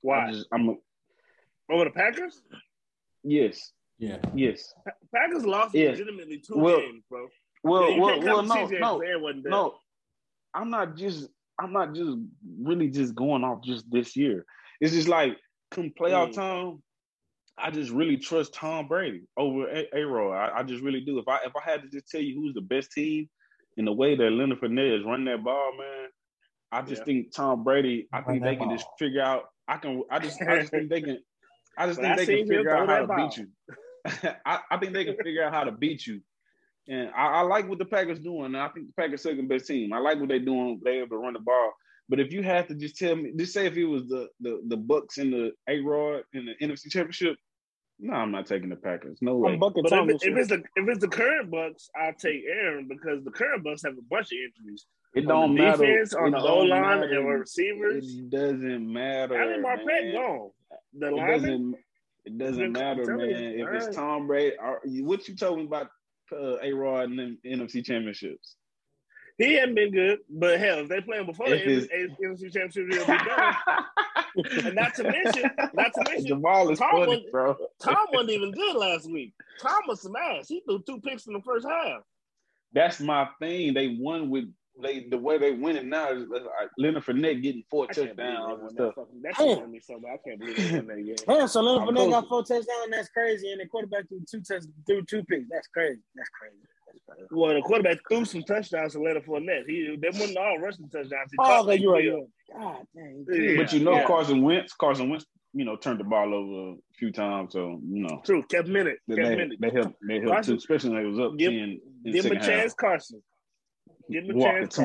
Why? 0.02 0.32
just, 0.32 0.46
I'm 0.52 0.68
a, 0.68 0.74
Over 1.70 1.84
the 1.84 1.90
Packers? 1.90 2.40
yes, 3.22 3.72
Yeah. 3.98 4.18
yes. 4.34 4.72
Packers 5.14 5.44
lost 5.44 5.74
Yeah. 5.74 5.90
legitimately 5.90 6.38
two 6.38 6.56
Well, 6.56 6.80
games, 6.80 7.02
bro. 7.10 7.26
Well, 7.64 7.90
Yeah, 7.90 7.98
well, 8.00 8.20
well, 8.20 8.42
no, 8.42 8.54
no, 8.66 8.66
because 8.68 9.02
Aaron 9.02 9.22
wasn't 9.22 9.42
there. 9.44 9.50
no. 9.52 9.78
I'm 10.54 10.70
not 10.70 10.96
just. 10.96 11.28
I'm 11.60 11.72
not 11.72 11.92
just 11.94 12.16
really 12.62 12.88
just 12.88 13.14
going 13.14 13.42
off 13.44 13.62
just 13.64 13.90
this 13.90 14.16
year. 14.16 14.44
It's 14.80 14.92
just 14.92 15.08
like 15.08 15.36
come 15.70 15.90
playoff 15.98 16.30
Mm. 16.30 16.34
time. 16.34 16.82
I 17.58 17.70
just 17.72 17.90
really 17.90 18.16
trust 18.16 18.54
Tom 18.54 18.86
Brady 18.86 19.22
over 19.36 19.66
A 19.68 20.00
Rod. 20.06 20.32
I, 20.34 20.60
I 20.60 20.62
just 20.62 20.82
really 20.82 21.00
do. 21.00 21.18
If 21.18 21.26
I 21.26 21.38
if 21.44 21.52
I 21.56 21.68
had 21.68 21.82
to 21.82 21.88
just 21.88 22.08
tell 22.08 22.20
you 22.20 22.34
who's 22.40 22.54
the 22.54 22.60
best 22.60 22.92
team 22.92 23.28
in 23.76 23.84
the 23.84 23.92
way 23.92 24.14
that 24.16 24.30
Leonard 24.30 24.60
Fournette 24.60 25.00
is 25.00 25.04
running 25.04 25.26
that 25.26 25.42
ball, 25.42 25.72
man, 25.76 26.08
I 26.70 26.82
just 26.82 27.00
Yeah. 27.00 27.04
think 27.06 27.32
Tom 27.34 27.64
Brady. 27.64 28.08
I 28.12 28.18
Run 28.20 28.26
think 28.26 28.42
that 28.44 28.50
they 28.50 28.56
can 28.56 28.68
ball. 28.68 28.76
just 28.76 28.86
figure 28.98 29.22
out. 29.22 29.44
I 29.66 29.76
can. 29.78 30.02
I 30.10 30.18
just. 30.20 30.40
I 30.40 30.60
just 30.60 30.70
think 30.70 30.88
they 30.88 31.00
can. 31.02 31.18
I 31.76 31.86
just 31.88 32.00
think 32.00 32.16
they 32.16 32.26
can 32.26 32.46
figure 32.48 32.70
out 32.70 32.88
how 32.88 33.00
to 33.00 33.06
that 33.08 33.16
beat 33.16 33.36
you. 33.36 33.48
I, 34.46 34.60
I 34.70 34.76
think 34.78 34.92
they 34.94 35.04
can 35.04 35.16
figure 35.22 35.44
out 35.44 35.52
how 35.52 35.64
to 35.64 35.72
beat 35.72 36.06
you. 36.06 36.20
And 36.88 37.10
I, 37.14 37.26
I 37.26 37.40
like 37.42 37.68
what 37.68 37.78
the 37.78 37.84
Packers 37.84 38.18
doing. 38.18 38.54
I 38.54 38.68
think 38.68 38.86
the 38.88 38.92
Packers 39.02 39.22
second 39.22 39.48
best 39.48 39.66
team. 39.66 39.92
I 39.92 39.98
like 39.98 40.18
what 40.18 40.28
they're 40.28 40.38
doing. 40.38 40.80
They 40.82 40.98
able 40.98 41.08
to 41.10 41.16
run 41.18 41.34
the 41.34 41.40
ball. 41.40 41.72
But 42.08 42.20
if 42.20 42.32
you 42.32 42.42
have 42.42 42.66
to 42.68 42.74
just 42.74 42.96
tell 42.96 43.14
me, 43.16 43.32
just 43.36 43.52
say 43.52 43.66
if 43.66 43.76
it 43.76 43.84
was 43.84 44.08
the 44.08 44.28
the 44.40 44.62
the 44.68 44.76
Bucs 44.78 45.18
and 45.18 45.30
the 45.32 45.52
A 45.68 45.80
Rod 45.80 46.22
in 46.32 46.46
the 46.46 46.54
NFC 46.66 46.90
Championship, 46.90 47.36
no, 48.00 48.14
I'm 48.14 48.30
not 48.30 48.46
taking 48.46 48.70
the 48.70 48.76
Packers. 48.76 49.18
No 49.20 49.36
way. 49.36 49.52
I'm 49.52 49.58
bucking 49.58 49.82
But 49.82 49.92
if, 49.92 49.98
Thomas. 49.98 50.22
it, 50.22 50.30
if 50.32 50.38
it's 50.38 50.48
the 50.48 50.62
if 50.76 50.88
it's 50.88 51.00
the 51.00 51.08
current 51.08 51.50
Bucs, 51.50 51.88
I'll 52.00 52.14
take 52.14 52.42
Aaron 52.50 52.88
because 52.88 53.22
the 53.24 53.30
current 53.30 53.64
Bucs 53.66 53.84
have 53.84 53.92
a 53.98 54.02
bunch 54.08 54.28
of 54.32 54.38
injuries. 54.38 54.86
It 55.14 55.20
On 55.22 55.26
don't 55.48 55.54
the 55.56 55.62
matter. 55.62 55.84
defense, 55.86 56.14
on 56.14 56.28
It 56.28 56.30
the 56.38 56.46
O 56.46 56.58
line, 56.60 56.80
matter. 57.00 57.18
and 57.18 57.40
receivers. 57.40 58.06
It 58.16 58.30
doesn't 58.30 58.90
matter. 58.92 59.36
I 59.36 59.42
Ali 59.52 59.62
Marpet 59.62 59.84
man. 59.86 60.12
gone. 60.14 60.50
The 60.98 61.06
It 61.08 61.12
lineman. 61.12 61.40
doesn't. 61.42 61.74
It 62.24 62.38
doesn't 62.38 62.72
matter, 62.72 63.04
telling 63.04 63.28
you. 63.30 63.34
man. 63.34 63.52
If 63.58 63.66
All 63.68 63.74
it's. 63.88 63.96
Tom 63.96 64.26
Brady, 64.26 64.56
what 65.02 65.28
you 65.28 65.34
told 65.36 65.58
me 65.58 65.64
about 65.66 65.88
uh, 66.32 66.58
A 66.62 66.72
Rod 66.72 67.10
and 67.10 67.18
them 67.18 67.38
NFC 67.44 67.84
championships? 67.84 68.56
He 69.38 69.54
hadn't 69.54 69.76
been 69.76 69.92
good, 69.92 70.18
but 70.28 70.58
hell, 70.58 70.80
if 70.80 70.88
they 70.88 71.00
play 71.00 71.18
him 71.18 71.26
before 71.26 71.46
If 71.48 71.64
the 71.64 71.94
it's- 71.94 72.16
NFC 72.20 72.52
Championship, 72.52 72.92
he'll 72.92 73.06
be 73.06 73.24
done. 73.24 74.66
and 74.66 74.74
not 74.74 74.94
to 74.96 75.04
mention, 75.04 75.50
not 75.74 75.92
to 75.94 76.02
mention, 76.08 76.26
Jamal 76.26 76.68
is 76.70 76.78
Tom 76.80 76.90
funny, 76.90 77.22
was- 77.22 77.30
bro. 77.30 77.56
Tom 77.80 78.06
wasn't 78.12 78.30
even 78.30 78.50
good 78.50 78.74
last 78.74 79.08
week. 79.10 79.32
Tom 79.62 79.80
was 79.86 80.02
some 80.02 80.16
ass. 80.16 80.48
He 80.48 80.60
threw 80.66 80.82
two 80.82 81.00
picks 81.00 81.26
in 81.28 81.34
the 81.34 81.40
first 81.42 81.66
half. 81.68 82.02
That's 82.72 83.00
my 83.00 83.28
thing. 83.40 83.74
They 83.74 83.96
won 83.98 84.28
with 84.28 84.46
they 84.82 85.00
the 85.08 85.18
way 85.18 85.38
they 85.38 85.52
winning 85.52 85.88
now 85.88 86.10
is 86.12 86.24
uh, 86.24 86.34
like 86.34 86.70
Leonard 86.78 87.04
Fournette 87.04 87.42
getting 87.42 87.62
four 87.70 87.86
I 87.90 87.92
can't 87.94 88.16
believe 88.16 88.16
they 88.16 88.22
touchdowns 88.36 88.60
and 88.62 88.70
stuff. 88.70 88.94
that 88.94 89.00
fucking. 89.00 89.22
That 89.22 89.36
shit 89.36 89.58
Damn. 89.58 90.00
told. 90.00 90.04
I 90.04 90.16
can't 90.28 90.40
believe 90.40 90.56
that 90.56 90.86
game. 90.96 91.16
Damn, 91.38 91.48
so 91.48 91.60
Leonard 91.60 91.88
Fournette 91.88 92.10
got 92.10 92.28
four 92.28 92.42
touchdowns. 92.42 92.66
That's 92.90 93.08
crazy. 93.08 93.50
And 93.52 93.60
the 93.60 93.66
quarterback 93.66 94.08
threw 94.08 94.20
two 94.30 94.40
touch, 94.40 94.62
threw 94.86 95.02
two 95.04 95.22
picks. 95.24 95.48
That's 95.50 95.66
crazy. 95.68 96.00
That's 96.14 96.28
crazy. 96.30 96.56
That's 96.86 96.98
crazy. 97.08 97.28
Well, 97.30 97.54
the 97.54 97.62
quarterback 97.62 97.98
threw 98.08 98.24
some 98.24 98.42
touchdowns 98.42 98.92
to 98.92 99.02
Leonard 99.02 99.24
Fournette. 99.26 99.64
He 99.66 99.96
they 100.00 100.08
wasn't 100.08 100.36
all 100.38 100.58
rushing 100.58 100.88
touchdowns. 100.88 101.30
He 101.32 101.36
Oh, 101.40 101.62
like 101.62 101.80
you're 101.80 101.92
right. 101.92 102.00
three 102.02 102.06
You're 102.10 102.18
of 102.18 102.24
right. 102.54 102.76
God 102.76 102.86
dang. 102.94 103.26
Yeah. 103.30 103.62
But 103.62 103.72
you 103.72 103.80
know 103.80 103.92
yeah. 103.94 104.06
Carson 104.06 104.42
Wentz, 104.42 104.72
Carson 104.74 105.10
Wentz, 105.10 105.26
you 105.54 105.64
know, 105.64 105.76
turned 105.76 105.98
the 106.00 106.04
ball 106.04 106.32
over 106.34 106.72
a 106.72 106.76
few 106.98 107.10
times, 107.10 107.52
so 107.54 107.80
you 107.88 108.02
know. 108.06 108.20
True, 108.24 108.42
kept 108.50 108.68
minute, 108.68 108.98
they, 109.08 109.16
kept 109.16 109.28
they, 109.28 109.36
minute. 109.36 109.58
they 109.60 109.70
helped 109.70 109.94
they 110.06 110.14
helped 110.16 110.28
Carson- 110.28 110.54
too, 110.54 110.58
especially 110.58 110.90
when 110.90 111.02
they 111.02 111.08
was 111.08 111.18
up 111.18 111.36
Give- 111.38 111.50
ten 111.50 111.80
in 112.04 112.12
Give 112.12 112.24
him 112.26 112.32
a 112.32 112.34
chance, 112.36 112.72
half. 112.72 112.76
Carson. 112.76 113.22
Give 114.10 114.24
him 114.24 114.30
a 114.30 114.38
Walking 114.38 114.68
chance, 114.68 114.74
to 114.76 114.80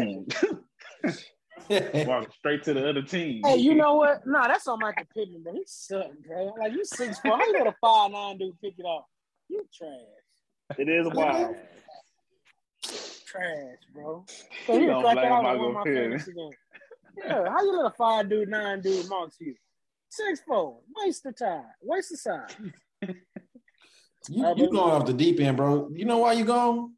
Carson. 1.01 1.25
him. 1.69 2.07
Walking 2.07 2.31
straight 2.37 2.63
to 2.63 2.73
the 2.73 2.89
other 2.89 3.01
team. 3.01 3.41
Hey, 3.45 3.57
you 3.57 3.73
know 3.75 3.95
what? 3.95 4.25
No, 4.25 4.41
that's 4.47 4.67
on 4.67 4.79
Michael 4.79 5.05
Pittman, 5.15 5.43
but 5.45 5.53
he's 5.53 5.71
something, 5.71 6.15
bro. 6.27 6.53
Like 6.59 6.73
you 6.73 6.83
six 6.83 7.19
four. 7.19 7.37
How 7.37 7.45
you 7.45 7.53
let 7.53 7.67
a 7.67 7.75
five 7.81 8.11
nine 8.11 8.37
dude 8.37 8.59
pick 8.61 8.73
it 8.77 8.83
off? 8.83 9.05
You 9.49 9.65
trash. 9.73 10.77
It 10.77 10.89
is 10.89 11.07
wild. 11.13 11.55
Trash, 13.25 13.77
bro. 13.93 14.25
So 14.67 14.79
he 14.79 14.85
don't 14.85 15.01
cracked 15.03 15.19
blame 15.19 15.31
out 15.31 15.43
one 15.43 15.55
of 15.69 15.73
my 15.73 15.83
Pittman. 15.83 16.19
fantasy. 16.19 16.33
Yeah, 17.17 17.45
how 17.49 17.61
you 17.63 17.77
let 17.77 17.91
a 17.91 17.95
five 17.95 18.29
dude, 18.29 18.49
nine 18.49 18.81
dude 18.81 19.07
marks 19.09 19.37
you? 19.39 19.55
Six 20.09 20.41
four. 20.47 20.79
Waste 20.97 21.25
of 21.25 21.37
time. 21.37 21.65
Waste 21.81 22.13
of 22.13 22.23
time. 22.23 22.73
You, 24.29 24.53
you 24.55 24.69
going 24.69 24.77
off 24.77 25.05
the 25.05 25.13
deep 25.13 25.39
end, 25.41 25.57
bro. 25.57 25.89
You 25.93 26.05
know 26.05 26.19
why 26.19 26.33
you 26.33 26.45
going? 26.45 26.93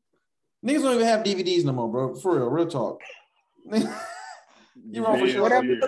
Niggas 0.65 0.81
don't 0.81 0.95
even 0.95 1.05
have 1.07 1.23
DVDs 1.23 1.63
no 1.63 1.73
more, 1.73 1.89
bro. 1.91 2.15
For 2.15 2.37
real, 2.37 2.49
real 2.49 2.67
talk. 2.67 2.99
you 3.71 5.03
wrong 5.03 5.19
for 5.19 5.25
Yeah, 5.25 5.33
sure. 5.33 5.41
Whatever. 5.43 5.65
yeah. 5.65 5.87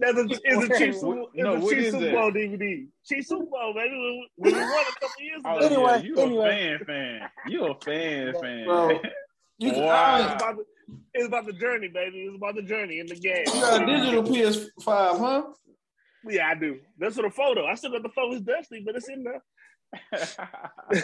That's 0.00 0.16
a, 0.16 0.26
it's 0.44 0.64
a 0.74 0.78
Chiefs, 0.78 1.02
What- 1.02 1.18
it's 1.34 1.42
no, 1.44 1.54
a 1.54 1.60
what 1.60 1.74
Chiefs 1.74 1.90
Super? 1.90 2.12
Bowl 2.12 2.30
DVD. 2.32 2.86
Chiefs 3.04 3.28
Super 3.28 3.44
Bowl, 3.46 3.74
baby. 3.74 4.28
When 4.36 4.52
when 4.52 4.54
we 4.54 4.60
won 4.60 4.84
a 4.88 4.92
couple 5.00 5.22
years 5.24 5.42
Oh, 5.44 5.56
ago. 5.56 5.66
Anyway, 5.66 5.92
yeah, 5.92 5.98
you 6.02 6.40
a 6.40 6.48
fan, 6.48 6.78
fan. 6.86 7.30
You 7.48 7.64
a 7.66 7.74
fan, 7.80 8.34
fan. 8.40 8.64
Bro, 8.64 9.00
You 9.58 9.72
can, 9.72 9.82
Wow. 9.84 10.18
It's 10.34 10.42
about, 10.42 10.56
the, 10.56 10.64
it's 11.14 11.26
about 11.26 11.46
the 11.46 11.52
journey, 11.54 11.88
baby. 11.88 12.18
It's 12.20 12.36
about 12.36 12.54
the 12.54 12.62
journey 12.62 13.00
in 13.00 13.06
the 13.08 13.16
game. 13.16 13.42
you 13.46 13.60
got 13.60 13.82
a 13.82 13.86
digital 13.86 14.22
PS5, 14.22 15.18
huh? 15.18 15.42
Yeah, 16.28 16.46
I 16.48 16.54
do. 16.54 16.78
That's 16.98 17.16
for 17.16 17.22
the 17.22 17.30
photo. 17.30 17.66
I 17.66 17.74
still 17.74 17.90
got 17.90 18.02
the 18.04 18.08
photo. 18.10 18.36
It's 18.36 18.42
dusty, 18.44 18.82
but 18.86 18.94
it's 18.94 19.08
in 19.08 19.24
there. 19.24 19.42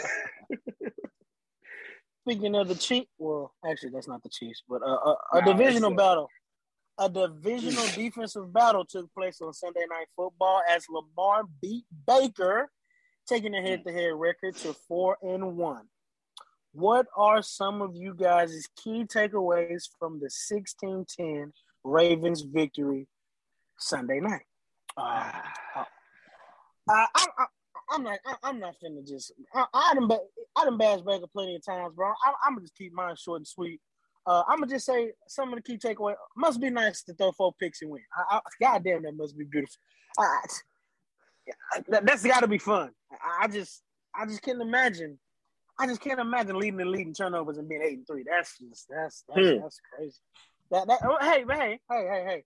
Speaking 2.27 2.55
of 2.55 2.67
the 2.67 2.73
Chiefs, 2.73 3.07
well, 3.19 3.53
actually, 3.69 3.91
that's 3.91 4.07
not 4.07 4.23
the 4.23 4.29
Chiefs, 4.29 4.63
but 4.67 4.81
uh, 4.81 4.85
a, 4.87 5.15
a 5.33 5.41
Nah, 5.41 5.53
divisional 5.53 5.93
uh, 5.93 5.95
battle. 5.95 6.29
A 6.97 7.07
divisional 7.07 7.85
defensive 7.95 8.51
battle 8.51 8.83
took 8.83 9.13
place 9.13 9.41
on 9.41 9.53
Sunday 9.53 9.85
Night 9.87 10.07
Football 10.15 10.63
as 10.67 10.87
Lamar 10.89 11.43
beat 11.61 11.85
Baker, 12.07 12.71
taking 13.27 13.53
a 13.53 13.61
head-to-head 13.61 14.13
record 14.15 14.55
to 14.57 14.73
four 14.87 15.17
and 15.21 15.55
one. 15.55 15.83
What 16.71 17.05
are 17.15 17.43
some 17.43 17.83
of 17.83 17.95
you 17.95 18.15
guys' 18.15 18.67
key 18.75 19.03
takeaways 19.03 19.83
from 19.99 20.19
the 20.19 20.31
16-10 20.51 21.51
Ravens 21.83 22.41
victory 22.41 23.07
Sunday 23.77 24.19
night? 24.19 24.45
Uh, 24.97 25.31
I, 25.75 25.83
I, 26.89 27.05
I, 27.15 27.45
I'm 27.89 28.03
not. 28.03 28.19
I, 28.25 28.35
I'm 28.43 28.59
not 28.59 28.75
finna 28.83 29.07
just. 29.07 29.31
I, 29.53 29.65
I 29.73 29.93
done. 29.93 30.07
ba- 30.07 30.19
I 30.55 30.65
done 30.65 30.77
bashed 30.77 31.05
Baker 31.05 31.27
plenty 31.31 31.55
of 31.55 31.65
times, 31.65 31.93
bro. 31.95 32.07
I, 32.07 32.33
I'm 32.45 32.53
gonna 32.53 32.61
just 32.61 32.75
keep 32.75 32.93
mine 32.93 33.15
short 33.15 33.39
and 33.39 33.47
sweet. 33.47 33.79
Uh, 34.27 34.43
I'm 34.47 34.59
gonna 34.59 34.71
just 34.71 34.85
say 34.85 35.11
some 35.27 35.53
of 35.53 35.55
the 35.55 35.61
key 35.61 35.77
takeaway. 35.77 36.15
Must 36.35 36.59
be 36.59 36.69
nice 36.69 37.03
to 37.03 37.13
throw 37.13 37.31
four 37.31 37.53
picks 37.59 37.81
and 37.81 37.91
win. 37.91 38.01
I, 38.17 38.37
I, 38.37 38.39
God 38.59 38.83
damn, 38.83 39.03
that 39.03 39.15
must 39.15 39.37
be 39.37 39.45
beautiful. 39.45 39.75
I, 40.17 40.39
that, 41.89 42.05
that's 42.05 42.23
got 42.25 42.39
to 42.39 42.47
be 42.47 42.57
fun. 42.57 42.91
I, 43.11 43.43
I 43.43 43.47
just, 43.47 43.83
I 44.15 44.25
just 44.25 44.41
can't 44.41 44.61
imagine. 44.61 45.19
I 45.77 45.87
just 45.87 46.01
can't 46.01 46.19
imagine 46.19 46.57
leading 46.57 46.77
the 46.77 46.85
lead 46.85 47.05
in 47.05 47.13
turnovers 47.13 47.57
and 47.57 47.67
being 47.67 47.81
eight 47.83 47.97
and 47.97 48.07
three. 48.07 48.23
That's 48.25 48.57
just, 48.57 48.87
that's, 48.89 49.23
that's, 49.27 49.47
Hmm. 49.49 49.59
that's 49.61 49.79
crazy. 49.93 50.19
That, 50.71 50.87
that. 50.87 50.99
oh, 51.03 51.17
hey, 51.19 51.43
hey, 51.47 51.79
hey, 51.91 52.07
hey, 52.09 52.23
hey, 52.27 52.43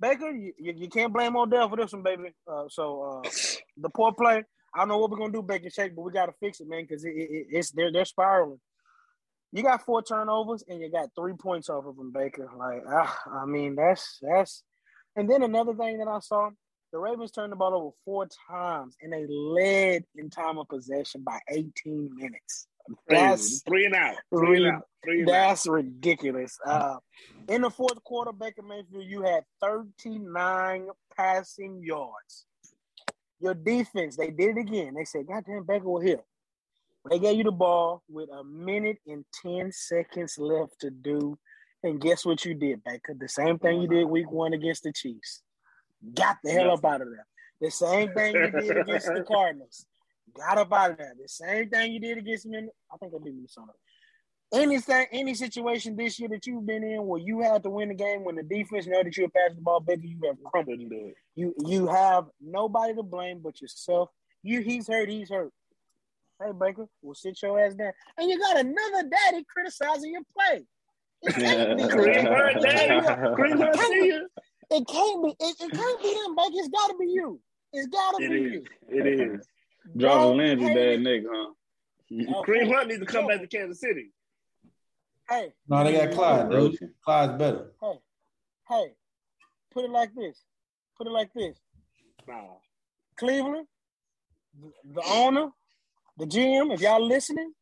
Baker, 0.00 0.30
you, 0.30 0.52
you, 0.58 0.74
you 0.76 0.88
can't 0.88 1.12
blame 1.12 1.36
Odell 1.36 1.68
for 1.68 1.76
this 1.76 1.92
one, 1.92 2.02
baby. 2.02 2.34
Uh, 2.46 2.64
so 2.68 3.22
uh, 3.24 3.28
the 3.76 3.88
poor 3.88 4.12
play. 4.12 4.42
I 4.74 4.80
don't 4.80 4.88
know 4.88 4.98
what 4.98 5.10
we're 5.10 5.18
gonna 5.18 5.32
do, 5.32 5.42
Baker 5.42 5.70
Shake, 5.70 5.94
but 5.94 6.02
we 6.02 6.12
gotta 6.12 6.32
fix 6.40 6.60
it, 6.60 6.68
man, 6.68 6.82
because 6.82 7.04
it, 7.04 7.10
it, 7.10 7.46
it's 7.50 7.70
they're 7.70 7.92
they're 7.92 8.04
spiraling. 8.04 8.60
You 9.52 9.62
got 9.62 9.84
four 9.84 10.02
turnovers 10.02 10.64
and 10.66 10.80
you 10.80 10.90
got 10.90 11.10
three 11.14 11.34
points 11.34 11.68
off 11.68 11.84
of 11.84 11.96
them, 11.96 12.10
Baker. 12.10 12.48
Like, 12.56 12.82
ah, 12.88 13.20
I 13.30 13.44
mean, 13.44 13.74
that's 13.74 14.18
that's. 14.22 14.62
And 15.14 15.28
then 15.28 15.42
another 15.42 15.74
thing 15.74 15.98
that 15.98 16.08
I 16.08 16.20
saw, 16.20 16.48
the 16.90 16.98
Ravens 16.98 17.32
turned 17.32 17.52
the 17.52 17.56
ball 17.56 17.74
over 17.74 17.90
four 18.04 18.26
times 18.48 18.96
and 19.02 19.12
they 19.12 19.26
led 19.26 20.04
in 20.16 20.30
time 20.30 20.56
of 20.56 20.68
possession 20.68 21.22
by 21.22 21.38
18 21.50 22.10
minutes. 22.16 22.66
That's 23.08 23.62
three 23.62 23.86
and 23.86 23.94
out. 23.94 24.16
Three 24.30 24.64
and 24.64 24.76
out. 24.76 24.82
Three 25.04 25.20
and 25.20 25.28
out. 25.28 25.32
that's 25.32 25.66
ridiculous. 25.66 26.58
Uh, 26.64 26.96
in 27.48 27.62
the 27.62 27.70
fourth 27.70 28.02
quarter, 28.04 28.32
Baker 28.32 28.62
Mayfield, 28.62 29.04
you 29.04 29.22
had 29.22 29.44
39 29.60 30.88
passing 31.16 31.82
yards. 31.82 32.46
Your 33.42 33.54
defense, 33.54 34.16
they 34.16 34.30
did 34.30 34.56
it 34.56 34.60
again. 34.60 34.94
They 34.94 35.04
said, 35.04 35.26
God 35.26 35.44
damn, 35.46 35.64
Baker 35.64 35.88
will 35.88 36.00
hit." 36.00 36.24
They 37.10 37.18
gave 37.18 37.36
you 37.36 37.44
the 37.44 37.50
ball 37.52 38.02
with 38.08 38.28
a 38.30 38.44
minute 38.44 38.98
and 39.06 39.24
10 39.42 39.72
seconds 39.72 40.38
left 40.38 40.78
to 40.80 40.90
do. 40.90 41.36
And 41.82 42.00
guess 42.00 42.24
what 42.24 42.44
you 42.44 42.54
did, 42.54 42.84
Baker? 42.84 43.14
The 43.18 43.28
same 43.28 43.58
thing 43.58 43.80
you 43.82 43.88
did 43.88 44.04
week 44.04 44.30
one 44.30 44.52
against 44.52 44.84
the 44.84 44.92
Chiefs. 44.92 45.42
Got 46.14 46.36
the 46.44 46.52
hell 46.52 46.70
up 46.70 46.84
out 46.84 47.00
of 47.00 47.08
there. 47.10 47.26
The 47.60 47.70
same 47.72 48.12
thing 48.12 48.36
you 48.36 48.50
did 48.52 48.76
against 48.76 49.06
the 49.12 49.22
Cardinals. 49.28 49.84
Got 50.36 50.58
up 50.58 50.72
out 50.72 50.92
of 50.92 50.98
there. 50.98 51.14
The 51.20 51.28
same 51.28 51.68
thing 51.70 51.92
you 51.92 51.98
did 52.00 52.18
against 52.18 52.46
Min- 52.46 52.70
I 52.92 52.96
think 52.98 53.12
I 53.14 53.18
beat 53.24 53.34
Minnesota. 53.34 53.72
Anything, 54.52 55.06
any 55.12 55.34
situation 55.34 55.96
this 55.96 56.18
year 56.20 56.28
that 56.28 56.46
you've 56.46 56.66
been 56.66 56.84
in 56.84 57.06
where 57.06 57.20
you 57.20 57.40
had 57.40 57.62
to 57.62 57.70
win 57.70 57.88
the 57.88 57.94
game 57.94 58.22
when 58.22 58.34
the 58.36 58.42
defense 58.42 58.86
know 58.86 59.02
that 59.02 59.16
you're 59.16 59.28
passing 59.30 59.56
the 59.56 59.62
ball, 59.62 59.80
Baker, 59.80 60.02
you 60.04 60.18
have 60.26 60.36
crumbled. 60.44 60.78
Do 60.78 60.86
it. 60.90 61.14
You 61.34 61.54
you 61.64 61.86
have 61.86 62.26
nobody 62.40 62.94
to 62.94 63.02
blame 63.02 63.40
but 63.42 63.60
yourself. 63.62 64.10
You 64.42 64.60
he's 64.60 64.88
hurt, 64.88 65.08
he's 65.08 65.30
hurt. 65.30 65.52
Hey 66.42 66.52
Baker, 66.58 66.86
we'll 67.00 67.14
sit 67.14 67.40
your 67.40 67.58
ass 67.64 67.74
down. 67.74 67.92
And 68.18 68.28
you 68.28 68.38
got 68.38 68.58
another 68.60 69.08
daddy 69.08 69.44
criticizing 69.48 70.12
your 70.12 70.22
play. 70.36 70.64
It 71.22 71.34
can't 71.34 71.78
be. 71.78 71.84
Kareem 71.94 72.26
Hunt, 72.28 72.62
Daddy. 72.62 73.06
Kareem 73.06 73.58
Hunt, 73.58 73.74
It 73.74 73.78
can't 73.78 73.92
be. 73.94 74.06
you. 74.06 74.28
It 74.70 74.86
can't 74.88 75.24
be. 75.24 75.30
It, 75.40 75.56
it 75.60 75.72
can't 75.72 76.02
be 76.02 76.14
them, 76.14 76.36
Baker. 76.36 76.50
It's 76.54 76.68
got 76.68 76.88
to 76.88 76.96
be 76.98 77.06
you. 77.06 77.40
It's 77.72 77.86
got 77.88 78.18
to 78.18 78.24
It 78.24 78.28
be 78.30 78.36
is. 78.36 78.52
you. 78.52 78.64
It 78.98 79.06
is. 79.06 79.46
Jarvis 79.96 80.24
Don't 80.26 80.36
Landry 80.36 80.74
bad 80.74 81.00
nigga, 81.00 81.24
huh? 81.32 81.52
Oh, 82.36 82.42
Kareem 82.46 82.74
Hunt 82.74 82.88
needs 82.88 83.00
to 83.00 83.06
come 83.06 83.26
back 83.26 83.40
to 83.40 83.46
Kansas 83.46 83.80
City. 83.80 84.10
Hey, 85.28 85.52
No, 85.68 85.84
they 85.84 85.92
got 85.92 86.12
Clyde, 86.12 86.50
dude. 86.50 86.76
Clyde's 87.04 87.38
better. 87.38 87.72
hey, 87.80 87.98
hey. 88.68 88.86
Put 89.72 89.84
it 89.84 89.90
like 89.90 90.14
this. 90.14 90.42
Put 90.98 91.06
it 91.06 91.10
like 91.10 91.32
this. 91.34 91.56
Nah. 92.28 92.42
Cleveland, 93.16 93.66
the, 94.60 94.70
the 94.94 95.02
owner, 95.06 95.48
the 96.18 96.26
GM, 96.26 96.74
if 96.74 96.80
y'all 96.80 97.04
listening, 97.06 97.52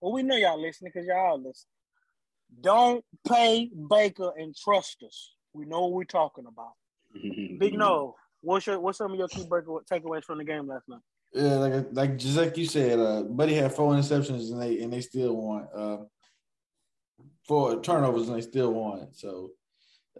well, 0.00 0.12
we 0.12 0.22
know 0.22 0.36
y'all 0.36 0.60
listening 0.60 0.92
because 0.94 1.06
y'all 1.06 1.38
listen. 1.40 1.68
Don't 2.60 3.04
pay 3.26 3.70
Baker 3.90 4.32
and 4.36 4.54
trust 4.54 5.02
us. 5.04 5.32
We 5.52 5.64
know 5.64 5.82
what 5.82 5.92
we're 5.92 6.04
talking 6.04 6.44
about. 6.46 6.72
Big 7.58 7.74
no. 7.74 8.14
What's 8.42 8.66
your 8.66 8.78
what's 8.78 8.98
some 8.98 9.12
of 9.12 9.18
your 9.18 9.28
key 9.28 9.46
break 9.46 9.64
takeaways 9.64 10.24
from 10.24 10.38
the 10.38 10.44
game 10.44 10.68
last 10.68 10.88
night? 10.88 11.00
Yeah, 11.32 11.56
like 11.56 11.86
like 11.92 12.16
just 12.18 12.36
like 12.36 12.56
you 12.56 12.66
said, 12.66 12.98
uh, 12.98 13.22
Buddy 13.22 13.54
had 13.54 13.72
four 13.72 13.92
interceptions 13.94 14.52
and 14.52 14.60
they 14.62 14.80
and 14.82 14.92
they 14.92 15.00
still 15.00 15.34
won. 15.34 15.66
Uh, 15.74 15.96
four 17.46 17.80
turnovers 17.80 18.28
and 18.28 18.36
they 18.36 18.42
still 18.42 18.72
won. 18.72 19.08
So 19.12 19.50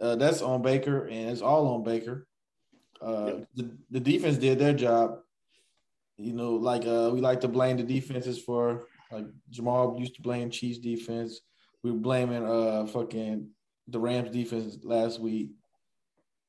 uh, 0.01 0.15
that's 0.15 0.41
on 0.41 0.61
Baker 0.61 1.05
and 1.05 1.29
it's 1.29 1.41
all 1.41 1.67
on 1.75 1.83
Baker. 1.83 2.27
Uh, 3.01 3.41
the, 3.55 3.71
the 3.91 3.99
defense 3.99 4.37
did 4.37 4.59
their 4.59 4.73
job. 4.73 5.19
You 6.17 6.33
know, 6.33 6.53
like 6.53 6.85
uh, 6.85 7.11
we 7.13 7.21
like 7.21 7.41
to 7.41 7.47
blame 7.47 7.77
the 7.77 7.83
defenses 7.83 8.41
for 8.41 8.87
like 9.11 9.25
Jamal 9.49 9.97
used 9.99 10.15
to 10.15 10.21
blame 10.21 10.49
Chiefs 10.49 10.79
defense. 10.79 11.41
We 11.83 11.91
were 11.91 11.99
blaming 11.99 12.43
uh 12.43 12.87
fucking 12.87 13.49
the 13.87 13.99
Rams 13.99 14.31
defense 14.31 14.77
last 14.83 15.19
week. 15.19 15.51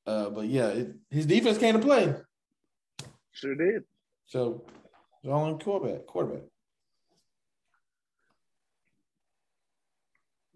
Uh, 0.06 0.30
but 0.30 0.46
yeah, 0.46 0.68
it, 0.68 0.94
his 1.10 1.26
defense 1.26 1.58
came 1.58 1.74
to 1.74 1.86
play. 1.86 2.14
Sure 3.32 3.54
did. 3.54 3.84
So 4.26 4.64
it's 5.22 5.30
all 5.30 5.44
on 5.44 5.58
quarterback. 5.58 6.06
Quarterback. 6.06 6.44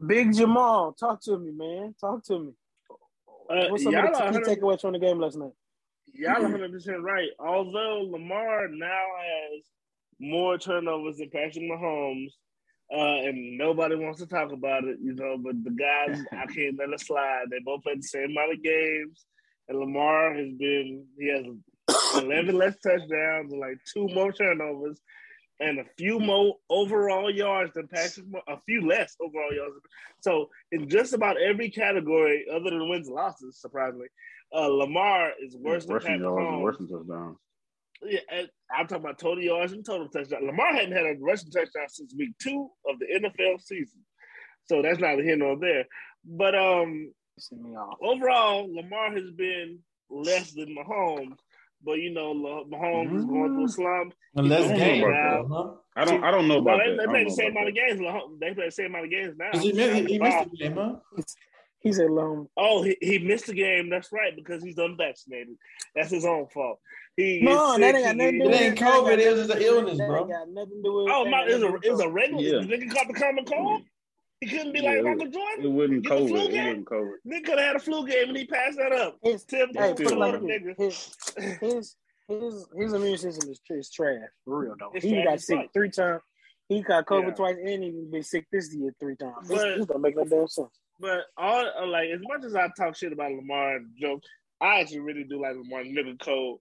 Big 0.07 0.35
Jamal, 0.35 0.93
talk 0.93 1.21
to 1.23 1.39
me, 1.39 1.53
man. 1.53 1.95
Talk 2.01 2.25
to 2.25 2.39
me. 2.39 2.53
Uh, 3.51 3.69
What's 3.69 3.85
some 3.85 3.95
of 3.95 4.05
the 4.05 4.41
key 4.41 4.55
takeaways 4.57 4.81
from 4.81 4.93
the 4.95 4.99
game 4.99 5.19
last 5.19 5.37
night? 5.37 5.53
Y'all 6.15 6.43
100 6.43 6.73
percent 6.73 7.03
right. 7.03 7.29
Although 7.39 8.09
Lamar 8.11 8.69
now 8.69 9.07
has 9.19 9.63
more 10.21 10.59
turnovers 10.59 11.19
than 11.19 11.31
Patrick 11.31 11.65
Mahomes, 11.65 12.33
uh, 12.93 13.29
and 13.29 13.57
nobody 13.57 13.97
wants 13.97 14.21
to 14.21 14.27
talk 14.27 14.53
about 14.53 14.85
it, 14.85 14.99
you 15.03 15.15
know. 15.15 15.39
But 15.39 15.63
the 15.65 15.71
guys, 15.71 16.23
I 16.33 16.47
can't 16.55 16.79
let 16.79 16.91
it 16.91 17.01
slide. 17.01 17.45
They 17.51 17.59
both 17.65 17.83
played 17.83 17.99
the 17.99 18.03
same 18.03 18.31
amount 18.31 18.53
of 18.53 18.63
games, 18.63 19.25
and 19.69 19.79
Lamar 19.79 20.35
has 20.35 20.53
been 20.59 21.07
he 21.19 21.29
has 21.29 21.47
11 22.23 22.57
less 22.57 22.77
touchdowns 22.79 23.53
and 23.53 23.61
like 23.61 23.79
two 23.93 24.09
more 24.09 24.33
turnovers. 24.33 25.01
And 25.61 25.79
a 25.79 25.85
few 25.97 26.19
more 26.19 26.57
overall 26.69 27.31
yards 27.31 27.73
than 27.75 27.87
Patrick, 27.87 28.27
Mah- 28.29 28.41
a 28.49 28.59
few 28.63 28.87
less 28.87 29.15
overall 29.21 29.53
yards. 29.55 29.75
So 30.21 30.51
in 30.73 30.89
just 30.89 31.13
about 31.13 31.41
every 31.41 31.71
category, 31.71 32.47
other 32.53 32.71
than 32.71 32.89
wins 32.89 33.07
and 33.07 33.15
losses, 33.15 33.61
surprisingly, 33.61 34.09
uh, 34.53 34.67
Lamar 34.67 35.33
is 35.41 35.57
worse 35.57 35.85
than 35.87 35.95
rushing 35.95 36.09
Pat 36.11 36.21
yards 36.21 36.39
and 36.49 36.63
Mahomes. 36.63 36.89
touchdowns. 36.91 37.39
Yeah, 38.05 38.19
and 38.33 38.49
I'm 38.77 38.89
talking 38.89 39.05
about 39.05 39.19
total 39.21 39.45
yards 39.45 39.73
and 39.73 39.85
total 39.85 40.09
touchdowns. 40.09 40.45
Lamar 40.45 40.73
hadn't 40.75 40.93
had 40.93 41.07
a 41.07 41.15
rushing 41.21 41.51
touchdown 41.53 41.89
since 41.89 42.13
week 42.19 42.31
two 42.43 42.69
of 42.89 42.99
the 42.99 43.07
NFL 43.07 43.61
season, 43.63 44.01
so 44.65 44.83
that's 44.83 44.99
neither 44.99 45.23
here 45.23 45.37
nor 45.37 45.57
there. 45.59 45.87
But 46.25 46.57
um, 46.57 47.13
Send 47.39 47.63
me 47.63 47.77
off. 47.77 47.99
overall, 48.03 48.75
Lamar 48.75 49.13
has 49.13 49.31
been 49.31 49.79
less 50.11 50.51
than 50.53 50.75
Mahomes. 50.77 51.37
But 51.85 51.99
you 51.99 52.11
know, 52.11 52.31
La- 52.33 52.65
Mahomes 52.65 53.17
is 53.19 53.25
going 53.25 53.55
through 53.55 53.65
a 53.65 53.67
mm-hmm. 53.67 53.67
slump. 53.67 54.15
Unless 54.37 54.71
He's 54.71 54.79
game, 54.79 55.01
going 55.03 55.49
huh? 55.51 55.71
I 55.97 56.05
don't. 56.05 56.25
I 56.25 56.31
don't 56.31 56.49
know 56.49 56.61
Well, 56.61 56.75
about 56.77 56.85
they, 56.87 56.91
that. 56.93 56.97
they 56.99 57.03
I 57.05 57.07
play 57.07 57.25
the 57.25 57.31
same 57.31 57.51
amount 57.51 57.69
of 57.69 57.75
games. 57.75 58.01
Mahomes- 58.01 58.41
They 58.41 58.55
play 58.55 58.65
the 58.67 58.71
same 58.73 58.87
amount 58.87 59.05
of 59.07 59.11
games 59.11 59.35
now. 59.39 59.51
'Cause 59.53 59.63
He, 59.63 59.73
missed, 59.73 60.09
he 60.09 60.19
missed 60.19 60.51
the 60.51 60.57
game, 60.57 60.77
huh? 60.77 60.95
He 61.81 61.93
said, 61.93 62.11
"Long." 62.13 62.47
Oh, 62.57 62.83
he, 62.85 62.97
he 63.01 63.19
missed 63.19 63.47
the 63.47 63.55
game. 63.55 63.91
That's 63.91 64.13
right 64.13 64.35
because 64.37 64.63
he's 64.63 64.79
unvaccinated. 64.79 65.57
That's 65.97 66.11
his 66.11 66.25
own 66.25 66.47
fault. 66.47 66.79
He 67.17 67.41
No, 67.43 67.77
that 67.77 67.95
ain't 67.97 68.05
got 68.05 68.17
nothing 68.17 68.39
to 68.39 68.39
do 68.39 68.45
It 68.45 68.47
with 68.53 68.55
ain't 68.63 68.63
ain't 68.63 68.79
COVID, 68.81 69.19
it 69.19 69.31
was 69.33 69.41
just 69.49 69.51
an 69.51 69.59
do 69.59 69.65
with- 69.65 69.77
illness, 69.79 69.99
that 69.99 70.09
bro. 70.09 70.21
ain't 70.21 70.31
got 70.31 70.49
nothing 70.49 70.77
to 70.77 70.83
do 70.83 70.93
with. 70.95 71.09
Oh 71.13 71.25
my! 71.29 71.41
ain't 71.43 71.51
It 71.51 71.53
was 71.55 71.63
a 71.63 71.67
nothing 71.67 71.81
it 71.83 71.91
was 71.91 72.01
a 72.01 72.05
with- 72.07 72.15
regular. 72.15 72.43
Yeah. 72.43 72.61
The 72.61 72.67
nigga 72.77 72.91
caught 72.95 73.09
the 73.09 73.15
common 73.15 73.45
cold. 73.45 73.83
He 74.43 74.49
couldn't 74.49 74.73
be 74.73 74.81
Yeah, 74.81 74.91
like 74.91 74.99
it- 74.99 75.05
Michael 75.05 75.27
It 75.27 75.33
Jordan. 75.33 75.75
wasn't 75.77 76.03
Get 76.03 76.09
the 76.11 76.17
flu 76.19 76.37
COVID. 76.37 76.45
It 76.47 76.51
game. 76.51 76.67
wasn't 76.67 76.87
COVID. 76.87 77.15
Nigga 77.29 77.45
could 77.45 77.59
have 77.59 77.67
had 77.69 77.77
a 77.77 77.79
flu 77.79 78.07
game 78.09 78.29
and 78.31 78.37
he 78.37 78.45
passed 78.45 78.77
that 78.79 78.93
up. 78.93 79.19
His, 79.23 79.45
Tim 79.45 79.69
hey, 79.73 79.95
still 79.95 80.09
put 80.09 80.19
like 80.19 80.35
nigga. 80.41 80.77
his, 80.77 81.17
his 81.61 81.97
his 82.29 82.67
his 82.77 82.93
immune 82.93 83.19
system 83.19 83.51
is, 83.51 83.61
is 83.71 83.91
trash 83.91 84.17
for 84.45 84.59
real 84.65 84.75
though. 84.81 84.91
It's 84.95 85.05
he 85.05 85.23
got 85.23 85.41
sick 85.41 85.59
fuck. 85.61 85.73
three 85.73 85.91
times. 85.91 86.23
He 86.69 86.83
got 86.83 87.07
COVID 87.07 87.29
Yeah. 87.29 87.35
twice, 87.35 87.57
and 87.63 87.85
he 87.85 87.91
been 88.11 88.23
sick 88.25 88.47
this 88.51 88.75
year 88.75 88.93
three 88.99 89.15
times. 89.17 89.49
But- 89.49 89.77
this 89.79 89.87
don't 89.87 90.01
make 90.01 90.17
no 90.17 90.25
damn 90.25 90.49
sense. 90.49 90.69
But 90.99 91.21
all 91.37 91.71
uh, 91.81 91.87
like 91.87 92.09
as 92.11 92.21
much 92.23 92.45
as 92.45 92.55
I 92.57 92.69
talk 92.77 92.97
shit 92.97 93.13
about 93.13 93.31
Lamar 93.33 93.77
and 93.77 93.91
joke, 93.97 94.23
I 94.61 94.81
actually 94.81 95.01
really 95.01 95.25
do 95.25 95.41
like 95.41 95.55
Lamar 95.57 95.85
nigga 95.85 96.19
code. 96.21 96.59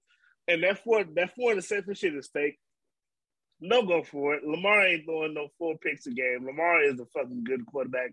And 0.48 0.64
that 0.64 0.84
four 0.84 1.04
that 1.16 1.34
four 1.36 1.52
interception 1.52 1.94
shit 1.96 2.16
is 2.16 2.30
fake. 2.32 2.60
No 3.62 3.84
go 3.86 4.04
for 4.04 4.34
it. 4.36 4.44
Lamar 4.44 4.86
ain't 4.88 5.06
throwing 5.06 5.34
no 5.36 5.48
four 5.58 5.78
picks 5.78 6.08
a 6.08 6.12
game. 6.12 6.46
Lamar 6.46 6.82
is 6.84 7.00
a 7.00 7.06
fucking 7.06 7.44
good 7.44 7.66
quarterback. 7.68 8.12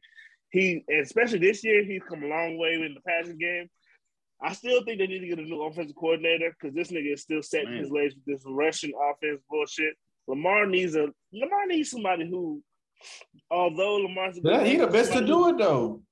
He 0.51 0.85
especially 1.01 1.39
this 1.39 1.65
year, 1.65 1.85
he's 1.85 2.03
come 2.09 2.23
a 2.23 2.27
long 2.27 2.59
way 2.59 2.75
in 2.75 2.95
the 2.95 3.01
passing 3.01 3.39
game. 3.39 3.69
I 4.43 4.53
still 4.53 4.85
think 4.85 4.99
they 4.99 5.07
need 5.07 5.21
to 5.21 5.27
get 5.27 5.39
a 5.39 5.43
new 5.43 5.63
offensive 5.63 5.97
coordinator 5.97 6.51
because 6.59 6.75
this 6.75 6.89
nigga 6.93 7.15
is 7.15 7.23
still 7.23 7.43
setting 7.43 7.71
Man. 7.71 7.83
his 7.83 7.91
legs 7.91 8.15
with 8.15 8.25
this 8.27 8.45
Russian 8.47 8.93
offense 9.11 9.41
bullshit. 9.51 9.95
Lamar 10.29 10.67
needs 10.67 10.95
a 10.95 11.09
Lamar 11.33 11.67
needs 11.67 11.91
somebody 11.91 12.29
who, 12.29 12.63
although 13.51 13.97
Lamar's 13.97 14.39
a 14.39 14.41
good 14.41 14.53
Yeah, 14.53 14.65
he 14.65 14.77
the 14.77 14.87
best 14.87 15.13
to 15.15 15.25
do 15.25 15.49
it 15.49 15.59
though. 15.59 16.03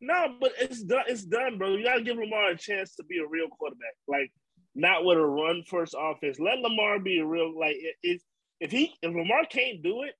no, 0.00 0.34
but 0.40 0.52
it's 0.60 0.82
done. 0.82 1.04
It's 1.06 1.24
done, 1.24 1.58
bro. 1.58 1.76
You 1.76 1.84
gotta 1.84 2.02
give 2.02 2.16
Lamar 2.16 2.50
a 2.50 2.58
chance 2.58 2.94
to 2.96 3.04
be 3.04 3.18
a 3.18 3.26
real 3.26 3.48
quarterback, 3.48 3.94
like 4.08 4.32
not 4.74 5.04
with 5.04 5.16
a 5.18 5.24
run 5.24 5.62
first 5.68 5.94
offense. 5.98 6.38
Let 6.40 6.58
Lamar 6.58 6.98
be 6.98 7.20
a 7.20 7.24
real 7.26 7.56
like 7.58 7.76
it- 7.76 7.96
if 8.02 8.22
if 8.64 8.70
he 8.70 8.94
if 9.02 9.14
Lamar 9.14 9.44
can't 9.44 9.82
do 9.82 10.04
it, 10.04 10.14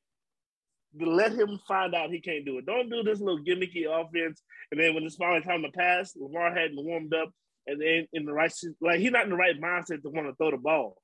let 1.00 1.32
him 1.32 1.58
find 1.66 1.94
out 1.94 2.10
he 2.10 2.20
can't 2.20 2.44
do 2.44 2.58
it. 2.58 2.66
Don't 2.66 2.90
do 2.90 3.02
this 3.02 3.18
little 3.18 3.42
gimmicky 3.42 3.86
offense, 3.88 4.42
and 4.70 4.78
then 4.78 4.94
when 4.94 5.02
it's 5.04 5.16
finally 5.16 5.40
time 5.40 5.62
to 5.62 5.70
pass, 5.70 6.14
Lamar 6.14 6.54
hadn't 6.54 6.76
warmed 6.76 7.14
up, 7.14 7.30
and 7.66 7.80
then 7.80 8.06
in 8.12 8.26
the 8.26 8.34
right 8.34 8.52
like 8.82 9.00
he's 9.00 9.12
not 9.12 9.24
in 9.24 9.30
the 9.30 9.36
right 9.36 9.58
mindset 9.58 10.02
to 10.02 10.10
want 10.10 10.28
to 10.28 10.34
throw 10.34 10.50
the 10.50 10.58
ball. 10.58 10.98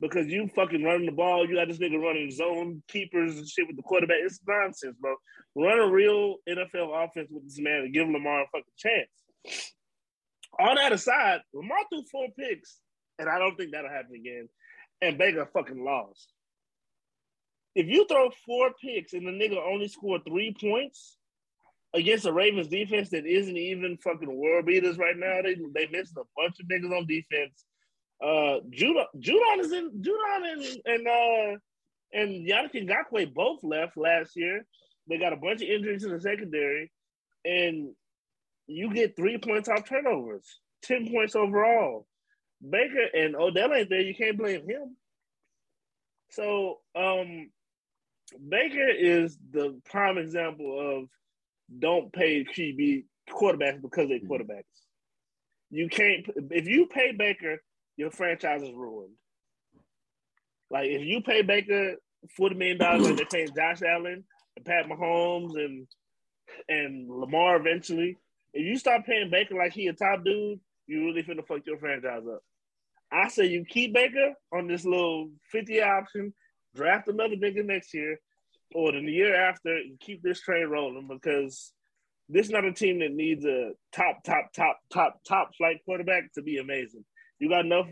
Because 0.00 0.28
you 0.28 0.48
fucking 0.54 0.84
running 0.84 1.06
the 1.06 1.12
ball, 1.12 1.48
you 1.48 1.56
got 1.56 1.66
this 1.66 1.78
nigga 1.78 2.00
running 2.00 2.30
zone 2.30 2.80
keepers 2.86 3.36
and 3.36 3.48
shit 3.48 3.66
with 3.66 3.74
the 3.74 3.82
quarterback. 3.82 4.18
It's 4.22 4.38
nonsense, 4.46 4.96
bro. 5.00 5.16
Run 5.56 5.80
a 5.80 5.90
real 5.90 6.36
NFL 6.48 7.04
offense 7.04 7.28
with 7.28 7.42
this 7.42 7.58
man 7.58 7.82
and 7.82 7.92
give 7.92 8.08
Lamar 8.08 8.42
a 8.42 8.46
fucking 8.52 8.62
chance. 8.76 9.72
All 10.60 10.76
that 10.76 10.92
aside, 10.92 11.40
Lamar 11.52 11.78
threw 11.92 12.04
four 12.12 12.28
picks, 12.38 12.78
and 13.18 13.28
I 13.28 13.40
don't 13.40 13.56
think 13.56 13.72
that'll 13.72 13.90
happen 13.90 14.14
again. 14.14 14.48
And 15.02 15.18
Baker 15.18 15.48
fucking 15.52 15.84
lost. 15.84 16.32
If 17.78 17.86
you 17.86 18.06
throw 18.08 18.28
four 18.44 18.72
picks 18.82 19.12
and 19.12 19.24
the 19.24 19.30
nigga 19.30 19.56
only 19.56 19.86
scored 19.86 20.22
three 20.26 20.52
points 20.60 21.16
against 21.94 22.26
a 22.26 22.32
Ravens 22.32 22.66
defense 22.66 23.10
that 23.10 23.24
isn't 23.24 23.56
even 23.56 23.96
fucking 23.98 24.36
world 24.36 24.66
beaters 24.66 24.98
right 24.98 25.16
now, 25.16 25.42
they 25.42 25.54
they 25.72 25.86
missed 25.86 26.16
a 26.16 26.24
bunch 26.36 26.56
of 26.58 26.66
niggas 26.66 26.90
on 26.90 27.06
defense. 27.06 27.64
Uh, 28.20 28.58
Judon, 28.76 29.04
Judon 29.20 29.60
is 29.60 29.70
in 29.70 30.02
Judon 30.02 30.52
and 30.52 30.64
and 30.86 31.06
uh 31.06 31.58
and 32.12 32.48
Yannick 32.48 32.74
Ngakoue 32.74 33.32
both 33.32 33.60
left 33.62 33.96
last 33.96 34.34
year. 34.34 34.66
They 35.08 35.18
got 35.18 35.32
a 35.32 35.36
bunch 35.36 35.62
of 35.62 35.68
injuries 35.68 36.02
in 36.02 36.10
the 36.10 36.20
secondary, 36.20 36.90
and 37.44 37.94
you 38.66 38.92
get 38.92 39.14
three 39.14 39.38
points 39.38 39.68
off 39.68 39.88
turnovers, 39.88 40.58
ten 40.82 41.08
points 41.12 41.36
overall. 41.36 42.08
Baker 42.60 43.06
and 43.14 43.36
Odell 43.36 43.72
ain't 43.72 43.88
there. 43.88 44.00
You 44.00 44.16
can't 44.16 44.36
blame 44.36 44.68
him. 44.68 44.96
So, 46.30 46.80
um, 46.96 47.50
Baker 48.48 48.88
is 48.88 49.38
the 49.52 49.80
prime 49.84 50.18
example 50.18 50.98
of 51.00 51.08
don't 51.78 52.12
pay 52.12 52.44
QB 52.44 53.04
quarterbacks 53.30 53.82
because 53.82 54.08
they're 54.08 54.18
hmm. 54.18 54.30
quarterbacks. 54.30 54.64
You 55.70 55.88
can't 55.88 56.26
if 56.50 56.66
you 56.66 56.86
pay 56.86 57.12
Baker, 57.12 57.62
your 57.96 58.10
franchise 58.10 58.62
is 58.62 58.72
ruined. 58.72 59.12
Like 60.70 60.88
if 60.88 61.02
you 61.02 61.20
pay 61.20 61.42
Baker 61.42 61.96
forty 62.36 62.54
million 62.54 62.78
dollars 62.78 63.06
like 63.06 63.16
they're 63.16 63.26
paying 63.26 63.54
Josh 63.54 63.82
Allen 63.82 64.24
and 64.56 64.64
Pat 64.64 64.86
Mahomes 64.86 65.54
and 65.56 65.86
and 66.68 67.10
Lamar 67.10 67.56
eventually, 67.56 68.16
if 68.54 68.64
you 68.64 68.78
start 68.78 69.04
paying 69.04 69.30
Baker 69.30 69.56
like 69.56 69.72
he 69.72 69.88
a 69.88 69.92
top 69.92 70.24
dude, 70.24 70.60
you 70.86 71.04
really 71.04 71.22
finna 71.22 71.46
fuck 71.46 71.66
your 71.66 71.78
franchise 71.78 72.22
up. 72.26 72.42
I 73.12 73.28
say 73.28 73.46
you 73.46 73.64
keep 73.64 73.94
Baker 73.94 74.34
on 74.52 74.66
this 74.66 74.84
little 74.84 75.30
50 75.52 75.82
option, 75.82 76.34
draft 76.74 77.08
another 77.08 77.36
nigga 77.36 77.64
next 77.64 77.94
year, 77.94 78.20
or 78.74 78.92
the 78.92 79.00
year 79.00 79.34
after, 79.34 79.74
and 79.74 79.98
keep 80.00 80.22
this 80.22 80.40
train 80.40 80.66
rolling 80.66 81.08
because 81.08 81.72
this 82.28 82.46
is 82.46 82.52
not 82.52 82.64
a 82.64 82.72
team 82.72 82.98
that 83.00 83.12
needs 83.12 83.44
a 83.44 83.72
top, 83.92 84.22
top, 84.24 84.52
top, 84.52 84.80
top, 84.92 85.20
top 85.26 85.54
flight 85.56 85.80
quarterback 85.84 86.32
to 86.34 86.42
be 86.42 86.58
amazing. 86.58 87.04
You 87.38 87.48
got 87.48 87.64
enough 87.64 87.86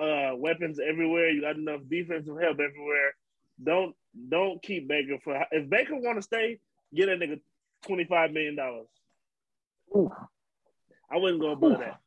uh, 0.00 0.32
weapons 0.36 0.78
everywhere. 0.80 1.30
You 1.30 1.42
got 1.42 1.56
enough 1.56 1.80
defensive 1.88 2.36
help 2.40 2.58
everywhere. 2.60 3.14
Don't 3.62 3.94
don't 4.28 4.62
keep 4.62 4.88
Baker 4.88 5.18
for 5.22 5.44
if 5.52 5.68
Baker 5.68 5.96
want 5.96 6.18
to 6.18 6.22
stay, 6.22 6.58
get 6.94 7.08
a 7.08 7.12
nigga 7.12 7.40
twenty 7.86 8.04
five 8.04 8.32
million 8.32 8.56
dollars. 8.56 8.88
I 11.10 11.18
wouldn't 11.18 11.40
go 11.40 11.52
above 11.52 11.78
that. 11.78 12.00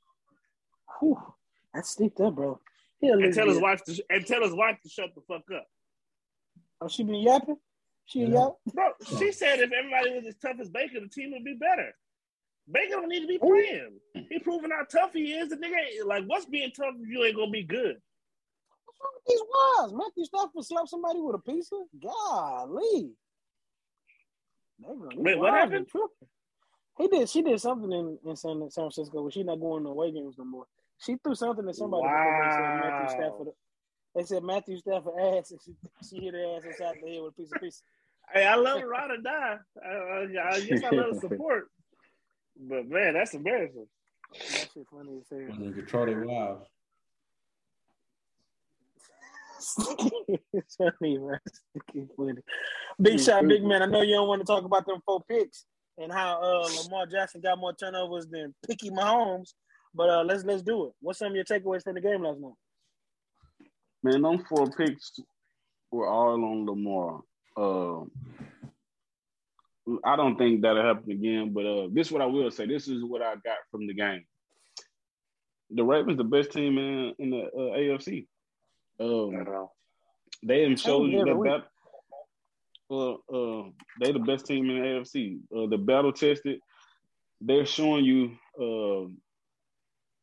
whew. 0.99 1.17
That's 1.73 1.99
up, 2.01 2.35
bro. 2.35 2.59
And 3.01 3.33
tell 3.33 3.47
his 3.47 3.59
wife 3.59 3.83
to 3.85 4.03
and 4.09 4.25
tell 4.25 4.41
his 4.41 4.53
wife 4.53 4.77
to 4.81 4.89
shut 4.89 5.09
the 5.15 5.21
fuck 5.27 5.43
up. 5.55 5.67
Oh, 6.81 6.87
she 6.87 7.03
been 7.03 7.15
yapping. 7.15 7.57
She 8.05 8.23
a 8.23 8.27
Yeah. 8.27 8.33
yap. 8.33 8.53
Bro, 8.73 8.91
she 9.19 9.27
oh. 9.27 9.31
said 9.31 9.59
if 9.59 9.71
everybody 9.71 10.11
was 10.13 10.25
as 10.27 10.35
tough 10.37 10.59
as 10.59 10.69
Baker, 10.69 10.99
the 10.99 11.09
team 11.09 11.31
would 11.31 11.43
be 11.43 11.55
better. 11.55 11.93
Baker 12.71 12.95
don't 12.95 13.09
need 13.09 13.21
to 13.21 13.27
be 13.27 13.37
playing. 13.37 13.99
He 14.13 14.39
proving 14.39 14.71
how 14.71 14.83
tough 14.83 15.13
he 15.13 15.33
is. 15.33 15.49
The 15.49 15.55
nigga, 15.57 16.05
like, 16.05 16.25
what's 16.25 16.45
being 16.45 16.71
tough 16.71 16.95
if 16.99 17.07
you 17.07 17.23
ain't 17.23 17.35
gonna 17.35 17.51
be 17.51 17.63
good? 17.63 17.95
What's 18.85 18.99
wrong 19.01 19.11
with 19.15 19.25
these 19.27 19.41
wives? 19.53 19.93
Matthew 19.93 20.25
Stafford 20.25 20.65
slapped 20.65 20.89
somebody 20.89 21.19
with 21.19 21.35
a 21.35 21.39
pizza? 21.39 21.75
Golly. 22.01 23.11
Wait, 24.79 25.37
what 25.37 25.53
happened? 25.53 25.87
He 26.97 27.07
did. 27.07 27.29
She 27.29 27.41
did 27.41 27.59
something 27.61 27.91
in, 27.91 28.17
in 28.25 28.35
San, 28.35 28.59
San 28.69 28.83
Francisco 28.83 29.21
where 29.21 29.31
she 29.31 29.43
not 29.43 29.59
going 29.59 29.83
to 29.83 29.89
away 29.89 30.11
games 30.11 30.35
no 30.37 30.45
more. 30.45 30.65
She 30.99 31.15
threw 31.23 31.35
something 31.35 31.67
at 31.67 31.75
somebody. 31.75 32.03
Wow. 32.03 32.79
Matthew 32.83 33.15
Stafford. 33.15 33.47
They 34.17 34.23
said 34.23 34.43
Matthew 34.43 34.79
Stafford 34.79 35.13
ass, 35.21 35.51
and 35.51 35.59
she, 35.63 35.75
she 36.09 36.25
hit 36.25 36.33
her 36.33 36.55
ass 36.57 36.63
inside 36.65 36.95
the 37.03 37.07
head 37.07 37.21
with 37.21 37.33
a 37.33 37.35
piece 37.39 37.51
of 37.53 37.61
pizza. 37.61 37.81
Hey, 38.33 38.47
I 38.47 38.55
love 38.55 38.81
ride 38.81 39.11
or 39.11 39.17
die. 39.17 39.57
I, 39.85 39.89
I, 39.89 40.55
I 40.55 40.59
guess 40.59 40.83
I 40.83 40.89
love 40.89 41.17
support. 41.21 41.69
But 42.59 42.89
man, 42.89 43.13
that's 43.13 43.35
embarrassing. 43.35 43.85
That 44.33 44.69
shit 44.73 44.87
funny 44.91 45.19
as 45.19 45.27
hell. 45.29 45.59
When 45.59 45.71
control 45.71 46.07
their 46.07 46.25
wives. 46.25 46.65
it's 50.51 50.75
funny, 50.75 51.19
man. 51.19 51.39
It's 51.93 52.15
funny. 52.17 52.33
Big 52.99 53.19
shot, 53.19 53.47
big 53.47 53.63
man. 53.63 53.83
I 53.83 53.85
know 53.85 54.01
you 54.01 54.15
don't 54.15 54.27
want 54.27 54.41
to 54.41 54.47
talk 54.47 54.63
about 54.63 54.87
them 54.87 54.99
four 55.05 55.21
picks 55.29 55.65
and 55.99 56.11
how 56.11 56.41
uh, 56.41 56.67
Lamar 56.83 57.05
Jackson 57.05 57.41
got 57.41 57.59
more 57.59 57.75
turnovers 57.75 58.25
than 58.25 58.55
Picky 58.67 58.89
Mahomes, 58.89 59.53
but 59.93 60.09
uh, 60.09 60.23
let's 60.23 60.43
let's 60.43 60.63
do 60.63 60.87
it. 60.87 60.93
What's 61.01 61.19
some 61.19 61.27
of 61.29 61.35
your 61.35 61.45
takeaways 61.45 61.83
from 61.83 61.93
the 61.93 62.01
game 62.01 62.23
last 62.23 62.39
night? 62.39 62.53
Man, 64.03 64.21
them 64.21 64.45
four 64.47 64.69
picks 64.71 65.19
were 65.91 66.07
all 66.07 66.43
on 66.43 66.65
Lamar. 66.65 67.21
Uh, 67.55 68.05
I 70.03 70.15
don't 70.15 70.37
think 70.37 70.61
that'll 70.61 70.83
happen 70.83 71.11
again, 71.11 71.53
but 71.53 71.65
uh, 71.65 71.87
this 71.91 72.07
is 72.07 72.13
what 72.13 72.21
I 72.21 72.25
will 72.25 72.51
say. 72.51 72.67
This 72.67 72.87
is 72.87 73.03
what 73.03 73.21
I 73.21 73.35
got 73.35 73.57
from 73.71 73.87
the 73.87 73.93
game. 73.93 74.25
The 75.71 75.83
Ravens, 75.83 76.17
the 76.17 76.23
best 76.23 76.51
team 76.51 76.77
in 76.77 77.13
in 77.19 77.29
the 77.31 77.43
uh, 77.43 77.97
AFC. 77.97 78.27
Um, 78.99 79.67
they 80.43 80.67
have 80.69 80.79
shown 80.79 81.09
you 81.11 81.25
that. 81.25 81.63
Uh, 82.89 83.13
uh, 83.13 83.69
they 83.99 84.13
the 84.13 84.19
best 84.19 84.45
team 84.45 84.69
in 84.69 84.79
the 84.79 84.87
AFC. 84.87 85.39
Uh, 85.55 85.67
the 85.67 85.77
battle 85.77 86.13
tested. 86.13 86.59
They're 87.41 87.65
showing 87.65 88.05
you 88.05 88.31
uh, 88.59 89.09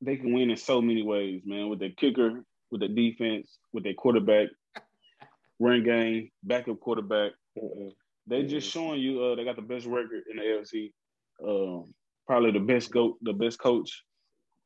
they 0.00 0.16
can 0.16 0.32
win 0.32 0.50
in 0.50 0.56
so 0.56 0.80
many 0.80 1.02
ways, 1.02 1.42
man. 1.44 1.68
With 1.68 1.78
their 1.78 1.90
kicker, 1.90 2.42
with 2.70 2.80
the 2.80 2.88
defense, 2.88 3.58
with 3.72 3.84
their 3.84 3.94
quarterback, 3.94 4.48
run 5.60 5.84
game, 5.84 6.30
backup 6.42 6.80
quarterback. 6.80 7.32
Mm-hmm. 7.58 7.88
They 8.26 8.44
just 8.44 8.70
showing 8.70 9.00
you 9.00 9.22
uh, 9.22 9.34
they 9.34 9.44
got 9.44 9.56
the 9.56 9.62
best 9.62 9.86
record 9.86 10.22
in 10.30 10.36
the 10.36 10.42
AFC. 10.42 10.92
Uh, 11.42 11.84
probably 12.26 12.52
the 12.52 12.60
best 12.60 12.90
go, 12.90 13.18
the 13.22 13.32
best 13.32 13.58
coach. 13.58 14.02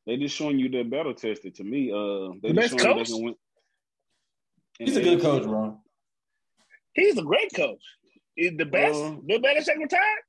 They 0.07 0.16
just 0.16 0.34
showing 0.34 0.59
you 0.59 0.68
they're 0.68 0.84
battle 0.84 1.14
tested. 1.14 1.55
To 1.57 1.64
me, 1.64 1.90
uh, 1.90 2.34
they 2.42 2.53
the 2.53 2.62
just 2.62 2.78
showing 2.78 2.96
coach? 2.96 3.09
they 3.09 3.14
can 3.14 3.24
win. 3.24 3.34
He's 4.78 4.96
a 4.96 5.03
good 5.03 5.20
coach, 5.20 5.42
bro. 5.42 5.80
He's 6.94 7.18
a 7.18 7.22
great 7.22 7.53
coach. 7.55 7.82
He's 8.36 8.57
the 8.57 8.64
best. 8.64 8.94
Uh, 8.94 9.16
Bill 9.26 9.40
Belichick 9.40 9.76
retired. 9.76 10.22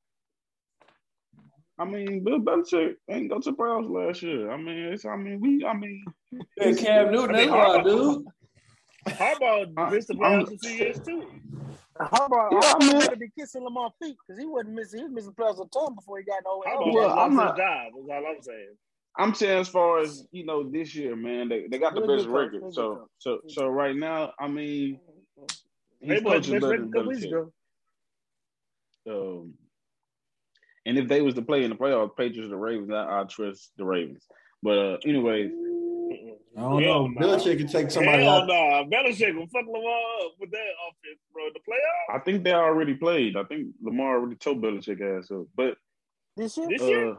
I 1.77 1.85
mean, 1.85 2.23
Bill 2.23 2.39
Belichick 2.39 2.95
ain't 3.09 3.29
go 3.29 3.39
to 3.39 3.53
playoffs 3.53 3.89
last 3.89 4.21
year. 4.23 4.51
I 4.51 4.57
mean, 4.57 4.91
it's. 4.91 5.05
I 5.05 5.15
mean, 5.15 5.39
we. 5.39 5.63
I 5.63 5.73
mean, 5.73 6.03
yeah, 6.31 6.73
Cam 6.73 7.11
Newton, 7.11 7.35
I 7.35 7.39
mean, 7.39 7.49
Harbaugh, 7.49 7.83
dude. 7.83 8.25
Harbaugh 9.07 9.91
missed 9.91 10.07
the 10.09 10.13
playoffs 10.15 10.53
a 10.53 10.57
few 10.57 10.69
years 10.71 10.99
too. 10.99 11.25
Harbaugh, 11.99 12.51
yeah, 12.51 12.59
Harbaugh 12.59 12.93
I 12.93 13.09
mean, 13.09 13.19
be 13.19 13.29
kissing 13.37 13.63
Lamar 13.63 13.91
feet 14.01 14.15
because 14.25 14.39
he 14.39 14.45
wasn't 14.45 14.75
missing. 14.75 14.99
He 14.99 15.03
was 15.05 15.13
missing 15.13 15.33
playoffs 15.33 15.65
a 15.65 15.69
ton 15.69 15.95
before 15.95 16.19
he 16.19 16.23
got 16.23 16.43
no. 16.45 16.63
Harbaugh 16.65 16.93
well, 16.93 17.19
I'm 17.19 17.35
not. 17.35 17.57
Job, 17.57 17.93
is 17.99 18.09
all 18.09 18.25
I'm 18.27 18.41
saying. 18.41 18.75
I'm 19.17 19.33
saying 19.33 19.59
as 19.59 19.67
far 19.67 19.99
as 19.99 20.25
you 20.31 20.45
know, 20.45 20.69
this 20.69 20.95
year, 20.95 21.15
man, 21.15 21.49
they, 21.49 21.67
they 21.67 21.77
got 21.77 21.95
the 21.95 22.01
best 22.01 22.27
record. 22.27 22.73
So 22.73 23.09
so 23.17 23.39
so 23.47 23.67
right 23.67 23.95
now, 23.95 24.33
I 24.39 24.47
mean, 24.47 24.99
he's 25.99 26.21
coaching 26.21 26.59
better 26.59 26.77
than 26.77 26.91
Belichick. 26.91 27.51
Um, 29.09 29.55
and 30.85 30.97
if 30.97 31.07
they 31.07 31.21
was 31.21 31.33
to 31.35 31.41
play 31.41 31.63
in 31.63 31.69
the 31.69 31.75
playoffs, 31.75 32.15
Patriots 32.15 32.47
or 32.47 32.49
the 32.49 32.55
Ravens, 32.55 32.91
I, 32.91 33.21
I 33.21 33.23
trust 33.23 33.71
the 33.77 33.85
Ravens. 33.85 34.25
But 34.61 34.77
uh, 34.77 34.97
anyways, 35.05 35.51
I 36.59 36.61
don't 36.61 36.83
Hell 36.83 37.07
know. 37.07 37.07
No. 37.07 37.27
Belichick 37.27 37.57
can 37.57 37.67
take 37.67 37.89
somebody 37.89 38.23
Hell 38.23 38.41
out. 38.41 38.47
No, 38.47 38.85
Belichick 38.91 39.33
will 39.33 39.47
fuck 39.47 39.65
Lamar 39.65 39.99
up 40.25 40.33
with 40.39 40.51
that 40.51 40.71
offense, 40.87 41.19
bro. 41.33 41.45
The 41.53 41.59
playoffs. 41.59 42.15
I 42.15 42.19
think 42.19 42.43
they 42.43 42.53
already 42.53 42.95
played. 42.95 43.37
I 43.37 43.43
think 43.43 43.67
Lamar 43.81 44.17
already 44.17 44.35
told 44.35 44.61
Belichick 44.61 44.99
ass 45.01 45.31
up. 45.31 45.47
But 45.55 45.77
this 46.35 46.57
year, 46.57 46.67
this 46.69 46.81
year, 46.81 47.11
uh, 47.11 47.15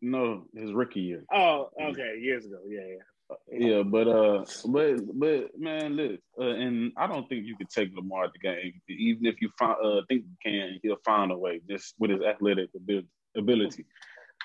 no, 0.00 0.44
his 0.54 0.72
rookie 0.72 1.00
year. 1.00 1.24
Oh, 1.32 1.70
okay, 1.82 2.18
years 2.20 2.46
ago. 2.46 2.58
Yeah, 2.68 2.80
yeah. 2.86 3.02
Yeah, 3.50 3.82
but 3.82 4.06
uh, 4.06 4.44
but 4.66 5.18
but 5.18 5.58
man, 5.58 5.96
look, 5.96 6.20
uh, 6.38 6.44
and 6.44 6.92
I 6.96 7.06
don't 7.06 7.28
think 7.28 7.46
you 7.46 7.56
could 7.56 7.70
take 7.70 7.88
Lamar 7.96 8.28
the 8.32 8.38
game, 8.38 8.80
even 8.88 9.26
if 9.26 9.40
you 9.40 9.50
find, 9.58 9.76
uh, 9.82 10.02
think 10.08 10.24
you 10.24 10.36
can. 10.44 10.78
He'll 10.82 10.96
find 11.04 11.32
a 11.32 11.36
way 11.36 11.60
just 11.68 11.94
with 11.98 12.10
his 12.10 12.20
athletic 12.22 12.68
ability. 13.36 13.86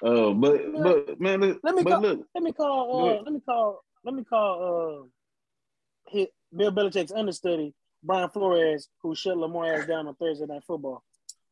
Uh, 0.02 0.32
but 0.32 0.62
but 0.82 1.20
man, 1.20 1.42
look, 1.42 1.60
let 1.62 1.76
me 1.76 1.84
but 1.84 1.92
call, 1.92 2.02
look, 2.02 2.26
let 2.34 2.44
me 2.44 2.54
call, 2.54 3.10
uh, 3.10 3.22
let 3.22 3.34
me 3.34 3.42
call, 3.46 3.84
let 4.04 4.14
me 4.16 4.24
call, 4.24 5.08
uh, 6.08 6.12
hit 6.12 6.32
Bill 6.56 6.72
Belichick's 6.72 7.12
understudy 7.12 7.74
Brian 8.04 8.30
Flores, 8.30 8.90
who 9.02 9.16
shut 9.16 9.38
Lamar 9.38 9.76
ass 9.76 9.88
down 9.88 10.08
on 10.08 10.16
Thursday 10.16 10.46
Night 10.46 10.64
Football. 10.66 11.04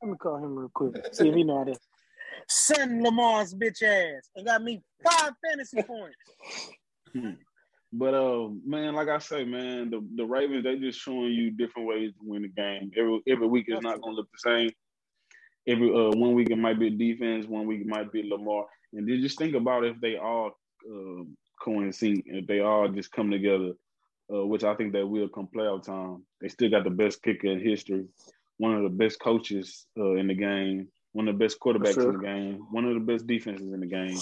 Let 0.02 0.12
me 0.12 0.18
call 0.18 0.38
him 0.38 0.56
real 0.56 0.72
quick, 0.74 0.95
see 1.12 1.30
if 1.30 1.36
he 1.36 1.43
know 1.43 1.60
how 1.60 1.64
to. 1.66 1.76
Send 2.48 3.04
Lamar's 3.04 3.54
bitch 3.54 3.84
ass 3.84 4.30
and 4.36 4.45
got 4.45 4.64
me 4.64 4.82
five 5.04 5.34
fantasy 5.43 5.82
points. 5.84 6.18
But 7.93 8.14
uh, 8.14 8.50
man, 8.66 8.95
like 8.95 9.08
I 9.08 9.18
say, 9.18 9.45
man, 9.45 9.89
the, 9.89 10.06
the 10.16 10.26
Ravens 10.26 10.66
they 10.66 10.78
just 10.78 11.00
showing 11.00 11.32
you 11.32 11.52
different 11.52 11.88
ways 11.88 12.12
to 12.12 12.20
win 12.22 12.41
the 12.41 12.50
game. 12.50 12.91
Every 12.98 13.22
every 13.30 13.48
week 13.48 13.68
is 13.70 13.82
not 13.82 14.02
gonna 14.02 14.16
look 14.16 14.28
the 14.32 14.39
same. 14.39 14.70
Every 15.66 15.89
uh, 15.89 16.12
one 16.12 16.34
week 16.34 16.50
it 16.50 16.58
might 16.58 16.80
be 16.80 16.89
defense, 16.89 17.45
one 17.45 17.66
week 17.66 17.82
it 17.82 17.88
might 17.88 18.12
be 18.12 18.24
Lamar, 18.30 18.66
and 18.91 19.08
then 19.08 19.22
just 19.22 19.38
think 19.38 19.56
about 19.56 19.86
if 19.86 20.00
they 20.02 20.18
all 20.18 20.52
uh, 20.86 21.24
coincide, 21.60 22.24
if 22.26 22.47
they 22.47 22.60
all 22.60 22.88
just 22.88 23.12
come 23.12 23.32
together, 23.32 23.74
uh, 24.34 24.45
which 24.45 24.64
I 24.64 24.76
think 24.76 24.93
they 24.93 25.03
will 25.03 25.30
come 25.30 25.47
playoff 25.53 25.86
time. 25.86 26.24
They 26.41 26.49
still 26.49 26.70
got 26.70 26.84
the 26.84 26.89
best 26.89 27.22
kicker 27.24 27.47
in 27.47 27.60
history, 27.60 28.05
one 28.58 28.74
of 28.74 28.84
the 28.84 28.89
best 28.89 29.20
coaches 29.20 29.86
uh, 29.97 30.16
in 30.16 30.28
the 30.28 30.34
game, 30.34 30.89
one 31.14 31.28
of 31.28 31.38
the 31.38 31.43
best 31.43 31.60
quarterbacks 31.60 31.95
sure. 31.95 32.12
in 32.12 32.18
the 32.18 32.24
game, 32.24 32.68
one 32.72 32.86
of 32.86 32.93
the 32.93 32.99
best 32.99 33.28
defenses 33.28 33.72
in 33.72 33.80
the 33.80 33.88
game. 33.88 34.18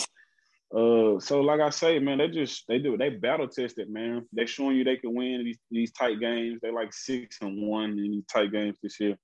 Uh, 0.75 1.19
so 1.19 1.41
like 1.41 1.61
I 1.61 1.69
say, 1.69 1.99
man, 1.99 2.17
they 2.17 2.27
just 2.27 2.65
they 2.67 2.79
do 2.79 2.95
it, 2.95 2.97
they 2.97 3.09
battle 3.09 3.47
tested, 3.47 3.89
man. 3.89 4.25
They 4.33 4.45
showing 4.45 4.77
you 4.77 4.83
they 4.83 4.97
can 4.97 5.13
win 5.13 5.43
these 5.43 5.59
these 5.71 5.91
tight 5.91 6.19
games. 6.19 6.59
They 6.61 6.71
like 6.71 6.91
six 6.91 7.37
and 7.41 7.67
one 7.67 7.91
in 7.91 8.11
these 8.11 8.25
tight 8.25 8.51
games 8.51 8.77
this 8.81 8.99
year. 8.99 9.17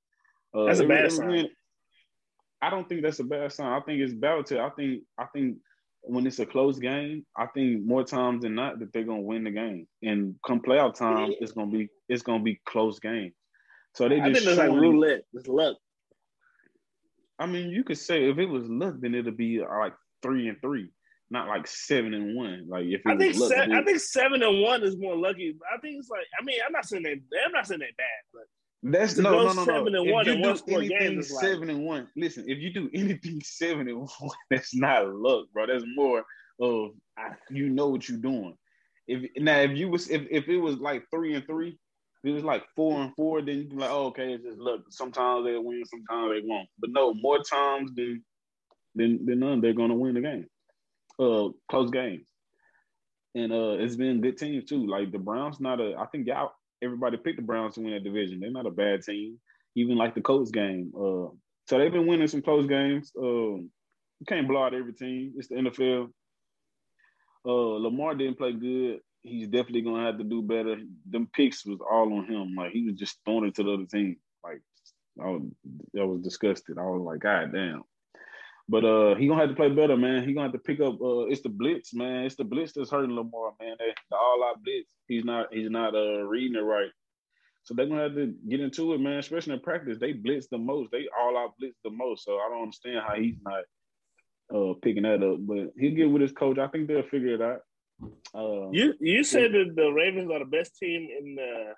Uh, 0.54 0.66
that's 0.66 0.80
a 0.80 0.88
bad 0.88 1.12
sign. 1.12 1.48
I 2.62 2.70
don't 2.70 2.88
think 2.88 3.02
that's 3.02 3.20
a 3.20 3.24
bad 3.24 3.52
sign. 3.52 3.74
I 3.74 3.80
think 3.82 4.00
it's 4.00 4.14
battle 4.14 4.44
tested. 4.44 4.60
I 4.60 4.70
think 4.70 5.04
I 5.18 5.26
think 5.34 5.58
when 6.02 6.26
it's 6.26 6.40
a 6.40 6.46
close 6.46 6.80
game, 6.80 7.26
I 7.38 7.48
think 7.48 7.86
more 7.86 8.04
times 8.04 8.42
than 8.44 8.56
not 8.56 8.80
that 8.80 8.92
they're 8.94 9.04
gonna 9.04 9.22
win 9.22 9.44
the 9.44 9.52
game. 9.52 9.88
And 10.02 10.36
come 10.46 10.62
playoff 10.62 10.96
time, 10.96 11.34
it's 11.40 11.52
gonna 11.52 11.72
be 11.72 11.90
it's 12.10 12.24
gonna 12.24 12.44
be 12.44 12.60
close 12.66 13.00
games. 13.00 13.34
So 13.94 14.10
they 14.10 14.20
just 14.20 14.48
it's 14.48 14.58
like 14.58 14.70
roulette. 14.70 15.24
It's 15.34 15.48
luck. 15.48 15.78
I 17.40 17.46
mean, 17.46 17.70
you 17.70 17.84
could 17.84 17.98
say 17.98 18.30
if 18.30 18.38
it 18.38 18.46
was 18.46 18.70
luck, 18.70 18.96
then 19.00 19.16
it'll 19.16 19.32
be 19.32 19.60
like 19.60 19.94
three 20.22 20.48
and 20.48 20.60
three 20.62 20.90
not 21.32 21.48
like 21.48 21.66
seven 21.66 22.14
and 22.14 22.36
one. 22.36 22.66
Like 22.68 22.86
if 22.86 23.02
I 23.08 23.16
think 23.16 23.36
se- 23.36 23.72
I 23.72 23.82
think 23.84 24.00
seven 24.02 24.44
and 24.44 24.62
one 24.62 24.84
is 24.84 24.98
more 24.98 25.16
lucky. 25.16 25.56
I 25.74 25.80
think 25.80 25.96
it's 25.98 26.10
like 26.10 26.26
I 26.40 26.44
mean 26.44 26.60
I'm 26.66 26.74
not 26.74 26.86
saying 26.86 27.04
they 27.04 27.12
I'm 27.12 27.54
not 27.54 27.66
saying 27.66 27.80
they 27.80 27.94
bad, 27.98 28.22
but 28.34 28.44
that's 28.84 29.18
no 29.18 29.32
no 29.32 29.54
no 29.54 29.66
seven 29.66 29.94
no. 29.94 30.02
And 30.02 30.10
if 30.10 30.14
one 30.14 30.26
you 30.26 30.36
do 30.42 30.76
anything 30.76 31.22
seven 31.22 31.70
and 31.70 31.84
one, 31.86 32.08
listen. 32.16 32.46
If 32.48 32.60
you 32.60 32.74
do 32.74 32.90
anything 32.94 33.42
seven 33.44 33.88
and 33.88 34.00
one, 34.20 34.38
that's 34.50 34.76
not 34.76 35.14
luck, 35.14 35.48
bro. 35.54 35.68
That's 35.68 35.86
more 35.96 36.24
of 36.60 36.92
you 37.50 37.70
know 37.70 37.88
what 37.88 38.08
you're 38.10 38.18
doing. 38.18 38.58
If 39.08 39.30
now 39.38 39.60
if 39.60 39.72
you 39.72 39.90
was 39.90 40.10
if, 40.10 40.24
if 40.30 40.48
it 40.48 40.58
was 40.58 40.78
like 40.78 41.04
three 41.12 41.36
and 41.36 41.46
three, 41.46 41.78
if 42.24 42.30
it 42.30 42.34
was 42.34 42.44
like 42.44 42.64
four 42.76 43.02
and 43.02 43.14
four, 43.16 43.42
then 43.42 43.58
you 43.58 43.66
can 43.66 43.78
be 43.78 43.82
like, 43.82 43.92
oh, 43.92 44.06
okay, 44.08 44.34
it's 44.34 44.44
just 44.44 44.58
luck. 44.58 44.82
Sometimes 44.90 45.46
they 45.46 45.58
win, 45.58 45.84
sometimes 45.86 46.32
they 46.32 46.48
won't. 46.48 46.70
But 46.80 46.92
no, 46.92 47.14
more 47.14 47.40
times 47.44 47.92
than 47.96 48.24
than 48.96 49.26
than 49.26 49.40
none, 49.40 49.62
they're 49.62 49.74
gonna 49.74 49.96
win 49.96 50.16
the 50.16 50.22
game 50.22 50.48
uh 51.22 51.50
close 51.70 51.90
games. 51.92 52.28
And 53.36 53.54
uh 53.54 53.78
it's 53.80 53.96
been 53.96 54.22
good 54.22 54.38
teams 54.38 54.66
too. 54.66 54.88
Like 54.88 55.12
the 55.12 55.20
Browns 55.20 55.60
not 55.60 55.80
a 55.80 55.96
I 55.98 56.08
think 56.08 56.28
y'all 56.28 56.52
everybody 56.82 57.18
picked 57.18 57.38
the 57.38 57.44
Browns 57.44 57.76
to 57.76 57.82
win 57.82 57.94
that 57.94 58.04
division. 58.04 58.40
They're 58.40 58.52
not 58.52 58.66
a 58.66 58.72
bad 58.72 59.04
team. 59.04 59.40
Even 59.76 59.98
like 59.98 60.16
the 60.16 60.22
Colts 60.22 60.52
game. 60.52 60.92
Uh 60.96 61.30
so 61.68 61.78
they've 61.78 61.92
been 61.92 62.08
winning 62.08 62.28
some 62.28 62.42
close 62.42 62.68
games. 62.68 63.12
Um 63.18 63.70
you 64.20 64.26
can't 64.28 64.48
blow 64.48 64.64
out 64.64 64.74
every 64.74 64.94
team. 64.94 65.34
It's 65.38 65.48
the 65.48 65.56
NFL. 65.56 66.10
Uh 67.46 67.52
Lamar 67.52 68.16
didn't 68.16 68.38
play 68.38 68.54
good. 68.54 69.00
He's 69.22 69.48
definitely 69.48 69.82
gonna 69.82 70.06
have 70.06 70.18
to 70.18 70.24
do 70.24 70.42
better. 70.42 70.78
Them 71.10 71.30
picks 71.34 71.66
was 71.66 71.80
all 71.80 72.14
on 72.14 72.26
him. 72.26 72.56
Like 72.56 72.72
he 72.72 72.86
was 72.86 72.96
just 72.96 73.20
throwing 73.26 73.48
it 73.48 73.56
to 73.56 73.64
the 73.64 73.74
other 73.74 73.86
team. 73.86 74.18
Like 74.44 74.62
I 75.22 75.30
was, 75.30 75.44
I 76.00 76.04
was 76.04 76.22
disgusted. 76.22 76.78
I 76.78 76.84
was 76.84 77.02
like, 77.02 77.20
God 77.20 77.52
damn. 77.54 77.84
But 78.70 78.86
uh, 78.86 79.16
he 79.16 79.28
gonna 79.28 79.40
have 79.42 79.50
to 79.50 79.56
play 79.56 79.70
better, 79.70 79.98
man. 79.98 80.28
He 80.28 80.34
gonna 80.34 80.46
have 80.48 80.54
to 80.54 80.60
pick 80.60 80.80
up. 80.80 81.02
Uh, 81.02 81.26
it's 81.26 81.42
the 81.42 81.50
blitz, 81.50 81.94
man. 81.94 82.26
It's 82.26 82.36
the 82.36 82.44
blitz 82.44 82.74
that's 82.74 82.92
hurting 82.92 83.16
Lamar, 83.16 83.54
man. 83.60 83.76
They, 83.80 83.94
the 84.10 84.16
all 84.16 84.44
out 84.44 84.64
blitz. 84.64 84.94
He's 85.08 85.26
not. 85.26 85.54
He's 85.54 85.70
not 85.70 85.96
uh 85.96 86.24
reading 86.24 86.58
it 86.58 86.64
right. 86.64 86.90
So 87.64 87.74
they're 87.74 87.86
gonna 87.88 88.04
have 88.04 88.16
to 88.16 88.34
get 88.50 88.60
into 88.60 88.94
it, 88.94 89.00
man. 89.00 89.20
Especially 89.20 89.54
in 89.54 89.60
practice, 89.60 89.98
they 90.00 90.14
blitz 90.14 90.48
the 90.48 90.58
most. 90.58 90.92
They 90.92 91.08
all 91.20 91.38
out 91.38 91.54
blitz 91.60 91.78
the 91.84 91.90
most. 91.92 92.24
So 92.26 92.38
I 92.38 92.50
don't 92.50 92.64
understand 92.64 93.02
how 93.06 93.16
he's 93.16 93.36
not 93.44 93.64
uh 94.54 94.74
picking 94.82 95.04
that 95.04 95.24
up. 95.24 95.38
But 95.42 95.74
he'll 95.78 95.96
get 95.96 96.10
with 96.10 96.22
his 96.22 96.32
coach. 96.32 96.58
I 96.58 96.68
think 96.68 96.88
they'll 96.88 97.04
figure 97.04 97.36
it 97.36 97.42
out. 97.42 97.62
Uh, 98.34 98.70
You 98.72 98.94
you 99.00 99.24
said 99.24 99.52
that 99.54 99.76
the 99.76 99.90
Ravens 99.92 100.32
are 100.32 100.40
the 100.40 100.46
best 100.46 100.78
team 100.78 101.08
in 101.20 101.36
the 101.36 101.74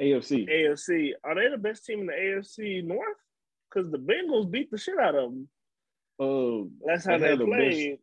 AFC. 0.00 0.48
AFC. 0.48 1.12
Are 1.22 1.34
they 1.34 1.48
the 1.48 1.58
best 1.58 1.84
team 1.84 2.00
in 2.00 2.06
the 2.06 2.12
AFC 2.12 2.84
North? 2.84 3.16
Because 3.70 3.90
the 3.90 3.98
Bengals 3.98 4.50
beat 4.50 4.70
the 4.70 4.78
shit 4.78 4.98
out 4.98 5.14
of 5.14 5.30
them. 5.30 5.48
Uh, 6.18 6.64
That's 6.86 7.04
how 7.04 7.18
They 7.18 7.24
they, 7.24 7.30
had 7.30 7.38
the 7.40 7.44
played. 7.46 7.98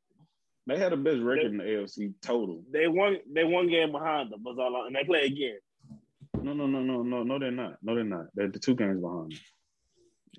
they 0.68 0.78
had 0.78 0.92
the 0.92 0.98
best 0.98 1.20
record 1.22 1.46
in 1.52 1.58
the 1.58 1.64
AFC 1.64 2.14
total. 2.22 2.64
They 2.72 2.88
won. 2.88 3.18
They 3.32 3.44
one 3.44 3.68
game 3.68 3.92
behind 3.92 4.32
them. 4.32 4.44
Was 4.44 4.58
all, 4.60 4.86
and 4.86 4.96
they 4.96 5.04
play 5.04 5.26
again. 5.26 5.58
No, 6.42 6.54
no, 6.54 6.68
no, 6.68 6.82
no, 6.82 7.04
no, 7.04 7.24
no. 7.24 7.40
They're 7.40 7.52
not. 7.52 7.78
No, 7.82 7.96
they're 7.96 8.04
not. 8.04 8.26
They're 8.36 8.50
the 8.50 8.60
two 8.60 8.76
games 8.76 9.00
behind. 9.02 9.34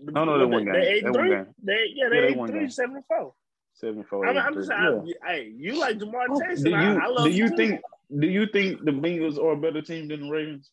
The- 0.02 0.12
No, 0.12 0.24
no, 0.24 0.38
they 0.38 0.44
won 0.44 0.64
game. 0.64 0.74
They 0.74 0.80
They 0.80 0.88
eight 0.92 1.04
won 1.04 1.12
three. 1.14 1.28
game. 1.30 1.46
They 1.62 1.72
yeah, 1.72 1.78
Yeah, 2.04 2.08
they 2.10 2.20
they 2.20 2.26
eight 2.28 2.36
won 2.36 2.48
three 2.50 2.60
game. 2.60 2.70
seven 2.70 2.96
and 2.96 3.04
four. 3.06 3.34
Seven 3.74 4.04
four. 4.04 4.26
I'm, 4.26 4.36
eight, 4.36 4.40
I'm 4.40 4.54
just 4.54 4.68
saying, 4.68 5.02
Yeah. 5.06 5.14
I, 5.26 5.32
hey, 5.34 5.52
you 5.56 5.78
like 5.78 5.98
Ja'Marr 5.98 6.26
Chase? 6.48 6.62
Do 6.62 6.74
and 6.74 6.82
you 6.96 7.00
I, 7.02 7.04
I 7.04 7.08
love 7.08 7.24
do 7.24 7.30
you 7.30 7.48
too. 7.48 7.56
think 7.56 7.80
do 8.18 8.26
you 8.26 8.46
think 8.46 8.84
the 8.84 8.90
Bengals 8.90 9.38
are 9.38 9.52
a 9.52 9.56
better 9.56 9.80
team 9.80 10.08
than 10.08 10.22
the 10.26 10.30
Ravens? 10.30 10.70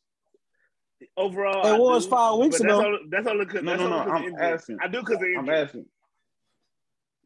overall? 1.15 1.65
It 1.65 1.69
I 1.75 1.77
was 1.79 2.05
do, 2.05 2.09
five 2.11 2.37
weeks 2.39 2.59
ago. 2.59 2.67
That's 2.77 2.85
only, 2.85 2.99
that's 3.09 3.27
only 3.27 3.45
because 3.45 3.63
No, 3.63 3.71
that's 3.71 3.81
no, 3.83 3.85
only 3.85 3.97
no, 3.97 4.03
'cause 4.03 4.07
of 4.07 4.13
I'm 4.15 4.23
injury. 4.25 4.41
asking. 4.53 4.77
I 4.81 4.87
do 4.89 4.99
because 4.99 5.15
of 5.15 5.27
I'm 5.37 5.49
asking. 5.49 5.85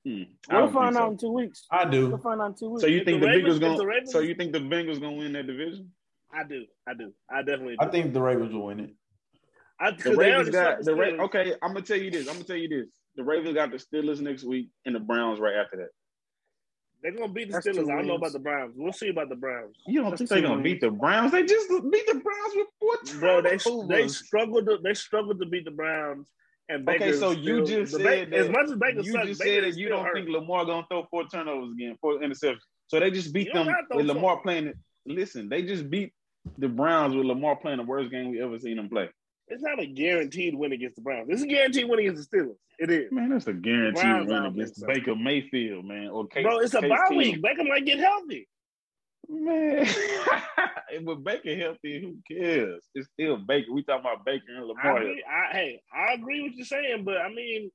Hmm, 0.05 0.23
I 0.49 0.61
We'll 0.61 0.71
find 0.71 0.97
out 0.97 1.01
so. 1.03 1.11
in 1.11 1.17
two 1.17 1.31
weeks. 1.31 1.65
I 1.71 1.89
do. 1.89 2.09
We'll 2.09 2.17
find 2.17 2.41
out 2.41 2.47
in 2.47 2.53
two 2.55 2.69
weeks. 2.71 2.81
So 2.81 2.88
you 2.88 2.99
If 2.99 3.05
think 3.05 3.21
the 3.21 3.27
the 3.27 3.34
Bengals 3.34 3.59
gonna? 3.59 3.85
Ravens- 3.85 4.11
So 4.11 4.19
you 4.19 4.35
think 4.35 4.51
the 4.51 4.59
Bengals 4.59 4.99
gonna 4.99 5.15
win 5.15 5.31
that 5.34 5.47
division? 5.47 5.91
I 6.34 6.43
do. 6.43 6.65
I 6.88 6.93
do. 6.93 7.13
I 7.30 7.41
definitely 7.41 7.77
do. 7.80 7.85
I 7.85 7.89
think 7.89 8.13
the 8.13 8.21
Ravens 8.21 8.53
will 8.53 8.65
win 8.65 8.80
it. 8.81 8.89
I, 9.80 9.91
The 9.91 9.97
'cause 10.03 10.17
they 10.17 10.31
Ravens 10.31 10.49
got 10.49 10.84
the 10.84 10.95
Ra- 10.95 11.23
okay. 11.25 11.53
I'm 11.61 11.73
gonna 11.73 11.81
tell 11.85 11.97
you 11.97 12.11
this. 12.11 12.27
I'm 12.27 12.34
gonna 12.35 12.45
tell 12.45 12.57
you 12.57 12.67
this. 12.69 12.89
The 13.15 13.23
Ravens 13.23 13.53
got 13.53 13.71
the 13.71 13.77
Steelers 13.77 14.19
next 14.19 14.43
week 14.43 14.69
and 14.85 14.93
the 14.95 14.99
Browns 14.99 15.39
right 15.39 15.55
after 15.55 15.77
that. 15.77 15.89
They're 17.01 17.11
gonna 17.11 17.31
beat 17.31 17.47
the 17.49 17.53
That's 17.53 17.67
Steelers. 17.67 17.89
I 17.91 17.95
don't 17.97 18.07
know 18.07 18.15
about 18.15 18.31
the 18.34 18.39
Browns. 18.39 18.73
We'll 18.75 18.93
see 18.93 19.09
about 19.09 19.30
the 19.30 19.35
Browns, 19.35 19.75
You 19.88 20.01
don't 20.01 20.09
That's 20.11 20.19
think 20.21 20.30
they're 20.30 20.41
gonna 20.41 20.55
wins. 20.55 20.63
beat 20.63 20.81
the 20.81 20.91
Browns? 20.91 21.31
They 21.31 21.45
just 21.45 21.69
beat 21.69 22.07
the 22.07 22.15
Browns 22.19 22.53
with 22.55 22.67
four 22.80 23.19
bro. 23.19 23.41
They 23.41 23.57
they 23.88 24.07
struggled. 24.07 24.65
To, 24.67 24.77
they 24.84 24.93
struggled 24.93 25.39
to 25.39 25.45
beat 25.45 25.65
the 25.65 25.71
Browns. 25.71 26.27
And 26.69 26.88
Okay, 26.90 27.11
so 27.14 27.31
you 27.31 27.65
still- 27.65 27.84
just 27.84 27.98
said 27.98 28.30
Ba- 28.30 28.38
as 28.38 28.49
much 28.49 28.65
as 28.69 28.76
Baker 28.77 29.02
You 29.02 29.11
sucks, 29.11 29.27
just 29.27 29.41
Baker 29.41 29.64
said 29.65 29.73
that 29.73 29.80
you 29.80 29.90
don't 29.90 30.06
hurt. 30.06 30.15
think 30.15 30.30
Lamar 30.30 30.65
gonna 30.65 30.85
throw 30.90 31.03
four 31.11 31.27
turnovers 31.27 31.72
again, 31.73 31.98
four 31.99 32.19
interceptions. 32.19 32.61
So 32.88 32.99
they 32.99 33.11
just 33.11 33.34
beat 33.34 33.52
them 33.53 33.68
with 33.94 34.06
Lamar 34.06 34.35
four. 34.38 34.44
playing 34.44 34.68
it. 34.68 34.77
Listen, 35.06 35.49
they 35.49 35.61
just 35.64 35.90
beat 35.90 36.14
the 36.57 36.69
Browns 36.69 37.15
with 37.15 37.26
Lamar 37.26 37.57
playing 37.57 37.77
the 37.77 37.84
worst 37.84 38.11
game 38.11 38.31
we 38.31 38.41
ever 38.41 38.57
seen 38.60 38.80
him 38.80 38.90
play. 38.90 39.10
It's 39.49 39.61
not 39.61 39.80
a 39.81 39.85
guaranteed 39.85 40.56
win 40.56 40.72
against 40.72 40.95
the 40.95 41.02
Browns. 41.02 41.27
It's 41.30 41.41
a 41.41 41.48
guaranteed 41.48 41.90
win 41.90 41.99
against 41.99 42.31
the 42.31 42.38
Steelers. 42.38 42.56
It 42.80 42.90
is, 42.90 43.11
Man, 43.11 43.30
that's 43.30 43.48
a 43.48 43.53
guaranteed 43.53 44.27
win 44.27 44.45
against 44.45 44.80
so. 44.80 44.88
Baker 44.88 45.15
Mayfield, 45.15 45.85
man. 45.85 46.07
Or 46.10 46.27
Case, 46.27 46.44
bro. 46.44 46.60
It's 46.60 46.73
a 46.73 46.80
Case 46.81 46.90
bye 46.90 46.98
Keenum. 47.11 47.18
week. 47.18 47.41
Baker 47.41 47.64
might 47.65 47.85
get 47.85 47.99
healthy. 47.99 48.48
Man, 49.30 49.88
with 51.06 51.24
Baker 51.24 51.56
healthy, 51.56 52.02
who 52.02 52.18
cares? 52.36 52.84
It's 52.94 53.08
still 53.14 53.38
Baker. 53.38 53.72
We 53.74 53.84
talking 53.84 54.02
about 54.02 54.26
Baker 54.26 54.44
and 54.50 54.60
I 54.60 54.62
Lamar. 54.64 54.98
I, 55.00 55.52
hey, 55.54 55.82
I 55.94 56.14
agree 56.14 56.41
with 56.44 56.54
you 56.56 56.66
saying, 56.66 57.04
but 57.06 57.18
I 57.18 57.30
mean, 57.30 57.72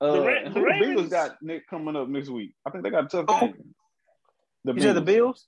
Uh, 0.00 0.12
The 0.12 0.20
Ra- 0.20 0.44
the 0.44 0.50
the 0.50 0.60
Ravens- 0.60 1.00
Bengals 1.06 1.10
got 1.10 1.42
Nick 1.42 1.66
coming 1.68 1.96
up 1.96 2.08
next 2.08 2.28
week. 2.28 2.54
I 2.66 2.70
think 2.70 2.84
they 2.84 2.90
got 2.90 3.04
a 3.04 3.08
tough 3.08 3.24
Oh. 3.28 3.40
game. 3.40 3.74
The 4.64 4.74
You 4.74 4.80
said 4.80 4.96
the 4.96 5.00
Bills? 5.00 5.46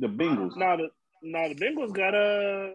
The 0.00 0.08
Bengals. 0.08 0.56
no, 0.56 0.76
the 0.76 0.88
no, 1.22 1.48
the 1.48 1.54
Bengals 1.54 1.92
got 1.92 2.14
a. 2.14 2.74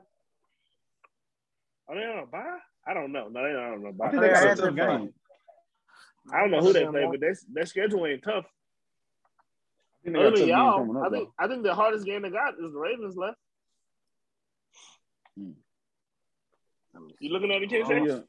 Are 1.90 1.96
they 1.96 2.04
on 2.06 2.20
a 2.20 2.26
bye? 2.28 2.58
I 2.86 2.94
don't 2.94 3.12
know. 3.12 3.28
No, 3.30 3.44
they 3.44 3.54
don't 3.54 3.82
know. 3.82 3.88
a 3.88 3.90
I 3.90 3.94
bye. 3.94 4.10
think 4.12 4.22
they 4.22 4.28
they 4.28 4.34
got 4.34 4.44
a 4.44 4.48
tough 4.50 4.58
their 4.58 4.72
game. 5.00 5.14
I 6.32 6.40
don't 6.42 6.52
know 6.52 6.60
who 6.60 6.74
they 6.74 6.86
play, 6.86 7.08
but 7.10 7.20
their, 7.20 7.36
their 7.54 7.66
schedule 7.66 8.06
ain't 8.06 8.24
tough. 8.24 8.46
I 10.06 10.10
think 10.10 10.16
they 10.16 10.20
got 10.20 10.20
a 10.24 10.28
Other 10.28 10.30
tough 10.32 10.40
than 10.40 10.48
game 10.48 10.58
y'all, 10.58 10.78
coming 10.88 11.04
I 11.04 11.10
think 11.10 11.30
I 11.40 11.48
think 11.48 11.64
the 11.64 11.76
hardest 11.76 12.06
game 12.06 12.22
they 12.22 12.30
got 12.30 12.54
is 12.54 12.72
the 12.74 12.80
Ravens 12.80 13.16
left. 13.18 13.38
Hmm. 15.38 15.52
You 17.20 17.30
looking 17.32 17.52
at 17.52 17.60
the 17.62 17.68
case? 17.68 17.86
Oh, 17.88 17.94
yeah. 17.94 18.20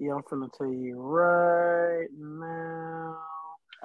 Yeah, 0.00 0.12
I'm 0.14 0.22
finna 0.22 0.48
tell 0.56 0.72
you 0.72 0.96
right 1.00 2.06
now. 2.16 3.18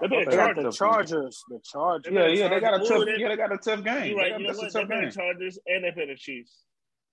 They 0.02 0.08
play 0.08 0.26
They 0.26 0.32
They 0.32 0.38
got 0.38 0.56
got 0.56 0.56
Chargers. 0.56 0.64
the 0.64 0.78
Chargers. 0.78 1.44
The 1.50 1.60
Chargers. 1.64 2.14
Yeah, 2.14 2.28
yeah, 2.28 2.50
they 2.50 2.60
got 2.60 2.76
a 2.82 2.88
tough. 2.88 3.04
Yeah, 3.18 3.28
they 3.30 3.36
got 3.36 3.52
a 3.52 3.58
tough 3.58 3.84
game. 3.84 4.04
You 4.04 4.10
They 4.10 4.14
right? 4.16 4.30
got- 4.32 4.40
You 4.42 4.48
know 4.48 4.54
That's 4.54 4.60
a 4.60 4.62
what? 4.66 4.74
They 4.74 4.80
tough 4.80 4.88
play 4.88 4.96
the 4.98 5.02
game. 5.04 5.12
Chargers 5.12 5.60
and 5.66 5.84
they 5.84 5.92
play 5.92 6.06
the 6.08 6.16
Chiefs. 6.16 6.64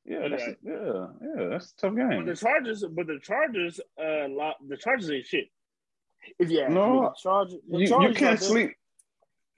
Yeah, 0.05 0.29
that's 0.29 0.47
right. 0.47 0.57
yeah, 0.63 1.07
yeah, 1.23 1.49
that's 1.51 1.73
a 1.73 1.77
tough 1.77 1.95
But 1.95 2.11
game. 2.11 2.27
the 2.27 2.37
Chargers, 2.37 2.85
but 2.91 3.07
the 3.07 3.19
Chargers, 3.23 3.81
uh, 3.99 4.29
lo- 4.29 4.53
the 4.67 4.77
Chargers 4.77 5.11
ain't 5.11 5.27
shit. 5.27 5.49
If 6.39 6.51
you 6.51 6.61
ask 6.61 6.73
No, 6.73 6.93
me. 6.93 7.01
The 7.01 7.15
Chargers. 7.23 7.59
The 7.69 7.79
You, 7.79 8.03
you 8.09 8.15
can't 8.15 8.41
sleep. 8.41 8.71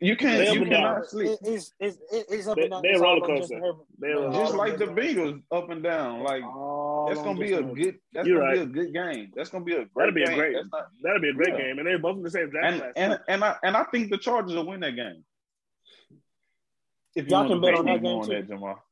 You 0.02 0.16
can't. 0.16 0.48
up 0.48 0.54
You 0.54 0.62
and 0.62 0.70
down. 0.70 0.80
cannot 0.94 1.06
sleep. 1.10 1.28
It- 1.30 1.38
It's, 1.48 1.72
it's, 1.78 1.98
it's 2.10 2.46
up 2.48 2.56
They- 2.56 2.62
and 2.62 2.70
down. 2.72 2.82
they 2.82 2.88
It's 2.90 3.00
roller 3.00 3.20
coaster. 3.20 3.38
Justin 3.38 3.60
Herbert. 3.60 3.86
They 3.98 4.08
roller 4.08 4.32
Just 4.32 4.54
Oh, 4.54 4.56
like 4.56 4.72
the 4.78 4.86
Justin 4.86 4.96
Bengals, 4.96 5.42
up 5.52 5.70
and 5.70 5.82
down. 5.82 6.22
Like 6.24 6.42
All 6.44 7.06
that's 7.08 7.20
gonna 7.22 7.38
be 7.38 7.46
a 7.46 7.48
Justin 7.50 7.68
Herbert. 7.68 7.82
good. 7.82 7.98
That's 8.12 8.28
You're 8.28 8.38
gonna 8.40 8.52
be 8.52 8.58
right. 8.58 8.68
a 8.68 8.70
good 8.70 8.92
game. 8.92 9.32
That's 9.34 9.50
gonna 9.50 9.64
be 9.64 9.72
a 9.74 9.84
great 9.84 9.90
That'll 9.96 10.12
be 10.14 10.22
a 10.22 10.26
game. 10.26 10.36
great. 10.38 10.56
Not, 10.72 10.88
That'll 11.02 11.20
be 11.20 11.28
a 11.28 11.32
great 11.32 11.48
Yeah. 11.50 11.58
game, 11.58 11.78
and 11.78 11.86
they're 11.86 11.98
both 11.98 12.16
in 12.16 12.22
the 12.24 12.30
same 12.30 12.50
draft 12.50 12.66
and 12.72 12.80
class. 12.80 12.92
and 12.96 13.20
and 13.28 13.44
I 13.44 13.56
and 13.62 13.76
I 13.76 13.84
think 13.84 14.10
the 14.10 14.18
Chargers 14.18 14.54
will 14.54 14.66
win 14.66 14.80
that 14.80 14.96
game. 14.96 15.24
If 17.14 17.26
you 17.26 17.30
Y'all 17.36 17.46
can 17.46 17.56
to 17.56 17.60
bet 17.62 17.70
bet 17.72 17.78
on 17.80 17.84
that 17.86 18.02
game 18.02 18.06
on 18.16 18.24
too. 18.26 18.34
that, 18.34 18.48
Jamal. 18.48 18.82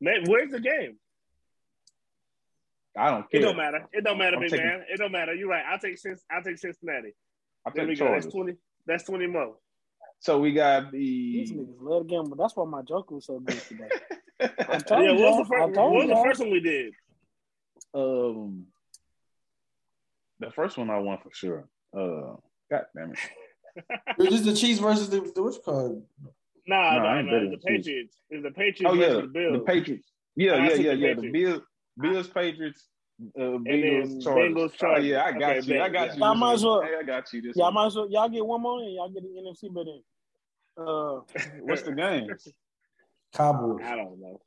Man, 0.00 0.24
where's 0.26 0.50
the 0.50 0.60
game? 0.60 0.98
I 2.96 3.10
don't 3.10 3.30
care. 3.30 3.40
It 3.40 3.44
don't 3.44 3.56
matter. 3.56 3.86
It 3.92 4.02
don't 4.04 4.18
matter, 4.18 4.36
I'm 4.36 4.42
big 4.42 4.50
taking- 4.50 4.66
man. 4.66 4.84
It 4.92 4.96
don't 4.98 5.12
matter. 5.12 5.34
You're 5.34 5.48
right. 5.48 5.64
I'll 5.64 5.78
take 5.78 5.96
Cin- 5.98 6.18
I'll 6.30 6.42
take 6.42 6.58
Cincinnati. 6.58 7.14
I 7.64 7.70
There 7.70 7.84
we 7.86 7.90
think 7.90 8.00
go. 8.00 8.06
Chargers. 8.06 8.24
That's 8.24 8.34
twenty. 8.34 8.56
That's 8.86 9.04
twenty 9.04 9.26
more. 9.28 9.56
So 10.20 10.38
we 10.38 10.52
got 10.52 10.92
the 10.92 10.98
These 10.98 11.52
niggas 11.52 11.76
love 11.80 12.02
to 12.06 12.08
gamble. 12.08 12.36
That's 12.36 12.54
why 12.54 12.66
my 12.66 12.82
joke 12.82 13.10
was 13.10 13.24
so 13.26 13.40
good 13.40 13.60
today. 13.66 13.88
I 14.40 14.46
Yeah, 14.74 14.78
told 14.80 15.18
what 15.20 15.38
was 15.38 15.38
the 15.38 15.44
first? 15.46 15.76
What 15.76 15.90
was 15.92 16.08
the 16.08 16.16
first 16.22 16.40
one 16.40 16.50
we 16.50 16.60
did? 16.60 16.94
um 17.92 18.66
the 20.38 20.50
first 20.52 20.78
one 20.78 20.90
I 20.90 20.98
won 20.98 21.18
for 21.22 21.30
sure. 21.32 21.68
Uh, 21.96 22.36
God 22.70 22.84
damn 22.96 23.12
it. 23.12 23.18
It's 24.18 24.30
just 24.30 24.44
the 24.44 24.54
Chiefs 24.54 24.80
versus 24.80 25.08
the, 25.08 25.20
the 25.34 25.42
what's 25.42 25.56
it 25.56 25.64
called? 25.64 26.02
Nah, 26.66 26.90
No, 26.98 26.98
I 26.98 26.98
nah, 26.98 27.18
ain't 27.18 27.26
nah. 27.26 27.32
betting 27.32 27.50
The 27.50 27.56
the 27.56 27.62
Patriots. 27.62 28.16
It's 28.28 28.42
the 28.42 28.50
Patriots 28.50 28.82
Oh 28.86 28.94
yeah, 28.94 29.08
versus 29.08 29.22
the 29.22 29.28
Bills. 29.28 29.52
the 29.52 29.64
Patriots. 29.64 30.12
Yeah, 30.36 30.52
I 30.54 30.68
yeah, 30.68 30.74
yeah, 30.74 30.74
the 30.74 30.96
yeah. 30.96 31.08
The 31.14 31.14
Patriots. 31.22 31.32
Bills, 31.32 31.62
Bills, 32.00 32.28
Patriots, 32.28 32.88
uh, 33.38 33.40
then 33.40 33.64
Bengals, 33.64 34.22
Chargers. 34.22 34.72
Oh 34.82 34.96
yeah, 34.98 35.24
I 35.24 35.32
got 35.32 35.56
Okay, 35.58 35.74
you. 35.76 35.80
I 35.80 35.88
got 35.88 36.08
yeah. 36.08 36.14
you. 36.14 36.20
Y'all 36.20 36.34
might 36.34 36.52
as 36.54 36.64
well- 36.64 36.82
Hey, 36.82 36.94
I 36.98 37.02
got 37.02 37.32
you 37.32 37.42
this. 37.42 37.56
Y'all 37.56 37.66
week. 37.68 37.74
might 37.74 37.86
as 37.86 37.96
well. 37.96 38.08
Y'all 38.10 38.28
get 38.28 38.46
one 38.46 38.60
more 38.60 38.80
and 38.80 38.92
y'all 38.92 39.08
get 39.08 39.22
the 39.22 39.28
NFC 39.28 39.72
bet 39.74 39.86
in. 39.86 40.02
Uh, 40.80 41.20
What's 41.60 41.82
the 41.82 41.92
game? 41.92 42.28
Cowboys. 43.34 43.82
I 43.84 43.96
don't 43.96 44.18
know. 44.20 44.40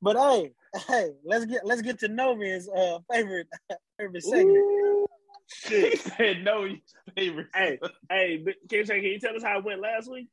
but 0.00 0.16
hey, 0.16 0.52
hey, 0.88 1.10
let's 1.24 1.44
get 1.44 1.64
let's 1.66 1.82
get 1.82 1.98
to 2.00 2.08
Novian's 2.08 2.68
uh 2.68 2.98
favorite 3.12 3.46
favorite 3.98 4.24
segment. 4.24 4.56
Ooh, 4.56 5.06
shit. 5.46 6.00
Said 6.16 6.42
no, 6.44 6.66
favorite. 7.14 7.48
hey, 7.54 7.78
hey, 8.10 8.36
but 8.38 8.54
K. 8.68 8.84
can 8.84 9.02
you 9.04 9.20
tell 9.20 9.36
us 9.36 9.42
how 9.42 9.58
it 9.58 9.64
went 9.64 9.80
last 9.80 10.10
week? 10.10 10.28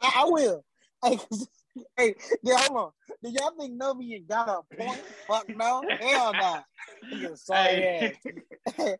I, 0.00 0.12
I 0.16 0.24
will. 0.26 0.64
Hey, 1.04 1.16
'cause- 1.16 1.48
hey, 1.96 2.14
yeah, 2.42 2.56
hold 2.58 2.76
on. 2.78 2.90
Do 3.22 3.30
y'all 3.30 3.52
think 3.58 3.80
Novian 3.80 4.26
got 4.28 4.48
a 4.48 4.76
point? 4.76 5.00
Fuck 5.28 5.48
no, 5.50 5.82
hell 6.00 6.32
no. 6.34 6.60
Nigga, 7.14 7.38
Sorry 7.44 7.58
Hey. 7.60 8.12
Hey, 8.76 8.96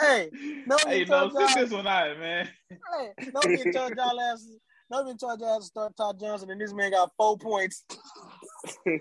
hey, 0.00 0.30
no, 0.66 0.76
hey, 0.86 0.98
you 1.00 1.06
no, 1.06 1.30
sit 1.30 1.54
this 1.54 1.70
one 1.70 1.86
out, 1.86 2.18
man. 2.18 2.48
hey, 2.70 3.10
Novian 3.30 3.72
told 3.72 3.96
y'all 3.96 4.16
last. 4.16 4.48
Novian 4.92 5.18
told 5.18 5.40
y'all 5.40 5.58
to 5.60 5.64
start 5.66 5.96
Todd 5.96 6.20
Johnson, 6.20 6.50
and 6.50 6.60
this 6.60 6.72
man 6.74 6.90
got 6.90 7.10
four 7.16 7.38
points. 7.38 7.84
God 8.84 9.00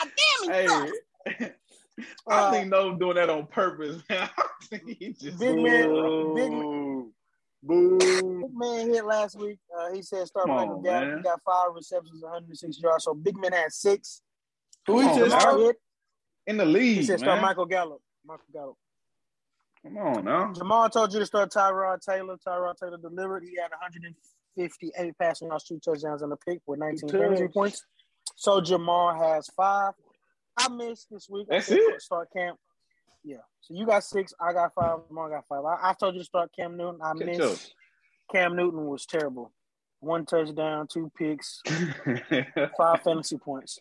damn 0.00 0.50
it! 0.50 0.94
Hey. 1.38 1.52
I 2.28 2.40
Uh, 2.48 2.50
think 2.50 2.68
no 2.70 2.96
doing 2.96 3.16
that 3.16 3.28
on 3.30 3.46
purpose, 3.46 4.02
man. 4.08 4.28
I 4.38 4.42
think 4.70 4.96
he 4.98 5.12
just 5.12 5.38
Big 5.38 5.56
man, 5.56 6.34
big, 6.34 6.50
Boo. 6.50 7.12
Boo. 7.62 8.40
big 8.40 8.54
man 8.56 8.88
hit 8.88 9.04
last 9.04 9.38
week. 9.38 9.58
Uh, 9.78 9.92
he 9.92 10.00
said 10.02 10.26
start 10.26 10.46
Come 10.46 10.56
Michael 10.56 10.76
on, 10.76 10.82
Gallup. 10.82 11.08
man. 11.08 11.16
He 11.18 11.22
got 11.22 11.40
five 11.44 11.74
receptions, 11.74 12.22
106 12.22 12.80
yards. 12.80 13.04
So 13.04 13.14
big 13.14 13.36
man 13.38 13.52
had 13.52 13.72
six. 13.72 14.22
Who 14.86 15.00
he 15.00 15.06
just 15.18 15.36
man. 15.36 15.58
Hit. 15.58 15.76
in 16.46 16.56
the 16.56 16.64
He 16.64 16.70
league, 16.72 17.04
said 17.04 17.18
start. 17.20 17.40
Michael 17.42 17.66
Gallup. 17.66 18.00
Michael 18.26 18.44
Gallup. 18.52 18.76
Come 19.82 19.98
on 19.98 20.24
now. 20.24 20.52
Jamal 20.52 20.88
told 20.90 21.12
you 21.12 21.18
to 21.18 21.26
start 21.26 21.50
Tyrod 21.50 22.00
Taylor. 22.00 22.36
Tyrod 22.46 22.76
Taylor 22.78 22.98
delivered. 22.98 23.42
He 23.42 23.56
had 23.60 23.70
158 23.72 25.18
passing 25.18 25.48
yards, 25.48 25.64
two 25.64 25.80
touchdowns, 25.80 26.22
and 26.22 26.32
a 26.32 26.36
pick 26.36 26.60
with 26.66 26.78
19 26.78 27.08
fantasy 27.08 27.48
points. 27.48 27.84
So 28.36 28.60
Jamal 28.60 29.14
has 29.14 29.48
five. 29.56 29.94
I 30.56 30.68
missed 30.68 31.08
this 31.10 31.28
week. 31.28 31.48
That's 31.48 31.70
it? 31.70 32.00
Start 32.00 32.28
camp. 32.34 32.58
Yeah. 33.24 33.38
So 33.60 33.74
you 33.74 33.86
got 33.86 34.04
six. 34.04 34.32
I 34.40 34.52
got 34.52 34.72
five. 34.74 34.98
Jamal 35.08 35.28
got 35.28 35.46
five. 35.48 35.64
I, 35.64 35.90
I 35.90 35.94
told 35.94 36.14
you 36.14 36.20
to 36.20 36.24
start 36.24 36.50
Cam 36.56 36.76
Newton. 36.76 37.00
I 37.02 37.12
Catch 37.14 37.38
missed. 37.38 37.74
Cam 38.30 38.56
Newton 38.56 38.86
was 38.86 39.04
terrible. 39.06 39.52
One 40.00 40.26
touchdown, 40.26 40.88
two 40.92 41.12
picks, 41.16 41.62
five 42.76 43.02
fantasy 43.02 43.38
points. 43.38 43.78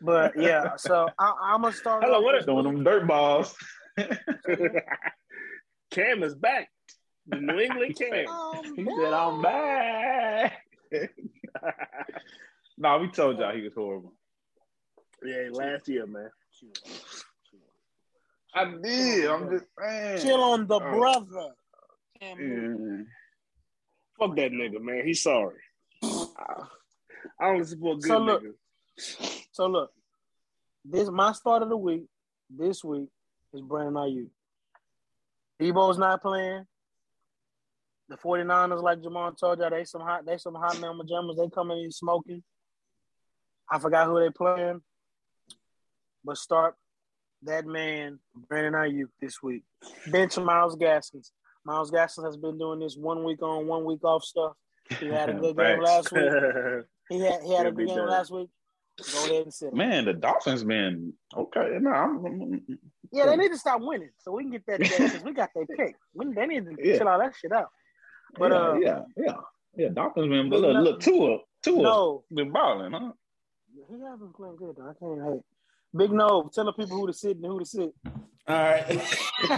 But 0.00 0.32
yeah, 0.36 0.74
so 0.76 1.08
I, 1.16 1.32
I'm 1.42 1.62
gonna 1.62 1.72
start. 1.72 2.02
Hello, 2.02 2.20
what 2.20 2.34
is 2.34 2.44
Throwing 2.44 2.64
them 2.64 2.82
dirt 2.82 3.06
balls. 3.06 3.54
Cam 5.90 6.22
is 6.22 6.34
back. 6.34 6.68
The 7.26 7.36
New 7.40 7.58
England 7.58 7.96
Cam. 7.96 8.26
Um, 8.28 8.76
He 8.76 8.84
said, 8.84 9.12
I'm 9.12 9.42
back. 9.42 10.62
nah, 12.78 12.98
we 12.98 13.08
told 13.10 13.38
y'all 13.38 13.54
he 13.54 13.62
was 13.62 13.74
horrible. 13.74 14.12
yeah, 15.24 15.48
last 15.50 15.88
year, 15.88 16.06
man. 16.06 16.30
I 18.54 18.64
did. 18.82 19.26
I'm 19.30 19.50
just 19.50 19.64
saying. 19.80 20.18
Chill 20.22 20.42
on 20.42 20.66
the 20.66 20.74
Oh. 20.76 20.80
brother. 20.80 21.54
Cam 22.20 22.38
Newton. 22.38 23.06
Yeah. 23.08 24.26
Fuck 24.26 24.36
that 24.36 24.52
nigga, 24.52 24.80
man. 24.80 25.06
He's 25.06 25.22
sorry. 25.22 25.56
I 26.02 26.64
I 27.38 27.46
only 27.48 27.64
support 27.64 28.00
good 28.00 28.08
So 28.08 28.18
look- 28.18 28.42
niggas. 28.42 29.46
So 29.52 29.66
look, 29.66 29.90
this 30.84 31.02
is 31.02 31.10
my 31.10 31.32
start 31.32 31.62
of 31.62 31.68
the 31.68 31.76
week. 31.76 32.04
This 32.50 32.82
week 32.82 33.08
is 33.52 33.62
Brandon 33.62 33.94
Aiyuk. 33.94 34.28
Deebo's 35.60 35.98
not 35.98 36.22
playing. 36.22 36.66
The 38.08 38.16
49ers, 38.16 38.82
like 38.82 39.02
Jamal 39.02 39.32
told 39.32 39.60
y'all, 39.60 39.70
they 39.70 39.84
some 39.84 40.00
hot, 40.00 40.26
they 40.26 40.36
some 40.36 40.54
hot 40.54 40.80
mama 40.80 41.04
jammers. 41.04 41.36
They 41.36 41.48
coming 41.48 41.78
in 41.84 41.92
smoking. 41.92 42.42
I 43.70 43.78
forgot 43.78 44.06
who 44.06 44.18
they 44.18 44.30
playing, 44.30 44.80
but 46.24 46.36
start 46.36 46.74
that 47.44 47.66
man 47.66 48.18
Brandon 48.48 48.72
Aiyuk 48.74 49.08
this 49.20 49.42
week. 49.42 49.62
Bench 50.08 50.36
Myles 50.38 50.74
Gaskins. 50.74 51.32
Myles 51.64 51.90
Gaskins 51.90 52.26
has 52.26 52.36
been 52.36 52.58
doing 52.58 52.80
this 52.80 52.96
one 52.96 53.22
week 53.22 53.42
on, 53.42 53.68
one 53.68 53.84
week 53.84 54.02
off 54.02 54.24
stuff. 54.24 54.54
He 54.98 55.06
had 55.06 55.30
a 55.30 55.34
good 55.40 55.56
game 55.56 55.80
last 55.80 56.12
week. 56.12 56.22
He 57.10 57.18
had 57.18 57.42
he 57.42 57.52
had 57.54 57.66
a 57.66 57.72
good 57.72 57.88
game 57.88 57.96
done. 57.96 58.08
last 58.08 58.30
week. 58.30 58.48
Go 59.12 59.24
ahead 59.24 59.42
and 59.44 59.54
sit. 59.54 59.72
Man, 59.74 60.04
the 60.04 60.12
Dolphins 60.14 60.62
been 60.64 61.12
okay. 61.36 61.78
No, 61.80 61.90
I'm, 61.90 62.62
Yeah, 63.12 63.26
they 63.26 63.36
need 63.36 63.50
to 63.52 63.58
stop 63.58 63.80
winning 63.82 64.10
so 64.18 64.32
we 64.32 64.42
can 64.44 64.52
get 64.52 64.66
that 64.66 64.78
because 64.80 65.22
we 65.24 65.32
got 65.32 65.50
their 65.54 65.66
pick. 65.66 65.96
We, 66.14 66.32
they 66.32 66.46
need 66.46 66.66
to 66.66 66.76
Yeah. 66.78 66.98
chill 66.98 67.08
all 67.08 67.18
that 67.18 67.34
shit 67.36 67.52
out. 67.52 67.70
But 68.38 68.52
yeah, 68.52 68.58
uh, 68.58 68.74
yeah, 68.80 69.00
yeah, 69.16 69.34
yeah. 69.76 69.88
Dolphins 69.88 70.28
been 70.28 70.48
But 70.50 70.60
look, 70.60 70.74
no- 70.74 70.82
look 70.82 71.00
Tua, 71.00 71.38
Tua 71.62 71.82
no, 71.82 72.24
been 72.32 72.50
balling, 72.52 72.92
huh? 72.92 73.12
he 73.88 73.94
has 74.00 74.18
been 74.18 74.32
playing 74.32 74.56
good. 74.56 74.76
Though. 74.76 74.88
I 74.88 74.94
can't 74.98 75.22
hate. 75.34 75.42
Big 75.96 76.12
no, 76.12 76.48
tell 76.54 76.64
the 76.66 76.72
people 76.72 76.96
who 76.98 77.06
to 77.08 77.12
sit 77.12 77.36
and 77.36 77.46
who 77.46 77.58
to 77.58 77.64
sit. 77.64 77.92
All 78.46 78.56
right. 78.56 78.84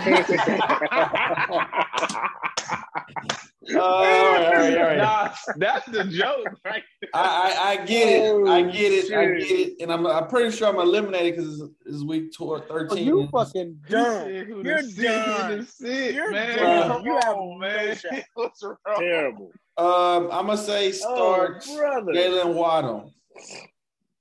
Uh, 3.75 3.79
all 3.81 4.03
right, 4.03 4.45
all 4.47 4.53
right, 4.53 4.77
all 4.77 4.83
right. 4.85 4.99
Nah, 4.99 5.31
that's 5.57 5.87
the 5.87 6.03
joke, 6.05 6.47
right? 6.65 6.83
I, 7.15 7.55
I, 7.57 7.71
I 7.83 7.87
get 7.87 8.09
it. 8.09 8.25
I 8.49 8.61
Oh, 8.63 8.73
get 8.73 8.93
it. 8.93 9.13
I 9.17 9.27
get 9.39 9.51
it. 9.51 9.81
And 9.81 9.93
I'm, 9.93 10.05
I'm 10.07 10.27
pretty 10.27 10.57
sure 10.57 10.69
I'm 10.69 10.81
eliminated 10.81 11.37
because 11.37 11.61
it's, 11.61 11.71
it's 11.87 12.03
week 12.03 12.33
two 12.33 12.45
or 12.45 12.61
13. 12.61 12.89
Oh, 12.91 12.95
you 12.97 13.29
fucking 13.31 13.79
done. 13.89 14.29
Who 14.47 14.63
You're 14.65 14.83
the 14.83 14.89
sit, 14.89 14.97
who 14.97 15.05
done. 15.05 15.67
You're 16.15 16.31
man. 16.33 16.57
done. 16.59 17.05
You 17.05 17.15
have 17.15 17.37
on, 17.37 17.51
no 17.51 17.59
man. 17.59 17.97
shot. 17.97 18.13
What's 18.35 18.63
wrong? 18.65 18.77
Terrible. 18.99 19.53
um, 19.79 20.29
I'm 20.33 20.47
going 20.47 20.59
to 20.59 20.65
say 20.65 20.91
start 20.91 21.65
Oh, 21.69 21.77
brother. 21.79 22.13
Jalen 22.13 22.55
Waddle. 22.55 23.13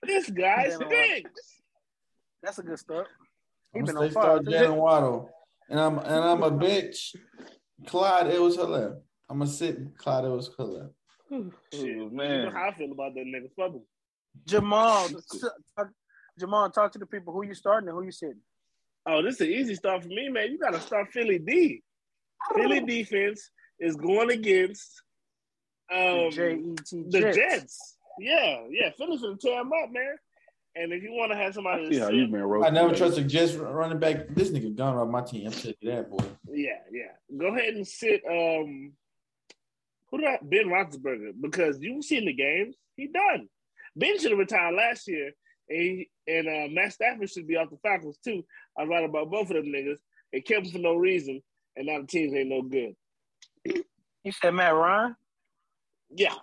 This 0.04 0.30
guy 0.30 0.68
Jalen 0.70 0.86
stinks. 0.88 1.62
That's 2.44 2.60
a 2.60 2.64
good 2.64 2.78
start. 2.80 3.08
He 3.74 3.80
I'm 3.80 3.86
been 3.86 3.96
going 3.96 4.08
on 4.08 4.10
to 4.10 4.14
fire. 4.14 4.24
start 4.44 4.46
Jalen 4.46 4.76
Waddle. 4.76 5.30
And 5.70 5.80
I'm 5.80 5.98
and 6.00 6.24
I'm 6.24 6.44
a 6.44 6.52
bitch. 6.52 7.16
Clyde 7.88 8.28
Edwards 8.28 8.58
Helaire. 8.58 8.98
I'm 9.32 9.38
going 9.38 9.50
to 9.50 9.56
sit 9.56 9.98
Clyde 9.98 10.26
Edwards 10.26 10.50
Helaire. 10.60 10.90
Shit. 11.74 11.86
You 11.86 11.96
know 11.96 12.10
man. 12.10 12.52
how 12.52 12.68
I 12.68 12.74
feel 12.74 12.92
about 12.92 13.14
that 13.16 13.26
nigga. 13.26 13.50
Fuck 13.56 13.72
him. 13.72 13.82
Jamal, 14.46 15.08
talk, 15.78 15.90
Jamal, 16.38 16.70
talk 16.70 16.92
to 16.92 17.00
the 17.00 17.06
people 17.06 17.34
who 17.34 17.46
you 17.46 17.54
starting 17.54 17.88
and 17.88 17.98
who 17.98 18.04
you 18.04 18.12
sitting. 18.12 18.42
Oh, 19.06 19.22
this 19.22 19.36
is 19.36 19.42
an 19.42 19.48
easy 19.48 19.76
start 19.76 20.04
for 20.04 20.10
me, 20.10 20.28
man. 20.28 20.52
You 20.52 20.60
got 20.60 20.74
to 20.74 20.82
start 20.82 21.14
Philly 21.14 21.40
D. 21.40 21.82
Philly 22.54 22.82
defense 22.82 23.50
is 23.80 23.96
going 23.96 24.32
against 24.32 25.02
um, 25.94 26.30
J 26.32 26.56
E 26.56 26.76
T 26.86 27.04
the 27.10 27.20
Jets. 27.22 27.38
Jets. 27.38 27.98
Yeah, 28.20 28.58
yeah. 28.70 28.90
Philly's 28.98 29.22
going 29.22 29.38
to 29.38 29.48
tear 29.48 29.60
them 29.60 29.72
up, 29.82 29.92
man. 29.92 30.16
And 30.76 30.92
if 30.92 31.04
you 31.04 31.14
want 31.14 31.32
to 31.32 31.38
have 31.38 31.54
somebody 31.54 31.86
I 31.86 31.88
to 31.88 31.94
see 31.94 32.00
how 32.00 32.08
sit- 32.08 32.16
you 32.16 32.28
been 32.28 32.64
I 32.64 32.70
never 32.70 32.90
trust 32.90 33.16
trusted 33.16 33.30
Jets 33.30 33.54
running 33.54 34.00
back. 34.00 34.28
This 34.30 34.50
nigga 34.50 34.76
gone 34.76 34.98
off 34.98 35.08
my 35.08 35.22
team. 35.22 35.48
I'm 35.48 35.54
telling 35.54 35.76
you 35.80 35.92
that, 35.92 36.10
boy. 36.10 36.26
Yeah, 36.50 36.80
yeah. 36.92 37.38
Go 37.38 37.48
ahead 37.56 37.76
and 37.76 37.88
sit. 37.88 38.22
Um, 38.30 38.94
who 40.12 40.26
I, 40.26 40.38
Ben 40.42 40.68
Roethlisberger? 40.68 41.34
Because 41.40 41.80
you've 41.80 42.04
seen 42.04 42.26
the 42.26 42.34
games. 42.34 42.76
He 42.96 43.08
done. 43.08 43.48
Ben 43.96 44.20
should 44.20 44.32
have 44.32 44.40
retired 44.40 44.76
last 44.76 45.08
year, 45.08 45.32
and 45.70 45.82
he, 45.82 46.10
and 46.28 46.48
uh, 46.48 46.74
Matt 46.74 46.94
Stafford 46.94 47.30
should 47.30 47.48
be 47.48 47.58
off 47.58 47.70
the 47.70 47.78
Falcons 47.78 48.18
too. 48.24 48.46
I 48.78 48.84
right 48.84 49.04
about 49.04 49.32
both 49.32 49.50
of 49.50 49.56
them 49.56 49.66
niggas. 49.66 50.00
They 50.32 50.42
kept 50.42 50.68
him 50.68 50.72
for 50.74 50.80
no 50.80 50.96
reason, 50.96 51.42
and 51.76 51.88
now 51.88 52.02
the 52.02 52.08
teams 52.08 52.34
ain't 52.34 52.50
no 52.50 52.62
good. 52.62 52.96
You 54.24 54.32
said 54.32 54.54
Matt 54.54 54.74
Ryan. 54.74 55.16
Yeah, 56.10 56.36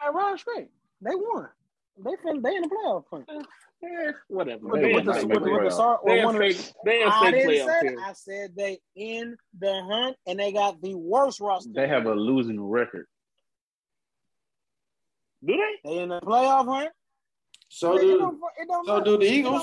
Matt 0.00 0.14
Ryan 0.14 0.38
straight. 0.38 0.68
They 1.00 1.14
won. 1.14 1.48
They 1.96 2.10
fin- 2.22 2.42
they 2.42 2.56
in 2.56 2.62
the 2.62 2.68
playoff 2.68 3.04
hunt. 3.10 3.28
eh, 3.28 4.12
whatever. 4.28 4.66
With, 4.66 4.80
They 4.82 4.82
the, 4.82 4.88
in 4.88 4.94
with, 4.94 5.04
the, 5.04 5.10
with, 5.12 5.20
the, 5.28 5.38
the 5.44 5.52
with 5.52 5.62
the. 5.64 5.70
Sar- 5.70 6.00
They 6.04 6.12
or 6.12 6.16
in 6.16 6.24
one 6.24 6.34
of 6.36 6.40
the- 6.42 6.52
fake. 6.52 6.72
They 6.84 7.02
in 7.02 7.08
I 7.08 7.20
fake 7.20 7.34
didn't 7.34 7.50
playoff 7.50 7.66
say 7.80 7.88
that. 7.88 7.98
I 7.98 8.12
said 8.14 8.50
they 8.56 8.78
in 8.96 9.36
the 9.58 9.82
hunt 9.88 10.16
and 10.26 10.38
they 10.40 10.52
got 10.52 10.80
the 10.82 10.94
worst 10.94 11.40
roster. 11.40 11.70
They 11.72 11.86
have 11.88 12.06
a 12.06 12.14
losing 12.14 12.60
record. 12.62 13.06
Do 15.44 15.56
they? 15.56 15.88
They 15.90 15.98
in 15.98 16.08
the 16.08 16.20
playoff 16.20 16.66
hunt. 16.66 16.90
So 17.68 17.96
it, 17.96 18.00
do 18.02 18.18
don't, 18.18 18.40
it 18.58 18.68
don't 18.68 18.86
so 18.86 18.92
matter. 18.98 19.04
do 19.04 19.18
the 19.18 19.26
Eagles. 19.26 19.62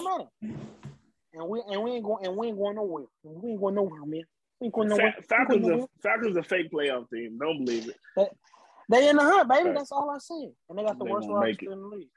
And 1.33 1.47
we 1.47 1.61
and 1.69 1.81
we 1.83 1.91
ain't 1.91 2.03
going 2.03 2.25
and 2.25 2.35
we 2.35 2.47
ain't 2.47 2.57
going 2.57 2.75
nowhere. 2.75 3.05
We 3.23 3.51
ain't 3.51 3.59
going 3.61 3.75
nowhere, 3.75 4.05
man. 4.05 4.23
We 4.59 4.65
ain't 4.65 4.73
going 4.73 4.89
nowhere. 4.89 5.13
Fa- 5.17 5.23
Falcons, 5.23 5.49
We 5.49 5.55
ain't 5.55 5.63
going 5.63 5.73
are, 5.73 5.77
nowhere. 5.77 5.87
Falcons 6.03 6.37
a 6.37 6.43
fake 6.43 6.71
playoff 6.71 7.09
team. 7.09 7.37
Don't 7.39 7.63
believe 7.65 7.89
it. 7.89 8.29
They 8.91 9.09
in 9.09 9.15
the 9.15 9.23
hunt, 9.23 9.47
baby. 9.49 9.69
Right. 9.69 9.77
That's 9.77 9.91
all 9.91 10.09
I 10.09 10.17
said. 10.19 10.51
And 10.69 10.77
they 10.77 10.83
got 10.83 10.99
the 10.99 11.05
They 11.05 11.11
worst 11.11 11.27
won't 11.29 11.45
make 11.45 11.61
roster 11.61 11.71
in 11.73 11.81
the 11.81 11.87
league. 11.87 12.07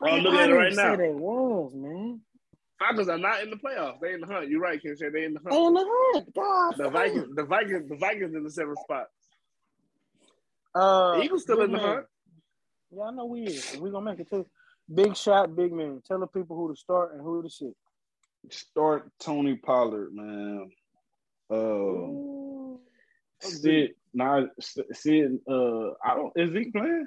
Oh, 0.00 0.06
Man, 0.06 0.22
look 0.22 0.34
I 0.34 0.36
at 0.36 0.42
it 0.44 0.46
didn't 0.52 0.58
right 0.58 0.74
now. 0.74 0.96
They 0.96 1.08
was 1.10 1.74
man. 1.74 2.20
Falcons 2.78 3.08
are 3.08 3.18
not 3.18 3.42
in 3.42 3.50
the 3.50 3.56
playoffs. 3.56 4.00
They 4.00 4.12
in 4.14 4.20
the 4.20 4.26
hunt. 4.26 4.48
You're 4.48 4.60
right, 4.60 4.80
Ken. 4.82 4.94
They 4.98 5.24
in 5.24 5.34
the 5.34 5.40
They 5.40 5.50
hunt. 5.50 5.66
in 5.66 5.74
the 5.74 5.84
hunt. 5.86 6.34
God. 6.34 6.74
The. 6.76 6.90
Vikings, 6.90 7.34
the 7.36 7.44
Vikings, 7.44 7.88
the 7.88 7.96
Vikings 7.96 8.34
in 8.34 8.44
the 8.44 8.50
seventh 8.50 8.78
spot. 8.80 9.06
Uh, 10.74 11.16
The 11.18 11.22
Eagles 11.24 11.42
still 11.42 11.62
in 11.62 11.70
the 11.72 11.78
man. 11.78 11.86
hunt. 11.86 12.06
Yeah, 12.90 13.02
I 13.04 13.10
know 13.12 13.26
we 13.26 13.42
is. 13.44 13.76
We 13.80 13.90
gonna 13.90 14.10
make 14.10 14.20
it 14.20 14.28
too. 14.30 14.46
Big 14.92 15.16
shot, 15.16 15.54
big 15.56 15.72
man. 15.72 16.02
Tell 16.06 16.18
the 16.20 16.26
people 16.26 16.56
who 16.56 16.72
to 16.72 16.76
start 16.78 17.12
and 17.14 17.22
who 17.22 17.42
to 17.42 17.48
sit. 17.50 17.74
Start 18.50 19.10
Tony 19.20 19.54
Pollard, 19.56 20.12
man. 20.12 20.70
Uh, 21.50 21.54
Ooh. 21.56 22.80
Sid, 23.40 23.94
nah, 24.14 24.42
Sid. 24.92 25.38
Uh, 25.48 25.90
I 26.04 26.14
don't. 26.14 26.32
Is 26.36 26.52
he 26.54 26.70
playing? 26.70 27.06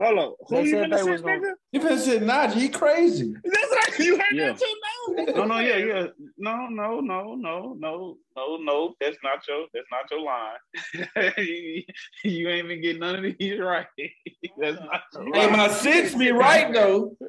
Hold 0.00 0.18
on. 0.18 0.34
Who 0.48 0.56
They 0.56 0.62
you 0.64 0.70
said 0.70 0.90
gonna 0.90 0.96
they 1.04 1.10
was 1.10 1.22
nigga? 1.22 1.52
You 1.70 1.80
been 1.80 1.98
sitting 1.98 2.28
Najee, 2.28 2.52
he 2.54 2.68
crazy. 2.70 3.34
That's 3.44 3.70
right. 3.70 3.98
You 4.00 4.16
heard 4.16 4.24
Yeah. 4.32 4.46
that 4.52 4.58
too? 4.58 4.74
No. 5.06 5.24
No, 5.34 5.44
no, 5.44 5.58
yeah, 5.58 5.76
yeah. 5.76 6.06
No, 6.38 6.66
no, 6.68 7.00
no, 7.00 7.34
no, 7.34 7.74
no, 7.78 8.16
no, 8.36 8.56
no. 8.56 8.94
That's 9.00 9.16
not 9.22 9.46
your. 9.46 9.66
That's 9.74 9.86
not 9.90 10.10
your 10.10 10.20
line. 10.22 11.34
you, 11.38 11.82
you 12.24 12.48
ain't 12.48 12.64
even 12.64 12.80
getting 12.82 13.00
none 13.00 13.24
of 13.24 13.34
these 13.38 13.60
right. 13.60 13.86
that's 14.60 14.78
not. 14.80 15.02
Your 15.14 15.34
Hey, 15.34 15.46
line. 15.46 15.56
my 15.56 15.68
six 15.68 16.14
be 16.14 16.32
right 16.32 16.72
though. 16.72 17.16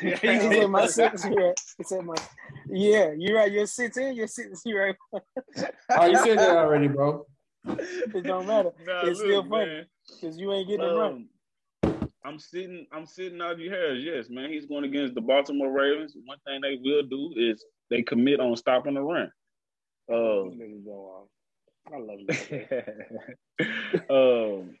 He 0.00 0.16
said 0.16 0.66
my 0.68 0.86
sentence 0.86 1.22
here. 1.22 1.54
He 1.76 1.84
said 1.84 2.02
my 2.04 2.14
yeah, 2.70 3.10
you're 3.16 3.36
right. 3.36 3.52
Your 3.52 3.66
sits 3.66 3.98
in, 3.98 4.16
your 4.16 4.26
sentence 4.26 4.62
you're 4.64 4.82
right. 5.14 5.22
Oh, 5.90 6.06
you 6.06 6.16
said 6.16 6.38
that 6.38 6.56
already, 6.56 6.88
bro. 6.88 7.26
It 8.14 8.24
don't 8.24 8.46
matter 8.46 8.70
Nah, 8.86 9.00
It's 9.02 9.18
look, 9.20 9.28
still 9.28 9.44
funny. 9.48 9.84
because 10.20 10.38
you 10.38 10.52
ain't 10.52 10.68
getting 10.68 10.84
it 10.86 10.88
right. 10.88 11.12
Um, 11.12 11.28
I'm 12.24 12.38
sitting. 12.38 12.86
I'm 12.92 13.06
sitting 13.06 13.38
Najee 13.38 13.70
Harris. 13.70 14.02
Yes, 14.04 14.28
man. 14.28 14.50
He's 14.50 14.66
going 14.66 14.84
against 14.84 15.14
the 15.14 15.20
Baltimore 15.22 15.70
Ravens. 15.72 16.14
One 16.24 16.38
thing 16.46 16.60
they 16.60 16.78
will 16.82 17.02
do 17.02 17.32
is 17.36 17.64
they 17.88 18.02
commit 18.02 18.40
on 18.40 18.54
stopping 18.56 18.94
the 18.94 19.00
run. 19.02 19.30
These 20.08 20.16
niggas 20.16 20.84
go 20.84 20.92
off. 20.92 21.28
I 21.92 21.98
love 21.98 22.20
you. 22.20 22.28
um, 24.60 24.76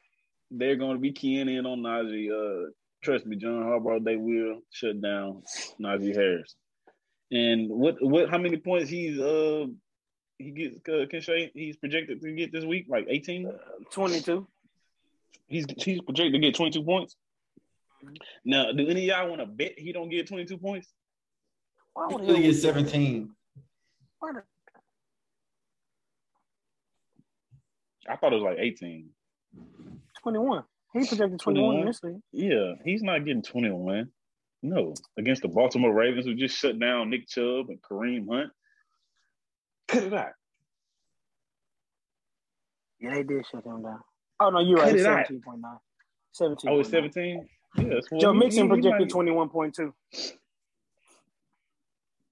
they're 0.50 0.76
going 0.76 0.96
to 0.96 1.00
be 1.00 1.12
keying 1.12 1.48
in 1.48 1.64
on 1.66 1.80
Najee. 1.80 2.30
Uh, 2.30 2.70
trust 3.02 3.24
me, 3.26 3.36
John 3.36 3.62
Harbaugh. 3.62 4.04
They 4.04 4.16
will 4.16 4.60
shut 4.70 5.00
down 5.00 5.42
Najee 5.80 6.14
Harris. 6.14 6.54
And 7.30 7.70
what? 7.70 7.96
What? 8.00 8.28
How 8.28 8.36
many 8.38 8.58
points 8.58 8.90
he's 8.90 9.18
uh 9.18 9.66
he 10.40 10.50
gets? 10.50 10.80
Uh, 10.88 11.06
Kinshay, 11.10 11.50
he's 11.54 11.76
projected 11.76 12.20
to 12.22 12.32
get 12.32 12.52
this 12.52 12.64
week, 12.64 12.86
like 12.88 13.06
18. 13.08 13.50
Twenty 13.90 14.20
two. 14.20 14.46
He's 15.46 15.66
he's 15.78 16.00
projected 16.00 16.32
to 16.34 16.38
get 16.38 16.54
22 16.54 16.82
points. 16.84 17.16
Now, 18.44 18.72
do 18.72 18.86
any 18.88 19.10
of 19.10 19.18
y'all 19.18 19.28
want 19.28 19.40
to 19.40 19.46
bet 19.46 19.78
he 19.78 19.92
don't 19.92 20.08
get 20.08 20.26
22 20.28 20.56
points? 20.58 20.88
Why 21.92 22.06
He 22.08 22.14
would 22.14 22.26
really 22.26 22.42
he 22.42 22.52
get 22.52 22.60
17. 22.60 23.30
The- 24.22 24.42
I 28.08 28.16
thought 28.16 28.32
it 28.32 28.36
was 28.36 28.44
like 28.44 28.58
18. 28.58 29.08
21. 30.22 30.64
He 30.92 31.06
projected 31.06 31.38
21 31.40 31.64
in 31.76 31.82
21? 31.82 31.86
this 31.86 32.02
league. 32.02 32.20
Yeah, 32.32 32.72
he's 32.84 33.02
not 33.02 33.24
getting 33.24 33.42
21. 33.42 34.08
No, 34.62 34.94
against 35.16 35.42
the 35.42 35.48
Baltimore 35.48 35.92
Ravens, 35.92 36.26
who 36.26 36.34
just 36.34 36.56
shut 36.56 36.78
down 36.78 37.10
Nick 37.10 37.28
Chubb 37.28 37.70
and 37.70 37.80
Kareem 37.80 38.28
Hunt. 38.28 38.50
Cut 39.90 40.02
it 40.04 40.14
out. 40.14 40.32
Yeah, 43.00 43.14
they 43.14 43.22
did 43.22 43.44
shut 43.50 43.64
him 43.64 43.82
down. 43.82 44.00
Oh, 44.40 44.50
no, 44.50 44.60
you're 44.60 44.78
Cut 44.78 44.92
right. 44.94 45.30
it 45.30 45.42
17.9. 45.44 45.60
17. 46.32 46.70
Oh, 46.70 46.80
it's 46.80 46.90
17? 46.90 47.48
Yes. 47.78 48.04
well, 48.10 48.20
Joe 48.20 48.32
Mixon 48.34 48.68
he- 48.70 48.76
he 48.76 48.82
projected 48.82 49.10
21.2. 49.10 49.92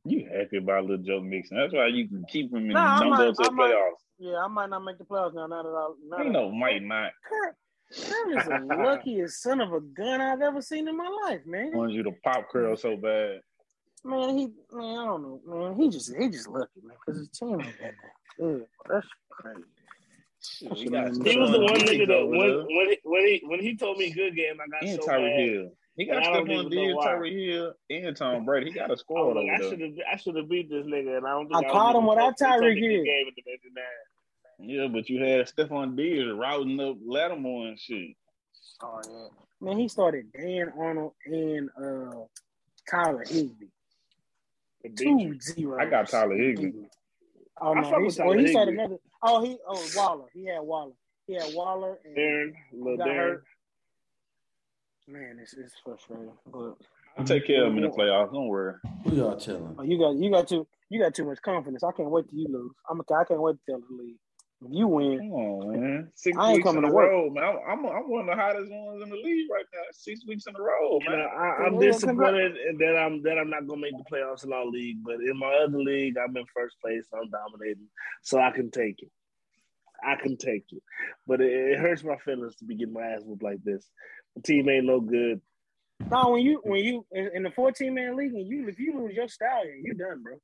You 0.04 0.26
happy 0.32 0.56
about 0.58 0.84
little 0.84 1.04
Joe 1.04 1.20
Mixon. 1.20 1.56
That's 1.58 1.72
why 1.74 1.86
you 1.88 2.08
can 2.08 2.24
keep 2.28 2.50
him 2.52 2.66
in 2.66 2.68
Nah, 2.68 3.00
number 3.00 3.26
to 3.26 3.32
the 3.32 3.50
might- 3.52 3.72
playoffs. 3.74 4.04
Yeah, 4.18 4.36
I 4.44 4.48
might 4.48 4.70
not 4.70 4.80
make 4.84 4.98
the 4.98 5.04
playoffs 5.04 5.34
now. 5.34 5.46
Now 5.46 5.62
that 5.62 5.68
I, 5.68 5.92
now 6.08 6.16
Ain't 6.24 6.32
that 6.32 6.38
no 6.40 6.50
might 6.50 6.82
not. 6.82 7.12
Kurt, 7.28 7.54
Kurt 8.08 8.38
is 8.38 8.44
the 8.46 8.74
luckiest 8.84 9.42
son 9.42 9.60
of 9.60 9.72
a 9.72 9.80
gun 9.80 10.20
I've 10.20 10.40
ever 10.42 10.60
seen 10.60 10.88
in 10.88 10.96
my 10.96 11.08
life, 11.26 11.40
man. 11.46 11.70
Wanted 11.76 11.94
you 11.94 12.02
to 12.04 12.12
pop 12.24 12.48
curl 12.50 12.76
so 12.76 12.96
bad. 12.96 13.40
Man, 14.08 14.38
he 14.38 14.46
man, 14.72 14.98
I 14.98 15.04
don't 15.04 15.22
know, 15.22 15.40
man. 15.46 15.76
He 15.76 15.90
just 15.90 16.16
he 16.16 16.28
just 16.30 16.48
lucky, 16.48 16.80
man, 16.82 16.96
because 17.04 17.20
his 17.20 17.28
team 17.28 17.60
ain't 17.60 17.78
that 17.80 17.94
good. 18.38 18.64
That's 18.88 19.06
crazy. 19.30 19.60
Shit, 20.40 20.72
He 20.78 20.88
was 20.88 21.18
He 21.18 21.36
was 21.36 21.50
the 21.50 21.60
one 21.60 21.74
nigga 21.80 22.06
that 22.06 22.26
when 22.26 22.66
when 22.76 22.88
he, 22.88 22.98
when 23.02 23.26
he 23.26 23.42
when 23.44 23.60
he 23.60 23.76
told 23.76 23.98
me 23.98 24.10
good 24.10 24.34
game, 24.34 24.54
I 24.64 24.68
got 24.68 24.82
and 24.88 25.02
so 25.02 25.08
Tyreek 25.08 25.36
mad. 25.36 25.40
Hill. 25.40 25.70
He 25.96 26.04
got 26.06 26.16
And 26.18 26.24
I 26.24 26.32
don't 26.32 26.46
Stefon 26.46 26.50
even 26.52 26.70
know 26.70 26.86
Diggs. 26.86 27.04
Tyreek 27.04 27.48
Hill, 27.50 27.72
and 27.90 28.16
Tom 28.16 28.44
Brady. 28.46 28.70
He 28.70 28.72
got 28.72 28.90
a 28.90 28.92
I 28.92 28.96
squad 28.96 29.24
was 29.26 29.36
over 29.36 29.46
like, 29.46 29.60
I 29.60 29.68
should 29.68 29.80
have 29.80 29.90
I 30.10 30.16
should 30.16 30.36
have 30.36 30.48
beat 30.48 30.70
this 30.70 30.86
nigga, 30.86 31.18
and 31.18 31.26
I 31.26 31.30
don't 31.30 31.48
think 31.48 31.56
I 31.56 31.60
was 31.68 31.72
caught 31.72 31.96
him 31.96 32.06
without 32.06 32.36
close. 32.38 32.50
Tyreek 32.50 32.78
Hill. 32.78 33.04
game 33.04 33.26
at 33.28 33.34
the 33.34 33.42
end 33.50 33.60
of 33.66 33.74
the 33.74 33.80
night. 33.80 34.06
Yeah, 34.60 34.88
but 34.88 35.08
you 35.10 35.22
had 35.22 35.46
Stefon 35.48 35.96
Diggs 35.96 36.32
routing 36.34 36.80
up 36.80 36.96
Lattimore 37.04 37.66
and 37.68 37.78
shit. 37.78 38.16
Oh 38.82 39.00
yeah. 39.06 39.26
Man, 39.60 39.76
he 39.78 39.88
started 39.88 40.32
Dan 40.32 40.72
Arnold 40.78 41.12
and 41.26 41.68
uh 41.76 42.24
Tyler 42.88 43.24
Higbee. 43.28 43.66
To 44.82 44.88
beat 44.88 44.96
Two 44.98 45.18
you. 45.18 45.40
zero. 45.40 45.80
I 45.80 45.86
got 45.86 46.08
Tyler 46.08 46.36
Higbee. 46.36 46.72
Oh 47.60 47.72
I 47.74 47.80
no, 47.80 47.90
fuck 47.90 47.98
he, 47.98 48.04
with 48.06 48.18
well, 48.18 48.38
he 48.38 48.48
started 48.48 48.74
another. 48.74 48.96
Oh, 49.22 49.44
he 49.44 49.58
oh 49.66 49.90
Waller. 49.96 50.26
He 50.32 50.46
had 50.46 50.60
Waller. 50.60 50.92
He 51.26 51.34
had 51.34 51.52
Waller 51.52 51.98
and 52.04 52.16
Darren, 52.16 52.52
little 52.72 52.96
got 52.96 53.08
Darren. 53.08 53.16
hurt. 53.16 53.44
Man, 55.08 55.38
it's 55.42 55.54
it's 55.54 55.74
frustrating. 55.84 56.32
But 56.52 56.76
I'll 57.16 57.24
take 57.24 57.46
care 57.46 57.64
of 57.64 57.72
him 57.72 57.78
in 57.78 57.84
the 57.84 57.96
playoffs. 57.96 58.32
Don't 58.32 58.46
worry. 58.46 58.74
Who 59.04 59.16
y'all 59.16 59.36
telling? 59.36 59.74
oh, 59.78 59.82
you 59.82 59.98
got 59.98 60.14
you 60.16 60.30
got 60.30 60.48
too 60.48 60.66
you 60.90 61.02
got 61.02 61.14
too 61.14 61.24
much 61.24 61.42
confidence. 61.42 61.82
I 61.82 61.92
can't 61.92 62.10
wait 62.10 62.28
till 62.28 62.38
you 62.38 62.46
lose. 62.48 62.72
I'm 62.88 63.00
I 63.00 63.24
can't 63.24 63.40
wait 63.42 63.56
to 63.56 63.72
tell 63.72 63.80
the 63.80 64.02
league. 64.02 64.16
If 64.60 64.70
you 64.72 64.88
win, 64.88 65.18
Come 65.20 65.32
on, 65.32 65.72
man. 65.80 66.08
Six 66.14 66.36
I 66.36 66.50
ain't 66.52 66.54
weeks 66.54 66.66
coming 66.66 66.78
in 66.78 66.84
a 66.84 66.88
to 66.88 66.94
work. 66.94 67.10
row, 67.10 67.30
man. 67.30 67.44
I'm, 67.44 67.84
I'm, 67.84 67.86
I'm 67.86 68.10
one 68.10 68.28
of 68.28 68.36
the 68.36 68.42
hottest 68.42 68.70
ones 68.70 69.02
in 69.02 69.08
the 69.08 69.16
league 69.16 69.48
right 69.52 69.64
now. 69.72 69.80
Six 69.92 70.26
weeks 70.26 70.46
in 70.48 70.54
a 70.56 70.60
row, 70.60 70.98
You 71.00 71.10
know, 71.10 71.16
man. 71.16 71.28
I, 71.28 71.64
I'm 71.66 71.78
Yeah, 71.80 71.90
disappointed 71.92 72.52
that 72.78 72.96
I'm 72.98 73.22
that 73.22 73.38
I'm 73.38 73.50
not 73.50 73.66
gonna 73.68 73.80
make 73.80 73.96
the 73.96 74.02
playoffs 74.04 74.44
in 74.44 74.52
our 74.52 74.66
league, 74.66 74.98
but 75.04 75.16
in 75.16 75.38
my 75.38 75.54
other 75.64 75.78
league, 75.78 76.16
I'm 76.18 76.36
in 76.36 76.44
first 76.54 76.76
place. 76.80 77.06
I'm 77.14 77.30
dominating, 77.30 77.86
so 78.22 78.40
I 78.40 78.50
can 78.50 78.70
take 78.70 79.00
it. 79.00 79.10
I 80.04 80.16
can 80.20 80.36
take 80.36 80.64
it, 80.72 80.82
but 81.26 81.40
it, 81.40 81.52
it 81.52 81.78
hurts 81.78 82.02
my 82.04 82.16
feelings 82.16 82.56
to 82.56 82.64
be 82.64 82.76
getting 82.76 82.94
my 82.94 83.02
ass 83.02 83.22
whooped 83.24 83.42
like 83.42 83.62
this. 83.64 83.88
The 84.36 84.42
team 84.42 84.68
ain't 84.68 84.86
no 84.86 85.00
good. 85.00 85.40
no, 86.10 86.30
when 86.30 86.42
you 86.42 86.60
when 86.64 86.84
you 86.84 87.06
in, 87.12 87.30
in 87.34 87.42
the 87.44 87.50
14 87.50 87.92
man 87.94 88.16
league 88.16 88.32
and 88.34 88.46
you 88.46 88.68
if 88.68 88.78
you 88.78 88.98
lose 88.98 89.14
your 89.14 89.28
stallion, 89.28 89.82
you're 89.84 89.94
done, 89.94 90.22
bro. 90.22 90.34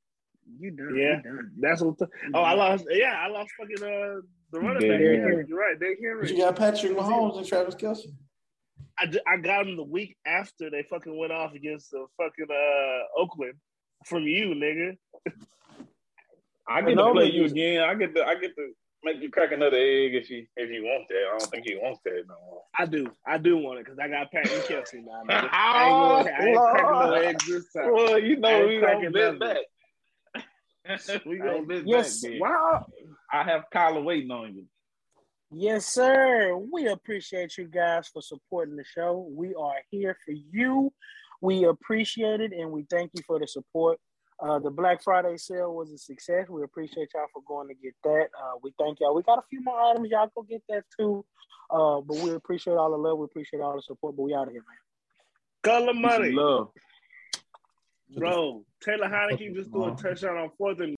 You 0.58 0.70
done. 0.70 0.94
Yeah. 0.96 1.16
You 1.16 1.22
done. 1.22 1.50
That's 1.58 1.80
what. 1.82 1.96
oh, 2.34 2.40
I 2.40 2.54
lost. 2.54 2.84
Yeah, 2.90 3.14
I 3.18 3.28
lost 3.28 3.50
fucking 3.58 3.76
uh 3.82 4.20
the 4.52 4.60
running 4.60 4.74
back. 4.88 4.98
Derrick 4.98 5.18
Yeah, 5.18 5.26
Henry. 5.26 5.44
You're 5.48 5.58
right, 5.58 5.78
Derrick 5.80 5.98
But 6.00 6.06
Henry. 6.08 6.30
you 6.32 6.38
got 6.38 6.56
Patrick 6.56 6.92
Mahomes 6.96 7.38
and 7.38 7.46
Travis 7.46 7.74
Kelce. 7.74 8.06
I, 8.98 9.10
I 9.26 9.38
got 9.38 9.66
him 9.66 9.76
the 9.76 9.82
week 9.82 10.16
after 10.24 10.70
they 10.70 10.84
fucking 10.88 11.16
went 11.18 11.32
off 11.32 11.52
against 11.54 11.90
the 11.90 12.06
fucking 12.16 12.46
uh 12.50 13.20
Oakland 13.20 13.54
from 14.04 14.22
you, 14.22 14.54
nigga. 14.54 14.96
I 16.68 16.80
get 16.82 16.94
to 16.96 17.10
play 17.12 17.26
you 17.26 17.40
you- 17.42 17.44
again. 17.46 17.82
I 17.82 17.94
get 17.94 18.14
to 18.14 18.24
I 18.24 18.34
get 18.36 18.54
to 18.56 18.72
make 19.02 19.20
you 19.20 19.30
crack 19.30 19.52
another 19.52 19.76
egg 19.76 20.14
if 20.14 20.30
you 20.30 20.46
if 20.56 20.70
you 20.70 20.84
want 20.84 21.08
that. 21.08 21.16
I 21.34 21.38
don't 21.38 21.50
think 21.50 21.66
he 21.66 21.74
wants 21.76 22.00
that 22.04 22.22
no 22.28 22.34
more. 22.46 22.62
I 22.78 22.86
do. 22.86 23.06
I 23.26 23.36
do 23.38 23.56
want 23.58 23.80
it 23.80 23.84
because 23.84 23.98
I 23.98 24.08
got 24.08 24.30
Pat 24.32 24.48
and 24.50 24.62
Kelce 24.62 25.04
now. 25.04 25.22
Nigga. 25.28 25.48
I 25.52 25.84
ain't, 25.84 25.90
gonna, 25.90 26.30
I 26.30 26.44
ain't 26.46 26.58
cracking 26.58 27.10
no 27.10 27.12
eggs 27.14 27.46
this 27.46 27.72
time. 27.72 27.92
Well, 27.92 28.18
you 28.18 28.36
know 28.36 28.48
ain't 28.48 28.68
we 28.68 28.78
cracking 28.78 29.12
gonna 29.12 29.38
back. 29.38 29.56
We 30.84 30.90
I 31.40 31.44
gonna- 31.44 31.74
ain't 31.74 31.86
Yes. 31.86 32.20
back, 32.20 32.30
man. 32.32 32.40
Wow. 32.40 32.86
I 33.32 33.42
have 33.44 33.64
Kyler 33.74 34.04
waiting 34.04 34.30
on 34.30 34.54
you. 34.54 34.64
Yes, 35.50 35.86
sir. 35.86 36.56
We 36.72 36.88
appreciate 36.88 37.56
you 37.56 37.66
guys 37.68 38.08
for 38.08 38.20
supporting 38.22 38.76
the 38.76 38.84
show. 38.84 39.26
We 39.30 39.54
are 39.54 39.76
here 39.90 40.16
for 40.24 40.32
you. 40.32 40.92
We 41.40 41.64
appreciate 41.64 42.40
it 42.40 42.52
and 42.52 42.70
we 42.72 42.86
thank 42.90 43.12
you 43.14 43.22
for 43.26 43.38
the 43.38 43.46
support. 43.46 43.98
Uh, 44.42 44.58
the 44.58 44.70
Black 44.70 45.02
Friday 45.02 45.36
sale 45.36 45.74
was 45.74 45.92
a 45.92 45.98
success. 45.98 46.48
We 46.48 46.64
appreciate 46.64 47.08
y'all 47.14 47.26
for 47.32 47.42
going 47.46 47.68
to 47.68 47.74
get 47.74 47.94
that. 48.02 48.28
Uh, 48.36 48.58
we 48.62 48.72
thank 48.80 48.98
y'all. 49.00 49.14
We 49.14 49.22
got 49.22 49.38
a 49.38 49.42
few 49.48 49.62
more 49.62 49.80
items. 49.80 50.08
Y'all 50.10 50.28
go 50.34 50.42
get 50.42 50.62
that 50.68 50.82
too. 50.98 51.24
Uh, 51.70 52.00
but 52.00 52.16
we 52.18 52.32
appreciate 52.32 52.74
all 52.76 52.90
the 52.90 52.96
love. 52.96 53.18
We 53.18 53.24
appreciate 53.26 53.60
all 53.60 53.76
the 53.76 53.82
support. 53.82 54.16
But 54.16 54.22
we 54.22 54.34
out 54.34 54.48
of 54.48 54.52
here, 54.52 54.62
man. 54.62 54.78
Color 55.86 55.94
money. 55.94 56.32
Love. 56.32 56.70
Bro, 58.16 58.64
Taylor 58.82 59.08
Heinicke 59.08 59.54
just 59.54 59.70
threw 59.70 59.92
a 59.92 59.96
touchdown 59.96 60.36
on 60.36 60.50
fourth 60.58 60.80
and 60.80 60.92